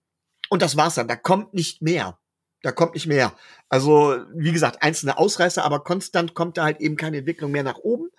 und 0.49 0.63
das 0.63 0.75
war's 0.75 0.95
dann. 0.95 1.07
Da 1.07 1.15
kommt 1.15 1.53
nicht 1.53 1.83
mehr. 1.83 2.17
Da 2.61 2.71
kommt 2.71 2.93
nicht 2.93 3.07
mehr. 3.07 3.33
Also, 3.69 4.17
wie 4.35 4.51
gesagt, 4.51 4.83
einzelne 4.83 5.17
Ausreißer, 5.17 5.63
aber 5.63 5.83
konstant 5.83 6.33
kommt 6.33 6.57
da 6.57 6.63
halt 6.63 6.81
eben 6.81 6.97
keine 6.97 7.17
Entwicklung 7.17 7.51
mehr 7.51 7.63
nach 7.63 7.77
oben. 7.77 8.09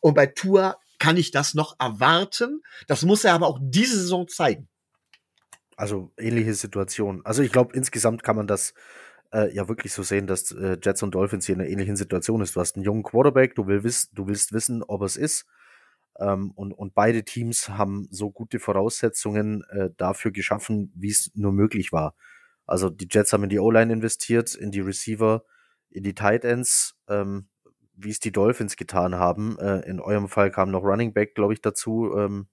Und 0.00 0.14
bei 0.14 0.26
Tour 0.26 0.76
kann 0.98 1.16
ich 1.16 1.30
das 1.30 1.54
noch 1.54 1.76
erwarten. 1.80 2.62
Das 2.86 3.02
muss 3.02 3.24
er 3.24 3.34
aber 3.34 3.46
auch 3.46 3.58
diese 3.60 3.96
Saison 3.96 4.28
zeigen. 4.28 4.68
Also 5.76 6.12
ähnliche 6.16 6.54
Situation. 6.54 7.22
Also 7.24 7.42
ich 7.42 7.52
glaube, 7.52 7.76
insgesamt 7.76 8.22
kann 8.22 8.36
man 8.36 8.46
das 8.46 8.74
äh, 9.32 9.54
ja 9.54 9.68
wirklich 9.68 9.92
so 9.92 10.02
sehen, 10.02 10.26
dass 10.26 10.50
äh, 10.50 10.76
Jets 10.82 11.02
und 11.02 11.14
Dolphins 11.14 11.46
hier 11.46 11.54
in 11.54 11.60
einer 11.60 11.70
ähnlichen 11.70 11.96
Situation 11.96 12.40
ist. 12.40 12.56
Du 12.56 12.60
hast 12.60 12.76
einen 12.76 12.84
jungen 12.84 13.02
Quarterback, 13.02 13.54
du, 13.54 13.66
will 13.66 13.84
wiss, 13.84 14.10
du 14.10 14.26
willst 14.26 14.52
wissen, 14.52 14.82
ob 14.82 15.02
es 15.02 15.16
ist. 15.16 15.46
Ähm, 16.18 16.50
und, 16.52 16.72
und 16.72 16.94
beide 16.94 17.24
Teams 17.24 17.68
haben 17.68 18.08
so 18.10 18.30
gute 18.30 18.58
Voraussetzungen 18.58 19.62
äh, 19.70 19.90
dafür 19.96 20.32
geschaffen, 20.32 20.92
wie 20.96 21.10
es 21.10 21.30
nur 21.34 21.52
möglich 21.52 21.92
war. 21.92 22.14
Also 22.68 22.90
die 22.90 23.08
Jets 23.10 23.32
haben 23.32 23.44
in 23.44 23.48
die 23.48 23.58
O-Line 23.58 23.92
investiert, 23.92 24.54
in 24.54 24.70
die 24.70 24.80
Receiver, 24.80 25.44
in 25.90 26.02
die 26.04 26.14
Tight 26.14 26.44
Ends, 26.44 26.94
ähm, 27.08 27.48
wie 27.94 28.10
es 28.10 28.20
die 28.20 28.30
Dolphins 28.30 28.76
getan 28.76 29.16
haben. 29.16 29.58
Äh, 29.58 29.80
in 29.88 30.00
eurem 30.00 30.28
Fall 30.28 30.50
kam 30.50 30.70
noch 30.70 30.84
Running 30.84 31.12
Back, 31.14 31.34
glaube 31.34 31.54
ich, 31.54 31.62
dazu, 31.62 32.14
ähm, 32.16 32.46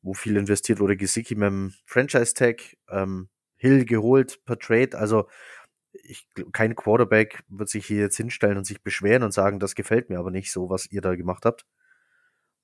wo 0.00 0.14
viel 0.14 0.36
investiert 0.36 0.78
wurde. 0.78 0.96
Gesicki 0.96 1.34
mit 1.34 1.48
dem 1.48 1.74
Franchise-Tag, 1.86 2.76
ähm, 2.88 3.28
Hill 3.56 3.84
geholt 3.84 4.44
per 4.44 4.58
Trade. 4.58 4.96
Also 4.96 5.28
ich, 5.92 6.28
kein 6.52 6.76
Quarterback 6.76 7.42
wird 7.48 7.68
sich 7.68 7.84
hier 7.84 7.98
jetzt 7.98 8.16
hinstellen 8.16 8.58
und 8.58 8.64
sich 8.64 8.82
beschweren 8.82 9.24
und 9.24 9.32
sagen, 9.32 9.58
das 9.58 9.74
gefällt 9.74 10.08
mir 10.08 10.20
aber 10.20 10.30
nicht 10.30 10.52
so, 10.52 10.70
was 10.70 10.86
ihr 10.86 11.00
da 11.00 11.16
gemacht 11.16 11.44
habt. 11.44 11.66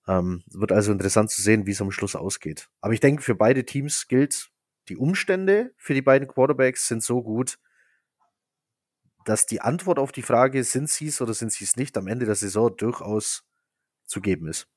Ähm, 0.07 0.45
wird 0.53 0.71
also 0.71 0.93
interessant 0.93 1.31
zu 1.31 1.43
sehen, 1.43 1.67
wie 1.67 1.73
es 1.73 1.81
am 1.81 1.91
Schluss 1.91 2.15
ausgeht. 2.15 2.69
Aber 2.81 2.93
ich 2.93 3.01
denke, 3.01 3.23
für 3.23 3.35
beide 3.35 3.65
Teams 3.65 4.07
gilt, 4.07 4.52
die 4.89 4.97
Umstände 4.97 5.73
für 5.77 5.95
die 5.95 6.03
beiden 6.03 6.29
Quarterbacks 6.29 6.89
sind 6.89 7.03
so 7.03 7.23
gut, 7.23 7.59
dass 9.25 9.47
die 9.47 9.61
Antwort 9.61 9.99
auf 9.99 10.13
die 10.13 10.23
Frage, 10.23 10.65
sind 10.65 10.89
sie 10.89 11.07
es 11.07 11.21
oder 11.21 11.35
sind 11.35 11.53
sie 11.53 11.65
es 11.65 11.77
nicht, 11.77 11.97
am 11.97 12.09
Ende 12.09 12.27
der 12.27 12.35
Saison 12.35 12.77
durchaus 12.77 13.45
zu 14.05 14.21
geben 14.21 14.49
ist. 14.49 14.69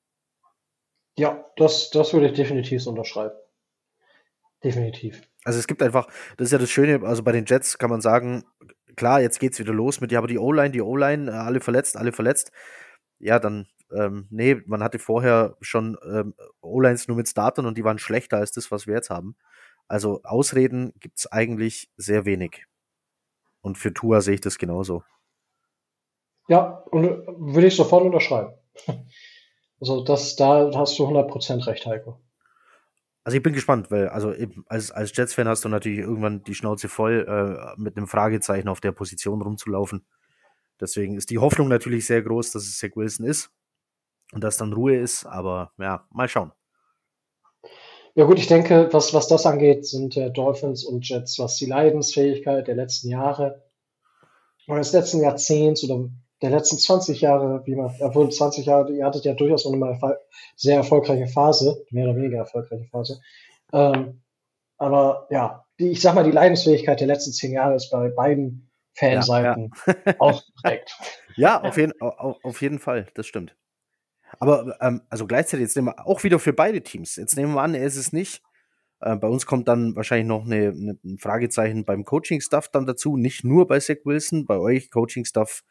Ja, 1.18 1.44
das, 1.56 1.90
das 1.90 2.12
würde 2.12 2.28
ich 2.28 2.34
definitiv 2.34 2.86
unterschreiben. 2.86 3.34
Definitiv. 4.62 5.22
Also 5.44 5.58
es 5.58 5.66
gibt 5.66 5.82
einfach, 5.82 6.06
das 6.36 6.46
ist 6.46 6.52
ja 6.52 6.58
das 6.58 6.70
Schöne, 6.70 7.06
also 7.06 7.22
bei 7.22 7.32
den 7.32 7.44
Jets 7.46 7.78
kann 7.78 7.90
man 7.90 8.00
sagen, 8.00 8.44
klar, 8.96 9.20
jetzt 9.20 9.40
geht's 9.40 9.58
wieder 9.58 9.72
los 9.72 10.00
mit, 10.00 10.12
ja, 10.12 10.18
aber 10.18 10.28
die 10.28 10.38
O-Line, 10.38 10.70
die 10.70 10.82
O-Line, 10.82 11.30
äh, 11.30 11.34
alle 11.34 11.60
verletzt, 11.60 11.96
alle 11.96 12.12
verletzt. 12.12 12.52
Ja, 13.18 13.38
dann 13.38 13.66
ähm, 13.92 14.26
nee, 14.30 14.56
man 14.66 14.82
hatte 14.82 14.98
vorher 14.98 15.56
schon 15.60 15.96
ähm, 16.04 16.34
O-Lines 16.60 17.08
nur 17.08 17.16
mit 17.16 17.28
Startern 17.28 17.66
und 17.66 17.78
die 17.78 17.84
waren 17.84 17.98
schlechter 17.98 18.38
als 18.38 18.52
das, 18.52 18.70
was 18.70 18.86
wir 18.86 18.94
jetzt 18.94 19.10
haben. 19.10 19.36
Also 19.88 20.20
Ausreden 20.24 20.92
gibt 21.00 21.18
es 21.18 21.30
eigentlich 21.30 21.90
sehr 21.96 22.24
wenig. 22.24 22.66
Und 23.60 23.78
für 23.78 23.92
Tua 23.92 24.20
sehe 24.20 24.34
ich 24.34 24.40
das 24.40 24.58
genauso. 24.58 25.02
Ja, 26.48 26.84
und 26.90 27.04
äh, 27.04 27.26
würde 27.26 27.66
ich 27.66 27.76
sofort 27.76 28.04
unterschreiben. 28.04 28.54
Also 29.78 30.02
das, 30.02 30.36
da 30.36 30.70
hast 30.74 30.98
du 30.98 31.06
100% 31.06 31.66
recht, 31.66 31.84
Heiko. 31.84 32.18
Also 33.24 33.36
ich 33.36 33.42
bin 33.42 33.52
gespannt, 33.52 33.90
weil 33.90 34.08
also 34.08 34.32
als, 34.68 34.90
als 34.90 35.14
Jets-Fan 35.14 35.48
hast 35.48 35.66
du 35.66 35.68
natürlich 35.68 35.98
irgendwann 35.98 36.44
die 36.44 36.54
Schnauze 36.54 36.88
voll, 36.88 37.26
äh, 37.28 37.78
mit 37.78 37.96
einem 37.96 38.06
Fragezeichen 38.06 38.68
auf 38.68 38.80
der 38.80 38.92
Position 38.92 39.42
rumzulaufen. 39.42 40.06
Deswegen 40.80 41.16
ist 41.16 41.28
die 41.28 41.38
Hoffnung 41.38 41.68
natürlich 41.68 42.06
sehr 42.06 42.22
groß, 42.22 42.52
dass 42.52 42.62
es 42.62 42.78
Zach 42.78 42.90
Wilson 42.94 43.26
ist 43.26 43.50
und 44.32 44.44
dass 44.44 44.56
dann 44.56 44.72
Ruhe 44.72 44.96
ist. 44.96 45.26
Aber 45.26 45.72
ja, 45.76 46.06
mal 46.10 46.28
schauen. 46.28 46.52
Ja 48.16 48.24
gut, 48.24 48.38
ich 48.38 48.46
denke, 48.46 48.88
was, 48.92 49.12
was 49.12 49.28
das 49.28 49.44
angeht, 49.44 49.86
sind 49.86 50.16
äh, 50.16 50.30
Dolphins 50.30 50.84
und 50.84 51.06
Jets, 51.06 51.38
was 51.38 51.56
die 51.56 51.66
Leidensfähigkeit 51.66 52.66
der 52.66 52.74
letzten 52.74 53.10
Jahre 53.10 53.62
oder 54.66 54.78
des 54.78 54.92
letzten 54.92 55.20
Jahrzehnts 55.20 55.84
oder 55.84 56.08
der 56.40 56.48
letzten 56.48 56.78
20 56.78 57.20
Jahre, 57.20 57.60
wie 57.66 57.74
man, 57.74 57.94
obwohl 58.00 58.30
20 58.30 58.64
Jahre, 58.64 58.90
ihr 58.90 59.04
hattet 59.04 59.26
ja 59.26 59.34
durchaus 59.34 59.66
noch 59.66 59.74
eine 59.74 60.18
sehr 60.56 60.76
erfolgreiche 60.76 61.26
Phase, 61.26 61.84
mehr 61.90 62.08
oder 62.08 62.16
weniger 62.16 62.38
erfolgreiche 62.38 62.86
Phase. 62.86 63.20
Ähm, 63.74 64.22
aber 64.78 65.26
ja, 65.28 65.66
die, 65.78 65.90
ich 65.90 66.00
sag 66.00 66.14
mal, 66.14 66.24
die 66.24 66.30
Leidensfähigkeit 66.30 67.00
der 67.00 67.08
letzten 67.08 67.32
zehn 67.32 67.52
Jahre 67.52 67.74
ist 67.74 67.90
bei 67.90 68.08
beiden 68.08 68.70
Fanseiten 68.94 69.72
ja, 69.86 69.94
ja. 70.06 70.14
ausgeprägt. 70.20 70.90
ja, 71.36 71.62
auf 71.62 71.76
jeden, 71.76 71.92
auf 72.00 72.62
jeden 72.62 72.78
Fall, 72.78 73.08
das 73.12 73.26
stimmt. 73.26 73.54
Aber 74.38 74.76
ähm, 74.80 75.02
also 75.08 75.26
gleichzeitig, 75.26 75.64
jetzt 75.64 75.76
nehmen 75.76 75.88
wir 75.88 76.06
auch 76.06 76.24
wieder 76.24 76.38
für 76.38 76.52
beide 76.52 76.82
Teams. 76.82 77.16
Jetzt 77.16 77.36
nehmen 77.36 77.54
wir 77.54 77.62
an, 77.62 77.74
er 77.74 77.84
ist 77.84 77.96
es 77.96 78.12
nicht. 78.12 78.42
Äh, 79.00 79.16
bei 79.16 79.28
uns 79.28 79.46
kommt 79.46 79.68
dann 79.68 79.96
wahrscheinlich 79.96 80.26
noch 80.26 80.44
eine, 80.44 80.68
eine, 80.68 80.98
ein 81.04 81.18
Fragezeichen 81.18 81.84
beim 81.84 82.04
Coaching-Stuff 82.04 82.68
dann 82.68 82.86
dazu. 82.86 83.16
Nicht 83.16 83.44
nur 83.44 83.66
bei 83.66 83.78
Zach 83.80 83.98
Wilson, 84.04 84.46
bei 84.46 84.58
euch 84.58 84.90
Coaching-Stuff 84.90 85.62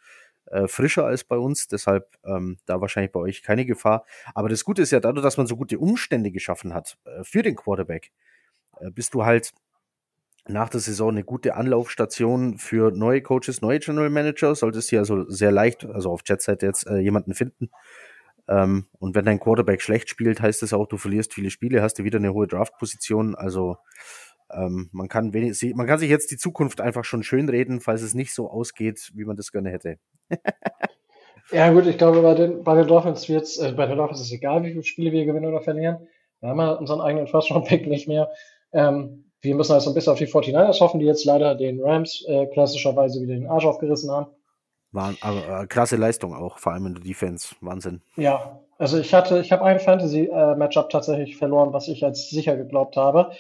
äh, 0.48 0.68
frischer 0.68 1.06
als 1.06 1.24
bei 1.24 1.38
uns. 1.38 1.68
Deshalb 1.68 2.08
ähm, 2.24 2.58
da 2.66 2.82
wahrscheinlich 2.82 3.12
bei 3.12 3.20
euch 3.20 3.44
keine 3.44 3.66
Gefahr. 3.66 4.06
Aber 4.34 4.50
das 4.50 4.64
Gute 4.64 4.82
ist 4.82 4.92
ja 4.92 5.00
dadurch, 5.00 5.24
dass 5.24 5.38
man 5.38 5.48
so 5.48 5.56
gute 5.58 5.80
Umstände 5.80 6.32
geschaffen 6.32 6.74
hat 6.74 6.98
äh, 7.06 7.24
für 7.24 7.42
den 7.42 7.56
Quarterback, 7.56 8.12
äh, 8.80 8.92
bist 8.92 9.14
du 9.14 9.26
halt 9.26 9.54
nach 10.48 10.70
der 10.70 10.80
Saison 10.80 11.10
eine 11.10 11.24
gute 11.24 11.56
Anlaufstation 11.56 12.60
für 12.60 12.92
neue 12.92 13.22
Coaches, 13.22 13.62
neue 13.62 13.80
General 13.80 14.12
Manager. 14.12 14.54
Solltest 14.54 14.92
du 14.92 15.00
also 15.00 15.28
sehr 15.30 15.52
leicht, 15.52 15.86
also 15.86 16.12
auf 16.12 16.22
Jetseite 16.26 16.68
jetzt 16.68 16.86
äh, 16.86 16.98
jemanden 16.98 17.34
finden, 17.34 17.72
Ähm, 18.48 18.88
und 19.00 19.16
wenn 19.16 19.26
dein 19.26 19.40
Quarterback 19.40 19.82
schlecht 19.82 20.10
spielt, 20.10 20.42
heißt 20.42 20.62
das 20.62 20.74
auch, 20.74 20.88
du 20.88 20.98
verlierst 20.98 21.34
viele 21.34 21.50
Spiele, 21.50 21.82
hast 21.82 22.00
du 22.00 22.04
wieder 22.04 22.20
eine 22.20 22.34
hohe 22.34 22.48
Draft-Position. 22.48 23.36
Also 23.36 23.78
ähm, 24.54 24.90
man, 24.92 25.08
kann 25.08 25.34
wenig, 25.34 25.60
man 25.76 25.88
kann 25.88 26.00
sich 26.00 26.10
jetzt 26.10 26.32
die 26.32 26.38
Zukunft 26.38 26.82
einfach 26.82 27.04
schon 27.06 27.24
schön 27.24 27.50
reden, 27.50 27.82
falls 27.82 28.02
es 28.02 28.14
nicht 28.14 28.34
so 28.34 28.50
ausgeht, 28.50 29.12
wie 29.16 29.26
man 29.26 29.36
das 29.36 29.52
gerne 29.52 29.72
hätte. 29.72 29.98
ja, 31.52 31.72
gut, 31.72 31.88
ich 31.88 31.98
glaube, 31.98 32.22
bei 32.22 32.36
den, 32.36 32.64
bei 32.64 32.76
den 32.76 32.88
Dolphins 32.88 33.28
wird's, 33.28 33.58
äh, 33.58 33.72
bei 33.72 33.88
den 33.88 33.98
Dolphins 33.98 34.22
ist 34.22 34.28
es 34.28 34.34
egal, 34.34 34.64
wie 34.64 34.72
viele 34.72 34.84
Spiele 34.84 35.12
wir 35.12 35.26
gewinnen 35.26 35.48
oder 35.48 35.62
verlieren. 35.62 36.08
Wir 36.40 36.50
haben 36.50 36.60
ja 36.60 36.74
unseren 36.74 37.02
eigenen 37.02 37.28
First-Round-Pick 37.28 37.88
nicht 37.88 38.08
mehr. 38.08 38.30
Ähm, 38.74 39.32
wir 39.42 39.56
müssen 39.56 39.74
also 39.74 39.92
ein 39.92 39.94
bisschen 39.94 40.14
auf 40.14 40.20
die 40.20 40.28
49ers 40.28 40.80
hoffen, 40.80 41.00
die 41.00 41.06
jetzt 41.06 41.26
leider 41.26 41.56
den 41.56 41.82
Rams 41.82 42.24
äh, 42.28 42.48
klassischerweise 42.48 43.22
wieder 43.22 43.36
den 43.36 43.48
Arsch 43.48 43.66
aufgerissen 43.66 44.12
haben. 44.12 44.28
War 44.96 45.14
aber 45.20 45.64
äh, 45.64 45.68
krasse 45.68 45.98
Leistung 45.98 46.34
auch, 46.34 46.58
vor 46.58 46.72
allem 46.72 46.86
in 46.86 46.94
der 46.96 47.04
Defense. 47.04 47.54
Wahnsinn. 47.60 48.02
Ja, 48.16 48.62
also 48.78 48.98
ich 48.98 49.14
hatte, 49.14 49.42
ich 49.42 49.52
habe 49.52 49.66
ein 49.66 49.82
Fantasy-Matchup 49.82 50.90
tatsächlich 50.90 51.36
verloren, 51.36 51.74
was 51.74 51.90
ich 51.90 52.06
als 52.06 52.30
sicher 52.30 52.56
geglaubt 52.56 52.96
habe. 52.96 53.32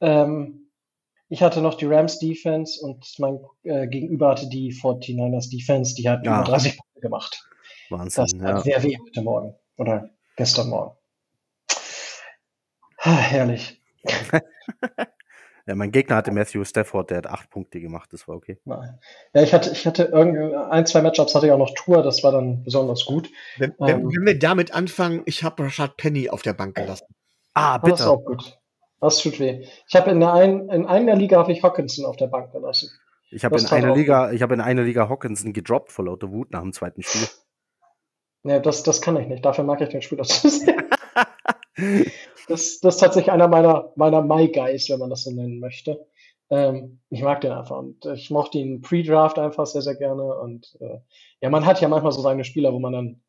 Ähm, 0.00 0.70
ich 1.28 1.42
hatte 1.42 1.60
noch 1.60 1.74
die 1.74 1.84
Rams 1.84 2.18
Defense 2.18 2.80
und 2.82 3.04
mein 3.18 3.38
äh, 3.64 3.86
Gegenüber 3.86 4.30
hatte 4.30 4.48
die 4.48 4.72
49ers 4.72 5.50
Defense, 5.50 5.94
die 5.94 6.08
hat 6.08 6.24
ja. 6.24 6.36
über 6.36 6.44
30 6.44 6.78
Punkte 6.78 7.00
gemacht. 7.00 7.50
Wahnsinn. 7.90 8.40
Das 8.40 8.54
hat 8.54 8.64
sehr 8.64 8.82
weh 8.82 8.96
heute 8.96 9.20
Morgen 9.20 9.54
oder 9.76 10.08
gestern 10.36 10.70
Morgen. 10.70 10.96
Ha, 13.00 13.14
herrlich. 13.14 13.78
Ja, 15.66 15.74
mein 15.74 15.92
Gegner 15.92 16.16
hatte 16.16 16.30
Matthew 16.30 16.64
Stafford, 16.64 17.10
der 17.10 17.18
hat 17.18 17.26
acht 17.26 17.48
Punkte 17.48 17.80
gemacht, 17.80 18.12
das 18.12 18.28
war 18.28 18.36
okay. 18.36 18.58
Nein. 18.64 18.98
Ja, 19.32 19.42
ich 19.42 19.54
hatte, 19.54 19.70
ich 19.70 19.86
hatte 19.86 20.04
irgendwie 20.04 20.54
ein, 20.54 20.84
zwei 20.84 21.00
Matchups 21.00 21.34
hatte 21.34 21.46
ich 21.46 21.52
auch 21.52 21.58
noch 21.58 21.72
Tour, 21.74 22.02
das 22.02 22.22
war 22.22 22.32
dann 22.32 22.62
besonders 22.64 23.06
gut. 23.06 23.30
Wenn, 23.56 23.74
wenn, 23.78 24.00
ähm, 24.00 24.10
wenn 24.14 24.26
wir 24.26 24.38
damit 24.38 24.74
anfangen, 24.74 25.22
ich 25.24 25.42
habe 25.42 25.64
Rashad 25.64 25.96
Penny 25.96 26.28
auf 26.28 26.42
der 26.42 26.52
Bank 26.52 26.74
gelassen. 26.74 27.06
Ah, 27.54 27.78
bitte. 27.78 27.92
Das 27.92 28.00
ist 28.00 28.06
auch 28.06 28.24
gut. 28.24 28.58
Das 29.00 29.18
tut 29.18 29.40
weh. 29.40 29.66
Ich 29.88 29.96
habe 29.96 30.10
in, 30.10 30.22
ein, 30.22 30.68
in 30.68 30.86
einer 30.86 31.14
Liga 31.14 31.38
habe 31.38 31.52
ich 31.52 31.62
Hawkinson 31.62 32.04
auf 32.04 32.16
der 32.16 32.26
Bank 32.26 32.52
gelassen. 32.52 32.90
Ich 33.30 33.44
habe 33.44 33.58
in 33.58 33.66
einer 33.66 33.94
Liga, 33.94 34.32
ich 34.32 34.42
habe 34.42 34.54
in 34.54 34.60
einer 34.60 34.82
Liga 34.82 35.08
Hawkinson 35.08 35.52
gedroppt 35.52 35.92
vor 35.92 36.04
lauter 36.04 36.30
Wut 36.30 36.50
nach 36.52 36.60
dem 36.60 36.72
zweiten 36.72 37.02
Spiel. 37.02 37.26
Nee, 38.42 38.60
das, 38.60 38.82
das 38.82 39.00
kann 39.00 39.16
ich 39.16 39.26
nicht. 39.26 39.44
Dafür 39.44 39.64
mag 39.64 39.80
ich 39.80 39.88
den 39.88 40.02
Spieler 40.02 40.24
zu 40.24 40.48
sehr. 40.48 40.76
das, 42.48 42.80
das 42.80 42.94
ist 42.94 43.00
tatsächlich 43.00 43.32
einer 43.32 43.48
meiner, 43.48 43.92
meiner 43.96 44.22
My 44.22 44.48
Guys, 44.48 44.88
wenn 44.90 44.98
man 44.98 45.10
das 45.10 45.24
so 45.24 45.30
nennen 45.30 45.60
möchte. 45.60 46.06
Ähm, 46.50 47.00
ich 47.10 47.22
mag 47.22 47.40
den 47.40 47.52
einfach 47.52 47.78
und 47.78 48.04
ich 48.06 48.30
mochte 48.30 48.58
ihn 48.58 48.80
Pre-Draft 48.80 49.38
einfach 49.38 49.66
sehr, 49.66 49.82
sehr 49.82 49.96
gerne. 49.96 50.22
Und 50.22 50.76
äh, 50.80 50.98
ja, 51.40 51.50
man 51.50 51.64
hat 51.64 51.80
ja 51.80 51.88
manchmal 51.88 52.12
so 52.12 52.20
seine 52.20 52.44
Spieler, 52.44 52.72
wo 52.72 52.78
man 52.78 52.92
dann. 52.92 53.22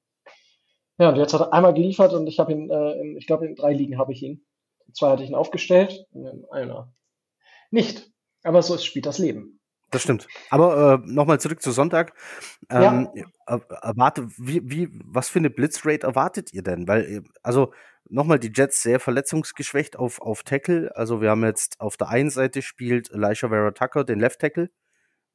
Ja, 0.98 1.10
und 1.10 1.18
jetzt 1.18 1.34
hat 1.34 1.42
er 1.42 1.54
einmal 1.54 1.74
geliefert 1.74 2.14
und 2.14 2.28
ich 2.28 2.40
habe 2.40 2.54
ihn, 2.54 2.70
äh, 2.70 2.92
in, 3.02 3.18
ich 3.18 3.28
glaube, 3.28 3.46
in 3.46 3.56
drei 3.56 3.74
Ligen 3.74 3.98
habe 3.98 4.14
ich 4.14 4.24
ihn. 4.24 4.46
Zwei 4.94 5.10
hatte 5.10 5.24
ich 5.24 5.30
ihn 5.30 5.36
aufgestellt, 5.36 6.06
in 6.14 6.46
einer 6.52 6.94
nicht. 7.72 8.10
Aber 8.44 8.62
so 8.62 8.78
spielt 8.78 9.06
das 9.06 9.18
Leben. 9.18 9.60
Das 9.92 10.02
stimmt. 10.02 10.28
Aber 10.50 11.02
äh, 11.04 11.12
nochmal 11.12 11.40
zurück 11.40 11.62
zu 11.62 11.72
Sonntag. 11.72 12.14
Ähm, 12.70 13.10
ja. 13.14 13.26
erwarte, 13.82 14.28
wie, 14.38 14.62
wie, 14.64 14.90
was 15.06 15.30
für 15.30 15.40
eine 15.40 15.50
Blitzrate 15.50 16.06
erwartet 16.06 16.54
ihr 16.54 16.64
denn? 16.64 16.88
Weil, 16.88 17.04
äh, 17.06 17.22
also 17.44 17.72
nochmal 18.10 18.40
die 18.40 18.52
Jets 18.54 18.82
sehr 18.82 19.00
verletzungsgeschwächt 19.00 19.98
auf, 19.98 20.22
auf 20.22 20.44
Tackle. 20.44 20.96
Also 20.96 21.22
wir 21.22 21.30
haben 21.32 21.44
jetzt 21.44 21.80
auf 21.80 21.98
der 21.98 22.10
einen 22.10 22.30
Seite 22.30 22.62
spielt 22.62 23.12
Elisha 23.12 23.50
Vera 23.50 23.72
Tucker 23.72 24.04
den 24.04 24.20
Left 24.20 24.40
Tackle. 24.40 24.70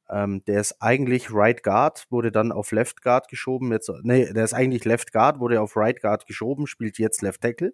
Ähm, 0.09 0.43
der 0.45 0.59
ist 0.59 0.81
eigentlich 0.81 1.33
Right 1.33 1.63
Guard, 1.63 2.05
wurde 2.09 2.31
dann 2.31 2.51
auf 2.51 2.71
Left 2.71 3.01
Guard 3.01 3.29
geschoben. 3.29 3.71
Jetzt, 3.71 3.91
nee, 4.03 4.31
der 4.31 4.43
ist 4.43 4.53
eigentlich 4.53 4.83
Left 4.85 5.13
Guard, 5.13 5.39
wurde 5.39 5.61
auf 5.61 5.77
Right 5.77 6.01
Guard 6.01 6.25
geschoben, 6.25 6.67
spielt 6.67 6.97
jetzt 6.97 7.21
Left 7.21 7.41
Tackle. 7.41 7.73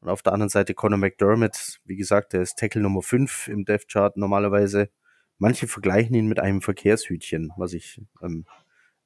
Und 0.00 0.08
auf 0.08 0.22
der 0.22 0.32
anderen 0.32 0.50
Seite 0.50 0.74
Conor 0.74 0.98
McDermott, 0.98 1.78
wie 1.84 1.96
gesagt, 1.96 2.32
der 2.32 2.42
ist 2.42 2.58
Tackle 2.58 2.82
Nummer 2.82 3.02
5 3.02 3.48
im 3.48 3.64
Death 3.64 3.86
Chart 3.88 4.16
normalerweise. 4.16 4.90
Manche 5.38 5.68
vergleichen 5.68 6.14
ihn 6.14 6.26
mit 6.26 6.40
einem 6.40 6.60
Verkehrshütchen, 6.60 7.52
was 7.56 7.72
ich 7.72 8.00
ähm, 8.20 8.44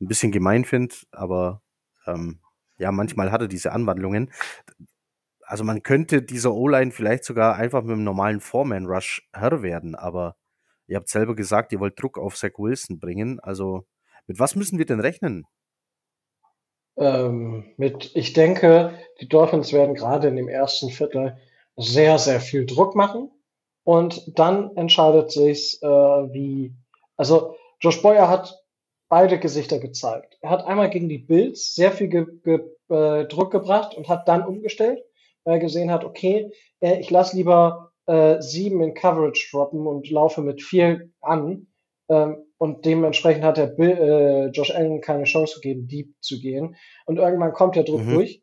ein 0.00 0.08
bisschen 0.08 0.32
gemein 0.32 0.64
finde, 0.64 0.94
aber 1.12 1.62
ähm, 2.06 2.40
ja, 2.78 2.92
manchmal 2.92 3.32
hat 3.32 3.40
er 3.40 3.48
diese 3.48 3.72
Anwandlungen. 3.72 4.30
Also 5.42 5.64
man 5.64 5.82
könnte 5.82 6.22
dieser 6.22 6.54
O-Line 6.54 6.90
vielleicht 6.90 7.24
sogar 7.24 7.56
einfach 7.56 7.82
mit 7.82 7.92
einem 7.92 8.04
normalen 8.04 8.40
Foreman-Rush 8.40 9.28
Herr 9.32 9.62
werden, 9.62 9.94
aber 9.94 10.36
ihr 10.86 10.96
habt 10.96 11.08
selber 11.08 11.36
gesagt, 11.36 11.72
ihr 11.72 11.80
wollt 11.80 12.00
Druck 12.00 12.18
auf 12.18 12.36
Zach 12.36 12.58
Wilson 12.58 12.98
bringen. 12.98 13.38
Also 13.40 13.86
mit 14.26 14.38
was 14.38 14.56
müssen 14.56 14.78
wir 14.78 14.86
denn 14.86 15.00
rechnen? 15.00 15.44
Ähm, 16.96 17.72
mit, 17.76 18.10
ich 18.14 18.32
denke, 18.32 18.98
die 19.20 19.28
Dolphins 19.28 19.72
werden 19.72 19.94
gerade 19.94 20.28
in 20.28 20.36
dem 20.36 20.48
ersten 20.48 20.90
Viertel 20.90 21.36
sehr, 21.76 22.18
sehr 22.18 22.40
viel 22.40 22.66
Druck 22.66 22.96
machen. 22.96 23.30
Und 23.84 24.36
dann 24.38 24.74
entscheidet 24.76 25.30
sich, 25.30 25.80
äh, 25.82 25.86
wie, 25.86 26.74
also 27.16 27.56
Josh 27.80 28.02
Boyer 28.02 28.28
hat 28.28 28.65
beide 29.08 29.38
Gesichter 29.38 29.78
gezeigt. 29.78 30.38
Er 30.40 30.50
hat 30.50 30.64
einmal 30.64 30.90
gegen 30.90 31.08
die 31.08 31.18
Bills 31.18 31.74
sehr 31.74 31.92
viel 31.92 32.08
ge 32.08 32.26
ge 32.42 32.60
äh, 32.88 33.26
Druck 33.26 33.50
gebracht 33.50 33.96
und 33.96 34.08
hat 34.08 34.28
dann 34.28 34.46
umgestellt, 34.46 35.02
weil 35.44 35.54
er 35.54 35.60
gesehen 35.60 35.90
hat, 35.90 36.04
okay, 36.04 36.50
äh, 36.80 36.98
ich 37.00 37.10
lasse 37.10 37.36
lieber 37.36 37.92
äh, 38.06 38.40
sieben 38.40 38.82
in 38.82 38.94
Coverage 38.94 39.48
droppen 39.50 39.86
und 39.86 40.08
laufe 40.10 40.40
mit 40.40 40.62
vier 40.62 41.10
an. 41.20 41.66
Ähm, 42.08 42.44
und 42.58 42.86
dementsprechend 42.86 43.44
hat 43.44 43.58
der 43.58 43.66
Bill, 43.66 43.90
äh, 43.90 44.46
Josh 44.46 44.70
Allen 44.70 45.00
keine 45.00 45.24
Chance 45.24 45.60
gegeben, 45.60 45.88
deep 45.88 46.14
zu 46.20 46.40
gehen. 46.40 46.76
Und 47.04 47.18
irgendwann 47.18 47.52
kommt 47.52 47.76
der 47.76 47.84
Druck 47.84 48.02
mhm. 48.02 48.14
durch. 48.14 48.42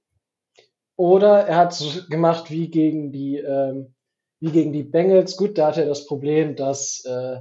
Oder 0.95 1.47
er 1.47 1.57
hat 1.57 1.71
es 1.71 2.07
gemacht 2.09 2.51
wie 2.51 2.69
gegen 2.69 3.11
die, 3.11 3.37
ähm, 3.37 3.95
wie 4.39 4.51
gegen 4.51 4.73
die 4.73 4.83
Bengals. 4.83 5.37
Gut, 5.37 5.57
da 5.57 5.67
hatte 5.67 5.81
er 5.81 5.87
das 5.87 6.05
Problem, 6.05 6.55
dass 6.55 7.03
äh, 7.05 7.37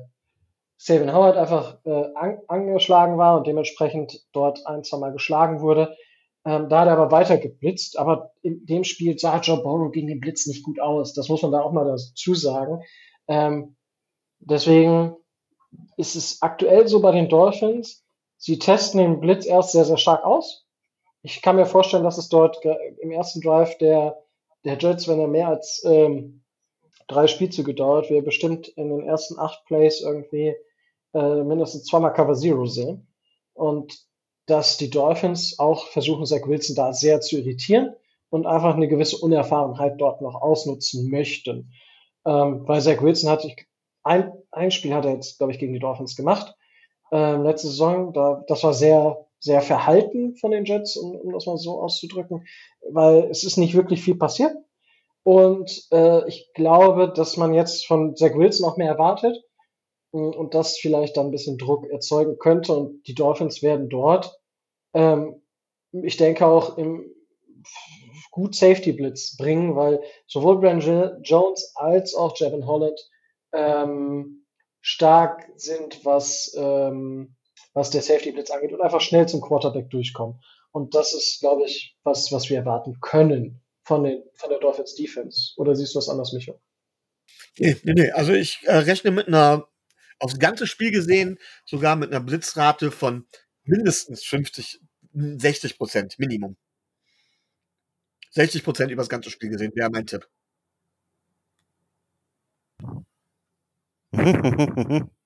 Savin 0.85 1.13
Howard 1.13 1.37
einfach 1.37 1.79
äh, 1.85 2.13
an, 2.17 2.41
angeschlagen 2.49 3.17
war 3.17 3.37
und 3.37 3.47
dementsprechend 3.47 4.21
dort 4.33 4.67
ein, 4.67 4.83
zwei 4.83 4.99
Mal 4.99 5.13
geschlagen 5.13 5.61
wurde. 5.61 5.97
Ähm, 6.45 6.69
da 6.69 6.81
hat 6.81 6.89
er 6.89 6.95
aber 6.95 7.13
weiter 7.13 7.39
geblitzt, 7.39 7.97
aber 7.97 8.33
in 8.43 8.67
dem 8.67 8.83
Spiel 8.83 9.17
sah 9.17 9.39
Joe 9.39 9.63
Burrow 9.63 9.93
gegen 9.93 10.09
den 10.09 10.19
Blitz 10.19 10.49
nicht 10.49 10.65
gut 10.65 10.81
aus. 10.81 11.15
Das 11.15 11.29
muss 11.29 11.41
man 11.43 11.53
da 11.53 11.61
auch 11.61 11.71
mal 11.71 11.85
dazu 11.85 12.35
sagen. 12.35 12.83
Ähm, 13.29 13.77
deswegen 14.41 15.15
ist 15.99 16.17
es 16.17 16.43
aktuell 16.43 16.89
so 16.89 17.01
bei 17.01 17.13
den 17.13 17.29
Dolphins, 17.29 18.05
sie 18.37 18.59
testen 18.59 18.99
den 18.99 19.21
Blitz 19.21 19.47
erst 19.47 19.71
sehr, 19.71 19.85
sehr 19.85 19.99
stark 19.99 20.25
aus. 20.25 20.67
Ich 21.23 21.43
kann 21.43 21.55
mir 21.55 21.67
vorstellen, 21.67 22.03
dass 22.03 22.19
es 22.19 22.29
dort 22.29 22.59
im 23.01 23.13
ersten 23.13 23.41
Drive 23.41 23.79
der, 23.79 24.21
der 24.65 24.79
Jets, 24.79 25.07
wenn 25.07 25.21
er 25.21 25.29
mehr 25.29 25.47
als 25.47 25.85
ähm, 25.87 26.43
drei 27.07 27.29
Spielzüge 27.29 27.73
dauert, 27.73 28.11
wir 28.11 28.25
bestimmt 28.25 28.67
in 28.67 28.91
den 28.91 29.07
ersten 29.07 29.39
acht 29.39 29.65
Plays 29.67 30.01
irgendwie 30.01 30.57
äh, 31.15 31.43
mindestens 31.43 31.85
zweimal 31.85 32.13
Cover 32.13 32.35
Zero 32.35 32.67
sehen. 32.67 33.09
Und 33.55 33.93
dass 34.47 34.77
die 34.77 34.91
Dolphins 34.91 35.59
auch 35.59 35.87
versuchen, 35.87 36.27
Zach 36.27 36.47
Wilson 36.47 36.75
da 36.75 36.93
sehr 36.93 37.21
zu 37.21 37.39
irritieren 37.39 37.95
und 38.31 38.47
einfach 38.47 38.75
eine 38.75 38.89
gewisse 38.89 39.19
Unerfahrenheit 39.19 40.01
dort 40.01 40.21
noch 40.21 40.35
ausnutzen 40.35 41.11
möchten. 41.11 41.73
Ähm, 42.25 42.67
weil 42.67 42.81
Zach 42.81 43.03
Wilson 43.03 43.31
hat, 43.31 43.47
ein, 44.03 44.33
ein 44.51 44.71
Spiel 44.71 44.95
hat 44.95 45.05
er 45.05 45.13
jetzt, 45.13 45.39
glaube 45.39 45.53
ich, 45.53 45.59
gegen 45.59 45.73
die 45.73 45.79
Dolphins 45.79 46.17
gemacht. 46.17 46.55
Ähm, 47.13 47.43
letzte 47.43 47.69
Saison, 47.69 48.13
da, 48.13 48.43
das 48.49 48.65
war 48.65 48.75
sehr, 48.75 49.27
sehr 49.39 49.61
verhalten 49.61 50.35
von 50.37 50.51
den 50.51 50.65
Jets, 50.65 50.97
um, 50.97 51.15
um 51.15 51.33
das 51.33 51.47
mal 51.47 51.59
so 51.59 51.81
auszudrücken, 51.81 52.47
weil 52.91 53.25
es 53.31 53.45
ist 53.45 53.59
nicht 53.59 53.75
wirklich 53.75 54.03
viel 54.03 54.17
passiert. 54.17 54.55
Und 55.25 55.87
äh, 55.93 56.27
ich 56.27 56.51
glaube, 56.55 57.13
dass 57.15 57.37
man 57.37 57.55
jetzt 57.55 57.87
von 57.87 58.17
Zach 58.17 58.35
Wilson 58.35 58.69
auch 58.69 58.77
mehr 58.77 58.89
erwartet 58.89 59.37
und 60.13 60.55
das 60.55 60.79
vielleicht 60.79 61.17
dann 61.17 61.27
ein 61.27 61.31
bisschen 61.31 61.59
Druck 61.59 61.89
erzeugen 61.91 62.39
könnte. 62.39 62.75
Und 62.75 63.07
die 63.07 63.15
Dolphins 63.15 63.63
werden 63.63 63.89
dort, 63.89 64.39
ähm, 64.95 65.43
ich 65.91 66.17
denke 66.17 66.47
auch 66.47 66.79
im 66.79 67.11
gut 68.31 68.55
Safety 68.55 68.93
Blitz 68.93 69.37
bringen, 69.37 69.77
weil 69.77 70.03
sowohl 70.27 70.59
Brandon 70.59 71.23
Jones 71.23 71.73
als 71.75 72.15
auch 72.15 72.37
Jevin 72.37 72.67
Holland 72.67 72.99
ähm, 73.53 74.47
stark 74.81 75.51
sind, 75.57 76.05
was, 76.05 76.55
ähm, 76.57 77.37
was 77.75 77.91
der 77.91 78.03
Safety 78.03 78.33
Blitz 78.33 78.51
angeht 78.51 78.73
und 78.73 78.81
einfach 78.81 79.01
schnell 79.01 79.29
zum 79.29 79.41
Quarterback 79.41 79.91
durchkommen. 79.91 80.41
Und 80.73 80.95
das 80.95 81.13
ist, 81.13 81.41
glaube 81.41 81.65
ich, 81.65 81.97
was, 82.03 82.33
was 82.33 82.49
wir 82.49 82.59
erwarten 82.59 82.99
können 83.01 83.63
von, 83.85 84.05
den, 84.05 84.25
von 84.35 84.49
der 84.49 84.59
Dolphins 84.59 84.95
Defense. 84.95 85.53
Oder 85.57 85.75
siehst 85.75 85.95
du 85.95 85.99
was 85.99 86.09
anders, 86.09 86.33
Micho? 86.33 86.59
Nee, 87.59 87.77
nee, 87.85 87.93
nee. 87.95 88.11
Also 88.11 88.33
ich 88.33 88.61
äh, 88.65 88.77
rechne 88.77 89.11
mit 89.11 89.29
einer 89.29 89.69
aufs 90.23 90.39
ganze 90.39 90.67
Spiel 90.67 90.91
gesehen 90.91 91.39
sogar 91.65 91.97
mit 91.97 92.11
einer 92.11 92.25
Blitzrate 92.25 92.91
von 92.91 93.27
mindestens 93.65 94.25
50, 94.25 94.81
60 95.15 95.79
Prozent 95.79 96.19
Minimum. 96.19 96.57
60 98.31 98.63
Prozent 98.65 98.91
über 98.93 99.03
das 99.03 99.09
ganze 99.09 99.31
Spiel 99.31 99.51
gesehen, 99.51 99.73
wäre 99.75 99.91
mein 99.91 100.07
Tipp. 100.07 100.29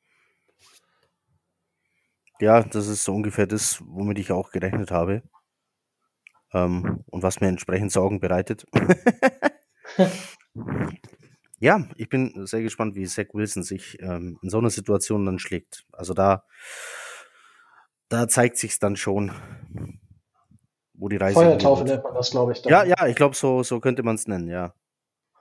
Ja, 2.41 2.63
das 2.63 2.87
ist 2.87 3.05
so 3.05 3.15
ungefähr 3.15 3.47
das, 3.47 3.83
womit 3.87 4.19
ich 4.19 4.33
auch 4.33 4.51
gerechnet 4.51 4.91
habe. 4.91 5.23
Ähm, 6.53 7.01
und 7.07 7.23
was 7.23 7.41
mir 7.41 7.49
entsprechend 7.49 7.93
Sorgen 7.93 8.21
bereitet. 8.21 8.67
ja, 11.59 11.89
ich 11.97 12.09
bin 12.09 12.47
sehr 12.47 12.63
gespannt, 12.63 12.95
wie 12.95 13.07
Zach 13.07 13.27
Wilson 13.33 13.63
sich 13.63 13.99
ähm, 14.01 14.39
in 14.43 14.51
so 14.51 14.59
einer 14.59 14.71
Situation 14.71 15.25
dann 15.25 15.39
schlägt. 15.39 15.87
Also 15.93 16.13
da, 16.13 16.45
da 18.09 18.29
zeigt 18.29 18.59
sich's 18.59 18.79
dann 18.79 18.97
schon, 18.97 19.33
wo 20.95 21.09
die 21.09 21.17
Reise 21.17 21.35
Feuertaufe 21.35 21.85
nennt 21.85 22.05
man 22.05 22.15
das, 22.15 22.31
glaube 22.31 22.53
ich. 22.53 22.63
Dann. 22.63 22.71
Ja, 22.71 22.85
ja, 22.85 23.07
ich 23.07 23.17
glaube, 23.17 23.35
so, 23.35 23.63
so 23.63 23.81
könnte 23.81 24.03
man 24.03 24.17
es 24.17 24.27
nennen, 24.27 24.49
ja. 24.49 24.75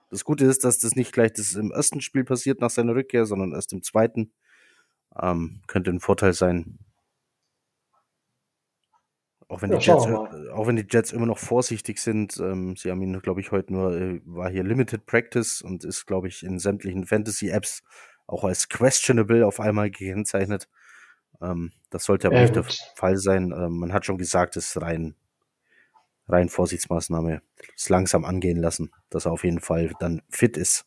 Das 0.09 0.23
Gute 0.23 0.45
ist, 0.45 0.63
dass 0.63 0.79
das 0.79 0.95
nicht 0.95 1.11
gleich 1.11 1.33
das 1.33 1.55
im 1.55 1.71
ersten 1.71 1.99
Spiel 1.99 2.23
passiert 2.23 2.61
nach 2.61 2.69
seiner 2.69 2.95
Rückkehr, 2.95 3.25
sondern 3.25 3.51
erst 3.53 3.73
im 3.73 3.83
zweiten. 3.83 4.31
Ähm, 5.19 5.61
könnte 5.67 5.91
ein 5.91 5.99
Vorteil 5.99 6.33
sein. 6.33 6.79
Auch 9.47 9.61
wenn, 9.61 9.71
ja, 9.71 9.77
die 9.77 9.85
Jets, 9.85 10.05
auch 10.53 10.65
wenn 10.65 10.75
die 10.75 10.87
Jets 10.89 11.11
immer 11.11 11.27
noch 11.27 11.37
vorsichtig 11.37 11.99
sind, 11.99 12.37
ähm, 12.39 12.75
sie 12.75 12.89
haben 12.89 13.01
ihn, 13.03 13.21
glaube 13.21 13.41
ich, 13.41 13.51
heute 13.51 13.73
nur, 13.73 13.95
äh, 13.95 14.19
war 14.25 14.49
hier 14.49 14.63
Limited 14.63 15.05
Practice 15.05 15.61
und 15.61 15.83
ist, 15.83 16.07
glaube 16.07 16.27
ich, 16.27 16.43
in 16.43 16.57
sämtlichen 16.57 17.05
Fantasy-Apps 17.05 17.83
auch 18.25 18.43
als 18.43 18.69
questionable 18.69 19.45
auf 19.45 19.59
einmal 19.59 19.91
gekennzeichnet. 19.91 20.67
Ähm, 21.41 21.73
das 21.91 22.05
sollte 22.05 22.27
aber 22.27 22.37
ja, 22.37 22.41
nicht 22.41 22.55
gut. 22.55 22.65
der 22.65 22.75
Fall 22.95 23.17
sein. 23.17 23.53
Ähm, 23.55 23.77
man 23.77 23.93
hat 23.93 24.05
schon 24.05 24.17
gesagt, 24.17 24.57
es 24.57 24.69
ist 24.69 24.81
rein, 24.81 25.15
rein 26.27 26.49
Vorsichtsmaßnahme. 26.49 27.43
Es 27.75 27.89
langsam 27.89 28.25
angehen 28.25 28.57
lassen, 28.57 28.91
dass 29.11 29.25
er 29.25 29.31
auf 29.31 29.43
jeden 29.43 29.59
Fall 29.59 29.93
dann 29.99 30.23
fit 30.29 30.57
ist. 30.57 30.85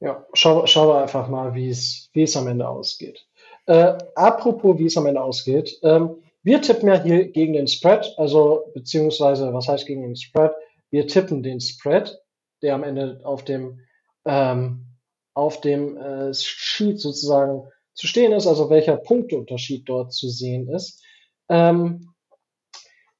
Ja, 0.00 0.24
schau, 0.32 0.64
schauen 0.66 0.88
wir 0.88 1.02
einfach 1.02 1.28
mal, 1.28 1.54
wie 1.54 1.70
es, 1.70 2.10
wie 2.12 2.22
es 2.22 2.36
am 2.36 2.46
Ende 2.46 2.68
ausgeht. 2.68 3.27
Äh, 3.68 3.98
apropos, 4.14 4.78
wie 4.78 4.86
es 4.86 4.96
am 4.96 5.04
Ende 5.04 5.20
ausgeht. 5.20 5.78
Ähm, 5.82 6.22
wir 6.42 6.62
tippen 6.62 6.88
ja 6.88 7.02
hier 7.02 7.28
gegen 7.28 7.52
den 7.52 7.68
Spread, 7.68 8.14
also 8.16 8.70
beziehungsweise, 8.72 9.52
was 9.52 9.68
heißt 9.68 9.86
gegen 9.86 10.00
den 10.00 10.16
Spread? 10.16 10.52
Wir 10.90 11.06
tippen 11.06 11.42
den 11.42 11.60
Spread, 11.60 12.18
der 12.62 12.74
am 12.74 12.82
Ende 12.82 13.20
auf 13.24 13.44
dem, 13.44 13.80
ähm, 14.24 14.86
auf 15.34 15.60
dem 15.60 15.98
äh, 15.98 16.32
Sheet 16.32 16.98
sozusagen 16.98 17.68
zu 17.92 18.06
stehen 18.06 18.32
ist, 18.32 18.46
also 18.46 18.70
welcher 18.70 18.96
Punkteunterschied 18.96 19.86
dort 19.86 20.14
zu 20.14 20.30
sehen 20.30 20.70
ist. 20.70 21.04
Ähm, 21.50 22.14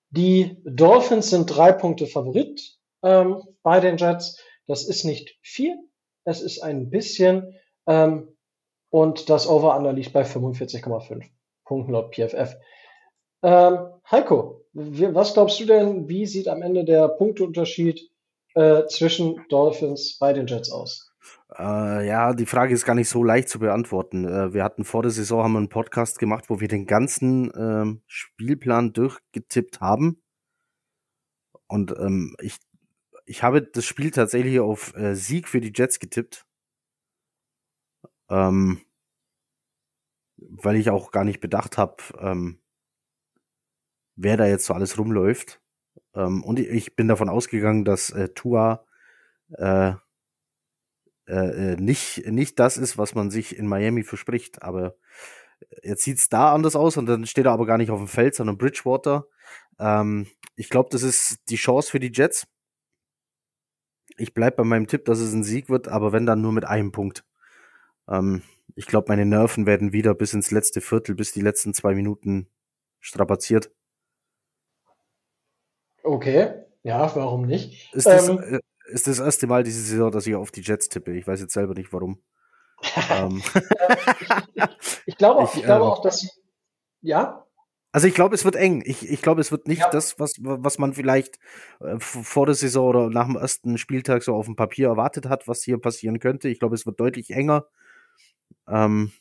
die 0.08 0.56
Dolphins 0.64 1.28
sind 1.28 1.44
drei 1.44 1.72
Punkte 1.72 2.06
Favorit 2.06 2.78
ähm, 3.02 3.42
bei 3.62 3.80
den 3.80 3.98
Jets. 3.98 4.40
Das 4.66 4.88
ist 4.88 5.04
nicht 5.04 5.36
viel, 5.42 5.76
es 6.24 6.40
ist 6.40 6.60
ein 6.60 6.88
bisschen. 6.88 7.54
Ähm, 7.86 8.37
und 8.90 9.28
das 9.30 9.46
Over-Under 9.46 9.92
liegt 9.92 10.12
bei 10.12 10.22
45,5 10.22 11.24
Punkten 11.64 11.92
laut 11.92 12.14
PFF. 12.14 12.56
Ähm, 13.42 13.78
Heiko, 14.10 14.64
was 14.72 15.34
glaubst 15.34 15.60
du 15.60 15.66
denn, 15.66 16.08
wie 16.08 16.26
sieht 16.26 16.48
am 16.48 16.62
Ende 16.62 16.84
der 16.84 17.08
Punkteunterschied 17.08 18.10
äh, 18.54 18.86
zwischen 18.86 19.44
Dolphins 19.48 20.18
bei 20.18 20.32
den 20.32 20.46
Jets 20.46 20.72
aus? 20.72 21.12
Äh, 21.56 22.06
ja, 22.06 22.34
die 22.34 22.46
Frage 22.46 22.74
ist 22.74 22.84
gar 22.84 22.94
nicht 22.94 23.08
so 23.08 23.22
leicht 23.24 23.48
zu 23.48 23.58
beantworten. 23.58 24.24
Äh, 24.24 24.52
wir 24.52 24.64
hatten 24.64 24.84
vor 24.84 25.02
der 25.02 25.10
Saison 25.10 25.42
haben 25.42 25.52
wir 25.52 25.58
einen 25.58 25.68
Podcast 25.68 26.18
gemacht, 26.18 26.44
wo 26.48 26.60
wir 26.60 26.68
den 26.68 26.86
ganzen 26.86 27.50
ähm, 27.56 28.02
Spielplan 28.06 28.92
durchgetippt 28.92 29.80
haben. 29.80 30.22
Und 31.66 31.92
ähm, 31.98 32.34
ich, 32.40 32.56
ich 33.24 33.42
habe 33.42 33.62
das 33.62 33.84
Spiel 33.84 34.10
tatsächlich 34.10 34.60
auf 34.60 34.96
äh, 34.96 35.14
Sieg 35.14 35.48
für 35.48 35.60
die 35.60 35.72
Jets 35.74 36.00
getippt. 36.00 36.47
Ähm, 38.30 38.80
weil 40.36 40.76
ich 40.76 40.90
auch 40.90 41.10
gar 41.10 41.24
nicht 41.24 41.40
bedacht 41.40 41.78
habe, 41.78 41.96
ähm, 42.20 42.60
wer 44.16 44.36
da 44.36 44.46
jetzt 44.46 44.66
so 44.66 44.74
alles 44.74 44.98
rumläuft. 44.98 45.60
Ähm, 46.14 46.42
und 46.44 46.58
ich 46.58 46.96
bin 46.96 47.08
davon 47.08 47.28
ausgegangen, 47.28 47.84
dass 47.84 48.10
äh, 48.10 48.28
Tua 48.30 48.84
äh, 49.56 49.94
äh, 51.28 51.72
äh, 51.72 51.76
nicht, 51.76 52.26
nicht 52.26 52.58
das 52.58 52.76
ist, 52.78 52.96
was 52.96 53.14
man 53.14 53.30
sich 53.30 53.56
in 53.56 53.66
Miami 53.66 54.02
verspricht. 54.02 54.62
Aber 54.62 54.96
jetzt 55.82 56.02
sieht's 56.04 56.28
da 56.28 56.54
anders 56.54 56.76
aus 56.76 56.96
und 56.96 57.06
dann 57.06 57.26
steht 57.26 57.46
er 57.46 57.52
aber 57.52 57.66
gar 57.66 57.78
nicht 57.78 57.90
auf 57.90 57.98
dem 57.98 58.08
Feld, 58.08 58.34
sondern 58.34 58.58
Bridgewater. 58.58 59.26
Ähm, 59.78 60.26
ich 60.56 60.70
glaube, 60.70 60.88
das 60.90 61.02
ist 61.02 61.38
die 61.50 61.56
Chance 61.56 61.90
für 61.90 62.00
die 62.00 62.12
Jets. 62.12 62.46
Ich 64.16 64.34
bleib 64.34 64.56
bei 64.56 64.64
meinem 64.64 64.86
Tipp, 64.86 65.04
dass 65.04 65.20
es 65.20 65.32
ein 65.32 65.44
Sieg 65.44 65.68
wird, 65.68 65.86
aber 65.86 66.12
wenn 66.12 66.26
dann 66.26 66.40
nur 66.40 66.52
mit 66.52 66.64
einem 66.64 66.92
Punkt. 66.92 67.24
Ähm, 68.08 68.42
ich 68.74 68.86
glaube, 68.86 69.06
meine 69.08 69.26
Nerven 69.26 69.66
werden 69.66 69.92
wieder 69.92 70.14
bis 70.14 70.34
ins 70.34 70.50
letzte 70.50 70.80
Viertel, 70.80 71.14
bis 71.14 71.32
die 71.32 71.40
letzten 71.40 71.74
zwei 71.74 71.94
Minuten 71.94 72.48
strapaziert. 73.00 73.70
Okay, 76.02 76.52
ja, 76.82 77.14
warum 77.16 77.46
nicht? 77.46 77.92
Ist 77.92 78.06
das, 78.06 78.28
ähm, 78.28 78.38
äh, 78.38 78.60
ist 78.92 79.06
das 79.06 79.18
erste 79.18 79.46
Mal 79.46 79.62
diese 79.62 79.82
Saison, 79.82 80.10
dass 80.10 80.26
ich 80.26 80.34
auf 80.34 80.50
die 80.50 80.62
Jets 80.62 80.88
tippe. 80.88 81.12
Ich 81.12 81.26
weiß 81.26 81.40
jetzt 81.40 81.52
selber 81.52 81.74
nicht 81.74 81.92
warum. 81.92 82.22
ähm. 83.10 83.42
ich, 84.54 84.64
ich, 85.06 85.16
glaube, 85.16 85.40
auch, 85.40 85.52
ich, 85.52 85.60
ich 85.60 85.66
glaube 85.66 85.84
äh, 85.84 85.88
auch, 85.88 86.02
dass. 86.02 86.40
Ja? 87.02 87.44
Also 87.90 88.06
ich 88.06 88.14
glaube, 88.14 88.34
es 88.34 88.44
wird 88.44 88.54
eng. 88.56 88.82
Ich, 88.84 89.08
ich 89.08 89.22
glaube, 89.22 89.40
es 89.40 89.50
wird 89.50 89.66
nicht 89.66 89.80
ja. 89.80 89.90
das, 89.90 90.18
was, 90.20 90.34
was 90.40 90.78
man 90.78 90.92
vielleicht 90.92 91.38
äh, 91.80 91.98
vor 91.98 92.46
der 92.46 92.54
Saison 92.54 92.88
oder 92.88 93.10
nach 93.10 93.26
dem 93.26 93.36
ersten 93.36 93.78
Spieltag 93.78 94.22
so 94.22 94.34
auf 94.34 94.46
dem 94.46 94.56
Papier 94.56 94.88
erwartet 94.88 95.26
hat, 95.26 95.48
was 95.48 95.62
hier 95.62 95.78
passieren 95.78 96.20
könnte. 96.20 96.48
Ich 96.48 96.58
glaube, 96.58 96.74
es 96.74 96.86
wird 96.86 97.00
deutlich 97.00 97.30
enger. 97.30 97.66
Ähm, 98.68 99.12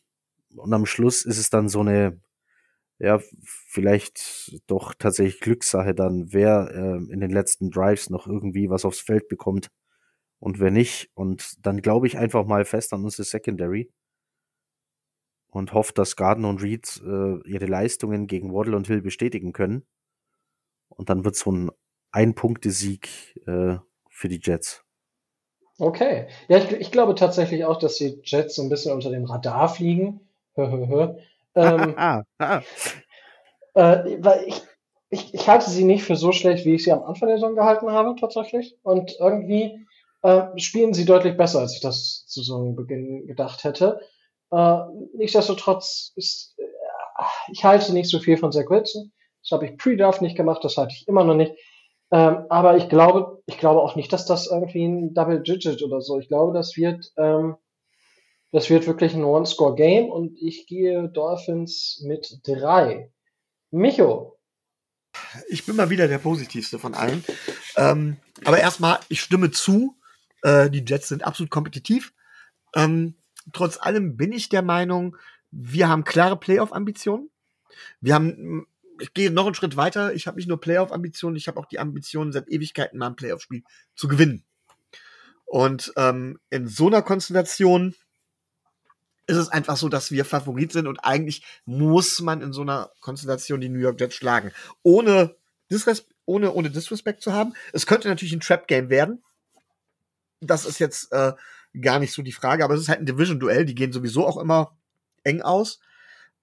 und 0.56 0.74
am 0.74 0.86
Schluss 0.86 1.26
ist 1.26 1.38
es 1.38 1.50
dann 1.50 1.70
so 1.70 1.82
eine, 1.82 2.20
ja, 3.00 3.20
vielleicht 3.44 4.62
doch 4.68 4.94
tatsächlich 4.96 5.42
Glückssache 5.42 5.96
dann, 5.96 6.34
wer 6.34 6.72
äh, 6.74 7.14
in 7.14 7.20
den 7.22 7.32
letzten 7.32 7.72
Drives 7.72 8.10
noch 8.10 8.28
irgendwie 8.28 8.70
was 8.70 8.86
aufs 8.86 9.02
Feld 9.02 9.28
bekommt 9.30 9.70
und 10.40 10.60
wer 10.60 10.72
nicht. 10.72 11.12
Und 11.16 11.66
dann 11.66 11.82
glaube 11.82 12.08
ich 12.08 12.18
einfach 12.18 12.46
mal 12.46 12.66
fest 12.66 12.94
an 12.94 13.04
unsere 13.04 13.24
Secondary 13.26 13.92
und 15.50 15.74
hoffe, 15.74 15.94
dass 15.94 16.16
Gardner 16.16 16.50
und 16.50 16.62
Reed 16.62 17.02
äh, 17.06 17.50
ihre 17.50 17.66
Leistungen 17.66 18.28
gegen 18.28 18.54
Waddle 18.54 18.76
und 18.76 18.88
Hill 18.88 19.02
bestätigen 19.02 19.54
können. 19.54 19.86
Und 20.90 21.10
dann 21.10 21.26
wird 21.26 21.36
so 21.36 21.52
ein 21.52 21.72
Ein-Punkte-Sieg 22.12 23.10
äh, 23.48 23.78
für 24.10 24.28
die 24.30 24.40
Jets. 24.42 24.87
Okay. 25.80 26.28
Ja, 26.48 26.58
ich, 26.58 26.72
ich 26.72 26.92
glaube 26.92 27.16
tatsächlich 27.16 27.66
auch, 27.66 27.78
dass 27.78 27.96
die 27.96 28.20
Jets 28.24 28.56
so 28.56 28.64
ein 28.64 28.70
bisschen 28.70 28.94
unter 28.94 29.12
dem 29.12 29.26
Radar 29.26 29.70
fliegen. 29.70 30.22
ähm, 31.56 31.94
ah, 31.98 32.24
ah. 32.40 32.62
Äh, 33.76 34.18
weil 34.20 34.46
ich, 34.48 34.62
ich, 35.10 35.34
ich 35.34 35.48
halte 35.48 35.70
sie 35.70 35.84
nicht 35.84 36.04
für 36.04 36.16
so 36.16 36.32
schlecht, 36.32 36.66
wie 36.66 36.76
ich 36.76 36.84
sie 36.84 36.92
am 36.92 37.04
Anfang 37.04 37.30
der 37.30 37.38
Saison 37.38 37.56
gehalten 37.56 37.92
habe, 37.92 38.16
tatsächlich. 38.20 38.76
Und 38.82 39.16
irgendwie 39.20 39.86
äh, 40.24 40.48
spielen 40.58 40.94
sie 40.94 41.06
deutlich 41.06 41.38
besser, 41.38 41.60
als 41.60 41.76
ich 41.76 41.82
das 41.82 42.26
zu 42.28 42.42
Saisonbeginn 42.42 43.28
gedacht 43.28 43.64
hätte. 43.64 44.00
Äh, 44.52 44.80
nichtsdestotrotz 45.16 46.12
ist, 46.16 46.56
äh, 46.58 47.24
ich 47.52 47.64
halte 47.64 47.94
nicht 47.94 48.10
so 48.10 48.20
viel 48.20 48.38
von 48.38 48.52
Zach 48.52 48.70
Wilson. 48.70 49.12
Das 49.44 49.52
habe 49.52 49.68
ich 49.68 49.78
pre-draft 49.78 50.22
nicht 50.22 50.36
gemacht, 50.36 50.64
das 50.64 50.78
halte 50.78 50.94
ich 50.94 51.08
immer 51.08 51.24
noch 51.24 51.36
nicht. 51.36 51.54
Ähm, 52.12 52.46
aber 52.50 52.78
ich 52.78 52.90
glaube, 52.90 53.44
ich 53.46 53.58
glaube 53.58 53.82
auch 53.82 53.96
nicht, 53.96 54.12
dass 54.14 54.26
das 54.26 54.48
irgendwie 54.48 54.86
ein 54.86 55.14
Double 55.14 55.42
Digit 55.42 55.82
oder 55.84 56.02
so. 56.02 56.20
Ich 56.20 56.28
glaube, 56.28 56.54
das 56.54 56.78
wird, 56.78 57.12
ähm, 57.18 57.56
das 58.52 58.70
wird 58.70 58.88
wirklich 58.88 59.14
ein 59.14 59.26
One-Score-Game 59.26 60.10
und 60.10 60.38
ich 60.40 60.68
gehe 60.68 61.10
Dolphins 61.10 62.02
mit 62.06 62.40
drei. 62.44 63.12
Micho. 63.72 64.40
Ich 65.50 65.66
bin 65.66 65.76
mal 65.76 65.90
wieder 65.90 66.08
der 66.08 66.20
positivste 66.20 66.80
von 66.80 66.94
allen. 66.94 67.24
Ähm, 67.76 68.18
aber 68.46 68.60
erstmal, 68.60 69.00
ich 69.10 69.22
stimme 69.22 69.52
zu. 69.52 69.96
Äh, 70.44 70.70
die 70.70 70.86
Jets 70.86 71.10
sind 71.10 71.26
absolut 71.26 71.50
kompetitiv. 71.50 72.14
Ähm, 72.76 73.16
trotz 73.52 73.78
allem 73.78 74.16
bin 74.16 74.32
ich 74.32 74.50
der 74.50 74.62
Meinung, 74.62 75.18
wir 75.52 75.90
haben 75.90 76.04
klare 76.04 76.38
Playoff-Ambitionen. 76.38 77.30
Wir 78.00 78.14
haben 78.14 78.68
ich 79.00 79.14
gehe 79.14 79.32
noch 79.32 79.46
einen 79.46 79.56
Schritt 79.56 79.78
weiter. 79.78 80.14
Ich 80.14 80.28
habe 80.28 80.38
nicht 80.38 80.48
nur 80.48 80.60
Playoff-Ambitionen, 80.60 81.36
ich 81.36 81.48
habe 81.48 81.60
auch 81.60 81.66
die 81.66 81.80
Ambitionen, 81.80 82.32
seit 82.32 82.50
Ewigkeiten 82.50 83.00
mal 83.00 83.08
ein 83.08 83.16
Playoff-Spiel 83.16 83.64
zu 83.96 84.08
gewinnen. 84.08 84.44
Und 85.46 85.94
ähm, 85.96 86.40
in 86.50 86.68
so 86.68 86.88
einer 86.88 87.02
Konstellation 87.02 87.96
ist 89.28 89.38
es 89.38 89.50
einfach 89.50 89.78
so, 89.78 89.90
dass 89.90 90.12
wir 90.12 90.26
Favorit 90.26 90.72
sind 90.72 90.88
und 90.88 91.00
eigentlich 91.00 91.44
muss 91.66 92.22
man 92.22 92.42
in 92.42 92.54
so 92.54 92.62
einer 92.62 92.92
Konstellation 93.02 93.62
die 93.62 93.70
New 93.70 93.80
York 93.80 94.00
Jets 94.00 94.16
schlagen. 94.16 94.52
Ohne, 94.84 95.36
Disres 95.70 96.08
ohne, 96.26 96.54
ohne 96.54 96.70
Disrespect 96.70 97.22
zu 97.22 97.34
haben. 97.34 97.54
Es 97.74 97.86
könnte 97.86 98.10
natürlich 98.10 98.34
ein 98.34 98.42
Trap-Game 98.42 98.90
werden. 98.90 99.24
Das 100.42 100.66
ist 100.66 100.80
jetzt 100.80 101.12
äh, 101.12 101.34
gar 101.82 102.00
nicht 102.00 102.14
so 102.14 102.22
die 102.22 102.32
Frage, 102.32 102.64
aber 102.64 102.76
es 102.76 102.82
ist 102.82 102.90
halt 102.90 103.00
ein 103.00 103.06
Division-Duell. 103.06 103.66
Die 103.66 103.76
gehen 103.76 103.94
sowieso 103.94 104.28
auch 104.28 104.38
immer 104.38 104.78
eng 105.24 105.42
aus. 105.42 105.80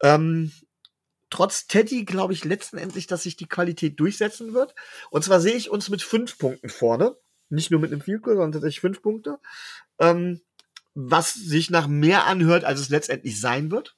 Ähm, 0.02 0.52
trotz 1.34 1.66
Teddy 1.66 2.04
glaube 2.04 2.32
ich 2.32 2.44
letztendlich, 2.44 3.08
dass 3.08 3.24
sich 3.24 3.34
die 3.34 3.48
Qualität 3.48 3.98
durchsetzen 3.98 4.54
wird. 4.54 4.76
Und 5.10 5.24
zwar 5.24 5.40
sehe 5.40 5.54
ich 5.54 5.68
uns 5.68 5.88
mit 5.88 6.00
fünf 6.00 6.38
Punkten 6.38 6.68
vorne. 6.68 7.16
Nicht 7.48 7.72
nur 7.72 7.80
mit 7.80 7.90
einem 7.90 8.00
Field 8.00 8.24
sondern 8.24 8.52
tatsächlich 8.52 8.80
fünf 8.80 9.02
Punkte. 9.02 9.40
Ähm, 9.98 10.42
was 10.94 11.34
sich 11.34 11.70
nach 11.70 11.88
mehr 11.88 12.26
anhört, 12.26 12.64
als 12.64 12.78
es 12.78 12.88
letztendlich 12.88 13.40
sein 13.40 13.72
wird. 13.72 13.96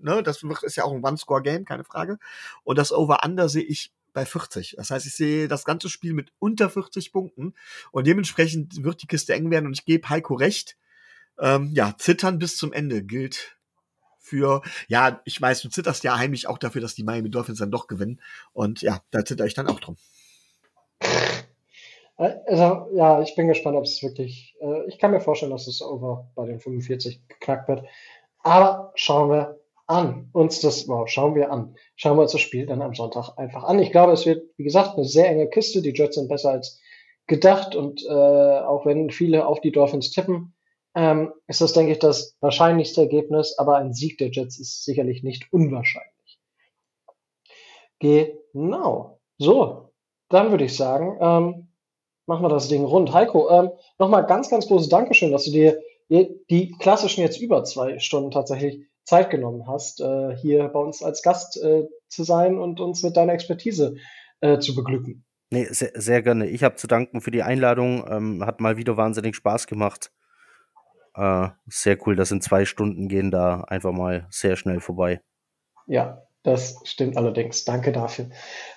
Ne? 0.00 0.22
Das 0.22 0.42
ist 0.42 0.76
ja 0.76 0.84
auch 0.84 0.94
ein 0.94 1.04
One-Score-Game, 1.04 1.66
keine 1.66 1.84
Frage. 1.84 2.18
Und 2.64 2.78
das 2.78 2.90
Over-Under 2.90 3.50
sehe 3.50 3.64
ich 3.64 3.92
bei 4.14 4.24
40. 4.24 4.76
Das 4.78 4.90
heißt, 4.90 5.04
ich 5.04 5.14
sehe 5.14 5.46
das 5.46 5.66
ganze 5.66 5.90
Spiel 5.90 6.14
mit 6.14 6.32
unter 6.38 6.70
40 6.70 7.12
Punkten 7.12 7.54
und 7.92 8.06
dementsprechend 8.06 8.82
wird 8.82 9.02
die 9.02 9.06
Kiste 9.06 9.34
eng 9.34 9.50
werden 9.50 9.66
und 9.66 9.74
ich 9.74 9.84
gebe 9.84 10.08
Heiko 10.08 10.34
recht. 10.34 10.78
Ähm, 11.38 11.70
ja, 11.74 11.94
zittern 11.98 12.38
bis 12.38 12.56
zum 12.56 12.72
Ende 12.72 13.02
gilt 13.02 13.57
für, 14.28 14.62
ja, 14.88 15.20
ich 15.24 15.40
weiß, 15.40 15.62
du 15.62 15.68
zitterst 15.68 16.04
ja 16.04 16.18
heimlich 16.18 16.46
auch 16.46 16.58
dafür, 16.58 16.80
dass 16.80 16.94
die 16.94 17.04
Miami 17.04 17.30
Dolphins 17.30 17.58
dann 17.58 17.70
doch 17.70 17.86
gewinnen. 17.86 18.20
Und 18.52 18.82
ja, 18.82 19.00
da 19.10 19.24
zitter 19.24 19.46
ich 19.46 19.54
dann 19.54 19.68
auch 19.68 19.80
drum. 19.80 19.96
Also, 22.16 22.88
ja, 22.94 23.22
ich 23.22 23.36
bin 23.36 23.46
gespannt, 23.46 23.76
ob 23.76 23.84
es 23.84 24.02
wirklich, 24.02 24.56
äh, 24.60 24.86
ich 24.88 24.98
kann 24.98 25.12
mir 25.12 25.20
vorstellen, 25.20 25.52
dass 25.52 25.68
es 25.68 25.80
over 25.80 26.28
bei 26.34 26.46
den 26.46 26.58
45 26.58 27.28
geknackt 27.28 27.68
wird. 27.68 27.84
Aber 28.42 28.92
schauen 28.96 29.30
wir 29.30 29.60
an. 29.86 30.28
Uns 30.32 30.60
das, 30.60 30.86
wow, 30.88 31.08
schauen 31.08 31.34
wir 31.34 31.50
an. 31.50 31.76
Schauen 31.96 32.16
wir 32.16 32.22
uns 32.22 32.32
das 32.32 32.40
Spiel 32.40 32.66
dann 32.66 32.82
am 32.82 32.94
Sonntag 32.94 33.38
einfach 33.38 33.64
an. 33.64 33.78
Ich 33.78 33.90
glaube, 33.90 34.12
es 34.12 34.26
wird, 34.26 34.42
wie 34.56 34.64
gesagt, 34.64 34.96
eine 34.96 35.04
sehr 35.04 35.28
enge 35.28 35.48
Kiste. 35.48 35.80
Die 35.80 35.92
Jets 35.94 36.16
sind 36.16 36.28
besser 36.28 36.50
als 36.50 36.80
gedacht 37.26 37.76
und 37.76 38.04
äh, 38.04 38.10
auch 38.10 38.86
wenn 38.86 39.10
viele 39.10 39.46
auf 39.46 39.60
die 39.60 39.70
Dolphins 39.72 40.10
tippen, 40.10 40.54
ähm, 40.98 41.32
ist 41.46 41.60
das, 41.60 41.72
denke 41.74 41.92
ich, 41.92 42.00
das 42.00 42.36
wahrscheinlichste 42.40 43.02
Ergebnis, 43.02 43.56
aber 43.56 43.76
ein 43.76 43.94
Sieg 43.94 44.18
der 44.18 44.30
Jets 44.30 44.58
ist 44.58 44.84
sicherlich 44.84 45.22
nicht 45.22 45.46
unwahrscheinlich. 45.52 46.40
Genau. 48.00 49.20
So, 49.38 49.92
dann 50.28 50.50
würde 50.50 50.64
ich 50.64 50.76
sagen, 50.76 51.16
ähm, 51.20 51.68
machen 52.26 52.42
wir 52.42 52.48
das 52.48 52.66
Ding 52.66 52.84
rund. 52.84 53.12
Heiko, 53.12 53.48
ähm, 53.48 53.70
nochmal 54.00 54.26
ganz, 54.26 54.50
ganz 54.50 54.66
großes 54.66 54.88
Dankeschön, 54.88 55.30
dass 55.30 55.44
du 55.44 55.52
dir 55.52 55.80
die 56.10 56.74
klassischen 56.80 57.20
jetzt 57.20 57.40
über 57.40 57.62
zwei 57.62 58.00
Stunden 58.00 58.32
tatsächlich 58.32 58.84
Zeit 59.04 59.30
genommen 59.30 59.68
hast, 59.68 60.00
äh, 60.00 60.34
hier 60.36 60.66
bei 60.68 60.80
uns 60.80 61.02
als 61.02 61.22
Gast 61.22 61.62
äh, 61.62 61.86
zu 62.08 62.24
sein 62.24 62.58
und 62.58 62.80
uns 62.80 63.04
mit 63.04 63.16
deiner 63.16 63.34
Expertise 63.34 63.94
äh, 64.40 64.58
zu 64.58 64.74
beglücken. 64.74 65.24
Nee, 65.50 65.66
sehr, 65.70 65.92
sehr 65.94 66.22
gerne. 66.22 66.48
Ich 66.48 66.64
habe 66.64 66.74
zu 66.74 66.88
danken 66.88 67.20
für 67.20 67.30
die 67.30 67.42
Einladung. 67.42 68.04
Ähm, 68.10 68.44
hat 68.44 68.60
mal 68.60 68.76
wieder 68.76 68.96
wahnsinnig 68.96 69.36
Spaß 69.36 69.66
gemacht. 69.66 70.10
Äh, 71.18 71.48
sehr 71.66 71.98
cool, 72.06 72.14
das 72.14 72.30
in 72.30 72.40
zwei 72.40 72.64
Stunden 72.64 73.08
gehen 73.08 73.32
da 73.32 73.62
einfach 73.62 73.90
mal 73.90 74.28
sehr 74.30 74.54
schnell 74.54 74.78
vorbei. 74.78 75.20
Ja, 75.86 76.22
das 76.44 76.76
stimmt 76.84 77.16
allerdings. 77.16 77.64
Danke 77.64 77.90
dafür. 77.90 78.26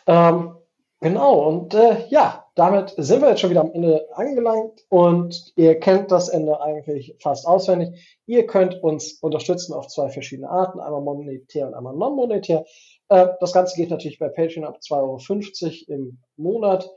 Ähm, 0.07 0.55
genau, 0.99 1.47
und 1.47 1.75
äh, 1.75 2.07
ja, 2.09 2.47
damit 2.55 2.95
sind 2.97 3.21
wir 3.21 3.29
jetzt 3.29 3.41
schon 3.41 3.51
wieder 3.51 3.61
am 3.61 3.71
Ende 3.71 4.07
angelangt 4.15 4.83
und 4.89 5.53
ihr 5.55 5.79
kennt 5.79 6.11
das 6.11 6.29
Ende 6.29 6.59
eigentlich 6.61 7.15
fast 7.21 7.45
auswendig. 7.45 8.19
Ihr 8.25 8.47
könnt 8.47 8.81
uns 8.81 9.13
unterstützen 9.21 9.73
auf 9.73 9.87
zwei 9.87 10.09
verschiedene 10.09 10.49
Arten, 10.49 10.79
einmal 10.79 11.01
monetär 11.01 11.67
und 11.67 11.75
einmal 11.75 11.95
non-monetär. 11.95 12.65
Äh, 13.09 13.27
das 13.39 13.53
Ganze 13.53 13.75
geht 13.75 13.91
natürlich 13.91 14.17
bei 14.17 14.29
Patreon 14.29 14.65
ab 14.65 14.79
2,50 14.83 15.87
Euro 15.89 15.99
im 15.99 16.19
Monat. 16.37 16.89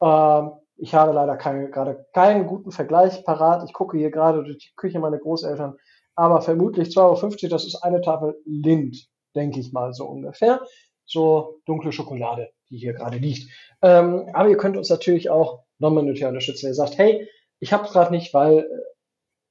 Ähm, 0.00 0.52
ich 0.76 0.94
habe 0.94 1.12
leider 1.12 1.36
keine, 1.36 1.70
gerade 1.70 2.06
keinen 2.12 2.46
guten 2.46 2.70
Vergleich 2.70 3.24
parat. 3.24 3.64
Ich 3.66 3.72
gucke 3.72 3.96
hier 3.96 4.10
gerade 4.10 4.42
durch 4.44 4.58
die 4.58 4.74
Küche 4.76 4.98
meiner 4.98 5.18
Großeltern, 5.18 5.76
aber 6.14 6.42
vermutlich 6.42 6.88
2,50 6.88 6.98
Euro, 6.98 7.48
das 7.50 7.66
ist 7.66 7.76
eine 7.76 8.00
Tafel 8.00 8.40
Lind, 8.44 9.08
denke 9.34 9.60
ich 9.60 9.72
mal 9.72 9.92
so 9.92 10.06
ungefähr. 10.06 10.62
So 11.04 11.60
dunkle 11.66 11.92
Schokolade 11.92 12.50
die 12.70 12.78
hier 12.78 12.92
gerade 12.92 13.18
liegt. 13.18 13.50
Ähm, 13.82 14.28
aber 14.32 14.48
ihr 14.48 14.56
könnt 14.56 14.76
uns 14.76 14.90
natürlich 14.90 15.30
auch 15.30 15.64
non-monetär 15.78 16.28
unterstützen. 16.28 16.66
Ihr 16.66 16.74
sagt, 16.74 16.98
hey, 16.98 17.28
ich 17.58 17.72
habe 17.72 17.84
es 17.84 17.92
gerade 17.92 18.10
nicht, 18.10 18.34
weil 18.34 18.58
äh, 18.58 18.64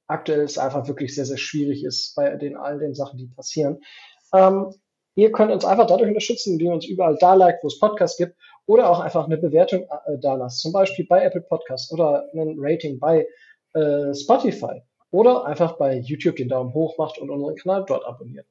aktuell 0.06 0.40
es 0.40 0.58
einfach 0.58 0.86
wirklich 0.88 1.14
sehr, 1.14 1.24
sehr 1.24 1.38
schwierig 1.38 1.84
ist 1.84 2.14
bei 2.14 2.36
den 2.36 2.56
all 2.56 2.78
den 2.78 2.94
Sachen, 2.94 3.18
die 3.18 3.26
passieren. 3.26 3.80
Ähm, 4.32 4.72
ihr 5.16 5.32
könnt 5.32 5.50
uns 5.50 5.64
einfach 5.64 5.86
dadurch 5.86 6.08
unterstützen, 6.08 6.52
indem 6.52 6.68
ihr 6.68 6.74
uns 6.74 6.86
überall 6.86 7.16
da 7.18 7.34
liked, 7.34 7.64
wo 7.64 7.66
es 7.66 7.80
Podcasts 7.80 8.16
gibt 8.16 8.36
oder 8.66 8.88
auch 8.90 9.00
einfach 9.00 9.26
eine 9.26 9.38
Bewertung 9.38 9.82
äh, 9.82 10.18
da 10.20 10.34
lasst. 10.34 10.60
Zum 10.60 10.72
Beispiel 10.72 11.06
bei 11.06 11.24
Apple 11.24 11.40
Podcasts 11.40 11.92
oder 11.92 12.28
ein 12.32 12.56
Rating 12.58 13.00
bei 13.00 13.26
äh, 13.74 14.14
Spotify 14.14 14.82
oder 15.10 15.46
einfach 15.46 15.78
bei 15.78 15.96
YouTube 15.96 16.36
den 16.36 16.48
Daumen 16.48 16.72
hoch 16.74 16.98
macht 16.98 17.18
und 17.18 17.30
unseren 17.30 17.56
Kanal 17.56 17.84
dort 17.86 18.04
abonniert. 18.06 18.46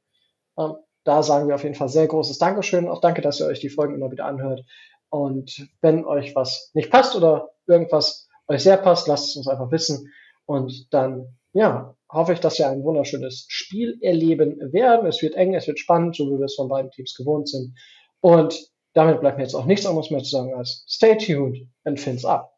Ähm, 0.57 0.75
da 1.03 1.21
sagen 1.21 1.47
wir 1.47 1.55
auf 1.55 1.63
jeden 1.63 1.75
Fall 1.75 1.89
sehr 1.89 2.07
großes 2.07 2.39
Dankeschön. 2.39 2.89
Auch 2.89 2.99
danke, 2.99 3.21
dass 3.21 3.39
ihr 3.39 3.45
euch 3.45 3.59
die 3.59 3.69
Folgen 3.69 3.95
immer 3.95 4.11
wieder 4.11 4.25
anhört. 4.25 4.65
Und 5.09 5.69
wenn 5.81 6.03
euch 6.03 6.35
was 6.35 6.71
nicht 6.73 6.89
passt 6.91 7.15
oder 7.15 7.51
irgendwas 7.67 8.27
euch 8.47 8.63
sehr 8.63 8.77
passt, 8.77 9.07
lasst 9.07 9.29
es 9.29 9.35
uns 9.35 9.47
einfach 9.47 9.71
wissen. 9.71 10.11
Und 10.45 10.93
dann, 10.93 11.37
ja, 11.53 11.94
hoffe 12.09 12.33
ich, 12.33 12.39
dass 12.39 12.59
wir 12.59 12.69
ein 12.69 12.83
wunderschönes 12.83 13.45
Spiel 13.47 13.97
erleben 14.01 14.57
werden. 14.71 15.07
Es 15.07 15.21
wird 15.21 15.35
eng, 15.35 15.55
es 15.55 15.67
wird 15.67 15.79
spannend, 15.79 16.15
so 16.15 16.25
wie 16.27 16.37
wir 16.37 16.45
es 16.45 16.55
von 16.55 16.69
beiden 16.69 16.91
Teams 16.91 17.15
gewohnt 17.15 17.49
sind. 17.49 17.75
Und 18.21 18.69
damit 18.93 19.19
bleibt 19.19 19.37
mir 19.37 19.43
jetzt 19.43 19.55
auch 19.55 19.65
nichts 19.65 19.85
anderes 19.85 20.09
mehr 20.09 20.23
zu 20.23 20.29
sagen 20.29 20.53
als 20.53 20.85
stay 20.87 21.17
tuned 21.17 21.67
and 21.83 21.99
fins 21.99 22.23
up. 22.23 22.54